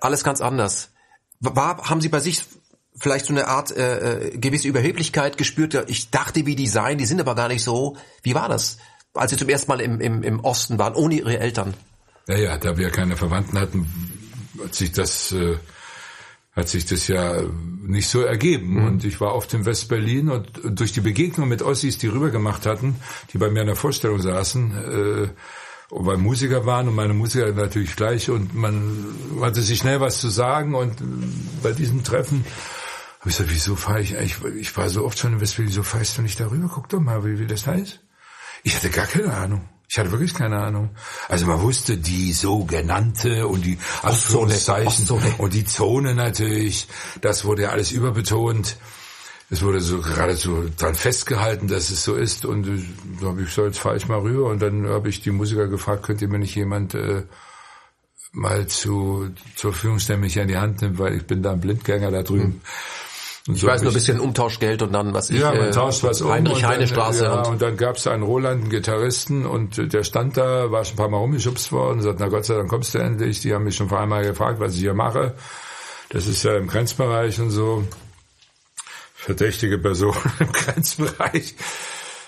[0.00, 0.90] alles ganz anders.
[1.40, 2.44] War, haben Sie bei sich
[2.98, 5.74] vielleicht so eine Art äh, äh gewisse Überheblichkeit gespürt?
[5.88, 7.96] Ich dachte, wie die seien, die sind aber gar nicht so.
[8.22, 8.78] Wie war das?
[9.14, 11.74] Als sie zum ersten Mal im, im, im Osten waren, ohne ihre Eltern.
[12.26, 13.88] Ja, ja, da wir keine Verwandten hatten,
[14.62, 15.56] hat sich das, äh,
[16.56, 17.42] hat sich das ja
[17.82, 18.80] nicht so ergeben.
[18.80, 18.86] Mhm.
[18.86, 22.96] Und ich war oft in West-Berlin und durch die Begegnung mit Ossis, die rübergemacht hatten,
[23.32, 25.28] die bei mir in der Vorstellung saßen, äh,
[25.90, 29.04] weil Musiker waren und meine Musiker natürlich gleich und man
[29.40, 30.96] hatte sich schnell was zu sagen und
[31.62, 32.44] bei diesem Treffen
[33.20, 35.82] habe ich gesagt, wieso fahre ich eigentlich, ich war so oft schon in West-Berlin, wieso
[35.82, 36.70] fahrst du nicht darüber?
[36.72, 38.03] Guck doch mal, wie, wie das heißt.
[38.64, 39.68] Ich hatte gar keine Ahnung.
[39.88, 40.90] Ich hatte wirklich keine Ahnung.
[41.28, 45.08] Also man wusste die sogenannte und die Anführungszeichen
[45.38, 46.88] und die Zone natürlich.
[47.20, 48.76] Das wurde ja alles überbetont.
[49.50, 52.44] Es wurde so geradezu dran festgehalten, dass es so ist.
[52.46, 52.82] Und äh,
[53.20, 54.46] da habe ich so, jetzt fahre ich mal rüber.
[54.46, 57.22] Und dann habe ich die Musiker gefragt, könnt ihr mir nicht jemand äh,
[58.32, 61.60] mal zu, zur Verfügung stellen, mich an die Hand nimmt, weil ich bin da ein
[61.60, 62.48] Blindgänger da drüben.
[62.48, 62.60] Mhm.
[63.46, 65.70] Und ich so weiß nur ein bisschen Umtauschgeld und dann was ich ja man äh,
[65.70, 69.44] tauscht was um Heinrich Heine Straße ja, und, dann gab es einen Roland einen Gitarristen
[69.44, 72.54] und der stand da war schon ein paar Mal rumgeschubst worden sagt na Gott sei
[72.54, 75.34] Dank kommst du endlich die haben mich schon vor einmal gefragt was ich hier mache
[76.08, 77.84] das ist ja im Grenzbereich und so
[79.24, 81.54] verdächtige Person im Grenzbereich.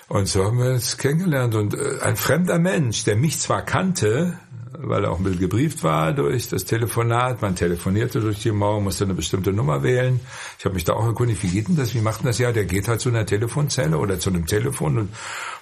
[0.09, 1.53] Und so haben wir uns kennengelernt.
[1.53, 4.39] Und äh, ein fremder Mensch, der mich zwar kannte,
[4.79, 7.41] weil er auch ein bisschen gebrieft war durch das Telefonat.
[7.41, 10.19] Man telefonierte durch die Mauer, musste eine bestimmte Nummer wählen.
[10.59, 12.37] Ich habe mich da auch erkundigt, wie geht denn das, wie macht denn das?
[12.37, 15.09] Ja, der geht halt zu einer Telefonzelle oder zu einem Telefon und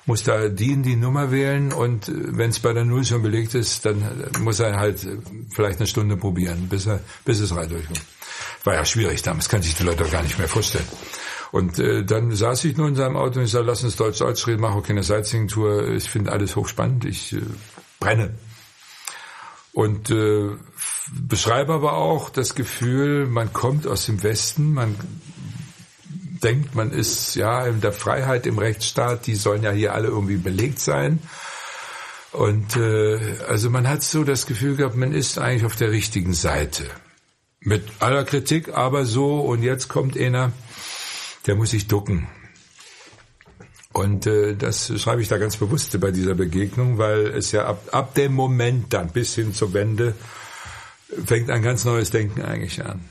[0.05, 3.21] muss da die in die Nummer wählen und äh, wenn es bei der Null schon
[3.21, 4.03] belegt ist, dann
[4.41, 5.17] muss er halt äh,
[5.49, 8.01] vielleicht eine Stunde probieren, bis er bis es rein durchkommt.
[8.63, 10.85] War ja schwierig damals, kann sich die Leute auch gar nicht mehr vorstellen.
[11.51, 14.45] Und äh, dann saß ich nur in seinem Auto und ich sage, lass uns Deutsch-Deutsch
[14.47, 15.89] reden, mache auch keine Sightseeing-Tour.
[15.89, 17.41] Ich finde alles hochspannend, ich äh,
[17.99, 18.33] brenne.
[19.75, 20.51] Und äh,
[21.11, 24.95] beschreibe aber auch das Gefühl, man kommt aus dem Westen, man
[26.41, 30.37] denkt, man ist ja in der Freiheit im Rechtsstaat, die sollen ja hier alle irgendwie
[30.37, 31.19] belegt sein.
[32.31, 33.19] Und äh,
[33.49, 36.85] also man hat so das Gefühl gehabt, man ist eigentlich auf der richtigen Seite.
[37.59, 40.53] Mit aller Kritik, aber so, und jetzt kommt einer,
[41.47, 42.29] der muss sich ducken.
[43.95, 47.81] Und äh, das schreibe ich da ganz bewusst bei dieser Begegnung, weil es ja ab,
[47.93, 50.15] ab dem Moment dann bis hin zur Wende
[51.25, 53.05] fängt ein ganz neues Denken eigentlich an.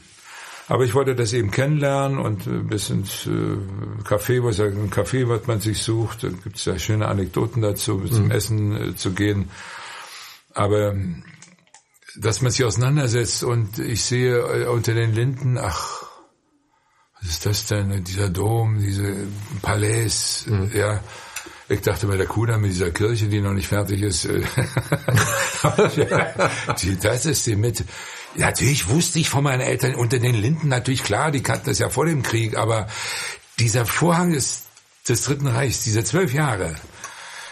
[0.68, 3.30] Aber ich wollte das eben kennenlernen und äh, bis ins äh,
[4.06, 7.62] Café, was ja ein Café, was man sich sucht, da gibt es ja schöne Anekdoten
[7.62, 8.12] dazu, mhm.
[8.12, 9.50] zum Essen äh, zu gehen.
[10.52, 10.94] Aber
[12.16, 16.03] dass man sich auseinandersetzt und ich sehe äh, unter den Linden, ach,
[17.24, 19.14] was ist das denn, dieser Dom, diese
[19.62, 20.70] Palais, mhm.
[20.74, 21.00] ja.
[21.66, 24.42] Ich dachte bei der Kuda mit dieser Kirche, die noch nicht fertig ist, äh,
[27.00, 27.84] das ist die mit.
[28.36, 31.88] Natürlich wusste ich von meinen Eltern unter den Linden natürlich klar, die kannten das ja
[31.88, 32.86] vor dem Krieg, aber
[33.58, 34.64] dieser Vorhang des,
[35.08, 36.74] des Dritten Reichs, diese zwölf Jahre,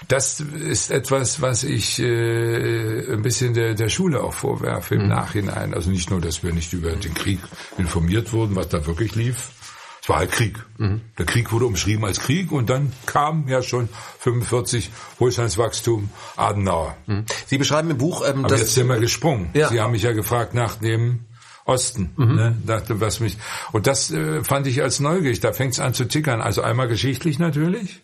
[0.08, 5.08] das ist etwas, was ich äh, ein bisschen der, der Schule auch vorwerfe im mhm.
[5.08, 5.72] Nachhinein.
[5.72, 7.38] Also nicht nur, dass wir nicht über den Krieg
[7.78, 9.52] informiert wurden, was da wirklich lief,
[10.02, 10.58] es war halt Krieg.
[10.78, 11.00] Mhm.
[11.16, 13.88] Der Krieg wurde umschrieben als Krieg und dann kam ja schon
[14.18, 16.96] 45 Wohlstandswachstum Adenauer.
[17.06, 17.24] Mhm.
[17.46, 19.50] Sie beschreiben im Buch, ähm, Aber jetzt sind wir gesprungen.
[19.54, 19.68] Ja.
[19.68, 21.26] Sie haben mich ja gefragt nach dem
[21.64, 22.12] Osten.
[22.16, 22.34] Mhm.
[22.34, 22.56] Ne?
[22.66, 23.36] Dachte, was mich
[23.70, 25.38] und das äh, fand ich als neugierig.
[25.38, 26.40] Da fängt es an zu tickern.
[26.40, 28.02] Also einmal geschichtlich natürlich.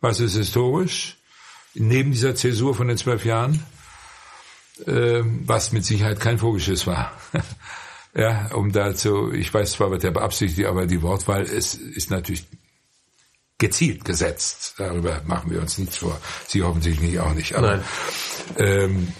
[0.00, 1.16] Was ist historisch?
[1.74, 3.64] Neben dieser Zäsur von den zwölf Jahren,
[4.86, 7.10] äh, was mit Sicherheit kein Vogelschiss war.
[8.14, 12.46] Ja, um dazu, ich weiß zwar, was der beabsichtigt, aber die Wortwahl ist, ist natürlich
[13.58, 14.74] gezielt gesetzt.
[14.76, 16.20] Darüber machen wir uns nichts vor.
[16.46, 17.54] Sie offensichtlich auch nicht.
[17.54, 17.84] Aber, Nein.
[18.58, 19.12] Ähm,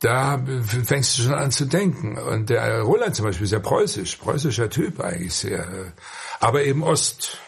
[0.00, 0.44] da
[0.84, 2.18] fängst du schon an zu denken.
[2.18, 5.92] Und der Roland zum Beispiel ist ja preußisch, preußischer Typ eigentlich sehr.
[6.40, 7.38] Aber eben Ost.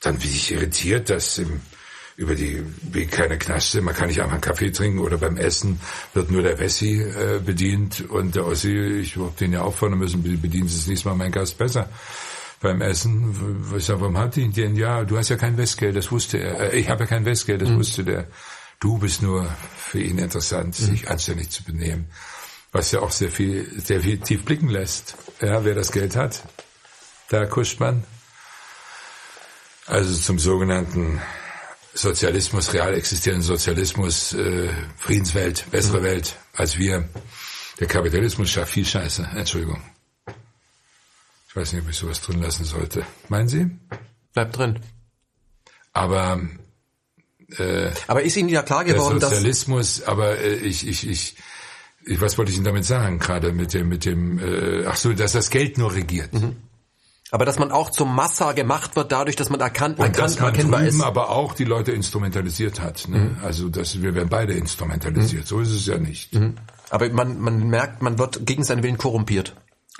[0.00, 1.60] Dann bin ich irritiert, dass im
[2.20, 5.80] über die wie keine Knaste, man kann nicht einfach einen Kaffee trinken oder beim Essen
[6.12, 10.22] wird nur der Wessi äh, bedient und der Ossi, ich hab den ja auffordern müssen,
[10.22, 11.88] bedienen Sie es nächstes Mal mein Gast besser
[12.60, 13.72] beim Essen.
[13.74, 14.76] Ich sag, warum hat ihn denn?
[14.76, 16.74] Ja, du hast ja kein Westgeld, das wusste er.
[16.74, 17.78] Äh, ich habe ja kein Westgeld, das mhm.
[17.78, 18.26] wusste der.
[18.80, 19.48] Du bist nur
[19.78, 20.84] für ihn interessant, mhm.
[20.84, 22.10] sich anständig zu benehmen.
[22.70, 25.16] Was ja auch sehr viel, sehr viel tief blicken lässt.
[25.40, 26.42] Ja, wer das Geld hat,
[27.30, 28.04] da kuscht man.
[29.86, 31.18] Also zum sogenannten
[31.94, 36.04] Sozialismus, real existierenden Sozialismus, äh, Friedenswelt, bessere mhm.
[36.04, 37.08] Welt als wir.
[37.80, 39.28] Der Kapitalismus schafft viel Scheiße.
[39.34, 39.82] Entschuldigung.
[41.48, 43.04] Ich weiß nicht, ob ich sowas drin lassen sollte.
[43.28, 43.70] Meinen Sie?
[44.32, 44.78] Bleibt drin.
[45.92, 46.40] Aber
[47.58, 51.36] äh, aber ist Ihnen ja klar geworden, der Sozialismus, dass aber äh, ich, ich, ich,
[52.04, 55.12] ich, was wollte ich Ihnen damit sagen gerade mit dem, mit dem, äh, ach so,
[55.12, 56.32] dass das Geld nur regiert.
[56.32, 56.56] Mhm.
[57.30, 60.40] Aber dass man auch zum Massa gemacht wird, dadurch, dass man erkannt, und erkannt, dass
[60.40, 61.00] man erkennbar ist.
[61.00, 63.08] aber auch die Leute instrumentalisiert hat.
[63.08, 63.18] Ne?
[63.18, 63.36] Mhm.
[63.42, 65.44] Also dass wir werden beide instrumentalisiert.
[65.44, 65.46] Mhm.
[65.46, 66.34] So ist es ja nicht.
[66.34, 66.56] Mhm.
[66.90, 69.54] Aber man, man merkt, man wird gegen seinen Willen korrumpiert.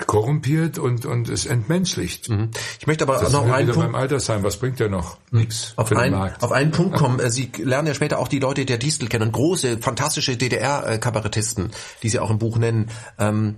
[0.07, 2.31] Korrumpiert und und es entmenschlicht.
[2.31, 2.51] Mhm.
[2.79, 3.93] Ich möchte aber das noch einen Punkt.
[3.93, 4.43] beim Altersheim.
[4.43, 5.19] Was bringt der noch?
[5.31, 5.41] Mhm.
[5.41, 5.75] Nix.
[5.77, 7.21] Auf, ein, auf einen Punkt kommen.
[7.21, 11.71] Äh, Sie lernen ja später auch die Leute der Distel kennen, große, fantastische DDR-Kabarettisten,
[12.03, 12.91] die Sie auch im Buch nennen.
[13.19, 13.57] Ähm,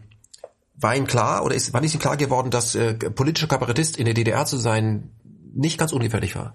[0.82, 4.04] war Ihnen klar oder ist, wann ist Ihnen klar geworden, dass äh, politischer Kabarettist in
[4.04, 5.10] der DDR zu sein
[5.54, 6.54] nicht ganz ungefährlich war?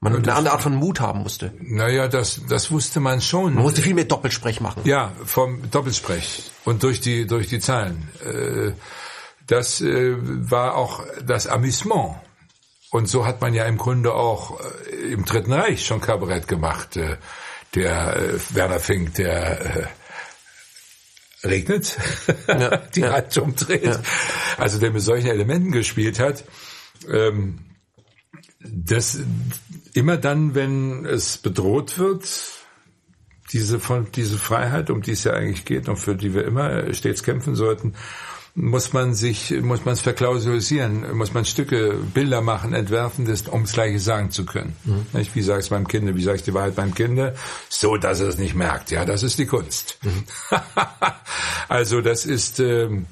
[0.00, 1.52] Man ja, eine andere Art von Mut haben musste.
[1.60, 3.54] Naja, das, das wusste man schon.
[3.54, 4.82] Man musste viel mehr Doppelsprech machen.
[4.84, 8.08] Ja, vom Doppelsprech und durch die, durch die Zahlen.
[8.24, 8.72] Äh,
[9.48, 12.14] das äh, war auch das Amüsement.
[12.90, 16.98] Und so hat man ja im Grunde auch äh, im Dritten Reich schon Kabarett gemacht.
[17.74, 19.90] Der Werner Fink, der
[21.48, 21.98] regnet,
[22.46, 23.12] ja, die ja.
[23.12, 23.84] Hand umdreht.
[23.84, 24.00] Ja.
[24.56, 26.44] Also der mit solchen Elementen gespielt hat.
[27.10, 27.60] Ähm,
[28.60, 29.20] das
[29.94, 32.26] immer dann, wenn es bedroht wird,
[33.52, 36.92] diese von diese Freiheit, um die es ja eigentlich geht und für die wir immer
[36.92, 37.94] stets kämpfen sollten,
[38.60, 43.72] muss man sich, muss man es verklausulisieren, muss man Stücke, Bilder machen, entwerfen, um das
[43.72, 44.74] Gleiche sagen zu können.
[44.84, 45.06] Mhm.
[45.32, 47.20] Wie sage ich es meinem Kind, wie sage ich die Wahrheit meinem Kind?
[47.68, 48.90] So, dass er es nicht merkt.
[48.90, 49.98] Ja, das ist die Kunst.
[50.02, 50.24] Mhm.
[51.68, 53.06] also das ist, ähm,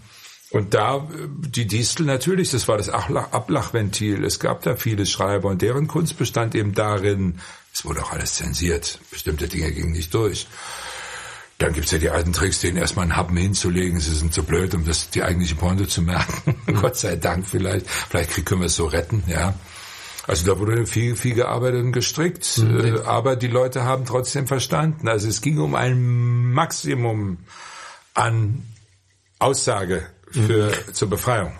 [0.50, 1.06] und da,
[1.38, 4.24] die Distel natürlich, das war das Ablachventil.
[4.24, 7.40] Es gab da viele Schreiber und deren Kunst bestand eben darin,
[7.72, 10.46] es wurde auch alles zensiert, bestimmte Dinge gingen nicht durch.
[11.58, 13.98] Dann gibt's ja die alten Tricks, denen erstmal einen Happen hinzulegen.
[13.98, 16.54] Sie sind zu blöd, um das die eigentliche Pointe zu merken.
[16.66, 16.80] Mhm.
[16.80, 17.88] Gott sei Dank vielleicht.
[17.88, 19.54] Vielleicht können wir es so retten, ja.
[20.26, 22.58] Also da wurde viel, viel gearbeitet und gestrickt.
[22.58, 23.02] Mhm.
[23.04, 25.06] Aber die Leute haben trotzdem verstanden.
[25.08, 27.38] Also es ging um ein Maximum
[28.14, 28.64] an
[29.38, 30.94] Aussage für, mhm.
[30.94, 31.52] zur Befreiung.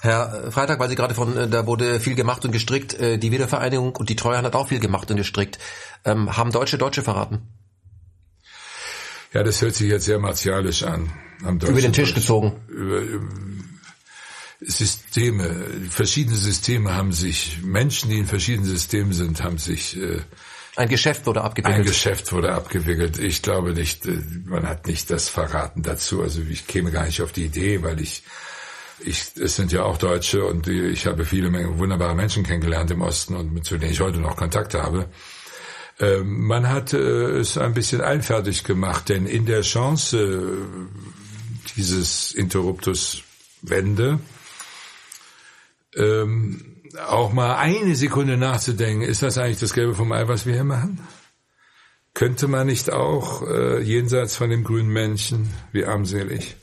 [0.00, 3.32] Herr Freitag, weil Sie gerade von, äh, da wurde viel gemacht und gestrickt, äh, die
[3.32, 5.58] Wiedervereinigung und die Treuhand hat auch viel gemacht und gestrickt.
[6.04, 7.48] Ähm, haben Deutsche Deutsche verraten?
[9.34, 11.12] Ja, das hört sich jetzt sehr martialisch an.
[11.42, 12.52] Über den Tisch gezogen.
[12.68, 13.28] Über, über
[14.60, 20.20] Systeme, verschiedene Systeme haben sich, Menschen, die in verschiedenen Systemen sind, haben sich äh,
[20.76, 21.76] ein Geschäft wurde abgewickelt.
[21.76, 23.18] Ein Geschäft wurde abgewickelt.
[23.18, 26.22] Ich glaube nicht, äh, man hat nicht das verraten dazu.
[26.22, 28.22] Also ich käme gar nicht auf die Idee, weil ich,
[29.00, 33.36] ich, es sind ja auch Deutsche und ich habe viele wunderbare Menschen kennengelernt im Osten
[33.36, 35.08] und mit zu denen ich heute noch Kontakt habe.
[36.00, 42.32] Ähm, man hat äh, es ein bisschen einfertig gemacht, denn in der Chance äh, dieses
[42.32, 43.22] Interruptus
[43.62, 44.18] Wende
[45.96, 46.74] ähm,
[47.08, 50.64] auch mal eine Sekunde nachzudenken, ist das eigentlich das Gelbe vom Ei, was wir hier
[50.64, 51.00] machen?
[52.12, 56.56] Könnte man nicht auch äh, jenseits von dem grünen Männchen, wie armselig,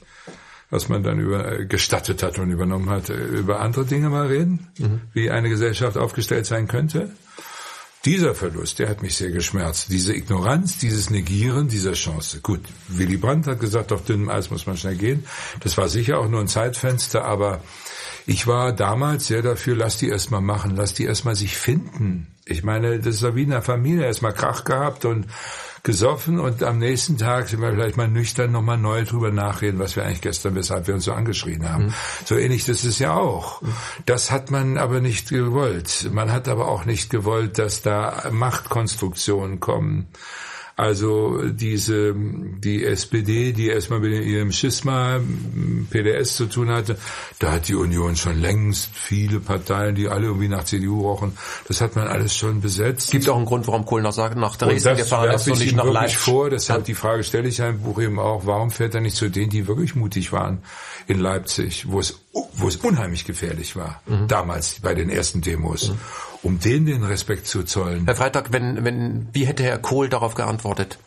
[0.70, 4.68] was man dann über äh, gestattet hat und übernommen hat, über andere Dinge mal reden,
[4.78, 5.02] mhm.
[5.14, 7.12] wie eine Gesellschaft aufgestellt sein könnte?
[8.04, 9.88] Dieser Verlust, der hat mich sehr geschmerzt.
[9.90, 12.40] Diese Ignoranz, dieses Negieren dieser Chance.
[12.42, 15.24] Gut, Willy Brandt hat gesagt, auf dünnem Eis muss man schnell gehen.
[15.60, 17.62] Das war sicher auch nur ein Zeitfenster, aber
[18.26, 22.28] ich war damals sehr dafür, lass die erstmal machen, lass die erstmal sich finden.
[22.46, 25.28] Ich meine, das war wie in einer Familie, erstmal Krach gehabt und
[25.84, 29.96] gesoffen und am nächsten Tag sind wir vielleicht mal nüchtern nochmal neu drüber nachreden, was
[29.96, 31.86] wir eigentlich gestern, weshalb wir uns so angeschrien haben.
[31.86, 31.94] Mhm.
[32.26, 33.62] So ähnlich das ist ja auch.
[33.62, 33.74] Mhm.
[34.06, 36.10] Das hat man aber nicht gewollt.
[36.12, 40.08] Man hat aber auch nicht gewollt, dass da Machtkonstruktionen kommen.
[40.82, 45.20] Also diese, die SPD, die erstmal mit ihrem Schisma
[45.92, 46.98] PDS zu tun hatte,
[47.38, 51.38] da hat die Union schon längst viele Parteien, die alle irgendwie nach CDU rochen.
[51.68, 53.12] Das hat man alles schon besetzt.
[53.12, 56.18] Gibt auch einen Grund, warum Kohl nach, nach Dresden gefahren ist und nicht nach Leipzig.
[56.18, 56.50] vor.
[56.50, 59.52] Deshalb die Frage stelle ich einem Buch eben auch, warum fährt er nicht zu denen,
[59.52, 60.64] die wirklich mutig waren
[61.06, 62.22] in Leipzig, wo es,
[62.54, 64.28] wo es unheimlich gefährlich war, mhm.
[64.28, 65.90] damals bei den ersten Demos.
[65.90, 66.00] Mhm
[66.44, 68.06] um denen den Respekt zu zollen.
[68.06, 70.98] Herr Freitag, wenn, wenn, wie hätte Herr Kohl darauf geantwortet?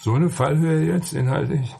[0.00, 1.74] So eine Fallhöhe jetzt inhaltlich?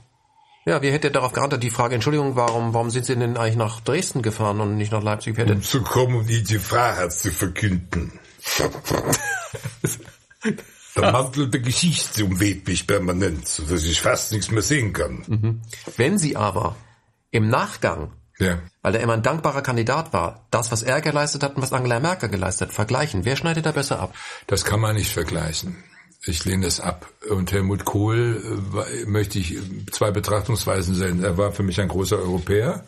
[0.65, 1.65] Ja, wie hätte er darauf geantwortet?
[1.65, 5.03] Die Frage, Entschuldigung, warum, warum sind Sie denn eigentlich nach Dresden gefahren und nicht nach
[5.03, 5.37] Leipzig?
[5.37, 8.13] Hätte um zu kommen, um die Freiheit zu verkünden.
[10.95, 15.25] Der Mantel der Geschichte umweht mich permanent, sodass ich fast nichts mehr sehen kann.
[15.27, 15.63] Mhm.
[15.97, 16.77] Wenn Sie aber
[17.31, 18.59] im Nachgang ja.
[18.83, 20.47] Weil er immer ein dankbarer Kandidat war.
[20.51, 23.25] Das, was er geleistet hat und was Angela Merkel geleistet hat, vergleichen.
[23.25, 24.15] Wer schneidet da besser ab?
[24.47, 25.77] Das kann man nicht vergleichen.
[26.25, 27.09] Ich lehne das ab.
[27.29, 28.43] Und Helmut Kohl
[28.87, 29.59] äh, möchte ich
[29.91, 31.23] zwei Betrachtungsweisen sehen.
[31.23, 32.85] Er war für mich ein großer Europäer.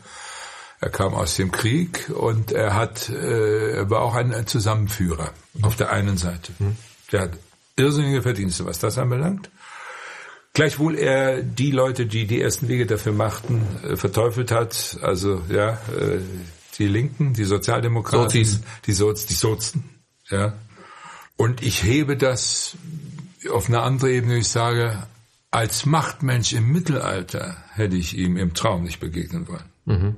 [0.80, 5.64] Er kam aus dem Krieg und er hat, äh, er war auch ein Zusammenführer mhm.
[5.64, 6.52] auf der einen Seite.
[6.58, 6.76] Mhm.
[7.10, 7.30] Der hat
[7.76, 9.50] irrsinnige Verdienste, was das anbelangt.
[10.54, 14.98] Gleichwohl er die Leute, die die ersten Wege dafür machten, äh, verteufelt hat.
[15.02, 16.20] Also ja, äh,
[16.78, 18.60] die Linken, die Sozialdemokraten, Sozis.
[18.86, 19.84] die Soz, die Sozen.
[20.30, 20.54] Ja.
[21.36, 22.76] Und ich hebe das
[23.50, 24.38] auf eine andere Ebene.
[24.38, 25.06] Ich sage,
[25.50, 29.64] als Machtmensch im Mittelalter hätte ich ihm im Traum nicht begegnen wollen.
[29.84, 30.16] Mhm.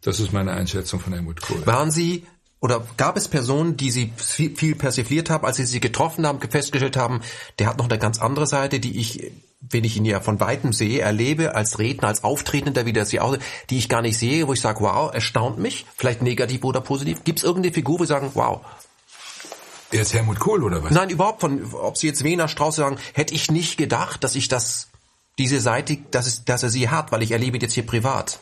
[0.00, 1.66] Das ist meine Einschätzung von Helmut Kohl.
[1.66, 2.24] Waren Sie
[2.60, 6.96] oder gab es Personen, die Sie viel persifliert haben, als Sie sie getroffen haben, festgestellt
[6.96, 7.20] haben,
[7.58, 9.32] der hat noch eine ganz andere Seite, die ich
[9.70, 13.20] wenn ich ihn ja von weitem sehe, erlebe als Redner, als Auftretender, wie der sie
[13.20, 16.80] aussieht, die ich gar nicht sehe, wo ich sage, wow, erstaunt mich, vielleicht negativ oder
[16.80, 17.24] positiv.
[17.24, 18.60] Gibt es irgendeine Figur, wo Sie sagen, wow.
[19.92, 20.90] Er ist Helmut Kohl oder was?
[20.90, 24.48] Nein, überhaupt von, ob Sie jetzt Wiener Strauß sagen, hätte ich nicht gedacht, dass ich
[24.48, 24.88] das,
[25.38, 28.40] diese Seite, dass, es, dass er sie hat, weil ich erlebe jetzt hier privat.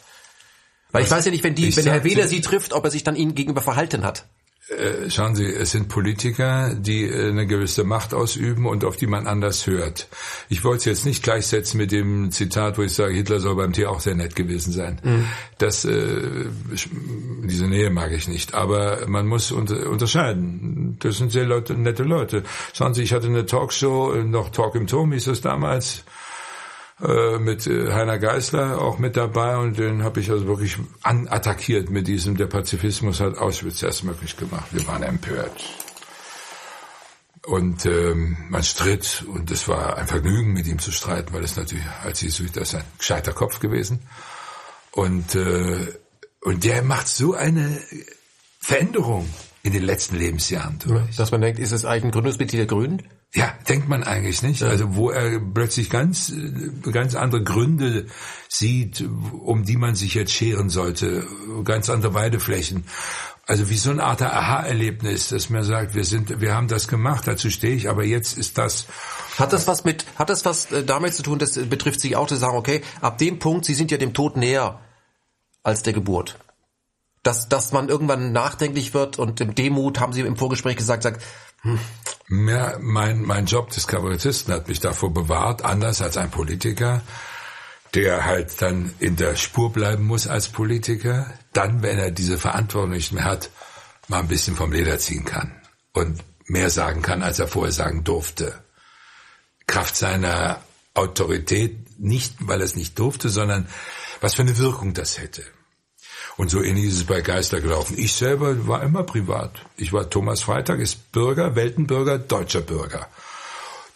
[0.90, 1.08] Weil was?
[1.08, 3.16] ich weiß ja nicht, wenn die, wenn Herr Wähler sie trifft, ob er sich dann
[3.16, 4.26] Ihnen gegenüber verhalten hat.
[4.68, 9.06] Äh, schauen Sie, es sind Politiker, die äh, eine gewisse Macht ausüben und auf die
[9.06, 10.08] man anders hört.
[10.48, 13.74] Ich wollte es jetzt nicht gleichsetzen mit dem Zitat, wo ich sage, Hitler soll beim
[13.74, 15.00] Tier auch sehr nett gewesen sein.
[15.02, 15.26] Mhm.
[15.58, 16.46] Das, äh,
[17.44, 18.54] diese Nähe mag ich nicht.
[18.54, 20.96] Aber man muss unter, unterscheiden.
[20.98, 22.42] Das sind sehr Leute, nette Leute.
[22.72, 26.04] Schauen Sie, ich hatte eine Talkshow, noch Talk im Turm hieß es damals
[27.02, 31.90] äh, mit äh, Heiner Geißler auch mit dabei und den habe ich also wirklich anattackiert
[31.90, 34.66] mit diesem, der Pazifismus hat Auschwitz erst möglich gemacht.
[34.70, 35.52] Wir waren empört.
[37.46, 41.56] Und ähm, man stritt und es war ein Vergnügen, mit ihm zu streiten, weil es
[41.56, 44.00] natürlich als Jesuit ist ein gescheiter Kopf gewesen.
[44.92, 45.86] Und, äh,
[46.40, 47.82] und der macht so eine
[48.60, 49.28] Veränderung
[49.62, 51.16] in den letzten Lebensjahren durch.
[51.16, 53.02] Dass man denkt, ist es eigentlich ein Gründungsmitglied der Grünen?
[53.34, 54.62] Ja, denkt man eigentlich nicht.
[54.62, 56.32] Also wo er plötzlich ganz,
[56.92, 58.06] ganz andere Gründe
[58.48, 59.04] sieht,
[59.42, 61.26] um die man sich jetzt scheren sollte,
[61.64, 62.84] ganz andere Weideflächen.
[63.46, 67.26] Also wie so eine Art Aha-Erlebnis, dass man sagt, wir sind, wir haben das gemacht,
[67.26, 68.86] dazu stehe ich, aber jetzt ist das.
[69.36, 72.28] Hat das was mit, hat das was äh, damit zu tun, das betrifft sich auch
[72.28, 74.80] zu sagen, okay, ab dem Punkt, Sie sind ja dem Tod näher
[75.62, 76.38] als der Geburt.
[77.22, 81.22] Dass, dass man irgendwann nachdenklich wird und im Demut, haben Sie im Vorgespräch gesagt, sagt,
[82.28, 87.02] Ja, mein, mein Job des Kabarettisten hat mich davor bewahrt, anders als ein Politiker,
[87.94, 92.90] der halt dann in der Spur bleiben muss als Politiker, dann, wenn er diese Verantwortung
[92.90, 93.50] nicht mehr hat,
[94.08, 95.54] mal ein bisschen vom Leder ziehen kann
[95.92, 98.58] und mehr sagen kann, als er vorher sagen durfte.
[99.66, 100.60] Kraft seiner
[100.94, 103.68] Autorität, nicht weil er es nicht durfte, sondern
[104.20, 105.44] was für eine Wirkung das hätte.
[106.36, 107.96] Und so ähnlich ist es bei Geister gelaufen.
[107.96, 109.60] Ich selber war immer privat.
[109.76, 113.08] Ich war Thomas Freitag, ist Bürger, Weltenbürger, deutscher Bürger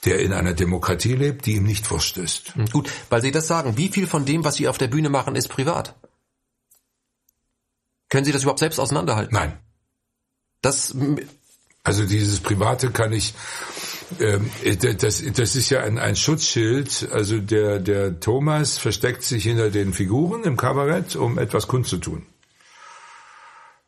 [0.04, 2.54] der in einer Demokratie lebt, die ihm nicht wurscht ist.
[2.54, 5.10] Hm, gut, weil Sie das sagen, wie viel von dem, was Sie auf der Bühne
[5.10, 5.94] machen, ist privat?
[8.08, 9.34] Können Sie das überhaupt selbst auseinanderhalten?
[9.34, 9.58] Nein.
[10.62, 10.94] Das
[11.84, 13.34] also dieses Private kann ich,
[15.00, 17.08] das, das ist ja ein, ein Schutzschild.
[17.12, 22.26] Also der, der Thomas versteckt sich hinter den Figuren im Kabarett, um etwas kundzutun.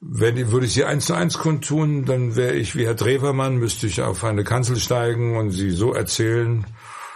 [0.01, 3.87] Wenn würde ich sie eins zu eins kundtun, dann wäre ich wie Herr Drewermann, müsste
[3.87, 6.67] ich auf eine Kanzel steigen und sie so erzählen.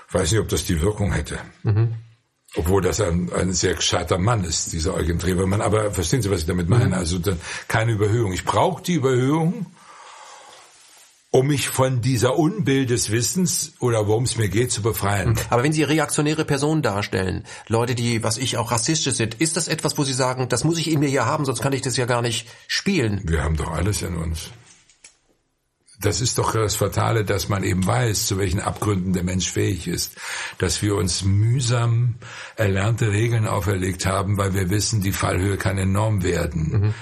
[0.08, 1.38] Ich weiß nicht, ob das die Wirkung hätte.
[1.62, 1.94] Mhm.
[2.56, 5.62] Obwohl das ein, ein sehr gescheiter Mann ist, dieser Eugen Drewermann.
[5.62, 6.88] Aber verstehen Sie, was ich damit meine?
[6.88, 6.94] Mhm.
[6.94, 8.32] Also dann keine Überhöhung.
[8.32, 9.66] Ich brauche die Überhöhung,
[11.34, 15.30] um mich von dieser Unbild des Wissens oder worum es mir geht zu befreien.
[15.30, 15.44] Hm.
[15.50, 19.66] Aber wenn Sie reaktionäre Personen darstellen, Leute, die, was ich auch rassistisch sind, ist das
[19.66, 21.96] etwas, wo Sie sagen, das muss ich in mir ja haben, sonst kann ich das
[21.96, 23.20] ja gar nicht spielen?
[23.24, 24.50] Wir haben doch alles in uns.
[26.00, 29.88] Das ist doch das Fatale, dass man eben weiß, zu welchen Abgründen der Mensch fähig
[29.88, 30.16] ist.
[30.58, 32.14] Dass wir uns mühsam
[32.54, 36.70] erlernte Regeln auferlegt haben, weil wir wissen, die Fallhöhe kann enorm werden.
[36.70, 36.94] Mhm.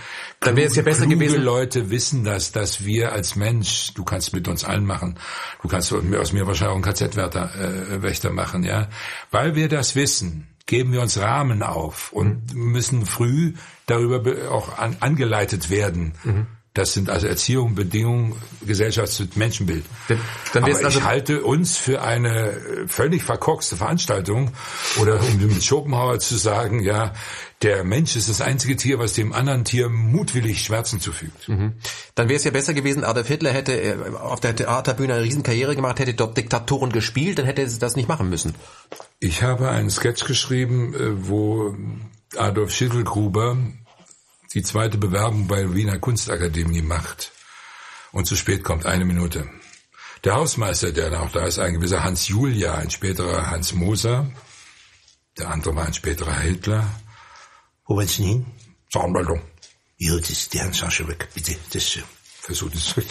[0.43, 1.43] Dann wäre es ja besser gewesen.
[1.43, 5.19] Leute wissen das, dass wir als Mensch, du kannst mit uns allen machen,
[5.63, 8.89] du kannst aus mir wahrscheinlich auch einen KZ-Wächter äh, machen, ja.
[9.31, 12.73] Weil wir das wissen, geben wir uns Rahmen auf und mhm.
[12.73, 13.55] müssen früh
[13.87, 16.15] darüber auch an, angeleitet werden.
[16.25, 18.35] Mhm das sind also Erziehung, Bedingungen,
[18.67, 19.85] Gesellschafts- und Menschenbild.
[20.09, 20.19] Dann,
[20.55, 24.53] dann Aber also ich halte uns für eine völlig verkorkste Veranstaltung
[24.99, 27.13] oder um mit Schopenhauer zu sagen, ja,
[27.63, 31.49] der Mensch ist das einzige Tier, was dem anderen Tier mutwillig Schmerzen zufügt.
[31.49, 31.75] Mhm.
[32.15, 35.77] Dann wäre es ja besser gewesen, Adolf Hitler hätte äh, auf der Theaterbühne eine Riesenkarriere
[35.77, 38.55] gemacht, hätte dort Diktatoren gespielt, dann hätte er das nicht machen müssen.
[39.21, 41.77] Ich habe einen Sketch geschrieben, äh, wo
[42.37, 43.57] Adolf Schittelgruber
[44.55, 47.33] die zweite Bewerbung bei Wiener Kunstakademie macht
[48.11, 49.49] und zu spät kommt, eine Minute.
[50.25, 54.31] Der Hausmeister, der noch da ist, ein gewisser Hans Julia, ein späterer Hans Moser.
[55.39, 56.87] Der andere war ein späterer Hitler.
[57.87, 58.47] Wo wollen Sie hin?
[58.91, 59.41] Zur Anmeldung.
[59.99, 61.57] Ja, das, die Hand schon weg, bitte.
[61.73, 62.03] Das, äh,
[62.43, 63.07] versucht es zurück.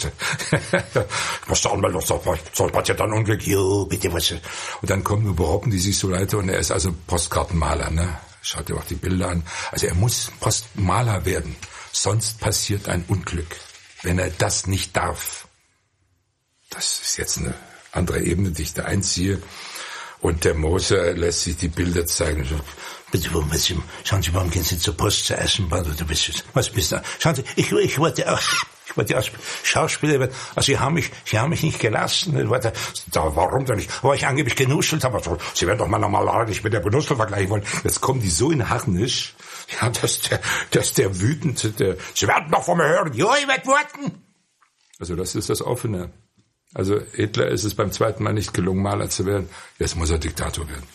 [1.46, 3.46] was zur Anmeldung soll passiert dann Unglück?
[3.46, 4.30] Jo, bitte was.
[4.30, 8.18] Und dann kommen überhaupt die sich so Leute und er ist also Postkartenmaler, ne?
[8.42, 9.44] Schaut dir auch die Bilder an.
[9.70, 11.54] Also er muss Postmaler werden.
[11.92, 13.56] Sonst passiert ein Unglück,
[14.02, 15.46] wenn er das nicht darf.
[16.68, 17.54] Das ist jetzt eine
[17.92, 19.40] andere Ebene, die ich da einziehe.
[20.20, 22.48] Und der Moser lässt sich die Bilder zeigen.
[23.12, 23.70] Bitte, was,
[24.04, 27.02] schauen Sie, warum gehen Sie zur Post zur Eisenbahn oder was, was bist du?
[27.18, 28.22] Schauen Sie, ich, ich wollte
[28.86, 29.24] ich wollte auch
[29.62, 30.34] Schauspieler werden.
[30.54, 32.32] Also Sie haben mich, Sie haben mich nicht gelassen.
[33.12, 34.02] Da, warum denn nicht?
[34.02, 35.20] Weil ich angeblich genuschelt habe.
[35.52, 37.64] Sie werden doch mal normal nicht mit der Benutzung vergleichen wollen.
[37.84, 39.34] Jetzt kommen die so in Harnisch,
[39.78, 40.40] ja, dass der,
[40.70, 43.12] dass der wütend, der, Sie werden doch von mir hören.
[43.12, 44.22] Jo, ich werde warten.
[44.98, 46.10] Also das ist das Offene.
[46.72, 49.50] Also Hitler ist es beim zweiten Mal nicht gelungen, Maler zu werden.
[49.78, 50.86] Jetzt muss er Diktator werden.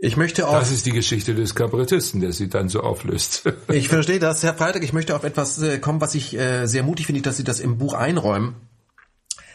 [0.00, 0.58] Ich möchte auch.
[0.58, 3.42] Das ist die Geschichte des Kabarettisten, der sie dann so auflöst.
[3.68, 4.84] ich verstehe das, Herr Freitag.
[4.84, 7.58] Ich möchte auf etwas äh, kommen, was ich äh, sehr mutig finde, dass Sie das
[7.58, 8.54] im Buch einräumen.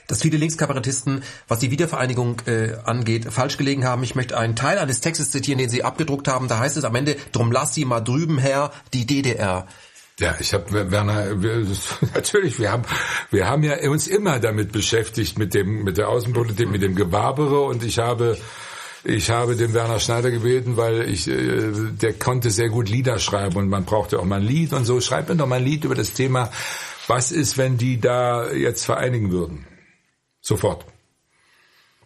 [0.10, 4.04] Dass viele Linkskabarettisten, was die Wiedervereinigung äh, angeht, falsch gelegen haben.
[4.04, 6.50] Ich möchte einen Teil eines Textes zitieren, den Sie abgedruckt haben.
[6.50, 9.66] Da heißt es am Ende, drum lass sie mal drüben her, die DDR.
[10.20, 11.66] Ja, ich habe Werner, wir,
[12.14, 12.84] natürlich, wir haben,
[13.32, 17.62] wir haben ja uns immer damit beschäftigt mit dem, mit der Außenpolitik, mit dem Gewabere
[17.62, 18.38] und ich habe
[19.06, 23.58] Ich habe den Werner Schneider gebeten, weil ich, äh, der konnte sehr gut Lieder schreiben
[23.58, 25.02] und man brauchte auch mal ein Lied und so.
[25.02, 26.52] Schreib mir doch mal ein Lied über das Thema,
[27.08, 29.68] was ist, wenn die da jetzt vereinigen würden?
[30.42, 30.86] Sofort.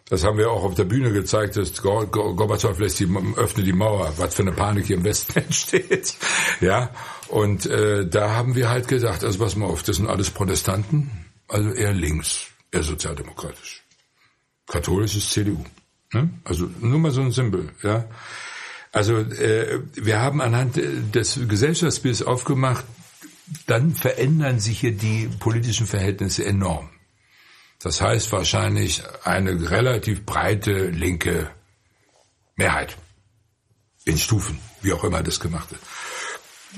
[0.08, 4.14] Das haben wir auch auf der Bühne gezeigt, dass Gorbatschow lässt die, öffnet die Mauer,
[4.16, 6.14] was für eine Panik hier im Westen entsteht.
[6.60, 6.90] Ja,
[7.28, 11.26] und äh, da haben wir halt gesagt, also pass mal auf, das sind alles Protestanten,
[11.46, 13.84] also eher links, eher sozialdemokratisch.
[14.66, 15.62] Katholisch ist CDU.
[16.12, 16.30] Ne?
[16.44, 18.04] Also nur mal so ein Symbol, ja.
[18.92, 22.84] Also äh, wir haben anhand des Gesellschaftsbilds aufgemacht,
[23.66, 26.88] dann verändern sich hier die politischen Verhältnisse enorm.
[27.80, 31.50] Das heißt wahrscheinlich eine relativ breite linke
[32.56, 32.96] Mehrheit.
[34.04, 35.82] In Stufen, wie auch immer das gemacht wird.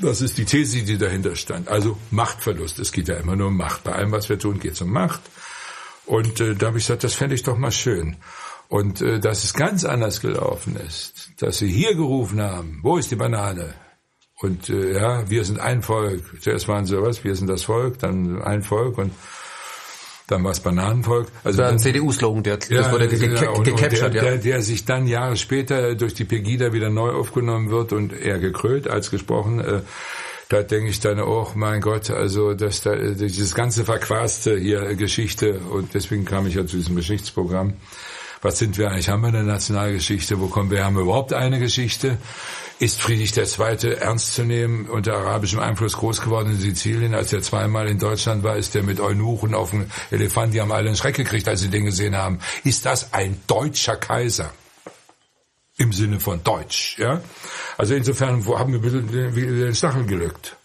[0.02, 1.68] Das ist die These, die dahinter stand.
[1.68, 2.78] Also Machtverlust.
[2.78, 3.84] Es geht ja immer nur um Macht.
[3.84, 5.20] Bei allem, was wir tun, geht es um Macht.
[6.06, 8.16] Und äh, da habe ich gesagt, das fände ich doch mal schön.
[8.70, 13.10] Und äh, dass es ganz anders gelaufen ist, dass sie hier gerufen haben, wo ist
[13.10, 13.74] die Banane?
[14.36, 16.22] Und äh, ja, wir sind ein Volk.
[16.40, 19.12] Zuerst waren sie was, wir sind das Volk, dann ein Volk und
[20.28, 21.26] dann war es Bananenvolk.
[21.42, 24.30] Also das war ein CDU-Slogan, der ja, das wurde ge ge ja, gecaptured, der, ja.
[24.30, 28.38] Der, der sich dann Jahre später durch die Pegida wieder neu aufgenommen wird und eher
[28.38, 29.58] gekrölt als gesprochen.
[29.58, 29.82] Äh,
[30.48, 35.58] da denke ich dann auch, mein Gott, also dass da dieses ganze verquaste hier Geschichte
[35.58, 37.74] und deswegen kam ich ja zu diesem Geschichtsprogramm.
[38.42, 39.10] Was sind wir eigentlich?
[39.10, 40.40] Haben wir eine Nationalgeschichte?
[40.40, 40.84] Wo kommen wir?
[40.84, 42.16] Haben wir überhaupt eine Geschichte?
[42.78, 43.92] Ist Friedrich II.
[44.00, 47.14] ernst zu nehmen unter arabischem Einfluss groß geworden in Sizilien?
[47.14, 50.72] Als er zweimal in Deutschland war, ist er mit Eunuchen auf dem Elefant, die haben
[50.72, 52.38] alle einen Schreck gekriegt, als sie den gesehen haben.
[52.64, 54.50] Ist das ein deutscher Kaiser?
[55.76, 57.20] Im Sinne von Deutsch, ja?
[57.76, 60.56] Also insofern haben wir ein bisschen den Stachel gelückt.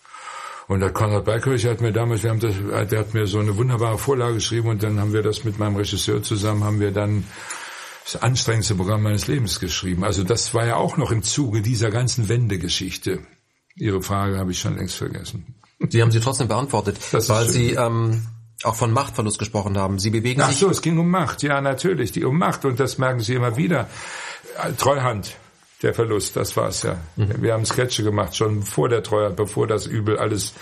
[0.67, 2.55] Und der Konrad Beikirch hat mir damals, wir haben das,
[2.89, 5.75] der hat mir so eine wunderbare Vorlage geschrieben und dann haben wir das mit meinem
[5.75, 7.25] Regisseur zusammen, haben wir dann
[8.05, 10.03] das anstrengendste Programm meines Lebens geschrieben.
[10.03, 13.25] Also das war ja auch noch im Zuge dieser ganzen Wendegeschichte.
[13.75, 15.55] Ihre Frage habe ich schon längst vergessen.
[15.79, 18.25] Die haben Sie trotzdem beantwortet, das weil Sie ähm,
[18.63, 19.99] auch von Machtverlust gesprochen haben.
[19.99, 20.57] Sie bewegen Ach sich.
[20.57, 21.43] Ach so, es ging um Macht.
[21.43, 23.89] Ja, natürlich, die um Macht und das merken Sie immer wieder.
[24.77, 25.35] Treuhand,
[25.81, 26.97] der Verlust, das war's ja.
[27.15, 27.41] Mhm.
[27.41, 30.53] Wir haben Sketche gemacht schon vor der Treuhand, bevor das Übel alles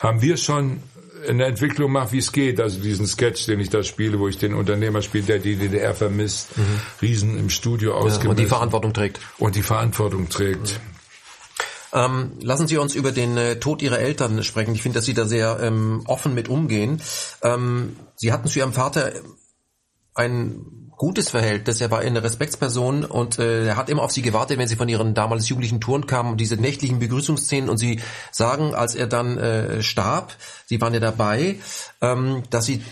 [0.00, 0.82] haben wir schon
[1.26, 2.60] eine Entwicklung mache, wie es geht.
[2.60, 5.94] Also diesen Sketch, den ich da spiele, wo ich den Unternehmer spiele, der die DDR
[5.94, 6.80] vermisst, mhm.
[7.02, 8.24] Riesen im Studio ausgemessen.
[8.24, 9.20] Ja, und die Verantwortung trägt.
[9.38, 10.74] Und die Verantwortung trägt.
[10.74, 10.98] Mhm.
[11.90, 14.74] Ähm, lassen Sie uns über den äh, Tod Ihrer Eltern sprechen.
[14.74, 17.00] Ich finde, dass Sie da sehr ähm, offen mit umgehen.
[17.42, 19.12] Ähm, Sie hatten zu Ihrem Vater
[20.14, 21.80] ein gutes Verhältnis.
[21.80, 24.88] Er war eine Respektsperson und äh, er hat immer auf sie gewartet, wenn sie von
[24.88, 27.70] ihren damals jugendlichen Touren kamen, diese nächtlichen Begrüßungsszenen.
[27.70, 28.00] Und sie
[28.32, 30.34] sagen, als er dann äh, starb,
[30.66, 31.56] sie waren ja dabei,
[32.02, 32.82] ähm, dass sie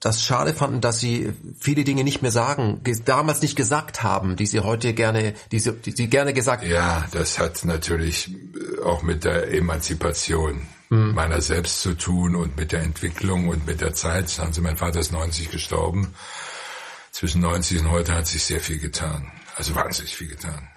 [0.00, 4.44] das schade fanden, dass sie viele Dinge nicht mehr sagen, damals nicht gesagt haben, die
[4.44, 6.70] sie heute gerne, die sie, die sie gerne gesagt haben.
[6.70, 8.30] Ja, das hat natürlich
[8.84, 10.60] auch mit der Emanzipation
[10.90, 11.14] mhm.
[11.14, 14.38] meiner selbst zu tun und mit der Entwicklung und mit der Zeit.
[14.40, 16.14] Also mein Vater ist 90 gestorben
[17.14, 19.30] zwischen 90 und heute hat sich sehr viel getan.
[19.54, 20.68] Also wahnsinnig viel getan.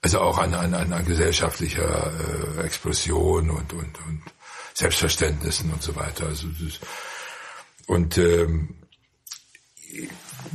[0.00, 4.22] Also auch an, an, an gesellschaftlicher äh, Explosion und, und, und
[4.72, 6.24] Selbstverständnissen und so weiter.
[6.28, 6.80] Also das,
[7.86, 8.74] und ähm,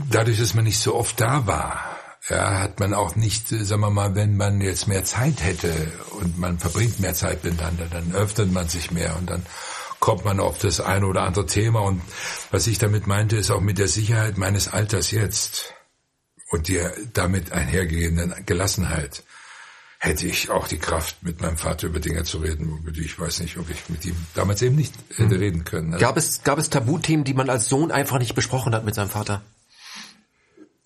[0.10, 3.82] dadurch, dass man nicht so oft da war, ja, hat man auch nicht, äh, sagen
[3.82, 8.11] wir mal, wenn man jetzt mehr Zeit hätte und man verbringt mehr Zeit miteinander, dann
[8.15, 9.45] öffnet man sich mehr und dann
[10.06, 11.80] kommt man auf das eine oder andere Thema.
[11.80, 11.99] Und
[12.52, 15.73] was ich damit meinte, ist auch mit der Sicherheit meines Alters jetzt
[16.52, 19.23] und der damit einhergehenden Gelassenheit
[19.98, 23.19] hätte ich auch die Kraft, mit meinem Vater über Dinge zu reden, über die ich
[23.19, 25.40] weiß nicht, ob ich mit ihm damals eben nicht hätte hm.
[25.40, 25.94] reden können.
[25.95, 28.94] Also gab es, gab es Tabuthemen, die man als Sohn einfach nicht besprochen hat mit
[28.94, 29.41] seinem Vater?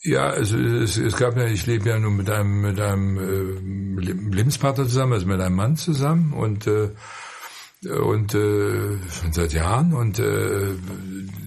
[0.01, 4.33] Ja, also es, es gab ja, ich lebe ja nun mit einem mit einem äh,
[4.33, 6.91] Lebenspartner zusammen, also mit einem Mann zusammen und äh,
[7.85, 10.75] und äh, schon seit Jahren und äh,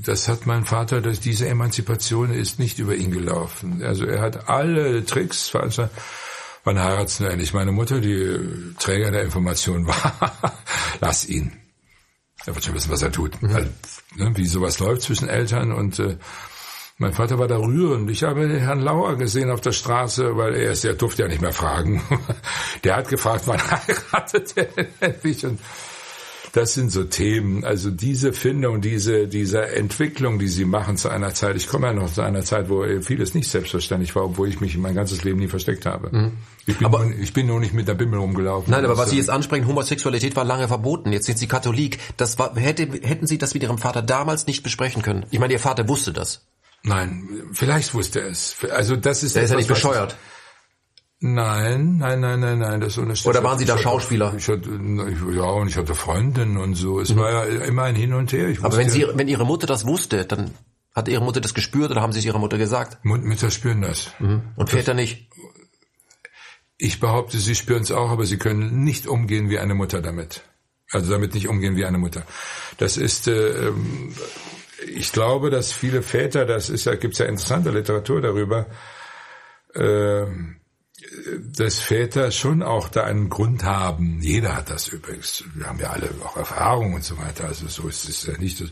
[0.04, 3.82] das hat mein Vater, dass diese Emanzipation ist nicht über ihn gelaufen.
[3.82, 5.94] Also er hat alle Tricks veranstaltet.
[6.64, 7.52] Wann heirat's denn eigentlich?
[7.52, 10.56] Meine Mutter, die Träger der Information war,
[11.00, 11.52] lass ihn.
[12.46, 13.40] Er wird schon wissen, was er tut.
[13.42, 13.54] Mhm.
[13.54, 13.70] Also,
[14.16, 16.16] ne, wie sowas läuft zwischen Eltern und äh,
[16.98, 18.08] mein Vater war da rührend.
[18.10, 21.40] Ich habe Herrn Lauer gesehen auf der Straße, weil er ist, der durfte ja nicht
[21.40, 22.02] mehr fragen.
[22.84, 24.68] Der hat gefragt, wann heiratet er
[25.00, 25.44] endlich?
[25.44, 25.58] Und
[26.52, 31.32] das sind so Themen, also diese Findung, diese, diese Entwicklung, die sie machen zu einer
[31.32, 31.56] Zeit.
[31.56, 34.76] Ich komme ja noch zu einer Zeit, wo vieles nicht selbstverständlich war, obwohl ich mich
[34.76, 36.14] mein ganzes Leben nie versteckt habe.
[36.14, 36.32] Mhm.
[36.66, 38.70] Ich, bin aber, nur, ich bin nur nicht mit der Bimmel rumgelaufen.
[38.70, 41.10] Nein, aber was Sie jetzt ansprechen, Homosexualität war lange verboten.
[41.10, 41.98] Jetzt sind Sie Katholik.
[42.18, 45.24] Das war, hätte, hätten Sie das mit Ihrem Vater damals nicht besprechen können?
[45.30, 46.46] Ich meine, Ihr Vater wusste das.
[46.82, 48.56] Nein, vielleicht wusste er es.
[48.70, 49.36] Also das ist.
[49.36, 50.16] Der ist ja nicht bescheuert.
[51.24, 53.28] Nein, nein, nein, nein, nein, das unterstützt.
[53.28, 54.34] Oder waren Sie da Schauspieler?
[54.36, 54.68] Ich hatte,
[55.32, 56.98] ja, und ich hatte Freundinnen und so.
[56.98, 57.18] Es mhm.
[57.18, 58.48] war ja immer ein Hin und Her.
[58.48, 60.50] Ich Aber wenn Sie, wenn Ihre Mutter das wusste, dann
[60.92, 63.04] hat Ihre Mutter das gespürt oder haben Sie es Ihrer Mutter gesagt?
[63.04, 64.10] Mütter spüren das.
[64.18, 64.42] Mhm.
[64.56, 65.28] Und Väter nicht?
[66.76, 70.42] Ich behaupte, sie spüren es auch, aber sie können nicht umgehen wie eine Mutter damit.
[70.90, 72.24] Also damit nicht umgehen wie eine Mutter.
[72.78, 74.12] Das ist, äh, ähm,
[74.92, 78.66] ich glaube, dass viele Väter, das ist ja, gibt's ja interessante Literatur darüber,
[79.76, 80.26] äh,
[81.54, 84.20] dass Väter schon auch da einen Grund haben.
[84.22, 85.44] Jeder hat das übrigens.
[85.54, 87.44] Wir haben ja alle auch Erfahrungen und so weiter.
[87.44, 88.62] Also so ist es ja nicht.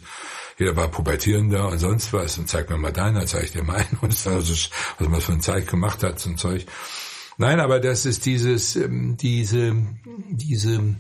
[0.59, 4.15] Jeder war pubertierender und sonst was und zeig mir mal deiner, zeig dir meinen und
[4.15, 4.53] so, also,
[4.99, 6.67] was man für ein Zeit gemacht hat und Zeug.
[7.39, 9.75] Nein, aber das ist dieses, ähm, diese,
[10.29, 10.97] diese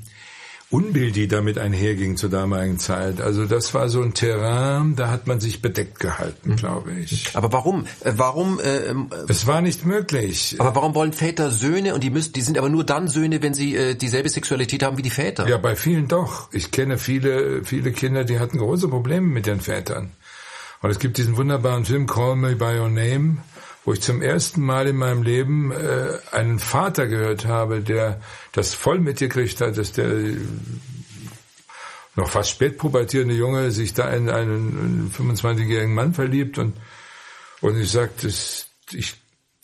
[0.71, 3.21] Unbill, die damit einherging zur damaligen Zeit.
[3.21, 6.57] Also das war so ein Terrain, da hat man sich bedeckt gehalten, mhm.
[6.57, 7.31] glaube ich.
[7.35, 7.87] Aber warum?
[8.05, 8.61] Äh, warum?
[8.61, 8.95] Äh, äh,
[9.29, 10.57] es war nicht möglich.
[10.61, 13.53] Aber warum wollen Väter Söhne und die müssen, die sind aber nur dann Söhne, wenn
[13.53, 15.49] sie äh, dieselbe Sexualität haben wie die Väter?
[15.49, 16.53] Ja, bei vielen doch.
[16.53, 20.13] Ich kenne viele, viele Kinder, die hatten große Probleme mit ihren Vätern.
[20.83, 23.39] Und es gibt diesen wunderbaren Film Call Me by Your Name
[23.85, 28.21] wo ich zum ersten Mal in meinem Leben äh, einen Vater gehört habe, der
[28.53, 30.37] das voll mitgekriegt hat, dass der
[32.17, 36.75] noch fast spät pubertierende Junge sich da in einen 25-jährigen Mann verliebt und
[37.61, 39.15] und ich sagte, ich,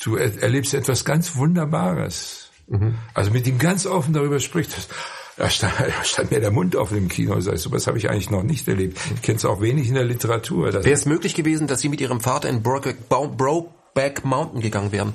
[0.02, 2.50] du erlebst etwas ganz Wunderbares.
[2.66, 2.96] Mhm.
[3.14, 4.88] Also mit ihm ganz offen darüber spricht.
[5.36, 7.40] Da stand, da stand mir der Mund auf im Kino.
[7.40, 8.98] So was habe ich eigentlich noch nicht erlebt.
[9.14, 10.72] Ich kenne es auch wenig in der Literatur.
[10.72, 14.92] Wäre es möglich gewesen, dass Sie mit Ihrem Vater in Brokeback, Bro, Back Mountain gegangen
[14.92, 15.14] wären.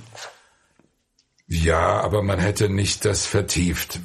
[1.47, 3.99] Ja, aber man hätte nicht das vertieft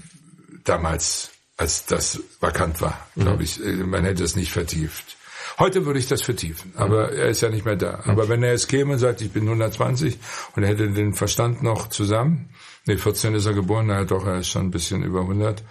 [0.64, 3.22] damals, als das vakant war, mhm.
[3.22, 3.64] glaube ich.
[3.64, 5.16] Äh, man hätte es nicht vertieft.
[5.58, 7.16] Heute würde ich das vertiefen, aber mhm.
[7.16, 8.02] er ist ja nicht mehr da.
[8.04, 8.10] Mhm.
[8.10, 10.18] Aber wenn er jetzt käme und sagt, ich bin 120
[10.54, 12.50] und er hätte den Verstand noch zusammen,
[12.84, 15.62] nee, 14 ist er geboren, hat doch, er ist schon ein bisschen über 100,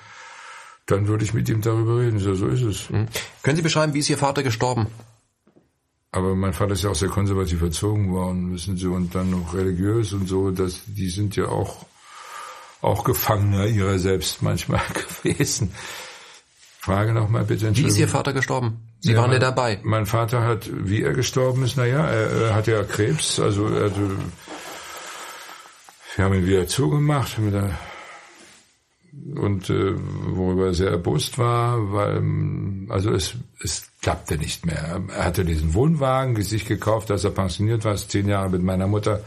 [0.88, 2.18] dann würde ich mit ihm darüber reden.
[2.18, 2.90] So, so ist es.
[2.90, 3.08] Mhm.
[3.44, 4.88] Können Sie beschreiben, wie ist Ihr Vater gestorben?
[6.16, 9.54] Aber mein Vater ist ja auch sehr konservativ erzogen worden, wissen Sie, und dann noch
[9.54, 11.86] religiös und so, dass die sind ja auch
[12.82, 14.82] auch Gefangener ihrer selbst manchmal
[15.24, 15.74] gewesen.
[16.80, 17.76] Frage noch mal bitte.
[17.76, 18.80] Wie ist Ihr Vater gestorben?
[19.02, 19.80] Sie ja, waren ja dabei.
[19.84, 23.86] Mein Vater hat, wie er gestorben ist, naja, er, er hat ja Krebs, also er
[23.90, 24.12] hatte,
[26.16, 27.78] wir haben ihn wieder zugemacht der,
[29.36, 32.24] und äh, worüber er sehr erbost war, weil
[32.90, 35.02] also es, es klappte nicht mehr.
[35.08, 38.86] Er hatte diesen Wohnwagen sich gekauft, als er pensioniert war, ist zehn Jahre mit meiner
[38.86, 39.22] Mutter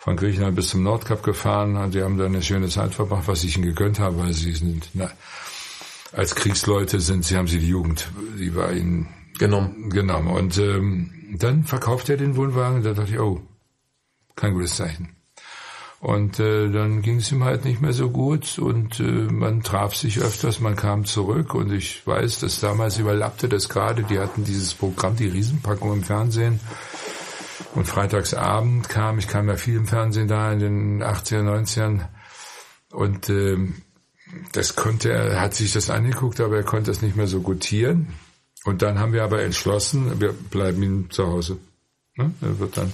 [0.00, 3.44] von Griechenland bis zum Nordkap gefahren und die haben da eine schöne Zeit verbracht, was
[3.44, 5.08] ich ihnen gegönnt habe, weil sie sind, na,
[6.10, 9.06] als Kriegsleute sind, sie haben sie die Jugend, die war ihnen
[9.38, 9.88] genommen.
[9.90, 10.30] genommen.
[10.30, 13.40] Und ähm, dann verkauft er den Wohnwagen und da dachte ich, oh,
[14.34, 15.14] kein gutes Zeichen.
[16.02, 19.94] Und äh, dann ging es ihm halt nicht mehr so gut und äh, man traf
[19.94, 24.42] sich öfters, man kam zurück und ich weiß, dass damals überlappte das gerade, die hatten
[24.42, 26.58] dieses Programm, die Riesenpackung im Fernsehen
[27.76, 32.08] und freitagsabend kam, ich kam ja viel im Fernsehen da in den 80er, 90ern
[32.90, 33.58] und äh,
[34.50, 38.08] das konnte er, hat sich das angeguckt, aber er konnte das nicht mehr so gutieren
[38.64, 41.58] und dann haben wir aber entschlossen, wir bleiben ihm zu Hause.
[42.16, 42.34] Ne?
[42.40, 42.92] Er wird dann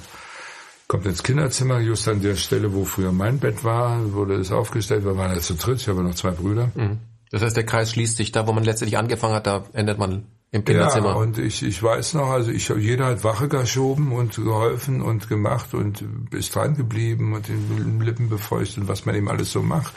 [0.88, 5.04] kommt ins Kinderzimmer, just an der Stelle, wo früher mein Bett war, wurde es aufgestellt,
[5.04, 6.70] wir waren ja zu dritt, ich habe noch zwei Brüder.
[6.74, 6.98] Mhm.
[7.30, 10.26] Das heißt, der Kreis schließt sich da, wo man letztendlich angefangen hat, da endet man
[10.50, 11.10] im Kinderzimmer.
[11.10, 15.28] Ja, und ich, ich weiß noch, also ich jeder hat Wache geschoben und geholfen und
[15.28, 19.62] gemacht und ist dran geblieben und den Lippen befeuchtet und was man eben alles so
[19.62, 19.92] macht.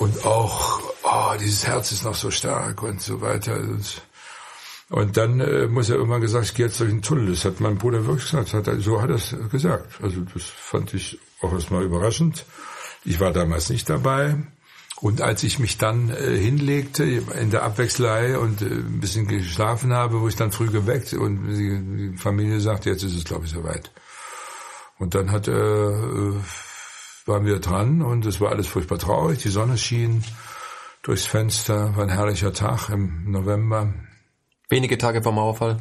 [0.00, 3.54] Und auch, oh, dieses Herz ist noch so stark und so weiter.
[3.60, 4.02] Und
[4.92, 7.30] und dann äh, muss er irgendwann gesagt, ich gehe jetzt durch den Tunnel.
[7.30, 8.52] Das hat mein Bruder wirklich gesagt.
[8.52, 9.90] Hat so hat er es gesagt.
[10.02, 12.44] Also das fand ich auch erstmal überraschend.
[13.02, 14.36] Ich war damals nicht dabei.
[15.00, 19.94] Und als ich mich dann äh, hinlegte in der Abwechslei und äh, ein bisschen geschlafen
[19.94, 23.46] habe, wurde ich dann früh geweckt und die, die Familie sagte, jetzt ist es, glaube
[23.46, 23.90] ich, soweit.
[24.98, 29.38] Und dann hat, äh, waren wir dran und es war alles furchtbar traurig.
[29.38, 30.22] Die Sonne schien
[31.02, 33.94] durchs Fenster, war ein herrlicher Tag im November.
[34.72, 35.76] Wenige Tage vor Mauerfall?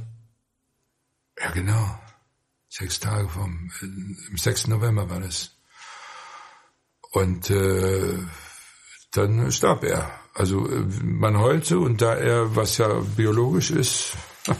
[1.39, 1.97] Ja, genau.
[2.67, 4.67] Sechs Tage vom, äh, im 6.
[4.67, 5.55] November war das.
[7.13, 8.17] Und äh,
[9.13, 10.11] dann starb er.
[10.33, 14.17] Also äh, man heulte und da er, was ja biologisch ist,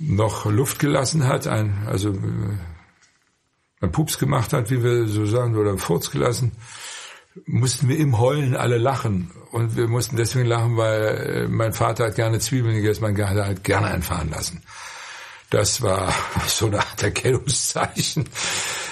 [0.00, 2.58] noch Luft gelassen hat, ein, also äh,
[3.80, 6.50] ein Pups gemacht hat, wie wir so sagen, oder Furz gelassen,
[7.46, 9.30] mussten wir im Heulen alle lachen.
[9.50, 13.46] Und wir mussten deswegen lachen, weil äh, mein Vater hat gerne Zwiebeln gegessen, mein Vater
[13.46, 14.62] hat gerne einfahren lassen.
[15.50, 16.14] Das war
[16.46, 18.28] so eine Art Erkennungszeichen.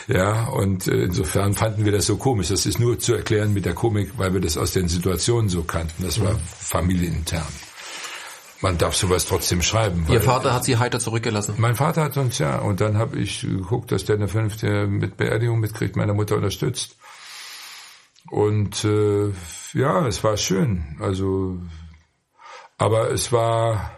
[0.09, 2.49] Ja, und äh, insofern fanden wir das so komisch.
[2.49, 5.62] Das ist nur zu erklären mit der Komik, weil wir das aus den Situationen so
[5.62, 6.02] kannten.
[6.02, 7.47] Das war familienintern.
[8.60, 10.05] Man darf sowas trotzdem schreiben.
[10.10, 11.55] Ihr Vater hat Sie heiter zurückgelassen?
[11.57, 15.17] Mein Vater hat uns ja, und dann habe ich geguckt, dass der eine fünfte mit
[15.17, 16.97] Beerdigung mitkriegt, meine Mutter unterstützt.
[18.31, 19.33] Und äh,
[19.75, 20.97] ja, es war schön.
[21.00, 21.59] Also,
[22.78, 23.91] aber es war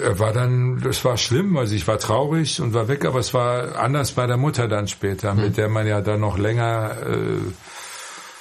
[0.00, 3.32] er war dann, das war schlimm, also ich war traurig und war weg, aber es
[3.34, 5.42] war anders bei der Mutter dann später, mhm.
[5.42, 7.38] mit der man ja dann noch länger äh,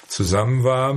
[0.07, 0.95] zusammen war.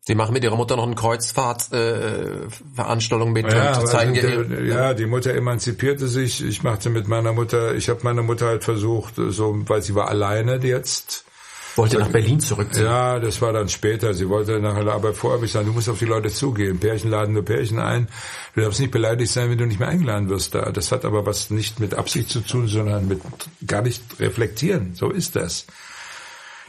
[0.00, 4.66] Sie machen mit Ihrer Mutter noch eine Kreuzfahrtveranstaltung äh, mit ja, und zeigen der, ihr,
[4.66, 6.44] ja, die Mutter emanzipierte sich.
[6.44, 10.08] Ich machte mit meiner Mutter, ich habe meine Mutter halt versucht, so, weil sie war
[10.08, 11.24] alleine jetzt
[11.76, 12.86] wollte nach Berlin zurückziehen.
[12.86, 14.14] Ja, das war dann später.
[14.14, 16.78] Sie wollte nachher, aber vorher habe ich gesagt, du musst auf die Leute zugehen.
[16.78, 18.08] Pärchen laden nur Pärchen ein.
[18.54, 20.70] Du darfst nicht beleidigt sein, wenn du nicht mehr eingeladen wirst da.
[20.70, 23.20] Das hat aber was nicht mit Absicht zu tun, sondern mit
[23.66, 24.94] gar nicht reflektieren.
[24.94, 25.66] So ist das.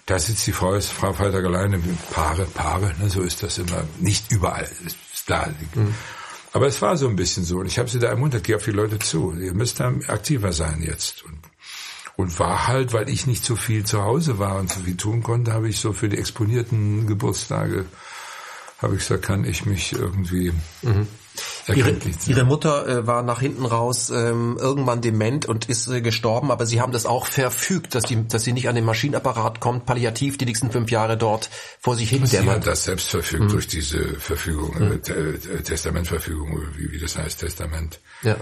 [0.06, 1.80] Da sitzt die Frau, ist Frau Freitag alleine,
[2.12, 3.84] Paare, Paare, ne, so ist das immer.
[4.00, 5.48] Nicht überall, ist da.
[5.74, 5.96] Mhm.
[6.54, 7.58] Aber es war so ein bisschen so.
[7.58, 9.34] Und ich habe sie da ermuntert, geh auf die Leute zu.
[9.34, 11.24] Ihr müsst da aktiver sein jetzt.
[11.24, 11.40] Und
[12.18, 15.24] und war halt, weil ich nicht so viel zu Hause war und so viel tun
[15.24, 17.86] konnte, habe ich so für die exponierten Geburtstage,
[18.82, 21.08] habe ich gesagt, kann ich mich irgendwie mhm.
[21.68, 26.52] Ihre, ihre, Mutter äh, war nach hinten raus ähm, irgendwann dement und ist äh, gestorben,
[26.52, 29.86] aber Sie haben das auch verfügt, dass, die, dass sie nicht an den Maschinenapparat kommt,
[29.86, 33.50] palliativ die nächsten fünf Jahre dort vor sich hin Sie hat das selbst verfügt mhm.
[33.50, 34.92] durch diese Verfügung, mhm.
[34.94, 38.00] äh, Testamentverfügung, wie, wie das heißt, Testament.
[38.22, 38.38] Ja.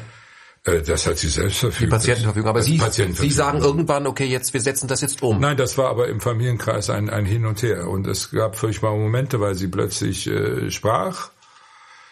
[0.66, 1.82] Äh, das hat sie selbst verfügt.
[1.82, 2.50] Die Patientenverfügung.
[2.50, 2.80] Aber Sie,
[3.14, 5.40] Sie sagen irgendwann, okay, jetzt, wir setzen das jetzt um.
[5.40, 7.88] Nein, das war aber im Familienkreis ein, ein Hin und Her.
[7.90, 11.30] Und es gab furchtbare Momente, weil sie plötzlich äh, sprach,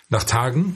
[0.09, 0.75] nach Tagen.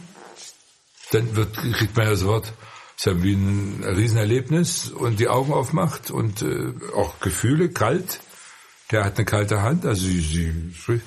[1.12, 2.52] Dann wird, kriegt man ja das Wort,
[2.98, 8.22] ist ja wie ein Riesenerlebnis und die Augen aufmacht und äh, auch Gefühle, kalt.
[8.92, 11.02] Der hat eine kalte Hand, also sie, sie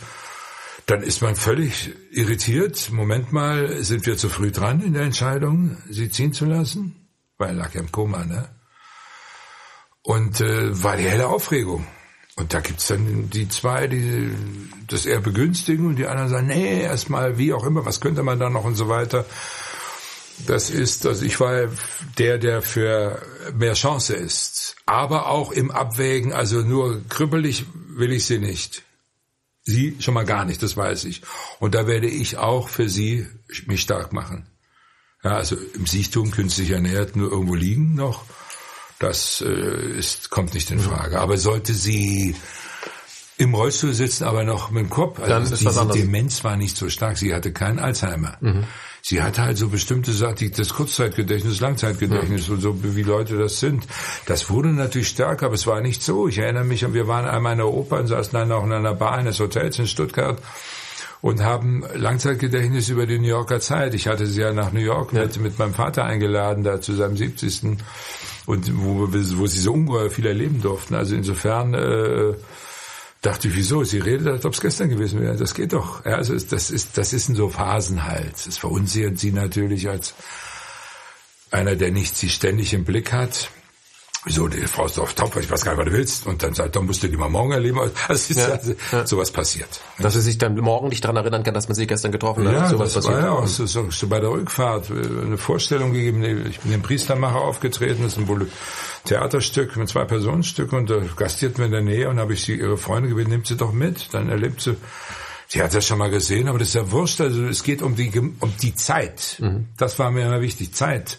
[0.89, 2.91] dann ist man völlig irritiert.
[2.91, 6.97] Moment mal, sind wir zu früh dran in der Entscheidung, sie ziehen zu lassen?
[7.36, 8.49] Weil er lag ja im Koma, ne?
[10.00, 11.86] Und äh, war die helle Aufregung.
[12.36, 14.31] Und da gibt's dann die zwei, die
[14.86, 18.39] das eher begünstigen und die anderen sagen, nee, erstmal wie auch immer, was könnte man
[18.39, 19.26] da noch und so weiter.
[20.47, 21.68] Das ist, also ich war
[22.17, 23.20] der, der für
[23.55, 24.76] mehr Chance ist.
[24.86, 28.88] Aber auch im Abwägen, also nur krüppelig will ich sie nicht.
[29.68, 31.20] Sie schon mal gar nicht, das weiß ich.
[31.58, 33.26] Und da werde ich auch für Sie
[33.66, 34.47] mich stark machen.
[35.22, 38.24] Ja, also im Siechtum künstlich ernährt nur irgendwo liegen noch.
[38.98, 41.20] Das äh, ist, kommt nicht in Frage.
[41.20, 42.34] Aber sollte sie
[43.36, 45.20] im Rollstuhl sitzen, aber noch mit dem Kopf.
[45.20, 47.18] Also Dann ist diese Demenz war nicht so stark.
[47.18, 48.38] Sie hatte keinen Alzheimer.
[48.40, 48.64] Mhm.
[49.08, 53.86] Sie hatte halt so bestimmte Sachen, das Kurzzeitgedächtnis, Langzeitgedächtnis und so, wie Leute das sind.
[54.26, 56.28] Das wurde natürlich stärker, aber es war nicht so.
[56.28, 58.92] Ich erinnere mich, wir waren einmal in der Oper und saßen dann auch in einer
[58.92, 60.42] Bar eines Hotels in Stuttgart
[61.22, 63.94] und haben Langzeitgedächtnis über die New Yorker Zeit.
[63.94, 65.22] Ich hatte sie ja nach New York ja.
[65.22, 67.78] mit, mit meinem Vater eingeladen, da zu seinem 70.
[68.44, 70.94] Und wo, wo sie so ungeheuer viel erleben durften.
[70.94, 72.34] Also insofern äh,
[73.22, 73.84] dachte ich, wieso?
[73.84, 75.36] Sie redet, als ob es gestern gewesen wäre.
[75.36, 76.05] Das geht doch.
[76.05, 78.34] Ja, also das ist, das ist in so Phasen halt.
[78.47, 80.14] Es verunsichert sie natürlich als
[81.50, 83.50] einer, der nicht sie ständig im Blick hat
[84.28, 86.26] wieso, die Frau ist auf top, ich weiß gar nicht, was du willst.
[86.26, 87.81] Und dann sagt, dann musst du die mal morgen erleben.
[88.08, 89.07] Also, ja, also ja.
[89.07, 89.81] sowas passiert.
[89.98, 92.55] Dass sie sich dann morgen nicht daran erinnern kann, dass man sie gestern getroffen hat.
[92.55, 93.23] Ja, sowas das passiert.
[93.23, 96.23] war ja auch so, so, so bei der Rückfahrt äh, eine Vorstellung gegeben.
[96.48, 98.50] Ich bin dem Priestermacher aufgetreten, das ist ein
[99.05, 102.55] Theaterstück mit zwei Personenstück und da gastierten wir in der Nähe und habe ich sie,
[102.55, 104.12] ihre Freunde gebeten, nimmt sie doch mit.
[104.12, 104.76] Dann erlebt sie,
[105.50, 107.23] Sie hat das schon mal gesehen, aber das ist ja wurscht.
[107.23, 109.36] Also es geht um die um die Zeit.
[109.39, 109.68] Mhm.
[109.78, 111.18] Das war mir immer wichtig, Zeit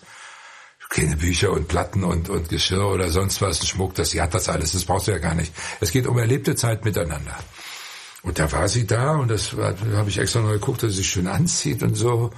[0.89, 4.49] keine Bücher und Platten und, und Geschirr oder sonst was, Schmuck, das, sie hat das
[4.49, 5.53] alles, das brauchst du ja gar nicht.
[5.79, 7.35] Es geht um erlebte Zeit miteinander.
[8.23, 11.09] Und da war sie da und das habe ich extra noch geguckt, dass sie sich
[11.09, 12.31] schön anzieht und so.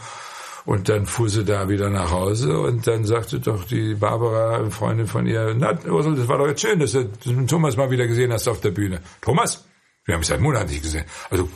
[0.65, 5.07] Und dann fuhr sie da wieder nach Hause und dann sagte doch die Barbara, Freundin
[5.07, 7.05] von ihr, na, Ursel, das war doch jetzt schön, dass du
[7.47, 9.01] Thomas mal wieder gesehen hast auf der Bühne.
[9.21, 9.65] Thomas?
[10.05, 11.05] Wir haben es seit Monaten nicht gesehen.
[11.31, 11.49] Also,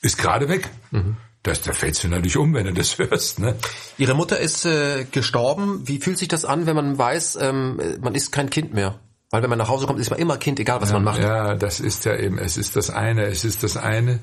[0.00, 0.68] ist gerade weg.
[0.90, 1.16] Mhm.
[1.42, 3.38] Das, da fällst du natürlich um, wenn du das hörst.
[3.38, 3.56] Ne?
[3.96, 5.86] Ihre Mutter ist äh, gestorben.
[5.88, 9.00] Wie fühlt sich das an, wenn man weiß, ähm, man ist kein Kind mehr?
[9.30, 11.20] Weil wenn man nach Hause kommt, ist man immer Kind, egal was ja, man macht.
[11.20, 14.18] Ja, das ist ja eben, es ist das eine, es ist das eine,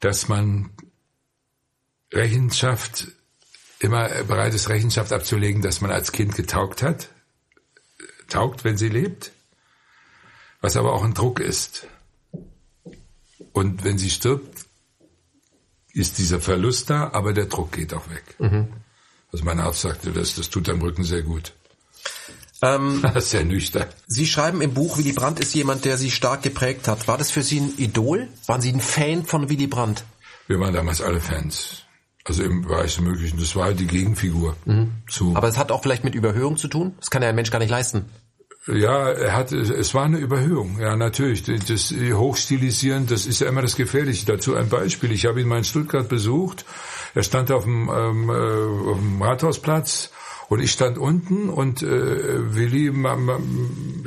[0.00, 0.70] dass man
[2.12, 3.06] Rechenschaft,
[3.78, 7.08] immer bereit ist, Rechenschaft abzulegen, dass man als Kind getaugt hat,
[8.28, 9.32] taugt, wenn sie lebt,
[10.60, 11.86] was aber auch ein Druck ist.
[13.52, 14.51] Und wenn sie stirbt,
[15.92, 18.24] ist dieser Verlust da, aber der Druck geht auch weg.
[18.38, 18.68] Mhm.
[19.32, 21.52] Also mein Arzt sagte, das, das tut deinem Rücken sehr gut.
[22.62, 23.86] Ähm, das ist sehr nüchtern.
[24.06, 27.08] Sie schreiben im Buch, Willy Brandt ist jemand, der Sie stark geprägt hat.
[27.08, 28.28] War das für Sie ein Idol?
[28.46, 30.04] Waren Sie ein Fan von Willy Brandt?
[30.46, 31.82] Wir waren damals alle Fans.
[32.24, 33.38] Also im Bereich des Möglichen.
[33.38, 34.56] Das war halt die Gegenfigur.
[34.64, 34.92] Mhm.
[35.08, 36.94] Zu Aber es hat auch vielleicht mit Überhöhung zu tun?
[37.00, 38.04] Das kann ja ein Mensch gar nicht leisten.
[38.66, 40.78] Ja, er hat, es war eine Überhöhung.
[40.78, 41.42] Ja, natürlich.
[41.42, 44.24] Das Hochstilisieren, das ist ja immer das Gefährliche.
[44.24, 45.10] Dazu ein Beispiel.
[45.10, 46.64] Ich habe ihn mal in Stuttgart besucht.
[47.14, 50.10] Er stand auf dem, ähm, äh, auf dem Rathausplatz
[50.48, 53.38] und ich stand unten und äh, Willi ma, ma,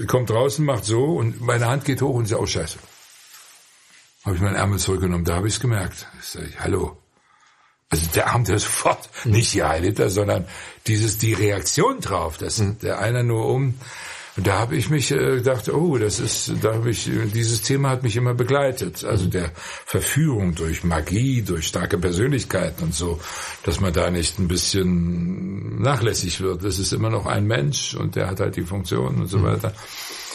[0.07, 2.79] kommt draußen, macht so und meine Hand geht hoch und ist auch scheiße.
[4.23, 5.25] Habe ich meinen Ärmel zurückgenommen.
[5.25, 6.07] Da habe ich es gemerkt.
[6.19, 6.97] Ich sage, hallo.
[7.89, 10.47] Also der Arm der sofort, nicht die Heiliter, sondern
[10.87, 12.79] dieses die Reaktion drauf, dass mhm.
[12.79, 13.75] der einer nur um
[14.37, 17.89] und da habe ich mich äh, gedacht, oh, das ist, da habe ich, dieses Thema
[17.89, 19.05] hat mich immer begleitet.
[19.05, 19.51] Also der
[19.85, 23.19] Verführung durch Magie, durch starke Persönlichkeiten und so,
[23.63, 26.65] dass man da nicht ein bisschen nachlässig wird.
[26.65, 29.43] Das ist immer noch ein Mensch und der hat halt die Funktion und so mhm.
[29.43, 29.73] weiter.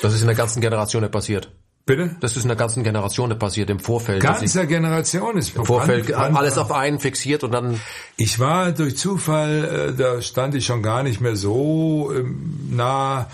[0.01, 1.53] Das ist in der ganzen Generation nicht passiert.
[1.85, 2.17] Bitte?
[2.20, 4.23] Das ist in der ganzen Generation passiert im Vorfeld.
[4.23, 7.81] Ganzer Generation ist im Vorfeld Brand, alles auf einen fixiert und dann.
[8.17, 13.29] Ich war durch Zufall, äh, da stand ich schon gar nicht mehr so ähm, nah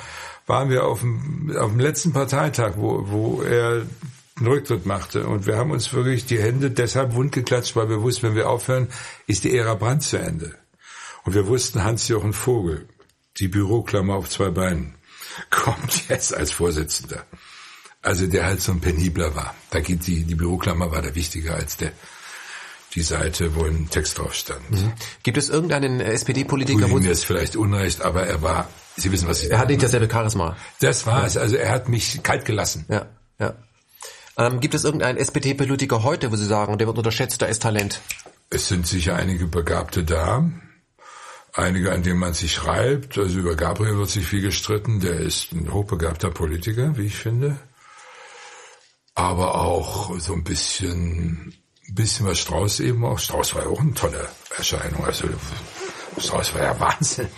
[0.47, 3.86] waren wir auf dem, auf dem letzten Parteitag, wo, wo er
[4.36, 5.26] einen Rücktritt machte.
[5.26, 8.89] Und wir haben uns wirklich die Hände deshalb wundgeklatscht, weil wir wussten, wenn wir aufhören,
[9.26, 10.55] ist die Ära Brand zu Ende.
[11.25, 12.89] Und wir wussten, Hans-Jochen Vogel,
[13.39, 14.94] die Büroklammer auf zwei Beinen,
[15.50, 17.25] kommt jetzt als Vorsitzender.
[18.02, 19.55] Also der halt so ein penibler war.
[19.70, 21.91] Da geht die, die Büroklammer war da wichtiger als der,
[22.94, 24.70] die Seite, wo ein Text drauf stand.
[24.70, 24.92] Mhm.
[25.25, 27.00] Gibt es irgendeinen SPD-Politiker, wo...
[27.00, 30.08] Mir ist vielleicht unrecht, aber er war Sie wissen, was ich Er hat nicht dasselbe
[30.10, 30.57] Charisma.
[30.81, 31.36] Das war es.
[31.36, 32.86] Also er hat mich kalt gelassen.
[32.89, 33.07] Ja,
[33.39, 33.55] ja.
[34.39, 38.00] Ähm, gibt es irgendeinen SPD-Politiker heute, wo Sie sagen, der wird unterschätzt, da ist Talent?
[38.50, 40.50] Es sind sicher einige Begabte da.
[41.52, 43.16] Einige, an denen man sich schreibt.
[43.16, 45.00] Also über Gabriel wird sich viel gestritten.
[45.00, 47.58] Der ist ein hochbegabter Politiker, wie ich finde.
[49.15, 51.55] Aber auch so ein bisschen,
[51.89, 53.18] ein bisschen was Strauß eben auch.
[53.18, 55.05] Strauß war ja auch eine tolle Erscheinung.
[55.07, 55.28] Also
[56.18, 57.28] Strauß war ja Wahnsinn.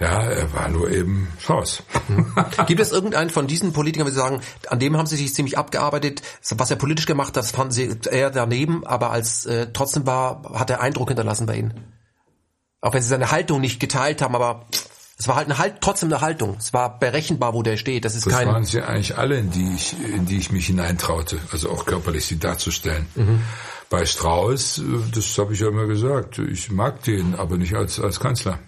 [0.00, 1.82] Ja, er war nur eben Chance.
[2.66, 5.58] Gibt es irgendeinen von diesen Politikern, wo Sie sagen, an dem haben Sie sich ziemlich
[5.58, 10.06] abgearbeitet, was er politisch gemacht hat, das fanden Sie eher daneben, aber als äh, trotzdem
[10.06, 11.84] war, hat er Eindruck hinterlassen bei Ihnen?
[12.80, 14.66] Auch wenn Sie seine Haltung nicht geteilt haben, aber
[15.22, 16.56] es war halt eine halt trotzdem eine Haltung.
[16.58, 18.04] Es war berechenbar, wo der steht.
[18.04, 18.46] Das ist das kein.
[18.46, 21.84] Das waren sie eigentlich alle, in die ich, in die ich mich hineintraute, also auch
[21.84, 23.06] körperlich sie darzustellen.
[23.14, 23.40] Mhm.
[23.88, 24.82] Bei Strauß, äh,
[25.14, 28.58] das habe ich ja immer gesagt, ich mag den, aber nicht als als Kanzler.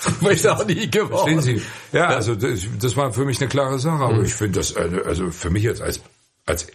[0.20, 1.40] Weiß auch nie geworden.
[1.40, 1.62] Verstehen Sie?
[1.92, 4.24] Ja, also das, das war für mich eine klare Sache, aber mhm.
[4.24, 6.00] ich finde das, äh, also für mich jetzt als,
[6.46, 6.66] als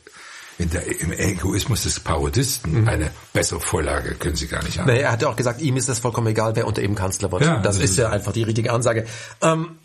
[0.58, 2.88] in der, im Egoismus des Parodisten mhm.
[2.88, 4.88] eine bessere Vorlage können Sie gar nicht haben.
[4.88, 7.32] Nee, er hat ja auch gesagt, ihm ist das vollkommen egal, wer unter ihm Kanzler
[7.32, 7.44] wird.
[7.44, 9.06] Ja, das, das ist ja einfach die richtige Ansage.
[9.42, 9.78] Ähm,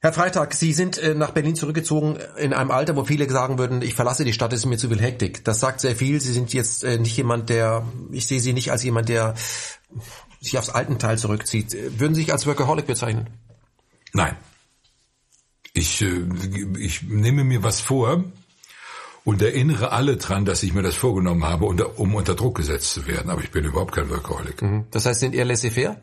[0.00, 3.82] Herr Freitag, Sie sind äh, nach Berlin zurückgezogen in einem Alter, wo viele sagen würden,
[3.82, 5.44] ich verlasse die Stadt, es ist mir zu viel Hektik.
[5.44, 6.20] Das sagt sehr viel.
[6.20, 9.34] Sie sind jetzt äh, nicht jemand, der, ich sehe Sie nicht als jemand, der
[10.40, 11.72] sich aufs alten Teil zurückzieht.
[11.98, 13.28] Würden Sie sich als Workaholic bezeichnen?
[14.12, 14.36] Nein.
[15.72, 16.26] Ich, äh,
[16.78, 18.24] ich nehme mir was vor
[19.24, 23.06] und erinnere alle dran, dass ich mir das vorgenommen habe, um unter Druck gesetzt zu
[23.06, 23.28] werden.
[23.28, 24.62] Aber ich bin überhaupt kein Workaholic.
[24.62, 24.86] Mhm.
[24.90, 26.00] Das heißt, sind eher laissez-faire?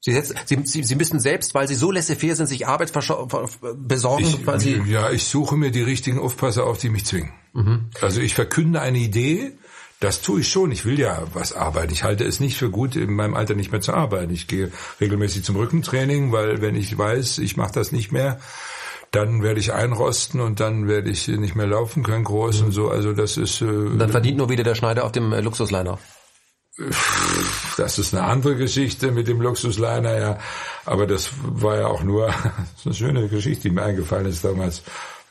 [0.00, 4.26] Sie, setzen, Sie, Sie, Sie müssten selbst, weil Sie so laissez-faire sind, sich Arbeit besorgen.
[4.26, 7.32] Ich, weil Sie ja, ich suche mir die richtigen Aufpasser auf, die mich zwingen.
[7.54, 7.86] Mhm.
[8.02, 9.52] Also ich verkünde eine Idee,
[10.00, 10.70] das tue ich schon.
[10.70, 11.92] Ich will ja was arbeiten.
[11.92, 14.32] Ich halte es nicht für gut, in meinem Alter nicht mehr zu arbeiten.
[14.32, 18.38] Ich gehe regelmäßig zum Rückentraining, weil wenn ich weiß, ich mache das nicht mehr,
[19.10, 22.66] dann werde ich einrosten und dann werde ich nicht mehr laufen können groß mhm.
[22.66, 22.90] und so.
[22.90, 23.60] Also das ist.
[23.60, 25.98] Äh, und dann verdient nur wieder der Schneider auf dem äh, Luxusliner.
[27.76, 30.38] Das ist eine andere Geschichte mit dem Luxusliner, ja.
[30.84, 32.34] Aber das war ja auch nur das
[32.78, 34.82] ist eine schöne Geschichte, die mir eingefallen ist damals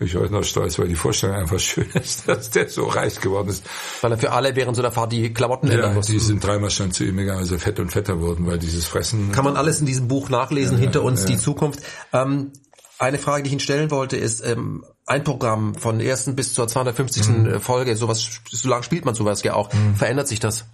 [0.05, 3.49] ich heute noch stolz, weil die Vorstellung einfach schön ist, dass der so reich geworden
[3.49, 3.65] ist.
[4.01, 6.07] Weil er für alle während so einer Fahrt die Klamotten ja, ändern muss.
[6.07, 9.31] die sind dreimal schon zu ihm gegangen, also fett und fetter wurden, weil dieses Fressen...
[9.31, 11.27] Kann man alles in diesem Buch nachlesen, ja, hinter uns ja.
[11.27, 11.79] die Zukunft.
[12.11, 12.51] Ähm,
[12.99, 16.53] eine Frage, die ich Ihnen stellen wollte, ist, ähm, ein Programm von der ersten bis
[16.53, 17.27] zur 250.
[17.27, 17.59] Mhm.
[17.59, 19.71] Folge, sowas, so lange spielt man sowas ja auch.
[19.73, 19.95] Mhm.
[19.95, 20.65] Verändert sich das?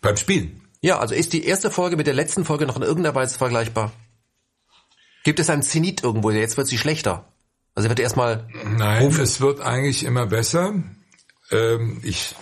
[0.00, 0.62] Beim Spielen?
[0.80, 3.92] Ja, also ist die erste Folge mit der letzten Folge noch in irgendeiner Weise vergleichbar?
[5.24, 6.30] Gibt es einen Zenit irgendwo?
[6.30, 7.32] Jetzt wird sie schlechter.
[7.74, 8.48] Also wird erstmal.
[8.76, 9.22] Nein, rufen.
[9.22, 10.74] es wird eigentlich immer besser.
[11.50, 12.34] Ähm, ich,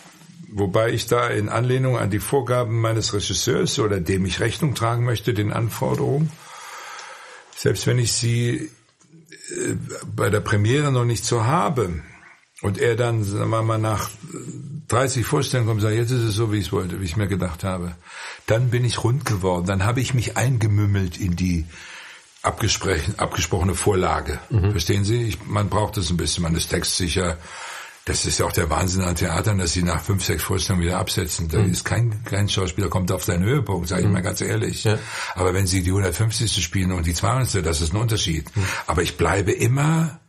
[0.50, 5.04] wobei ich da in Anlehnung an die Vorgaben meines Regisseurs oder dem ich Rechnung tragen
[5.04, 6.30] möchte, den Anforderungen,
[7.56, 8.70] selbst wenn ich sie
[9.50, 12.02] äh, bei der Premiere noch nicht so habe
[12.62, 14.10] und er dann, sagen wir mal, nach
[14.88, 17.28] 30 Vorstellungen kommen, sage, jetzt ist es so, wie ich es wollte, wie ich mir
[17.28, 17.94] gedacht habe.
[18.46, 19.66] Dann bin ich rund geworden.
[19.66, 21.66] Dann habe ich mich eingemümmelt in die
[22.46, 24.38] abgesprochene Vorlage.
[24.50, 24.70] Mhm.
[24.70, 25.22] Verstehen Sie?
[25.24, 27.38] Ich, man braucht das ein bisschen, man ist textsicher.
[28.04, 30.98] Das ist ja auch der Wahnsinn an Theatern, dass sie nach fünf, sechs Vorstellungen wieder
[30.98, 31.48] absetzen.
[31.48, 31.72] Da mhm.
[31.72, 34.12] ist kein, kein Schauspieler kommt auf seinen Höhepunkt, sage ich mhm.
[34.12, 34.84] mal ganz ehrlich.
[34.84, 34.96] Ja.
[35.34, 36.62] Aber wenn sie die 150.
[36.62, 37.66] spielen und die 200.
[37.66, 38.56] das ist ein Unterschied.
[38.56, 38.64] Mhm.
[38.86, 40.20] Aber ich bleibe immer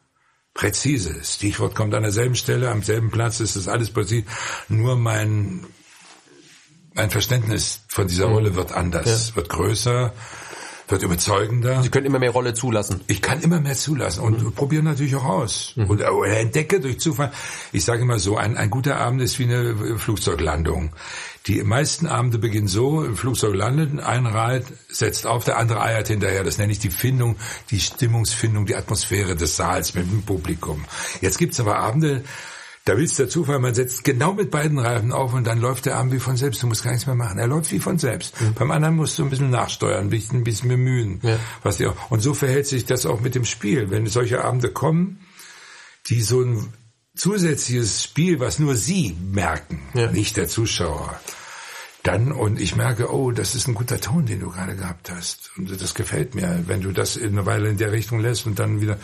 [0.55, 1.23] präzise.
[1.23, 4.25] Stichwort kommt an derselben Stelle, am selben Platz, ist das alles präzise.
[4.69, 5.67] Nur mein,
[6.95, 8.33] mein Verständnis von dieser mhm.
[8.33, 9.35] Rolle wird anders, ja.
[9.35, 10.13] wird größer
[10.87, 11.81] wird überzeugender.
[11.83, 13.01] Sie können immer mehr Rolle zulassen.
[13.07, 14.51] Ich kann immer mehr zulassen und mhm.
[14.53, 15.73] probiere natürlich auch aus.
[15.75, 15.85] Mhm.
[15.85, 17.31] Und oder entdecke durch Zufall.
[17.71, 20.91] Ich sage immer so, ein, ein guter Abend ist wie eine Flugzeuglandung.
[21.47, 26.07] Die meisten Abende beginnen so, im Flugzeug landet, ein Reit setzt auf, der andere eiert
[26.07, 26.43] hinterher.
[26.43, 27.37] Das nenne ich die Findung,
[27.71, 30.83] die Stimmungsfindung, die Atmosphäre des Saals mit dem Publikum.
[31.21, 32.23] Jetzt gibt's aber Abende,
[32.87, 35.97] da will's der Zufall, man setzt genau mit beiden Reifen auf und dann läuft der
[35.97, 36.63] Arm wie von selbst.
[36.63, 37.37] Du musst gar nichts mehr machen.
[37.37, 38.39] Er läuft wie von selbst.
[38.39, 38.53] Mhm.
[38.53, 41.19] Beim anderen musst du ein bisschen nachsteuern, ein bisschen, ein bisschen bemühen.
[41.21, 41.37] Ja.
[41.63, 43.89] Was auch, und so verhält sich das auch mit dem Spiel.
[43.89, 45.19] Wenn solche Abende kommen,
[46.07, 46.71] die so ein
[47.13, 50.09] zusätzliches Spiel, was nur sie merken, ja.
[50.09, 51.19] nicht der Zuschauer,
[52.03, 55.51] dann und ich merke, oh, das ist ein guter Ton, den du gerade gehabt hast.
[55.57, 58.79] Und das gefällt mir, wenn du das eine Weile in der Richtung lässt und dann
[58.79, 58.97] wieder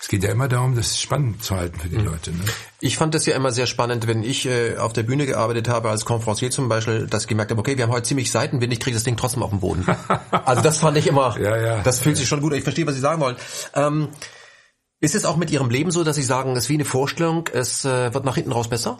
[0.00, 2.06] es geht ja immer darum, das spannend zu halten für die mhm.
[2.06, 2.30] Leute.
[2.30, 2.42] Ne?
[2.80, 5.90] Ich fand das ja immer sehr spannend, wenn ich äh, auf der Bühne gearbeitet habe,
[5.90, 8.80] als Konferencier zum Beispiel, dass ich gemerkt habe, okay, wir haben heute ziemlich Seitenwind, ich
[8.80, 9.86] kriege das Ding trotzdem auf den Boden.
[10.30, 11.82] also das fand ich immer, ja, ja.
[11.82, 12.54] das fühlt sich schon gut.
[12.54, 13.36] Ich verstehe, was Sie sagen wollen.
[13.74, 14.08] Ähm,
[15.00, 17.48] ist es auch mit Ihrem Leben so, dass Sie sagen, es ist wie eine Vorstellung,
[17.52, 18.98] es äh, wird nach hinten raus besser?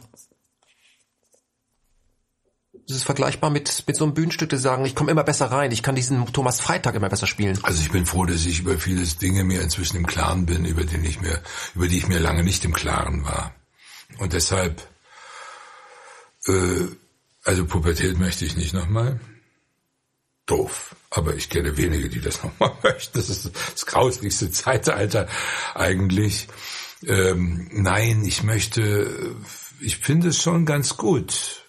[2.90, 5.70] Das ist vergleichbar mit, mit so einem Bühnenstück, die sagen, ich komme immer besser rein,
[5.70, 7.56] ich kann diesen Thomas Freitag immer besser spielen.
[7.62, 10.82] Also ich bin froh, dass ich über viele Dinge mir inzwischen im Klaren bin, über
[10.82, 11.40] die ich mir,
[11.76, 13.54] über die ich mir lange nicht im Klaren war.
[14.18, 14.82] Und deshalb,
[16.48, 16.86] äh,
[17.44, 19.20] also Pubertät möchte ich nicht nochmal.
[20.46, 20.96] Doof.
[21.10, 23.16] Aber ich kenne wenige, die das nochmal möchten.
[23.16, 25.28] Das ist das grauslichste Zeitalter
[25.76, 26.48] eigentlich.
[27.06, 29.36] Ähm, nein, ich möchte,
[29.80, 31.59] ich finde es schon ganz gut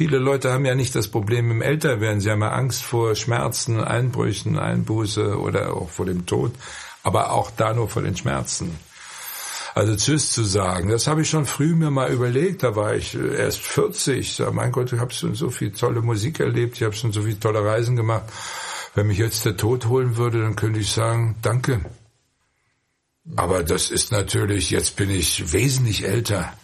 [0.00, 2.22] viele Leute haben ja nicht das Problem im Älterwerden.
[2.22, 6.52] Sie haben ja Angst vor Schmerzen, Einbrüchen, Einbuße oder auch vor dem Tod,
[7.02, 8.78] aber auch da nur vor den Schmerzen.
[9.74, 12.62] Also Tschüss zu sagen, das habe ich schon früh mir mal überlegt.
[12.62, 14.18] Da war ich erst 40.
[14.18, 17.12] Ich sag, mein Gott, ich habe schon so viel tolle Musik erlebt, ich habe schon
[17.12, 18.24] so viele tolle Reisen gemacht.
[18.94, 21.84] Wenn mich jetzt der Tod holen würde, dann könnte ich sagen, danke.
[23.36, 26.54] Aber das ist natürlich, jetzt bin ich wesentlich älter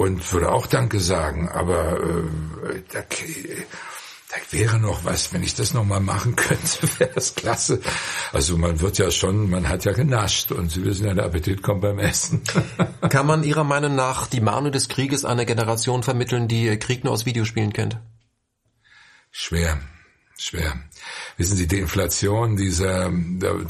[0.00, 5.74] und würde auch Danke sagen, aber äh, da, da wäre noch was, wenn ich das
[5.74, 7.82] noch mal machen könnte, wäre das klasse.
[8.32, 11.62] Also man wird ja schon, man hat ja genascht und Sie wissen ja, der Appetit
[11.62, 12.40] kommt beim Essen.
[13.10, 17.12] Kann man Ihrer Meinung nach die Manu des Krieges einer Generation vermitteln, die Krieg nur
[17.12, 18.00] aus Videospielen kennt?
[19.30, 19.80] Schwer,
[20.38, 20.76] schwer.
[21.36, 23.10] Wissen Sie, die Inflation dieser,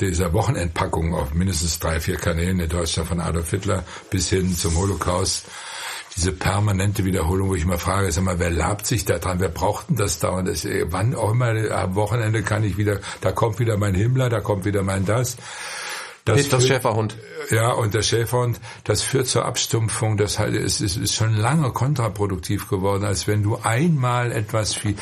[0.01, 4.77] dieser Wochenendpackung auf mindestens drei, vier Kanälen in Deutschland von Adolf Hitler bis hin zum
[4.77, 5.47] Holocaust,
[6.21, 9.41] diese permanente Wiederholung, wo ich mal frage, sag mal, wer labt sich da dran?
[9.41, 10.49] Wer braucht denn das dauernd?
[10.49, 14.29] Das, äh, wann auch immer am Wochenende kann ich wieder, da kommt wieder mein Himmler,
[14.29, 15.39] da kommt wieder mein das.
[16.27, 17.17] Das Hitlers Schäferhund.
[17.49, 20.19] Ja, und der Schäferhund, das führt zur Abstumpfung.
[20.19, 24.97] Das halt, ist, ist, ist schon lange kontraproduktiv geworden, als wenn du einmal etwas viel,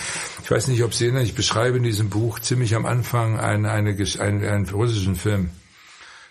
[0.45, 3.67] ich weiß nicht, ob Sie erinnern, ich beschreibe in diesem Buch ziemlich am Anfang einen,
[3.67, 5.51] eine, einen, einen russischen Film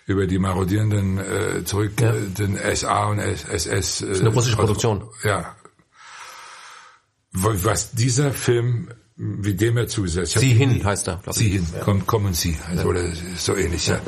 [0.08, 2.14] über die marodierenden äh, zurück ja.
[2.14, 3.66] äh, den SA und SS.
[3.66, 5.04] Äh, das ist eine russische Produktion.
[5.22, 5.54] Ja.
[7.32, 10.38] Was dieser Film, wie dem er zusetzt.
[10.38, 11.20] Sie hin heißt er.
[11.30, 11.80] Sie hin, ja.
[11.84, 12.88] komm, kommen Sie, also, ja.
[12.88, 13.86] oder so ähnlich.
[13.86, 14.00] Ja.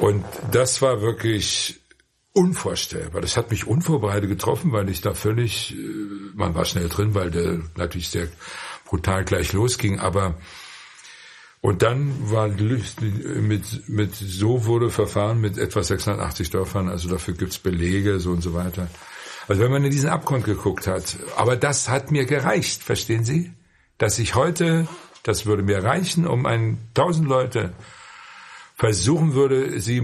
[0.00, 0.22] Und
[0.52, 1.80] das war wirklich
[2.34, 3.22] unvorstellbar.
[3.22, 5.76] Das hat mich unvorbereitet getroffen, weil ich da völlig, äh,
[6.34, 8.28] man war schnell drin, weil der natürlich sehr
[8.84, 10.36] brutal gleich losging, aber
[11.64, 17.56] und dann war mit, mit so wurde verfahren mit etwa 680 Dörfern, also dafür gibt's
[17.56, 18.88] Belege, so und so weiter.
[19.48, 23.50] Also wenn man in diesen Abgrund geguckt hat, aber das hat mir gereicht, verstehen Sie?
[23.96, 24.86] Dass ich heute,
[25.22, 27.72] das würde mir reichen, um ein tausend Leute
[28.76, 30.02] versuchen würde, sie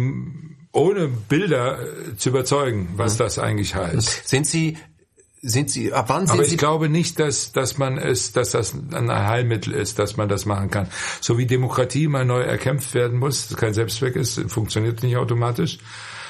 [0.73, 1.79] ohne Bilder
[2.17, 3.19] zu überzeugen, was mhm.
[3.19, 4.27] das eigentlich heißt.
[4.27, 4.79] Sind Sie
[5.43, 8.51] sind Sie, ab wann sind Aber ich Sie glaube nicht, dass, dass man es, dass
[8.51, 10.89] das ein Heilmittel ist, dass man das machen kann.
[11.21, 15.79] So wie Demokratie mal neu erkämpft werden muss, kein Selbstzweck ist, funktioniert nicht automatisch,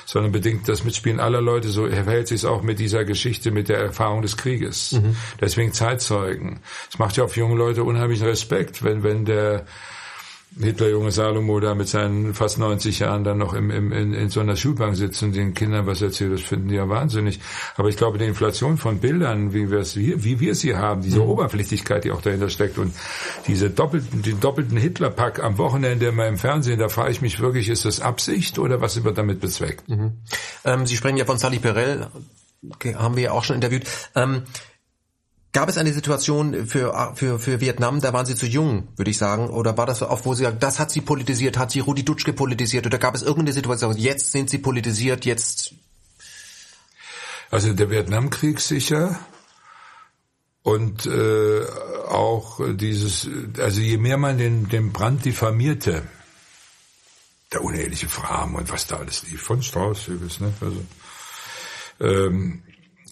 [0.06, 1.68] sondern bedingt das Mitspielen aller Leute.
[1.68, 4.92] So verhält sich es auch mit dieser Geschichte, mit der Erfahrung des Krieges.
[4.92, 5.16] Mhm.
[5.40, 6.60] Deswegen Zeitzeugen.
[6.90, 9.66] Es macht ja auf junge Leute unheimlichen Respekt, wenn, wenn der,
[10.58, 14.40] Hitlerjunge Salomo da mit seinen fast 90 Jahren dann noch im, im, in, in so
[14.40, 17.40] einer Schulbank sitzt und den Kindern was erzählt, das finden die ja wahnsinnig.
[17.76, 21.30] Aber ich glaube, die Inflation von Bildern, wie wir wie, wir sie haben, diese mhm.
[21.30, 22.92] Oberflächlichkeit, die auch dahinter steckt und
[23.46, 27.68] diese doppelten, den doppelten Hitlerpack am Wochenende immer im Fernsehen, da frage ich mich wirklich,
[27.68, 29.88] ist das Absicht oder was wird damit bezweckt?
[29.88, 30.12] Mhm.
[30.64, 32.08] Ähm, sie sprechen ja von Sally Perel,
[32.94, 33.84] haben wir ja auch schon interviewt.
[34.16, 34.42] Ähm,
[35.52, 39.18] Gab es eine Situation für, für, für Vietnam, da waren Sie zu jung, würde ich
[39.18, 42.04] sagen, oder war das auf, wo Sie sagen, das hat Sie politisiert, hat Sie Rudi
[42.04, 45.74] Dutschke politisiert, oder gab es irgendeine Situation, jetzt sind Sie politisiert, jetzt?
[47.50, 49.18] Also der Vietnamkrieg sicher
[50.62, 51.64] und äh,
[52.08, 56.02] auch dieses, also je mehr man den, den Brand diffamierte,
[57.52, 60.86] der uneheliche Fram und was da alles lief, von Strauß, ne, also,
[61.98, 62.62] ähm,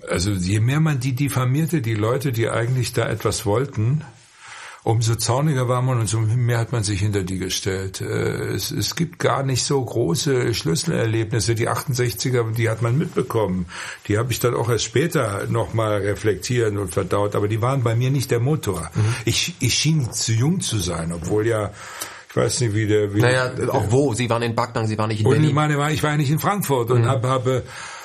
[0.09, 4.05] also je mehr man die diffamierte, die Leute, die eigentlich da etwas wollten,
[4.85, 8.01] umso zorniger war man und umso mehr hat man sich hinter die gestellt.
[8.01, 11.55] Äh, es, es gibt gar nicht so große Schlüsselerlebnisse.
[11.55, 13.67] Die 68er, die hat man mitbekommen.
[14.07, 17.35] Die habe ich dann auch erst später nochmal reflektieren und verdaut.
[17.35, 18.91] Aber die waren bei mir nicht der Motor.
[18.95, 19.15] Mhm.
[19.25, 21.73] Ich, ich schien zu jung zu sein, obwohl ja
[22.31, 23.15] ich weiß nicht, wie der...
[23.15, 24.13] Wie naja, der, auch wo?
[24.13, 25.49] Sie waren in Backnang, Sie waren nicht in und Berlin.
[25.49, 27.07] Ich meine, ich war ja nicht in Frankfurt und mhm.
[27.07, 27.29] habe...
[27.29, 27.47] Hab,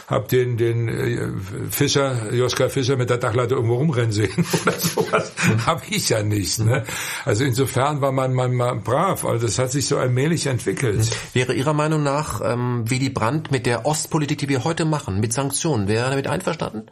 [0.08, 1.30] hab den, den äh,
[1.70, 5.32] Fischer, Joschka Fischer mit der Dachleiter irgendwo rumrennen sehen oder sowas.
[5.66, 6.60] hab ich ja nicht.
[6.60, 6.84] Ne?
[7.26, 9.26] Also insofern war man, man, man brav.
[9.26, 11.10] Also das hat sich so allmählich entwickelt.
[11.34, 15.34] Wäre Ihrer Meinung nach ähm, Willy Brandt mit der Ostpolitik, die wir heute machen, mit
[15.34, 16.88] Sanktionen, wäre er damit einverstanden?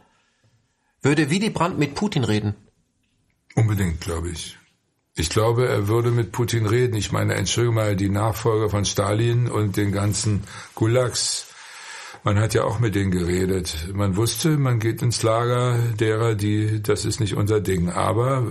[1.02, 2.54] Würde Willy Brandt mit Putin reden?
[3.54, 4.56] Unbedingt, glaube ich.
[5.14, 6.94] Ich glaube, er würde mit Putin reden.
[6.96, 11.48] Ich meine, entschuldige mal, die Nachfolger von Stalin und den ganzen Gulags,
[12.24, 13.88] man hat ja auch mit denen geredet.
[13.92, 17.90] Man wusste, man geht ins Lager derer, die, das ist nicht unser Ding.
[17.90, 18.46] Aber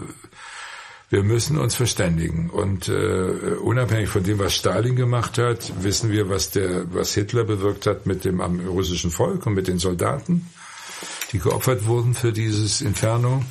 [1.09, 2.49] wir müssen uns verständigen.
[2.49, 7.43] Und äh, unabhängig von dem, was Stalin gemacht hat, wissen wir, was der, was Hitler
[7.43, 10.49] bewirkt hat mit dem am russischen Volk und mit den Soldaten,
[11.31, 13.43] die geopfert wurden für dieses Inferno.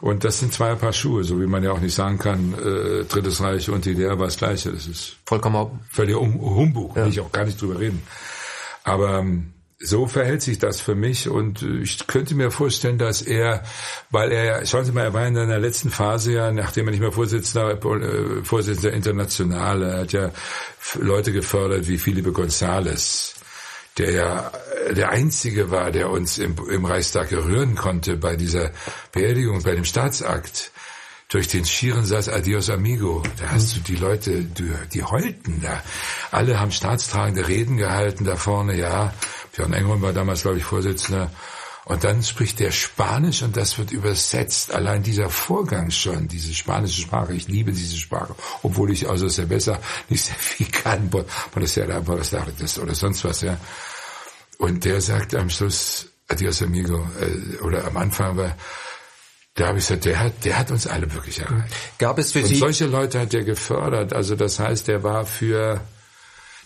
[0.00, 3.04] Und das sind zwei Paar Schuhe, so wie man ja auch nicht sagen kann, äh,
[3.04, 4.72] Drittes Reich und die DDR war das Gleiche.
[4.72, 7.04] Das ist vollkommen völlig Humbug, ja.
[7.04, 8.02] will ich auch gar nicht drüber reden.
[8.84, 9.52] Aber ähm,
[9.82, 13.62] so verhält sich das für mich und äh, ich könnte mir vorstellen, dass er,
[14.10, 17.00] weil er, schauen Sie mal, er war in seiner letzten Phase ja, nachdem er nicht
[17.00, 20.30] mehr Vorsitzender, äh, Vorsitzender international, er hat ja
[20.98, 23.34] Leute gefördert wie Felipe González,
[23.96, 24.52] der ja
[24.90, 28.70] der einzige war, der uns im, im Reichstag gerühren konnte bei dieser
[29.12, 30.72] Beerdigung, bei dem Staatsakt
[31.30, 33.22] durch den schieren Satz Adios Amigo.
[33.38, 35.82] Da hast du die Leute, die, die heulten da.
[36.32, 39.14] Alle haben staatstragende Reden gehalten da vorne, ja.
[39.54, 41.30] Björn Engelmann war damals, glaube ich, Vorsitzender.
[41.84, 44.72] Und dann spricht der Spanisch und das wird übersetzt.
[44.72, 49.46] Allein dieser Vorgang schon, diese spanische Sprache, ich liebe diese Sprache, obwohl ich also sehr
[49.46, 53.56] besser nicht sehr viel kann, oder sonst was, ja.
[54.58, 58.56] Und der sagt am Schluss, Adios Amigo, äh, oder am Anfang war,
[59.60, 61.74] da habe ich gesagt, der hat, der hat uns alle wirklich erreicht.
[61.98, 64.14] Gab es für Und Sie solche Leute hat er gefördert.
[64.14, 65.82] Also das heißt, er war für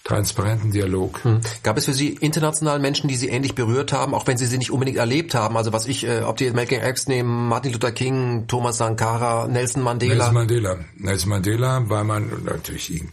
[0.04, 1.24] transparenten Dialog.
[1.24, 1.40] Hm.
[1.64, 4.58] Gab es für Sie international Menschen, die Sie ähnlich berührt haben, auch wenn Sie sie
[4.58, 5.56] nicht unbedingt erlebt haben?
[5.56, 9.82] Also was ich, äh, ob die Malcolm X nehmen, Martin Luther King, Thomas Sankara, Nelson
[9.82, 10.14] Mandela?
[10.14, 10.78] Nelson Mandela.
[10.96, 13.08] Nelson Mandela, weil man natürlich ihm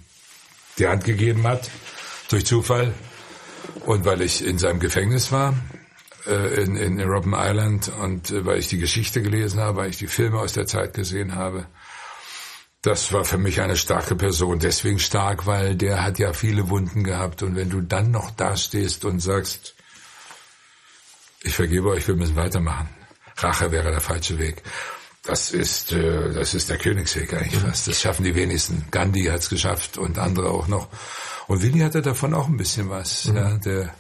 [0.78, 1.72] die Hand gegeben hat,
[2.30, 2.94] durch Zufall.
[3.86, 5.56] Und weil ich in seinem Gefängnis war,
[6.26, 9.98] äh, in, in Robben Island und äh, weil ich die Geschichte gelesen habe, weil ich
[9.98, 11.66] die Filme aus der Zeit gesehen habe.
[12.82, 14.60] Das war für mich eine starke Person.
[14.60, 17.44] Deswegen stark, weil der hat ja viele Wunden gehabt.
[17.44, 19.76] Und wenn du dann noch dastehst und sagst,
[21.44, 22.90] ich vergebe euch, wir müssen weitermachen.
[23.38, 24.64] Rache wäre der falsche Weg.
[25.24, 27.88] Das ist, äh, das ist der Königsweg eigentlich fast.
[27.88, 28.88] Das schaffen die wenigsten.
[28.90, 30.88] Gandhi hat es geschafft und andere auch noch.
[31.48, 33.26] Und Willi hatte davon auch ein bisschen was.
[33.26, 33.36] Mhm.
[33.36, 33.94] Ja, der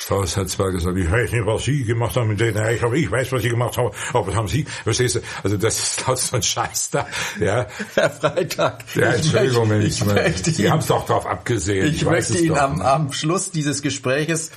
[0.00, 2.94] Strauß hat zwar gesagt, ich weiß nicht, was Sie gemacht haben mit denen, ich, aber
[2.94, 5.20] ich weiß, was Sie gemacht haben, aber was haben Sie, verstehst du?
[5.42, 7.06] Also das ist laut so ein Scheiß da,
[7.38, 7.66] ja.
[7.94, 8.84] Herr Freitag.
[8.94, 11.86] Ja, Entschuldigung, wenn ich, ich, ich Sie haben es doch darauf abgesehen.
[11.86, 14.52] Ich, ich möchte Ihnen am, am Schluss dieses Gespräches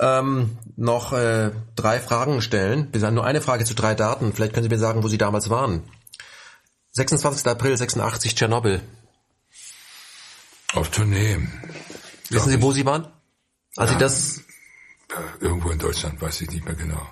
[0.00, 2.88] ähm, noch äh, drei Fragen stellen.
[2.90, 4.32] Wir sagen nur eine Frage zu drei Daten.
[4.32, 5.84] Vielleicht können Sie mir sagen, wo Sie damals waren.
[6.90, 7.46] 26.
[7.46, 8.80] April 86, Tschernobyl.
[10.74, 11.38] Auf Tournee.
[12.28, 13.06] Wissen Sie, wo Sie waren?
[13.76, 14.42] Also ja, das
[15.40, 17.06] irgendwo in Deutschland, weiß ich nicht mehr genau.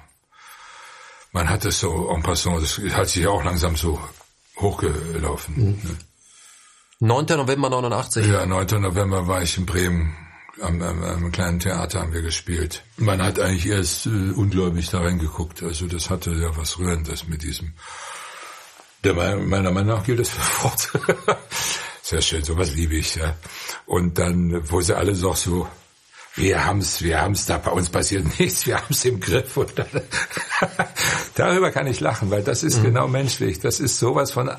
[1.33, 4.01] Man hat es so en passant, das hat sich auch langsam so
[4.57, 5.55] hochgelaufen.
[5.55, 5.81] Mhm.
[5.83, 5.99] Ne?
[7.01, 7.27] 9.
[7.37, 8.27] November 89.
[8.27, 8.83] Ja, 9.
[8.83, 10.17] November war ich in Bremen.
[10.61, 12.83] Am, am, am kleinen Theater haben wir gespielt.
[12.99, 15.63] Man hat eigentlich erst äh, ungläubig da reingeguckt.
[15.63, 17.73] Also das hatte ja was Rührendes mit diesem.
[19.03, 20.91] Der meiner Meinung nach gilt das für Fort.
[22.03, 23.37] Sehr schön, sowas liebe ich, ja.
[23.87, 25.67] Und dann, wo sie alle doch so,
[26.37, 29.57] wir haben's, wir haben's, da bei uns passiert nichts, wir haben's im Griff.
[29.57, 29.89] Und dann,
[31.35, 32.85] darüber kann ich lachen, weil das ist mhm.
[32.85, 33.61] genau menschlich.
[33.61, 34.51] Das ist sowas von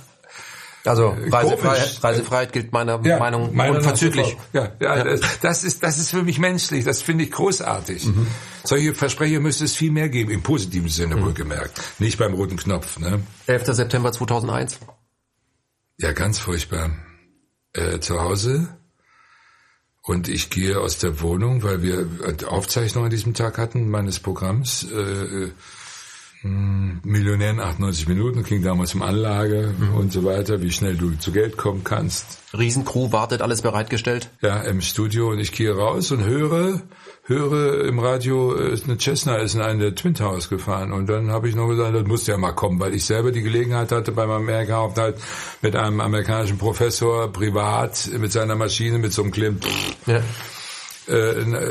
[0.83, 4.35] also Reisefreiheit, Reisefreiheit gilt meiner ja, Meinung meiner unverzüglich.
[4.51, 5.17] Ja, ja, ja.
[5.41, 6.83] Das, ist das ist für mich menschlich.
[6.85, 8.05] Das finde ich großartig.
[8.05, 8.25] Mhm.
[8.63, 11.25] Solche Versprecher müsste es viel mehr geben, im positiven Sinne mhm.
[11.25, 12.97] wohlgemerkt, nicht beim roten Knopf.
[12.97, 13.21] Ne?
[13.45, 13.65] 11.
[13.67, 14.79] September 2001.
[15.97, 16.89] Ja, ganz furchtbar.
[17.73, 18.80] Äh, zu Hause
[20.03, 22.07] und ich gehe aus der Wohnung, weil wir
[22.47, 24.83] Aufzeichnungen an diesem Tag hatten meines Programms.
[24.91, 25.51] Äh,
[26.41, 29.93] hm, Millionär in 98 Minuten, ging damals um Anlage mhm.
[29.93, 32.39] und so weiter, wie schnell du zu Geld kommen kannst.
[32.57, 34.31] Riesencrew wartet, alles bereitgestellt?
[34.41, 36.81] Ja, im Studio und ich gehe raus und höre,
[37.25, 41.47] höre im Radio, ist eine Cessna ist in eine Twin Towers gefahren und dann habe
[41.47, 44.31] ich noch gesagt, das musste ja mal kommen, weil ich selber die Gelegenheit hatte beim
[44.31, 45.17] Amerika-Aufenthalt
[45.61, 49.63] mit einem amerikanischen Professor privat mit seiner Maschine, mit so einem Klimt.
[50.07, 50.21] Ja äh,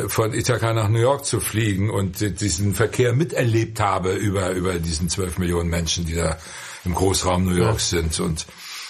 [0.09, 5.09] von Ithaka nach New York zu fliegen und diesen Verkehr miterlebt habe über, über diesen
[5.09, 6.37] zwölf Millionen Menschen, die da
[6.85, 7.79] im Großraum New York ja.
[7.79, 8.47] sind und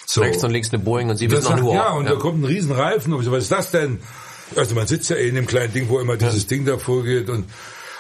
[0.07, 0.23] so.
[0.23, 1.75] Rechts und links eine Boeing und Sie wissen nur.
[1.75, 2.13] Ja, und ja.
[2.13, 4.01] da kommt ein Riesenreifen und so, was ist das denn?
[4.57, 6.49] Also man sitzt ja eh in dem kleinen Ding, wo immer dieses ja.
[6.49, 7.45] Ding davor geht und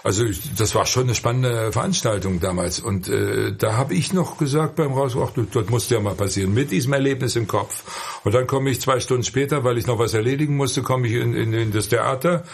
[0.02, 0.24] also
[0.56, 2.80] das war schon eine spannende Veranstaltung damals.
[2.80, 6.54] Und äh, da habe ich noch gesagt beim Raus, ach, das musste ja mal passieren,
[6.54, 8.20] mit diesem Erlebnis im Kopf.
[8.24, 11.14] Und dann komme ich zwei Stunden später, weil ich noch was erledigen musste, komme ich
[11.14, 12.44] in, in, in das Theater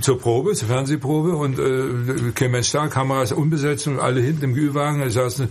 [0.00, 4.54] zur Probe, zur Fernsehprobe und äh, kein Mensch da, Kameras unbesetzt und alle hinten im
[4.54, 5.06] Kühlwagen.
[5.06, 5.42] Ich saß,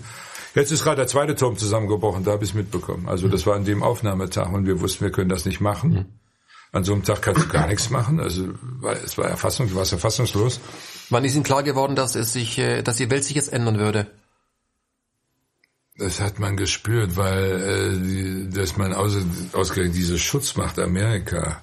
[0.56, 3.08] jetzt ist gerade der zweite Turm zusammengebrochen, da habe ich mitbekommen.
[3.08, 6.21] Also das war an dem Aufnahmetag und wir wussten, wir können das nicht machen.
[6.74, 8.20] An so einem Tag kannst du gar nichts machen.
[8.20, 8.50] Also
[9.04, 10.62] es war erfassung, du warst erfassungslos.
[11.10, 13.78] Wann ist Ihnen klar geworden, dass es sich, äh, dass die Welt sich jetzt ändern
[13.78, 14.08] würde?
[15.98, 19.18] Das hat man gespürt, weil äh, dass man aus,
[19.52, 21.62] ausgerechnet diese Schutzmacht Amerika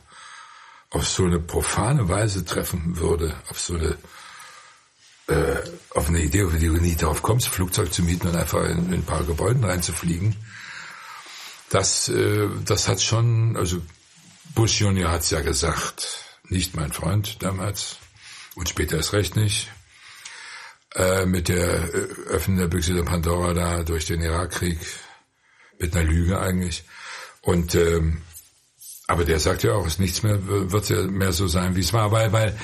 [0.90, 3.96] auf so eine profane Weise treffen würde, auf so eine
[5.28, 5.56] äh,
[5.90, 8.86] auf eine Idee, auf die du nie drauf kommst, Flugzeug zu mieten und einfach in,
[8.86, 10.36] in ein paar Gebäuden reinzufliegen.
[11.70, 13.78] Das, äh, das hat schon, also
[14.54, 17.96] Bush Junior hat's ja gesagt, nicht mein Freund damals
[18.54, 19.68] und später erst recht nicht.
[20.94, 24.78] Äh, mit der äh, Öffnung der Büchse der Pandora da durch den Irakkrieg,
[25.78, 26.84] mit einer Lüge eigentlich.
[27.42, 28.22] Und ähm,
[29.06, 31.92] aber der sagt ja auch, es nichts mehr wird ja mehr so sein, wie es
[31.92, 32.58] war, weil weil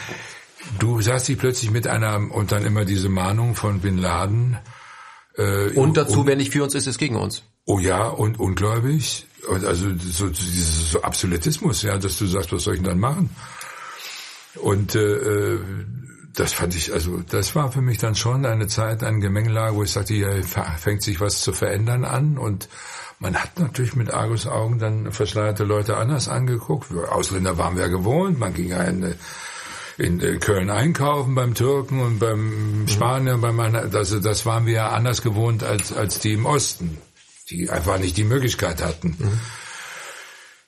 [0.78, 4.58] du saßt dich plötzlich mit einer und dann immer diese Mahnung von Bin Laden.
[5.36, 7.42] Äh, und dazu, und, wenn nicht für uns ist, ist es gegen uns.
[7.66, 9.26] Oh ja, und ungläubig.
[9.48, 13.00] Und also so, dieses so Absolutismus, ja, dass du sagst, was soll ich denn dann
[13.00, 13.30] machen?
[14.56, 15.58] Und äh,
[16.34, 19.82] das fand ich, also das war für mich dann schon eine Zeit, eine Gemengelage, wo
[19.82, 22.68] ich sagte, hier fängt sich was zu verändern an und
[23.20, 26.92] man hat natürlich mit Argus Augen dann verschleierte Leute anders angeguckt.
[26.92, 29.14] Ausländer waren wir gewohnt, man ging ja in,
[29.96, 32.88] in Köln einkaufen beim Türken und beim mhm.
[32.88, 36.98] Spanier, beim also das waren wir ja anders gewohnt als als die im Osten,
[37.50, 39.16] die einfach nicht die Möglichkeit hatten.
[39.18, 39.40] Mhm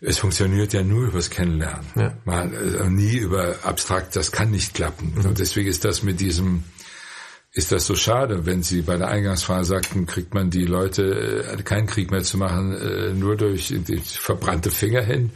[0.01, 1.87] es funktioniert ja nur übers Kennenlernen.
[1.95, 2.13] Ja.
[2.25, 5.15] Man, äh, nie über abstrakt, das kann nicht klappen.
[5.17, 5.25] Mhm.
[5.27, 6.65] Und deswegen ist das mit diesem,
[7.53, 11.63] ist das so schade, wenn Sie bei der Eingangsfrage sagten, kriegt man die Leute, äh,
[11.63, 13.75] keinen Krieg mehr zu machen, äh, nur durch
[14.05, 15.31] verbrannte Finger hin.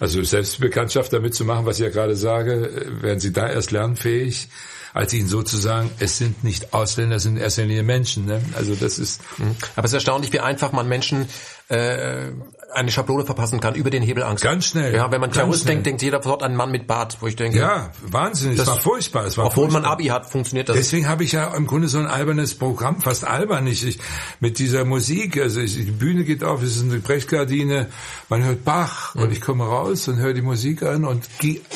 [0.00, 4.48] Also Selbstbekanntschaft damit zu machen, was ich ja gerade sage, werden Sie da erst lernfähig
[4.94, 8.26] als ihnen sozusagen, es sind nicht Ausländer, es sind in Menschen.
[8.26, 8.40] Ne?
[8.56, 9.20] Also das ist.
[9.38, 9.56] Mhm.
[9.74, 11.28] Aber es ist erstaunlich, wie einfach man Menschen
[11.68, 12.32] äh,
[12.74, 14.44] eine Schablone verpassen kann über den Hebel Angst.
[14.44, 14.94] Ganz schnell.
[14.94, 17.36] Ja, wenn man Terrorist denkt, denkt jeder sofort an einen Mann mit Bart, wo ich
[17.36, 17.58] denke.
[17.58, 19.24] Ja, Wahnsinnig, das war furchtbar.
[19.24, 19.82] Es war obwohl furchtbar.
[19.82, 20.76] man Abi hat, funktioniert das.
[20.76, 23.98] Deswegen habe ich ja im Grunde so ein albernes Programm, fast albern nicht, ich,
[24.40, 25.40] mit dieser Musik.
[25.40, 27.88] Also ich, die Bühne geht auf, es ist eine Brechgardine,
[28.28, 29.22] man hört Bach mhm.
[29.22, 31.28] und ich komme raus und höre die Musik an und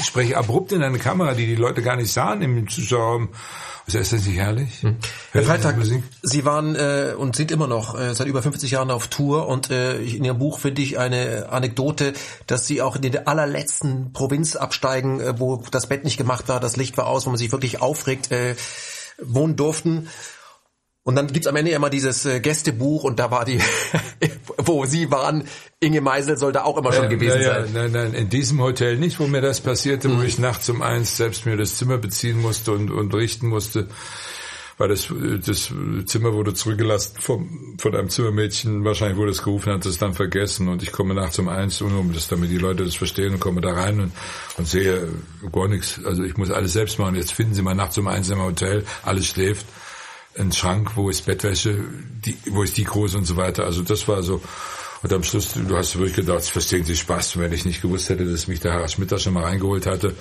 [0.02, 3.30] spreche abrupt in eine Kamera, die die Leute gar nicht sahen im Zuschauerraum.
[3.94, 4.82] Ist das nicht herrlich?
[4.82, 4.96] Hm.
[5.32, 5.76] Herr Freitag,
[6.22, 9.70] Sie waren äh, und sind immer noch äh, seit über 50 Jahren auf Tour und
[9.70, 12.12] äh, in Ihrem Buch finde ich eine Anekdote,
[12.46, 16.60] dass Sie auch in der allerletzten Provinz absteigen, äh, wo das Bett nicht gemacht war,
[16.60, 18.56] das Licht war aus, wo man sich wirklich aufregt, äh,
[19.22, 20.08] wohnen durften.
[21.08, 23.58] Und dann gibt's am Ende immer dieses äh, Gästebuch und da war die,
[24.58, 25.44] wo Sie waren,
[25.80, 27.70] Inge Meisel soll da auch immer schon äh, gewesen ja, sein.
[27.72, 30.18] Nein, nein, in diesem Hotel nicht, wo mir das passierte, mhm.
[30.18, 33.88] wo ich nachts um eins selbst mir das Zimmer beziehen musste und, und richten musste.
[34.76, 35.08] Weil das,
[35.46, 35.72] das
[36.04, 38.84] Zimmer wurde zurückgelassen vom, von einem Zimmermädchen.
[38.84, 40.68] Wahrscheinlich wurde es gerufen, hat es dann vergessen.
[40.68, 43.62] Und ich komme nachts um eins, um das, damit die Leute das verstehen, und komme
[43.62, 44.12] da rein und,
[44.58, 45.08] und sehe
[45.50, 46.04] gar nichts.
[46.04, 47.14] Also ich muss alles selbst machen.
[47.14, 49.64] Jetzt finden Sie mal nachts um eins im Hotel, alles schläft
[50.36, 51.84] ein Schrank, wo ist Bettwäsche,
[52.24, 53.64] die, wo ist die groß und so weiter.
[53.64, 54.40] Also das war so.
[55.02, 58.08] Und am Schluss, du hast wirklich gedacht, es verstehen Sie Spaß, wenn ich nicht gewusst
[58.08, 60.14] hätte, dass mich der Herr Schmidt da schon mal reingeholt hatte.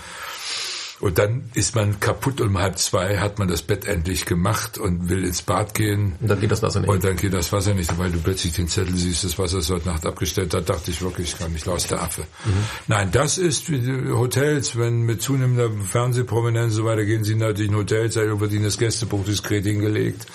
[1.00, 5.10] Und dann ist man kaputt um halb zwei, hat man das Bett endlich gemacht und
[5.10, 6.16] will ins Bad gehen.
[6.20, 6.90] Und dann geht das Wasser nicht.
[6.90, 9.70] Und dann geht das Wasser nicht, weil du plötzlich den Zettel siehst, das Wasser ist
[9.70, 10.56] heute Nacht abgestellt.
[10.56, 12.22] Da dachte ich wirklich, ich kann mich aus der Affe.
[12.46, 12.52] Mhm.
[12.88, 17.78] Nein, das ist Hotels, wenn mit zunehmender Fernsehprominenz und so weiter gehen sie natürlich in
[17.78, 20.26] Hotels, da wird ihnen das Gästebuch diskret hingelegt.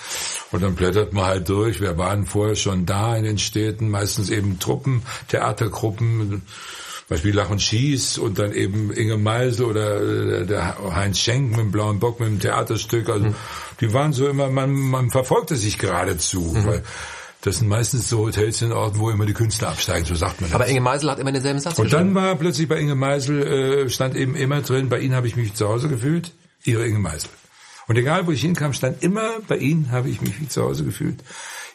[0.51, 1.81] Und dann blättert man halt durch.
[1.81, 6.43] Wir waren vorher schon da in den Städten, meistens eben Truppen, Theatergruppen,
[7.13, 11.59] Beispiel Lach und Schieß und dann eben Inge Meisel oder äh, der Heinz Schenk mit
[11.59, 13.07] dem Blauen Bock mit dem Theaterstück.
[13.09, 13.35] Also mhm.
[13.81, 16.41] die waren so immer, man, man verfolgte sich geradezu.
[16.41, 16.65] Mhm.
[16.65, 16.83] Weil
[17.41, 20.49] das sind meistens so Hotels in Orten, wo immer die Künstler absteigen, so sagt man
[20.49, 20.55] das.
[20.55, 23.89] Aber Inge Meisel hat immer denselben Satz Und dann war plötzlich bei Inge Meisel, äh,
[23.89, 26.31] stand eben immer drin, bei Ihnen habe ich mich zu Hause gefühlt,
[26.63, 27.29] Ihre Inge Meisel.
[27.87, 30.83] Und egal, wo ich hinkam, stand immer, bei Ihnen habe ich mich wie zu Hause
[30.83, 31.19] gefühlt.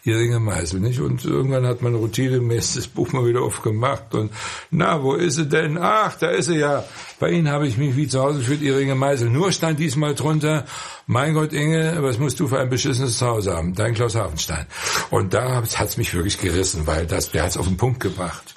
[0.05, 1.01] Inge Meisel, nicht?
[1.01, 4.33] Und irgendwann hat man routinemäßig das Buch mal wieder aufgemacht und,
[4.71, 5.79] na, wo ist sie denn?
[5.79, 6.85] Ach, da ist sie ja.
[7.19, 9.31] Bei Ihnen habe ich mich wie zu Hause gefühlt, Ihre Inge Meisel.
[9.31, 10.65] Nur stand diesmal drunter,
[11.07, 13.75] mein Gott, Inge, was musst du für ein beschissenes Zuhause haben?
[13.75, 14.67] Dein Klaus Hafenstein.
[15.11, 18.01] Und da hat es mich wirklich gerissen, weil das, der hat es auf den Punkt
[18.01, 18.55] gebracht.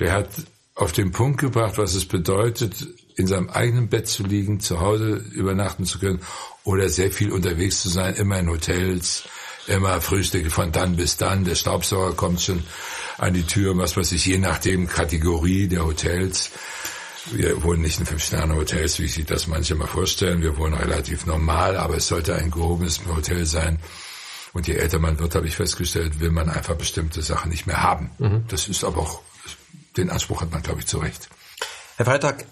[0.00, 0.28] Der hat
[0.74, 2.86] auf den Punkt gebracht, was es bedeutet,
[3.16, 6.20] in seinem eigenen Bett zu liegen, zu Hause übernachten zu können
[6.64, 9.24] oder sehr viel unterwegs zu sein, immer in Hotels,
[9.66, 12.62] immer Frühstücke von dann bis dann, der Staubsauger kommt schon
[13.18, 16.50] an die Tür, was weiß ich, je nachdem Kategorie der Hotels.
[17.30, 20.42] Wir wohnen nicht in Fünf-Sterne-Hotels, wie sich das manche mal vorstellen.
[20.42, 23.78] Wir wohnen relativ normal, aber es sollte ein gehobenes Hotel sein.
[24.52, 27.82] Und je älter man wird, habe ich festgestellt, will man einfach bestimmte Sachen nicht mehr
[27.82, 28.10] haben.
[28.18, 28.44] Mhm.
[28.48, 29.22] Das ist aber auch,
[29.96, 31.28] den Anspruch hat man, glaube ich, zu Recht.
[31.96, 32.44] Herr Freitag,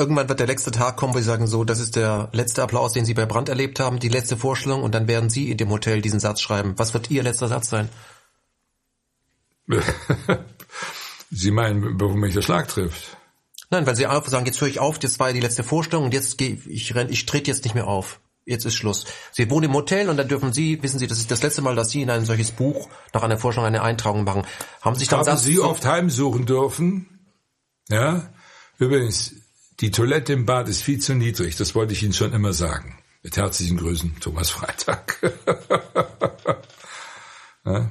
[0.00, 2.94] Irgendwann wird der letzte Tag kommen, wo Sie sagen, so, das ist der letzte Applaus,
[2.94, 5.68] den Sie bei Brand erlebt haben, die letzte Vorstellung, und dann werden Sie in dem
[5.68, 6.72] Hotel diesen Satz schreiben.
[6.78, 7.90] Was wird Ihr letzter Satz sein?
[11.30, 13.18] Sie meinen, bevor mich der Schlag trifft?
[13.68, 16.06] Nein, weil Sie einfach sagen, jetzt höre ich auf, das war ja die letzte Vorstellung
[16.06, 18.20] und jetzt gehe ich, renn, ich trete jetzt nicht mehr auf.
[18.46, 19.04] Jetzt ist Schluss.
[19.32, 21.76] Sie wohnen im Hotel und dann dürfen Sie, wissen Sie, das ist das letzte Mal,
[21.76, 24.46] dass Sie in ein solches Buch nach einer Vorstellung eine Eintragung machen.
[24.80, 27.20] Haben Sie sich dann Haben Satz, Sie oft heimsuchen dürfen?
[27.90, 28.32] Ja?
[28.78, 29.34] Übrigens,
[29.80, 32.98] die Toilette im Bad ist viel zu niedrig, das wollte ich Ihnen schon immer sagen.
[33.22, 35.18] Mit herzlichen Grüßen, Thomas Freitag.
[37.64, 37.90] ja?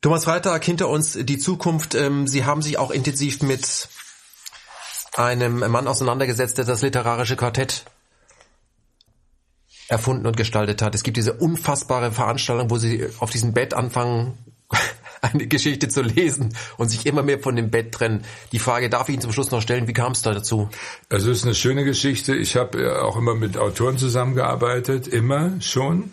[0.00, 1.94] Thomas Freitag, hinter uns die Zukunft.
[1.94, 3.88] Ähm, Sie haben sich auch intensiv mit
[5.14, 7.84] einem Mann auseinandergesetzt, der das literarische Quartett
[9.88, 10.94] erfunden und gestaltet hat.
[10.94, 14.38] Es gibt diese unfassbare Veranstaltung, wo Sie auf diesem Bett anfangen,
[15.32, 18.22] eine Geschichte zu lesen und sich immer mehr von dem Bett trennen.
[18.52, 20.68] Die Frage darf ich Ihnen zum Schluss noch stellen, wie kam es da dazu?
[21.08, 22.34] Also es ist eine schöne Geschichte.
[22.34, 26.10] Ich habe äh, auch immer mit Autoren zusammengearbeitet, immer schon.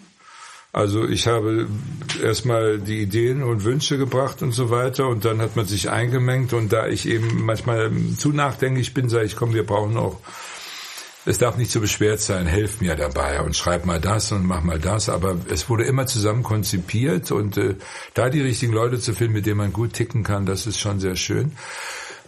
[0.73, 1.67] Also ich habe
[2.21, 6.53] erstmal die Ideen und Wünsche gebracht und so weiter und dann hat man sich eingemengt
[6.53, 10.19] und da ich eben manchmal zu nachdenklich bin, sage ich, komm, wir brauchen auch
[11.27, 14.63] es darf nicht so beschwert sein, helf mir dabei und schreib mal das und mach
[14.63, 17.75] mal das, aber es wurde immer zusammen konzipiert und äh,
[18.13, 21.01] da die richtigen Leute zu finden, mit denen man gut ticken kann, das ist schon
[21.01, 21.51] sehr schön.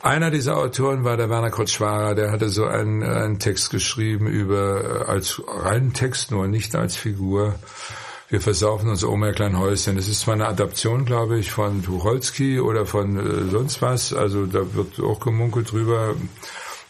[0.01, 4.83] Einer dieser Autoren war der Werner Kotschwarer, der hatte so einen, einen Text geschrieben über,
[4.83, 7.55] äh, als reinen Text nur, nicht als Figur.
[8.27, 9.95] Wir versaufen uns Oma klein Häuschen.
[9.95, 14.45] Das ist zwar eine Adaption, glaube ich, von Tucholsky oder von äh, sonst was, also
[14.45, 16.15] da wird auch gemunkelt drüber.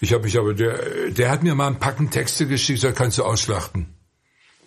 [0.01, 3.17] Ich habe mich aber, der, der hat mir mal ein Packen Texte geschickt, sagt, kannst
[3.17, 3.93] du ausschlachten.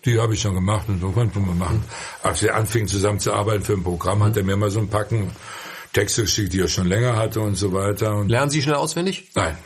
[0.04, 1.84] Die habe ich schon gemacht und so konnten wir machen.
[2.22, 5.30] Als wir anfingen zusammenzuarbeiten für ein Programm, hat er mir mal so ein Packen
[5.92, 8.16] Texte geschickt, die er schon länger hatte und so weiter.
[8.16, 9.30] Und Lernen Sie schnell auswendig?
[9.34, 9.56] Nein,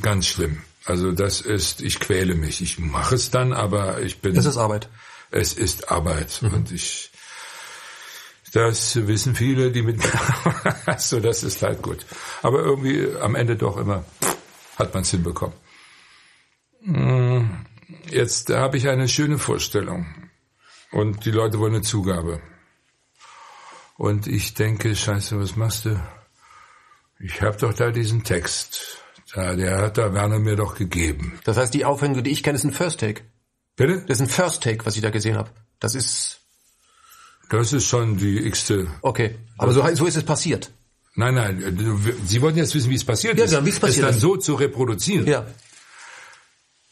[0.00, 0.62] ganz schlimm.
[0.86, 2.60] Also das ist, ich quäle mich.
[2.62, 4.36] Ich mache es dann, aber ich bin.
[4.36, 4.88] Es ist Arbeit.
[5.30, 6.54] Es ist Arbeit mhm.
[6.54, 7.10] und ich.
[8.52, 10.00] Das wissen viele, die mit
[10.98, 12.04] so, das ist halt gut.
[12.42, 14.04] Aber irgendwie am Ende doch immer
[14.80, 15.54] hat man es hinbekommen.
[16.82, 17.66] Hm,
[18.10, 20.06] jetzt habe ich eine schöne Vorstellung
[20.90, 22.40] und die Leute wollen eine Zugabe.
[23.96, 26.00] Und ich denke, scheiße, was machst du?
[27.18, 28.96] Ich habe doch da diesen Text.
[29.34, 31.38] Da, der hat da Werner mir doch gegeben.
[31.44, 33.22] Das heißt, die Aufhängung, die ich kenne, ist ein First Take.
[33.76, 34.04] Bitte?
[34.06, 35.50] Das ist ein First Take, was ich da gesehen habe.
[35.78, 36.40] Das ist.
[37.50, 38.88] Das ist schon die x-te.
[39.02, 39.38] Okay.
[39.58, 40.72] Aber so, so ist es passiert.
[41.14, 43.52] Nein, nein, Sie wollten jetzt wissen, wie es passiert ja, ist.
[43.52, 45.26] Ja, wie es passiert es dann so zu reproduzieren.
[45.26, 45.46] Ja.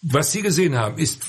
[0.02, 1.22] Was Sie gesehen haben, ist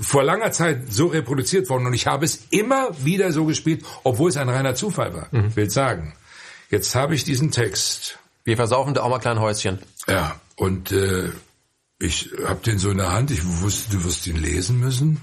[0.00, 4.30] vor langer Zeit so reproduziert worden und ich habe es immer wieder so gespielt, obwohl
[4.30, 5.28] es ein reiner Zufall war.
[5.30, 5.48] Mhm.
[5.48, 6.14] Ich will sagen,
[6.70, 8.18] jetzt habe ich diesen Text.
[8.44, 9.78] Wir versaufen da auch mal klein Häuschen.
[10.08, 11.30] Ja, und äh,
[11.98, 13.30] ich habe den so in der Hand.
[13.30, 15.20] Ich wusste, du wirst ihn lesen müssen.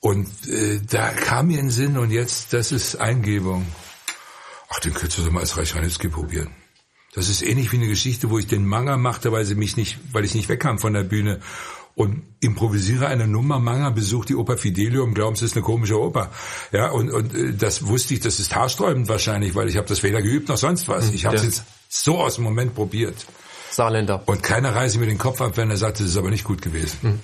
[0.00, 3.66] Und äh, da kam mir in den Sinn und jetzt, das ist Eingebung
[4.74, 6.50] Ach, den könntest du doch mal als Reich Ranitzky probieren.
[7.14, 9.98] Das ist ähnlich wie eine Geschichte, wo ich den Manga machte, weil sie mich nicht,
[10.12, 11.40] weil ich nicht wegkam von der Bühne
[11.94, 16.32] und improvisiere eine Nummer, Manga besucht die Oper Fidelium, glauben, es ist eine komische Oper.
[16.72, 20.02] Ja, und, und äh, das wusste ich, das ist haarsträubend wahrscheinlich, weil ich habe das
[20.02, 21.12] weder geübt noch sonst was.
[21.12, 23.14] Ich habe es jetzt so aus dem Moment probiert.
[23.70, 24.24] Saarländer.
[24.26, 26.62] Und keiner reißt mir den Kopf ab, wenn er sagt, es ist aber nicht gut
[26.62, 26.98] gewesen.
[27.02, 27.20] Mhm.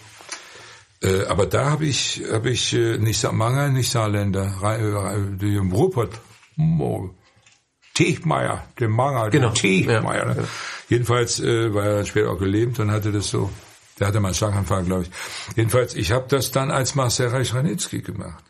[1.03, 5.73] Äh, aber da habe ich, hab ich äh, nicht Manga, nicht Saarländer, äh, die im
[5.73, 6.21] Ruhrpott,
[6.59, 7.11] oh,
[8.05, 9.51] Tiechmeier, den Manga, genau.
[9.51, 10.29] Tiechmeier.
[10.29, 10.49] Ja, ja.
[10.89, 13.51] Jedenfalls äh, war er dann später auch gelähmt und hatte das so
[14.01, 15.11] der hatte mal einen Schlaganfall, glaube ich.
[15.57, 18.43] Jedenfalls, ich habe das dann als Marcel Reich-Ranitzky gemacht.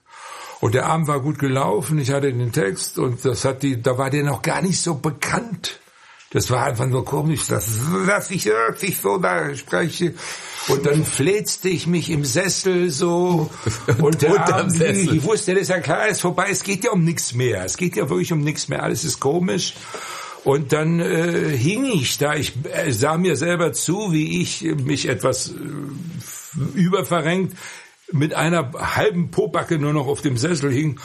[0.60, 3.98] Und der Abend war gut gelaufen, ich hatte den Text und das hat die, da
[3.98, 5.80] war der noch gar nicht so bekannt.
[6.32, 10.14] Das war einfach nur komisch, dass, dass ich wirklich so da spreche.
[10.68, 13.50] Und dann fläzte ich mich im Sessel so.
[14.00, 15.16] Und der Abend, Sessel.
[15.16, 17.64] ich wusste, das ist ja klar, ist vorbei, es geht ja um nichts mehr.
[17.64, 19.74] Es geht ja wirklich um nichts mehr, alles ist komisch.
[20.44, 25.08] Und dann äh, hing ich da, ich äh, sah mir selber zu, wie ich mich
[25.08, 27.56] etwas äh, überverrenkt
[28.12, 31.00] mit einer halben Pobacke nur noch auf dem Sessel hing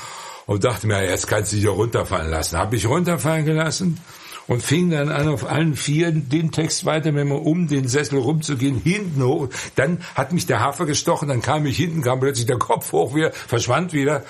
[0.45, 2.59] und dachte mir, jetzt kannst du dich ja runterfallen lassen.
[2.59, 3.99] Hab ich runterfallen gelassen
[4.47, 8.19] und fing dann an, auf allen Vieren den Text weiter, wenn man um den Sessel
[8.19, 9.49] rumzugehen, hinten hoch.
[9.75, 13.15] Dann hat mich der Hafer gestochen, dann kam ich hinten, kam plötzlich der Kopf hoch
[13.15, 14.23] wieder, verschwand wieder.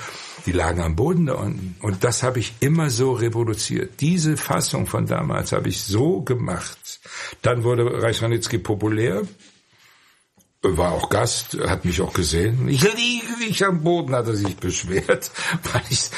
[0.45, 1.76] Die lagen am Boden da unten.
[1.82, 4.00] Und das habe ich immer so reproduziert.
[4.00, 7.00] Diese Fassung von damals habe ich so gemacht.
[7.42, 8.22] Dann wurde Reich
[8.64, 9.24] populär
[10.68, 12.68] war auch Gast, hat mich auch gesehen.
[12.68, 15.32] Ich liege nicht am Boden, hat er sich beschwert,
[15.74, 16.10] weil ich,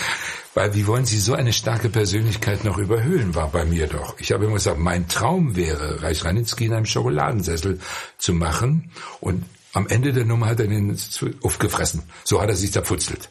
[0.57, 4.15] weil wie wollen Sie so eine starke Persönlichkeit noch überhöhlen, war bei mir doch.
[4.17, 7.79] Ich habe immer gesagt, mein Traum wäre, Reich Ranitzky in einem Schokoladensessel
[8.17, 10.97] zu machen und am Ende der Nummer hat er den
[11.43, 12.01] aufgefressen.
[12.23, 13.29] So hat er sich zerputzelt.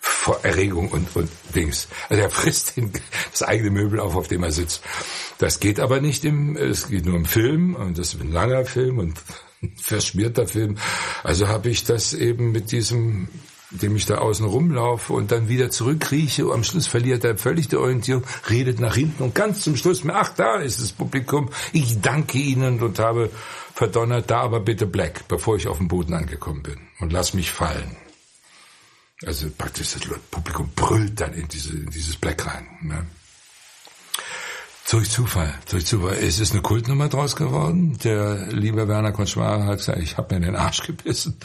[0.00, 1.88] Vor Erregung und, und Dings.
[2.10, 2.92] Also er frisst den,
[3.30, 4.82] das eigene Möbel auf, auf dem er sitzt.
[5.38, 8.66] Das geht aber nicht im, es geht nur im Film und das ist ein langer
[8.66, 9.18] Film und
[9.62, 10.76] ein verschmierter Film.
[11.24, 13.28] Also habe ich das eben mit diesem
[13.72, 16.44] indem ich da außen rumlaufe und dann wieder zurückkrieche.
[16.52, 20.30] Am Schluss verliert er völlig die Orientierung, redet nach hinten und ganz zum Schluss, ach,
[20.34, 21.50] da ist das Publikum.
[21.72, 23.30] Ich danke Ihnen und habe
[23.74, 27.50] verdonnert, da aber bitte Black, bevor ich auf dem Boden angekommen bin und lass mich
[27.50, 27.96] fallen.
[29.24, 32.66] Also praktisch das Publikum brüllt dann in, diese, in dieses Black rein.
[32.82, 33.06] Ne?
[34.88, 36.14] Durch Zufall, durch Zufall.
[36.14, 37.98] Es ist eine Kultnummer draus geworden.
[38.04, 41.38] Der liebe Werner Konschwara hat gesagt, ich habe mir in den Arsch gebissen.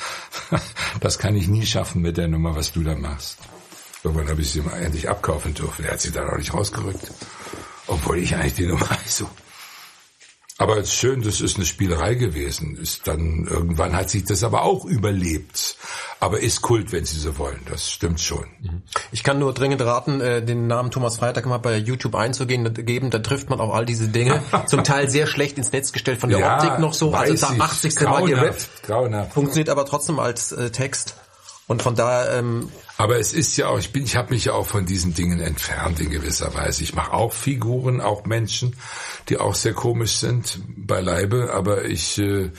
[1.00, 3.40] Das kann ich nie schaffen mit der Nummer, was du da machst.
[4.04, 5.86] Irgendwann habe ich sie mal endlich abkaufen dürfen.
[5.86, 7.12] Er hat sie dann auch nicht rausgerückt.
[7.88, 9.28] Obwohl ich eigentlich die Nummer so
[10.62, 12.78] aber es ist schön, das ist eine Spielerei gewesen.
[12.78, 15.76] Ist dann irgendwann hat sich das aber auch überlebt.
[16.20, 17.60] Aber ist Kult, wenn Sie so wollen.
[17.68, 18.46] Das stimmt schon.
[18.62, 18.84] Mhm.
[19.12, 23.10] Ich kann nur dringend raten, äh, den Namen Thomas Freitag mal bei YouTube einzugehen, geben.
[23.10, 24.44] Da trifft man auch all diese Dinge.
[24.68, 27.12] Zum Teil sehr schlecht ins Netz gestellt von der ja, Optik noch so.
[27.14, 28.00] Also da 80.
[28.02, 28.70] Mal gerippt.
[29.34, 31.16] Funktioniert aber trotzdem als äh, Text.
[31.66, 32.38] Und von daher.
[32.38, 35.14] Ähm, aber es ist ja auch, ich bin, ich habe mich ja auch von diesen
[35.14, 36.84] Dingen entfernt in gewisser Weise.
[36.84, 38.76] Ich mache auch Figuren, auch Menschen,
[39.30, 42.52] die auch sehr komisch sind beileibe, aber ich äh,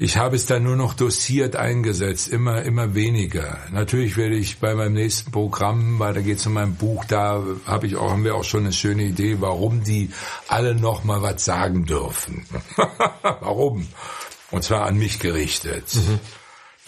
[0.00, 3.58] ich habe es dann nur noch dosiert eingesetzt, immer, immer weniger.
[3.72, 7.42] Natürlich werde ich bei meinem nächsten Programm, weil da geht es um mein Buch, da
[7.66, 10.10] habe ich auch, haben wir auch schon eine schöne Idee, warum die
[10.46, 12.46] alle noch mal was sagen dürfen.
[13.22, 13.88] warum?
[14.52, 15.92] Und zwar an mich gerichtet.
[15.96, 16.20] Mhm.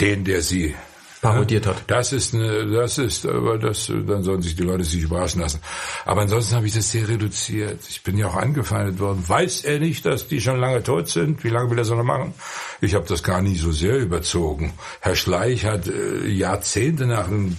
[0.01, 0.77] Den, der sie
[1.21, 1.85] parodiert hat.
[1.87, 5.61] Das ist eine, das ist, aber das, dann sollen sich die Leute sich überraschen lassen.
[6.07, 7.81] Aber ansonsten habe ich das sehr reduziert.
[7.89, 9.23] Ich bin ja auch angefeindet worden.
[9.27, 11.45] Weiß er nicht, dass die schon lange tot sind?
[11.45, 12.35] Wie lange will er so noch machen?
[12.81, 14.73] Ich habe das gar nicht so sehr überzogen.
[15.01, 17.57] Herr Schleich hat äh, Jahrzehnte nach dem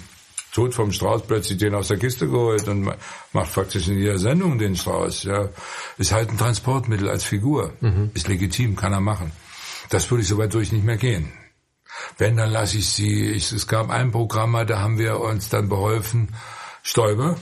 [0.54, 2.92] Tod vom Strauß plötzlich den aus der Kiste geholt und
[3.32, 5.24] macht faktisch in jeder Sendung den Strauß.
[5.24, 5.50] Ja,
[5.98, 7.74] ist halt ein Transportmittel als Figur.
[7.80, 8.12] Mhm.
[8.14, 9.32] Ist legitim, kann er machen.
[9.90, 11.32] Das würde ich so weit durch nicht mehr gehen.
[12.18, 13.32] Wenn, dann lasse ich sie.
[13.32, 16.36] Ich, es gab ein Programm, da haben wir uns dann beholfen,
[16.84, 17.38] Stäuber,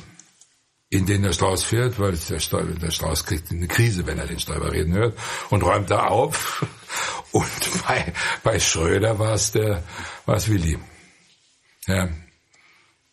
[0.90, 4.28] in den der Strauß fährt, weil der, Stäuber, der Strauß kriegt eine Krise, wenn er
[4.28, 5.18] den Stäuber reden hört,
[5.50, 6.66] und räumt da auf.
[7.32, 7.48] Und
[7.88, 8.12] bei,
[8.44, 9.84] bei Schröder war es der,
[10.26, 10.80] war es Willi.
[11.86, 12.10] Ja,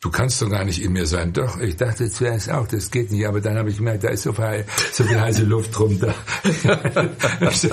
[0.06, 1.32] du kannst doch gar nicht in mir sein.
[1.32, 4.22] Doch, ich dachte zuerst auch, das geht nicht, aber dann habe ich gemerkt, da ist
[4.22, 6.14] so viel, so viel heiße Luft drum da.
[7.40, 7.68] Also,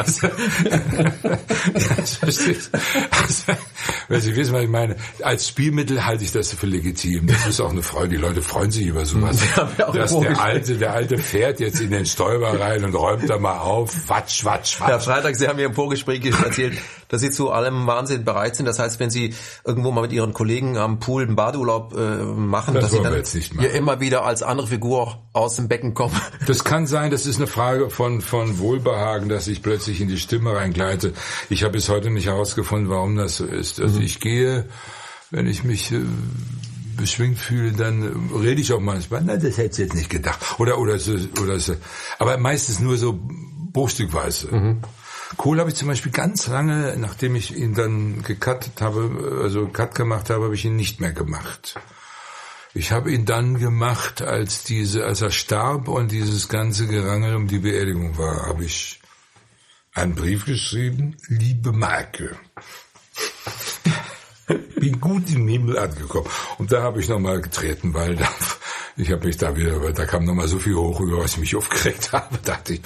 [4.09, 4.95] Weil Sie wissen, was ich meine.
[5.21, 7.27] Als Spielmittel halte ich das für legitim.
[7.27, 8.09] Das ist auch eine Freude.
[8.09, 9.37] Die Leute freuen sich über sowas.
[9.77, 13.59] Dass der alte, der alte fährt jetzt in den Stäuber rein und räumt da mal
[13.59, 14.09] auf.
[14.09, 14.89] Watsch, watsch, watsch.
[14.89, 18.65] Herr Freitag, Sie haben mir im Vorgespräch erzählt, dass Sie zu allem Wahnsinn bereit sind.
[18.65, 19.33] Das heißt, wenn Sie
[19.65, 23.13] irgendwo mal mit Ihren Kollegen am Pool einen Badeurlaub äh, machen, Das dass Sie dann
[23.13, 23.65] jetzt nicht machen.
[23.67, 26.15] hier immer wieder als andere Figur aus dem Becken kommen.
[26.47, 30.17] Das kann sein, das ist eine Frage von, von Wohlbehagen, dass ich plötzlich in die
[30.17, 31.13] Stimme reingleite.
[31.49, 33.79] Ich habe bis heute nicht herausgefunden, warum das so ist.
[33.79, 34.67] Also ich gehe,
[35.31, 35.99] wenn ich mich äh,
[36.97, 40.59] beschwingt fühle, dann äh, rede ich auch manchmal, na, das hätte ich jetzt nicht gedacht.
[40.59, 41.75] Oder, oder so, oder so.
[42.19, 43.19] Aber meistens nur so
[43.71, 44.77] bruchstückweise.
[45.37, 49.95] Kohl habe ich zum Beispiel ganz lange, nachdem ich ihn dann gecuttet habe, also Cut
[49.95, 51.75] gemacht habe, habe ich ihn nicht mehr gemacht.
[52.75, 57.47] Ich habe ihn dann gemacht, als diese, als er starb und dieses ganze Gerangel um
[57.47, 58.99] die Beerdigung war, habe ich
[59.93, 62.35] einen Brief geschrieben, liebe Marke.
[64.79, 66.27] Bin gut im Himmel angekommen.
[66.57, 68.27] Und da habe ich nochmal getreten, weil da,
[68.97, 71.55] ich habe mich da wieder, da kam nochmal so viel hoch, über was ich mich
[71.55, 72.81] aufgeregt habe, dachte ich.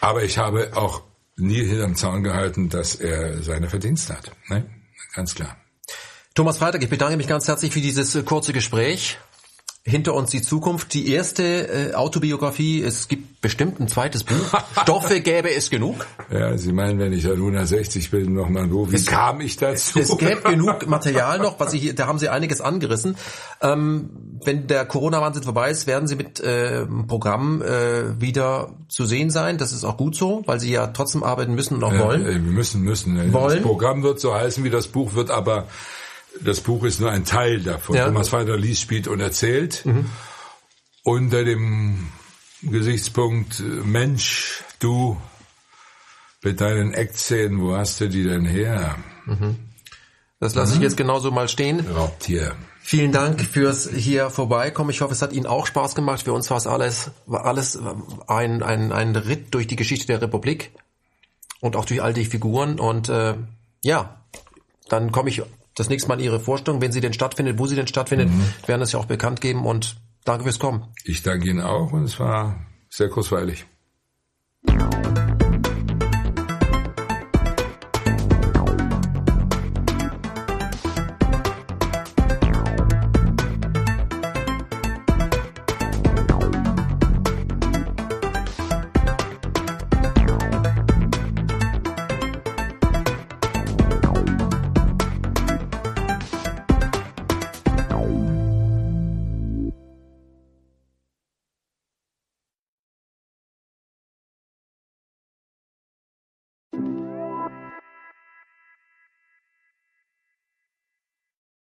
[0.00, 1.02] Aber ich habe auch
[1.36, 4.30] nie hinterm Zaun gehalten, dass er seine Verdienste hat.
[4.48, 4.64] Ne?
[5.12, 5.56] Ganz klar.
[6.36, 9.16] Thomas Freitag, ich bedanke mich ganz herzlich für dieses äh, kurze Gespräch.
[9.84, 10.92] Hinter uns die Zukunft.
[10.92, 14.34] Die erste äh, Autobiografie, es gibt bestimmt ein zweites Buch.
[14.82, 16.06] Stoffe gäbe es genug.
[16.30, 19.98] Ja, Sie meinen, wenn ich dann 160 bin, nochmal wo, wie kam ich dazu?
[19.98, 23.16] Es gäbe genug Material noch, was hier, da haben Sie einiges angerissen.
[23.62, 24.10] Ähm,
[24.44, 29.56] wenn der Corona-Wahnsinn vorbei ist, werden Sie mit äh, Programm äh, wieder zu sehen sein.
[29.56, 32.26] Das ist auch gut so, weil Sie ja trotzdem arbeiten müssen und auch wollen.
[32.26, 33.32] äh, Wir müssen, müssen.
[33.32, 33.56] Wollen?
[33.56, 35.66] Das Programm wird so heißen, wie das Buch wird, aber
[36.42, 37.96] das Buch ist nur ein Teil davon.
[37.96, 38.06] Ja.
[38.06, 39.84] Thomas Vater liest, spielt und erzählt.
[41.02, 42.08] Unter dem
[42.62, 45.20] Gesichtspunkt äh, Mensch, du
[46.42, 48.96] mit deinen Eckzähnen, wo hast du die denn her?
[50.38, 51.80] Das lasse ich jetzt genauso mal stehen.
[51.80, 52.54] Raubtier.
[52.80, 54.90] Vielen Dank fürs hier vorbeikommen.
[54.90, 56.22] Ich hoffe, es hat Ihnen auch Spaß gemacht.
[56.22, 57.76] Für uns war es alles, war alles
[58.28, 60.70] ein, ein, ein Ritt durch die Geschichte der Republik
[61.60, 62.78] und auch durch all die Figuren.
[62.78, 63.34] Und äh,
[63.82, 64.20] ja,
[64.88, 65.42] dann komme ich
[65.76, 68.30] das nächste Mal Ihre Vorstellung, wenn sie denn stattfindet, wo sie denn stattfindet,
[68.66, 69.64] werden es ja auch bekannt geben.
[69.64, 70.88] Und danke fürs Kommen.
[71.04, 73.66] Ich danke Ihnen auch und es war sehr kurzweilig.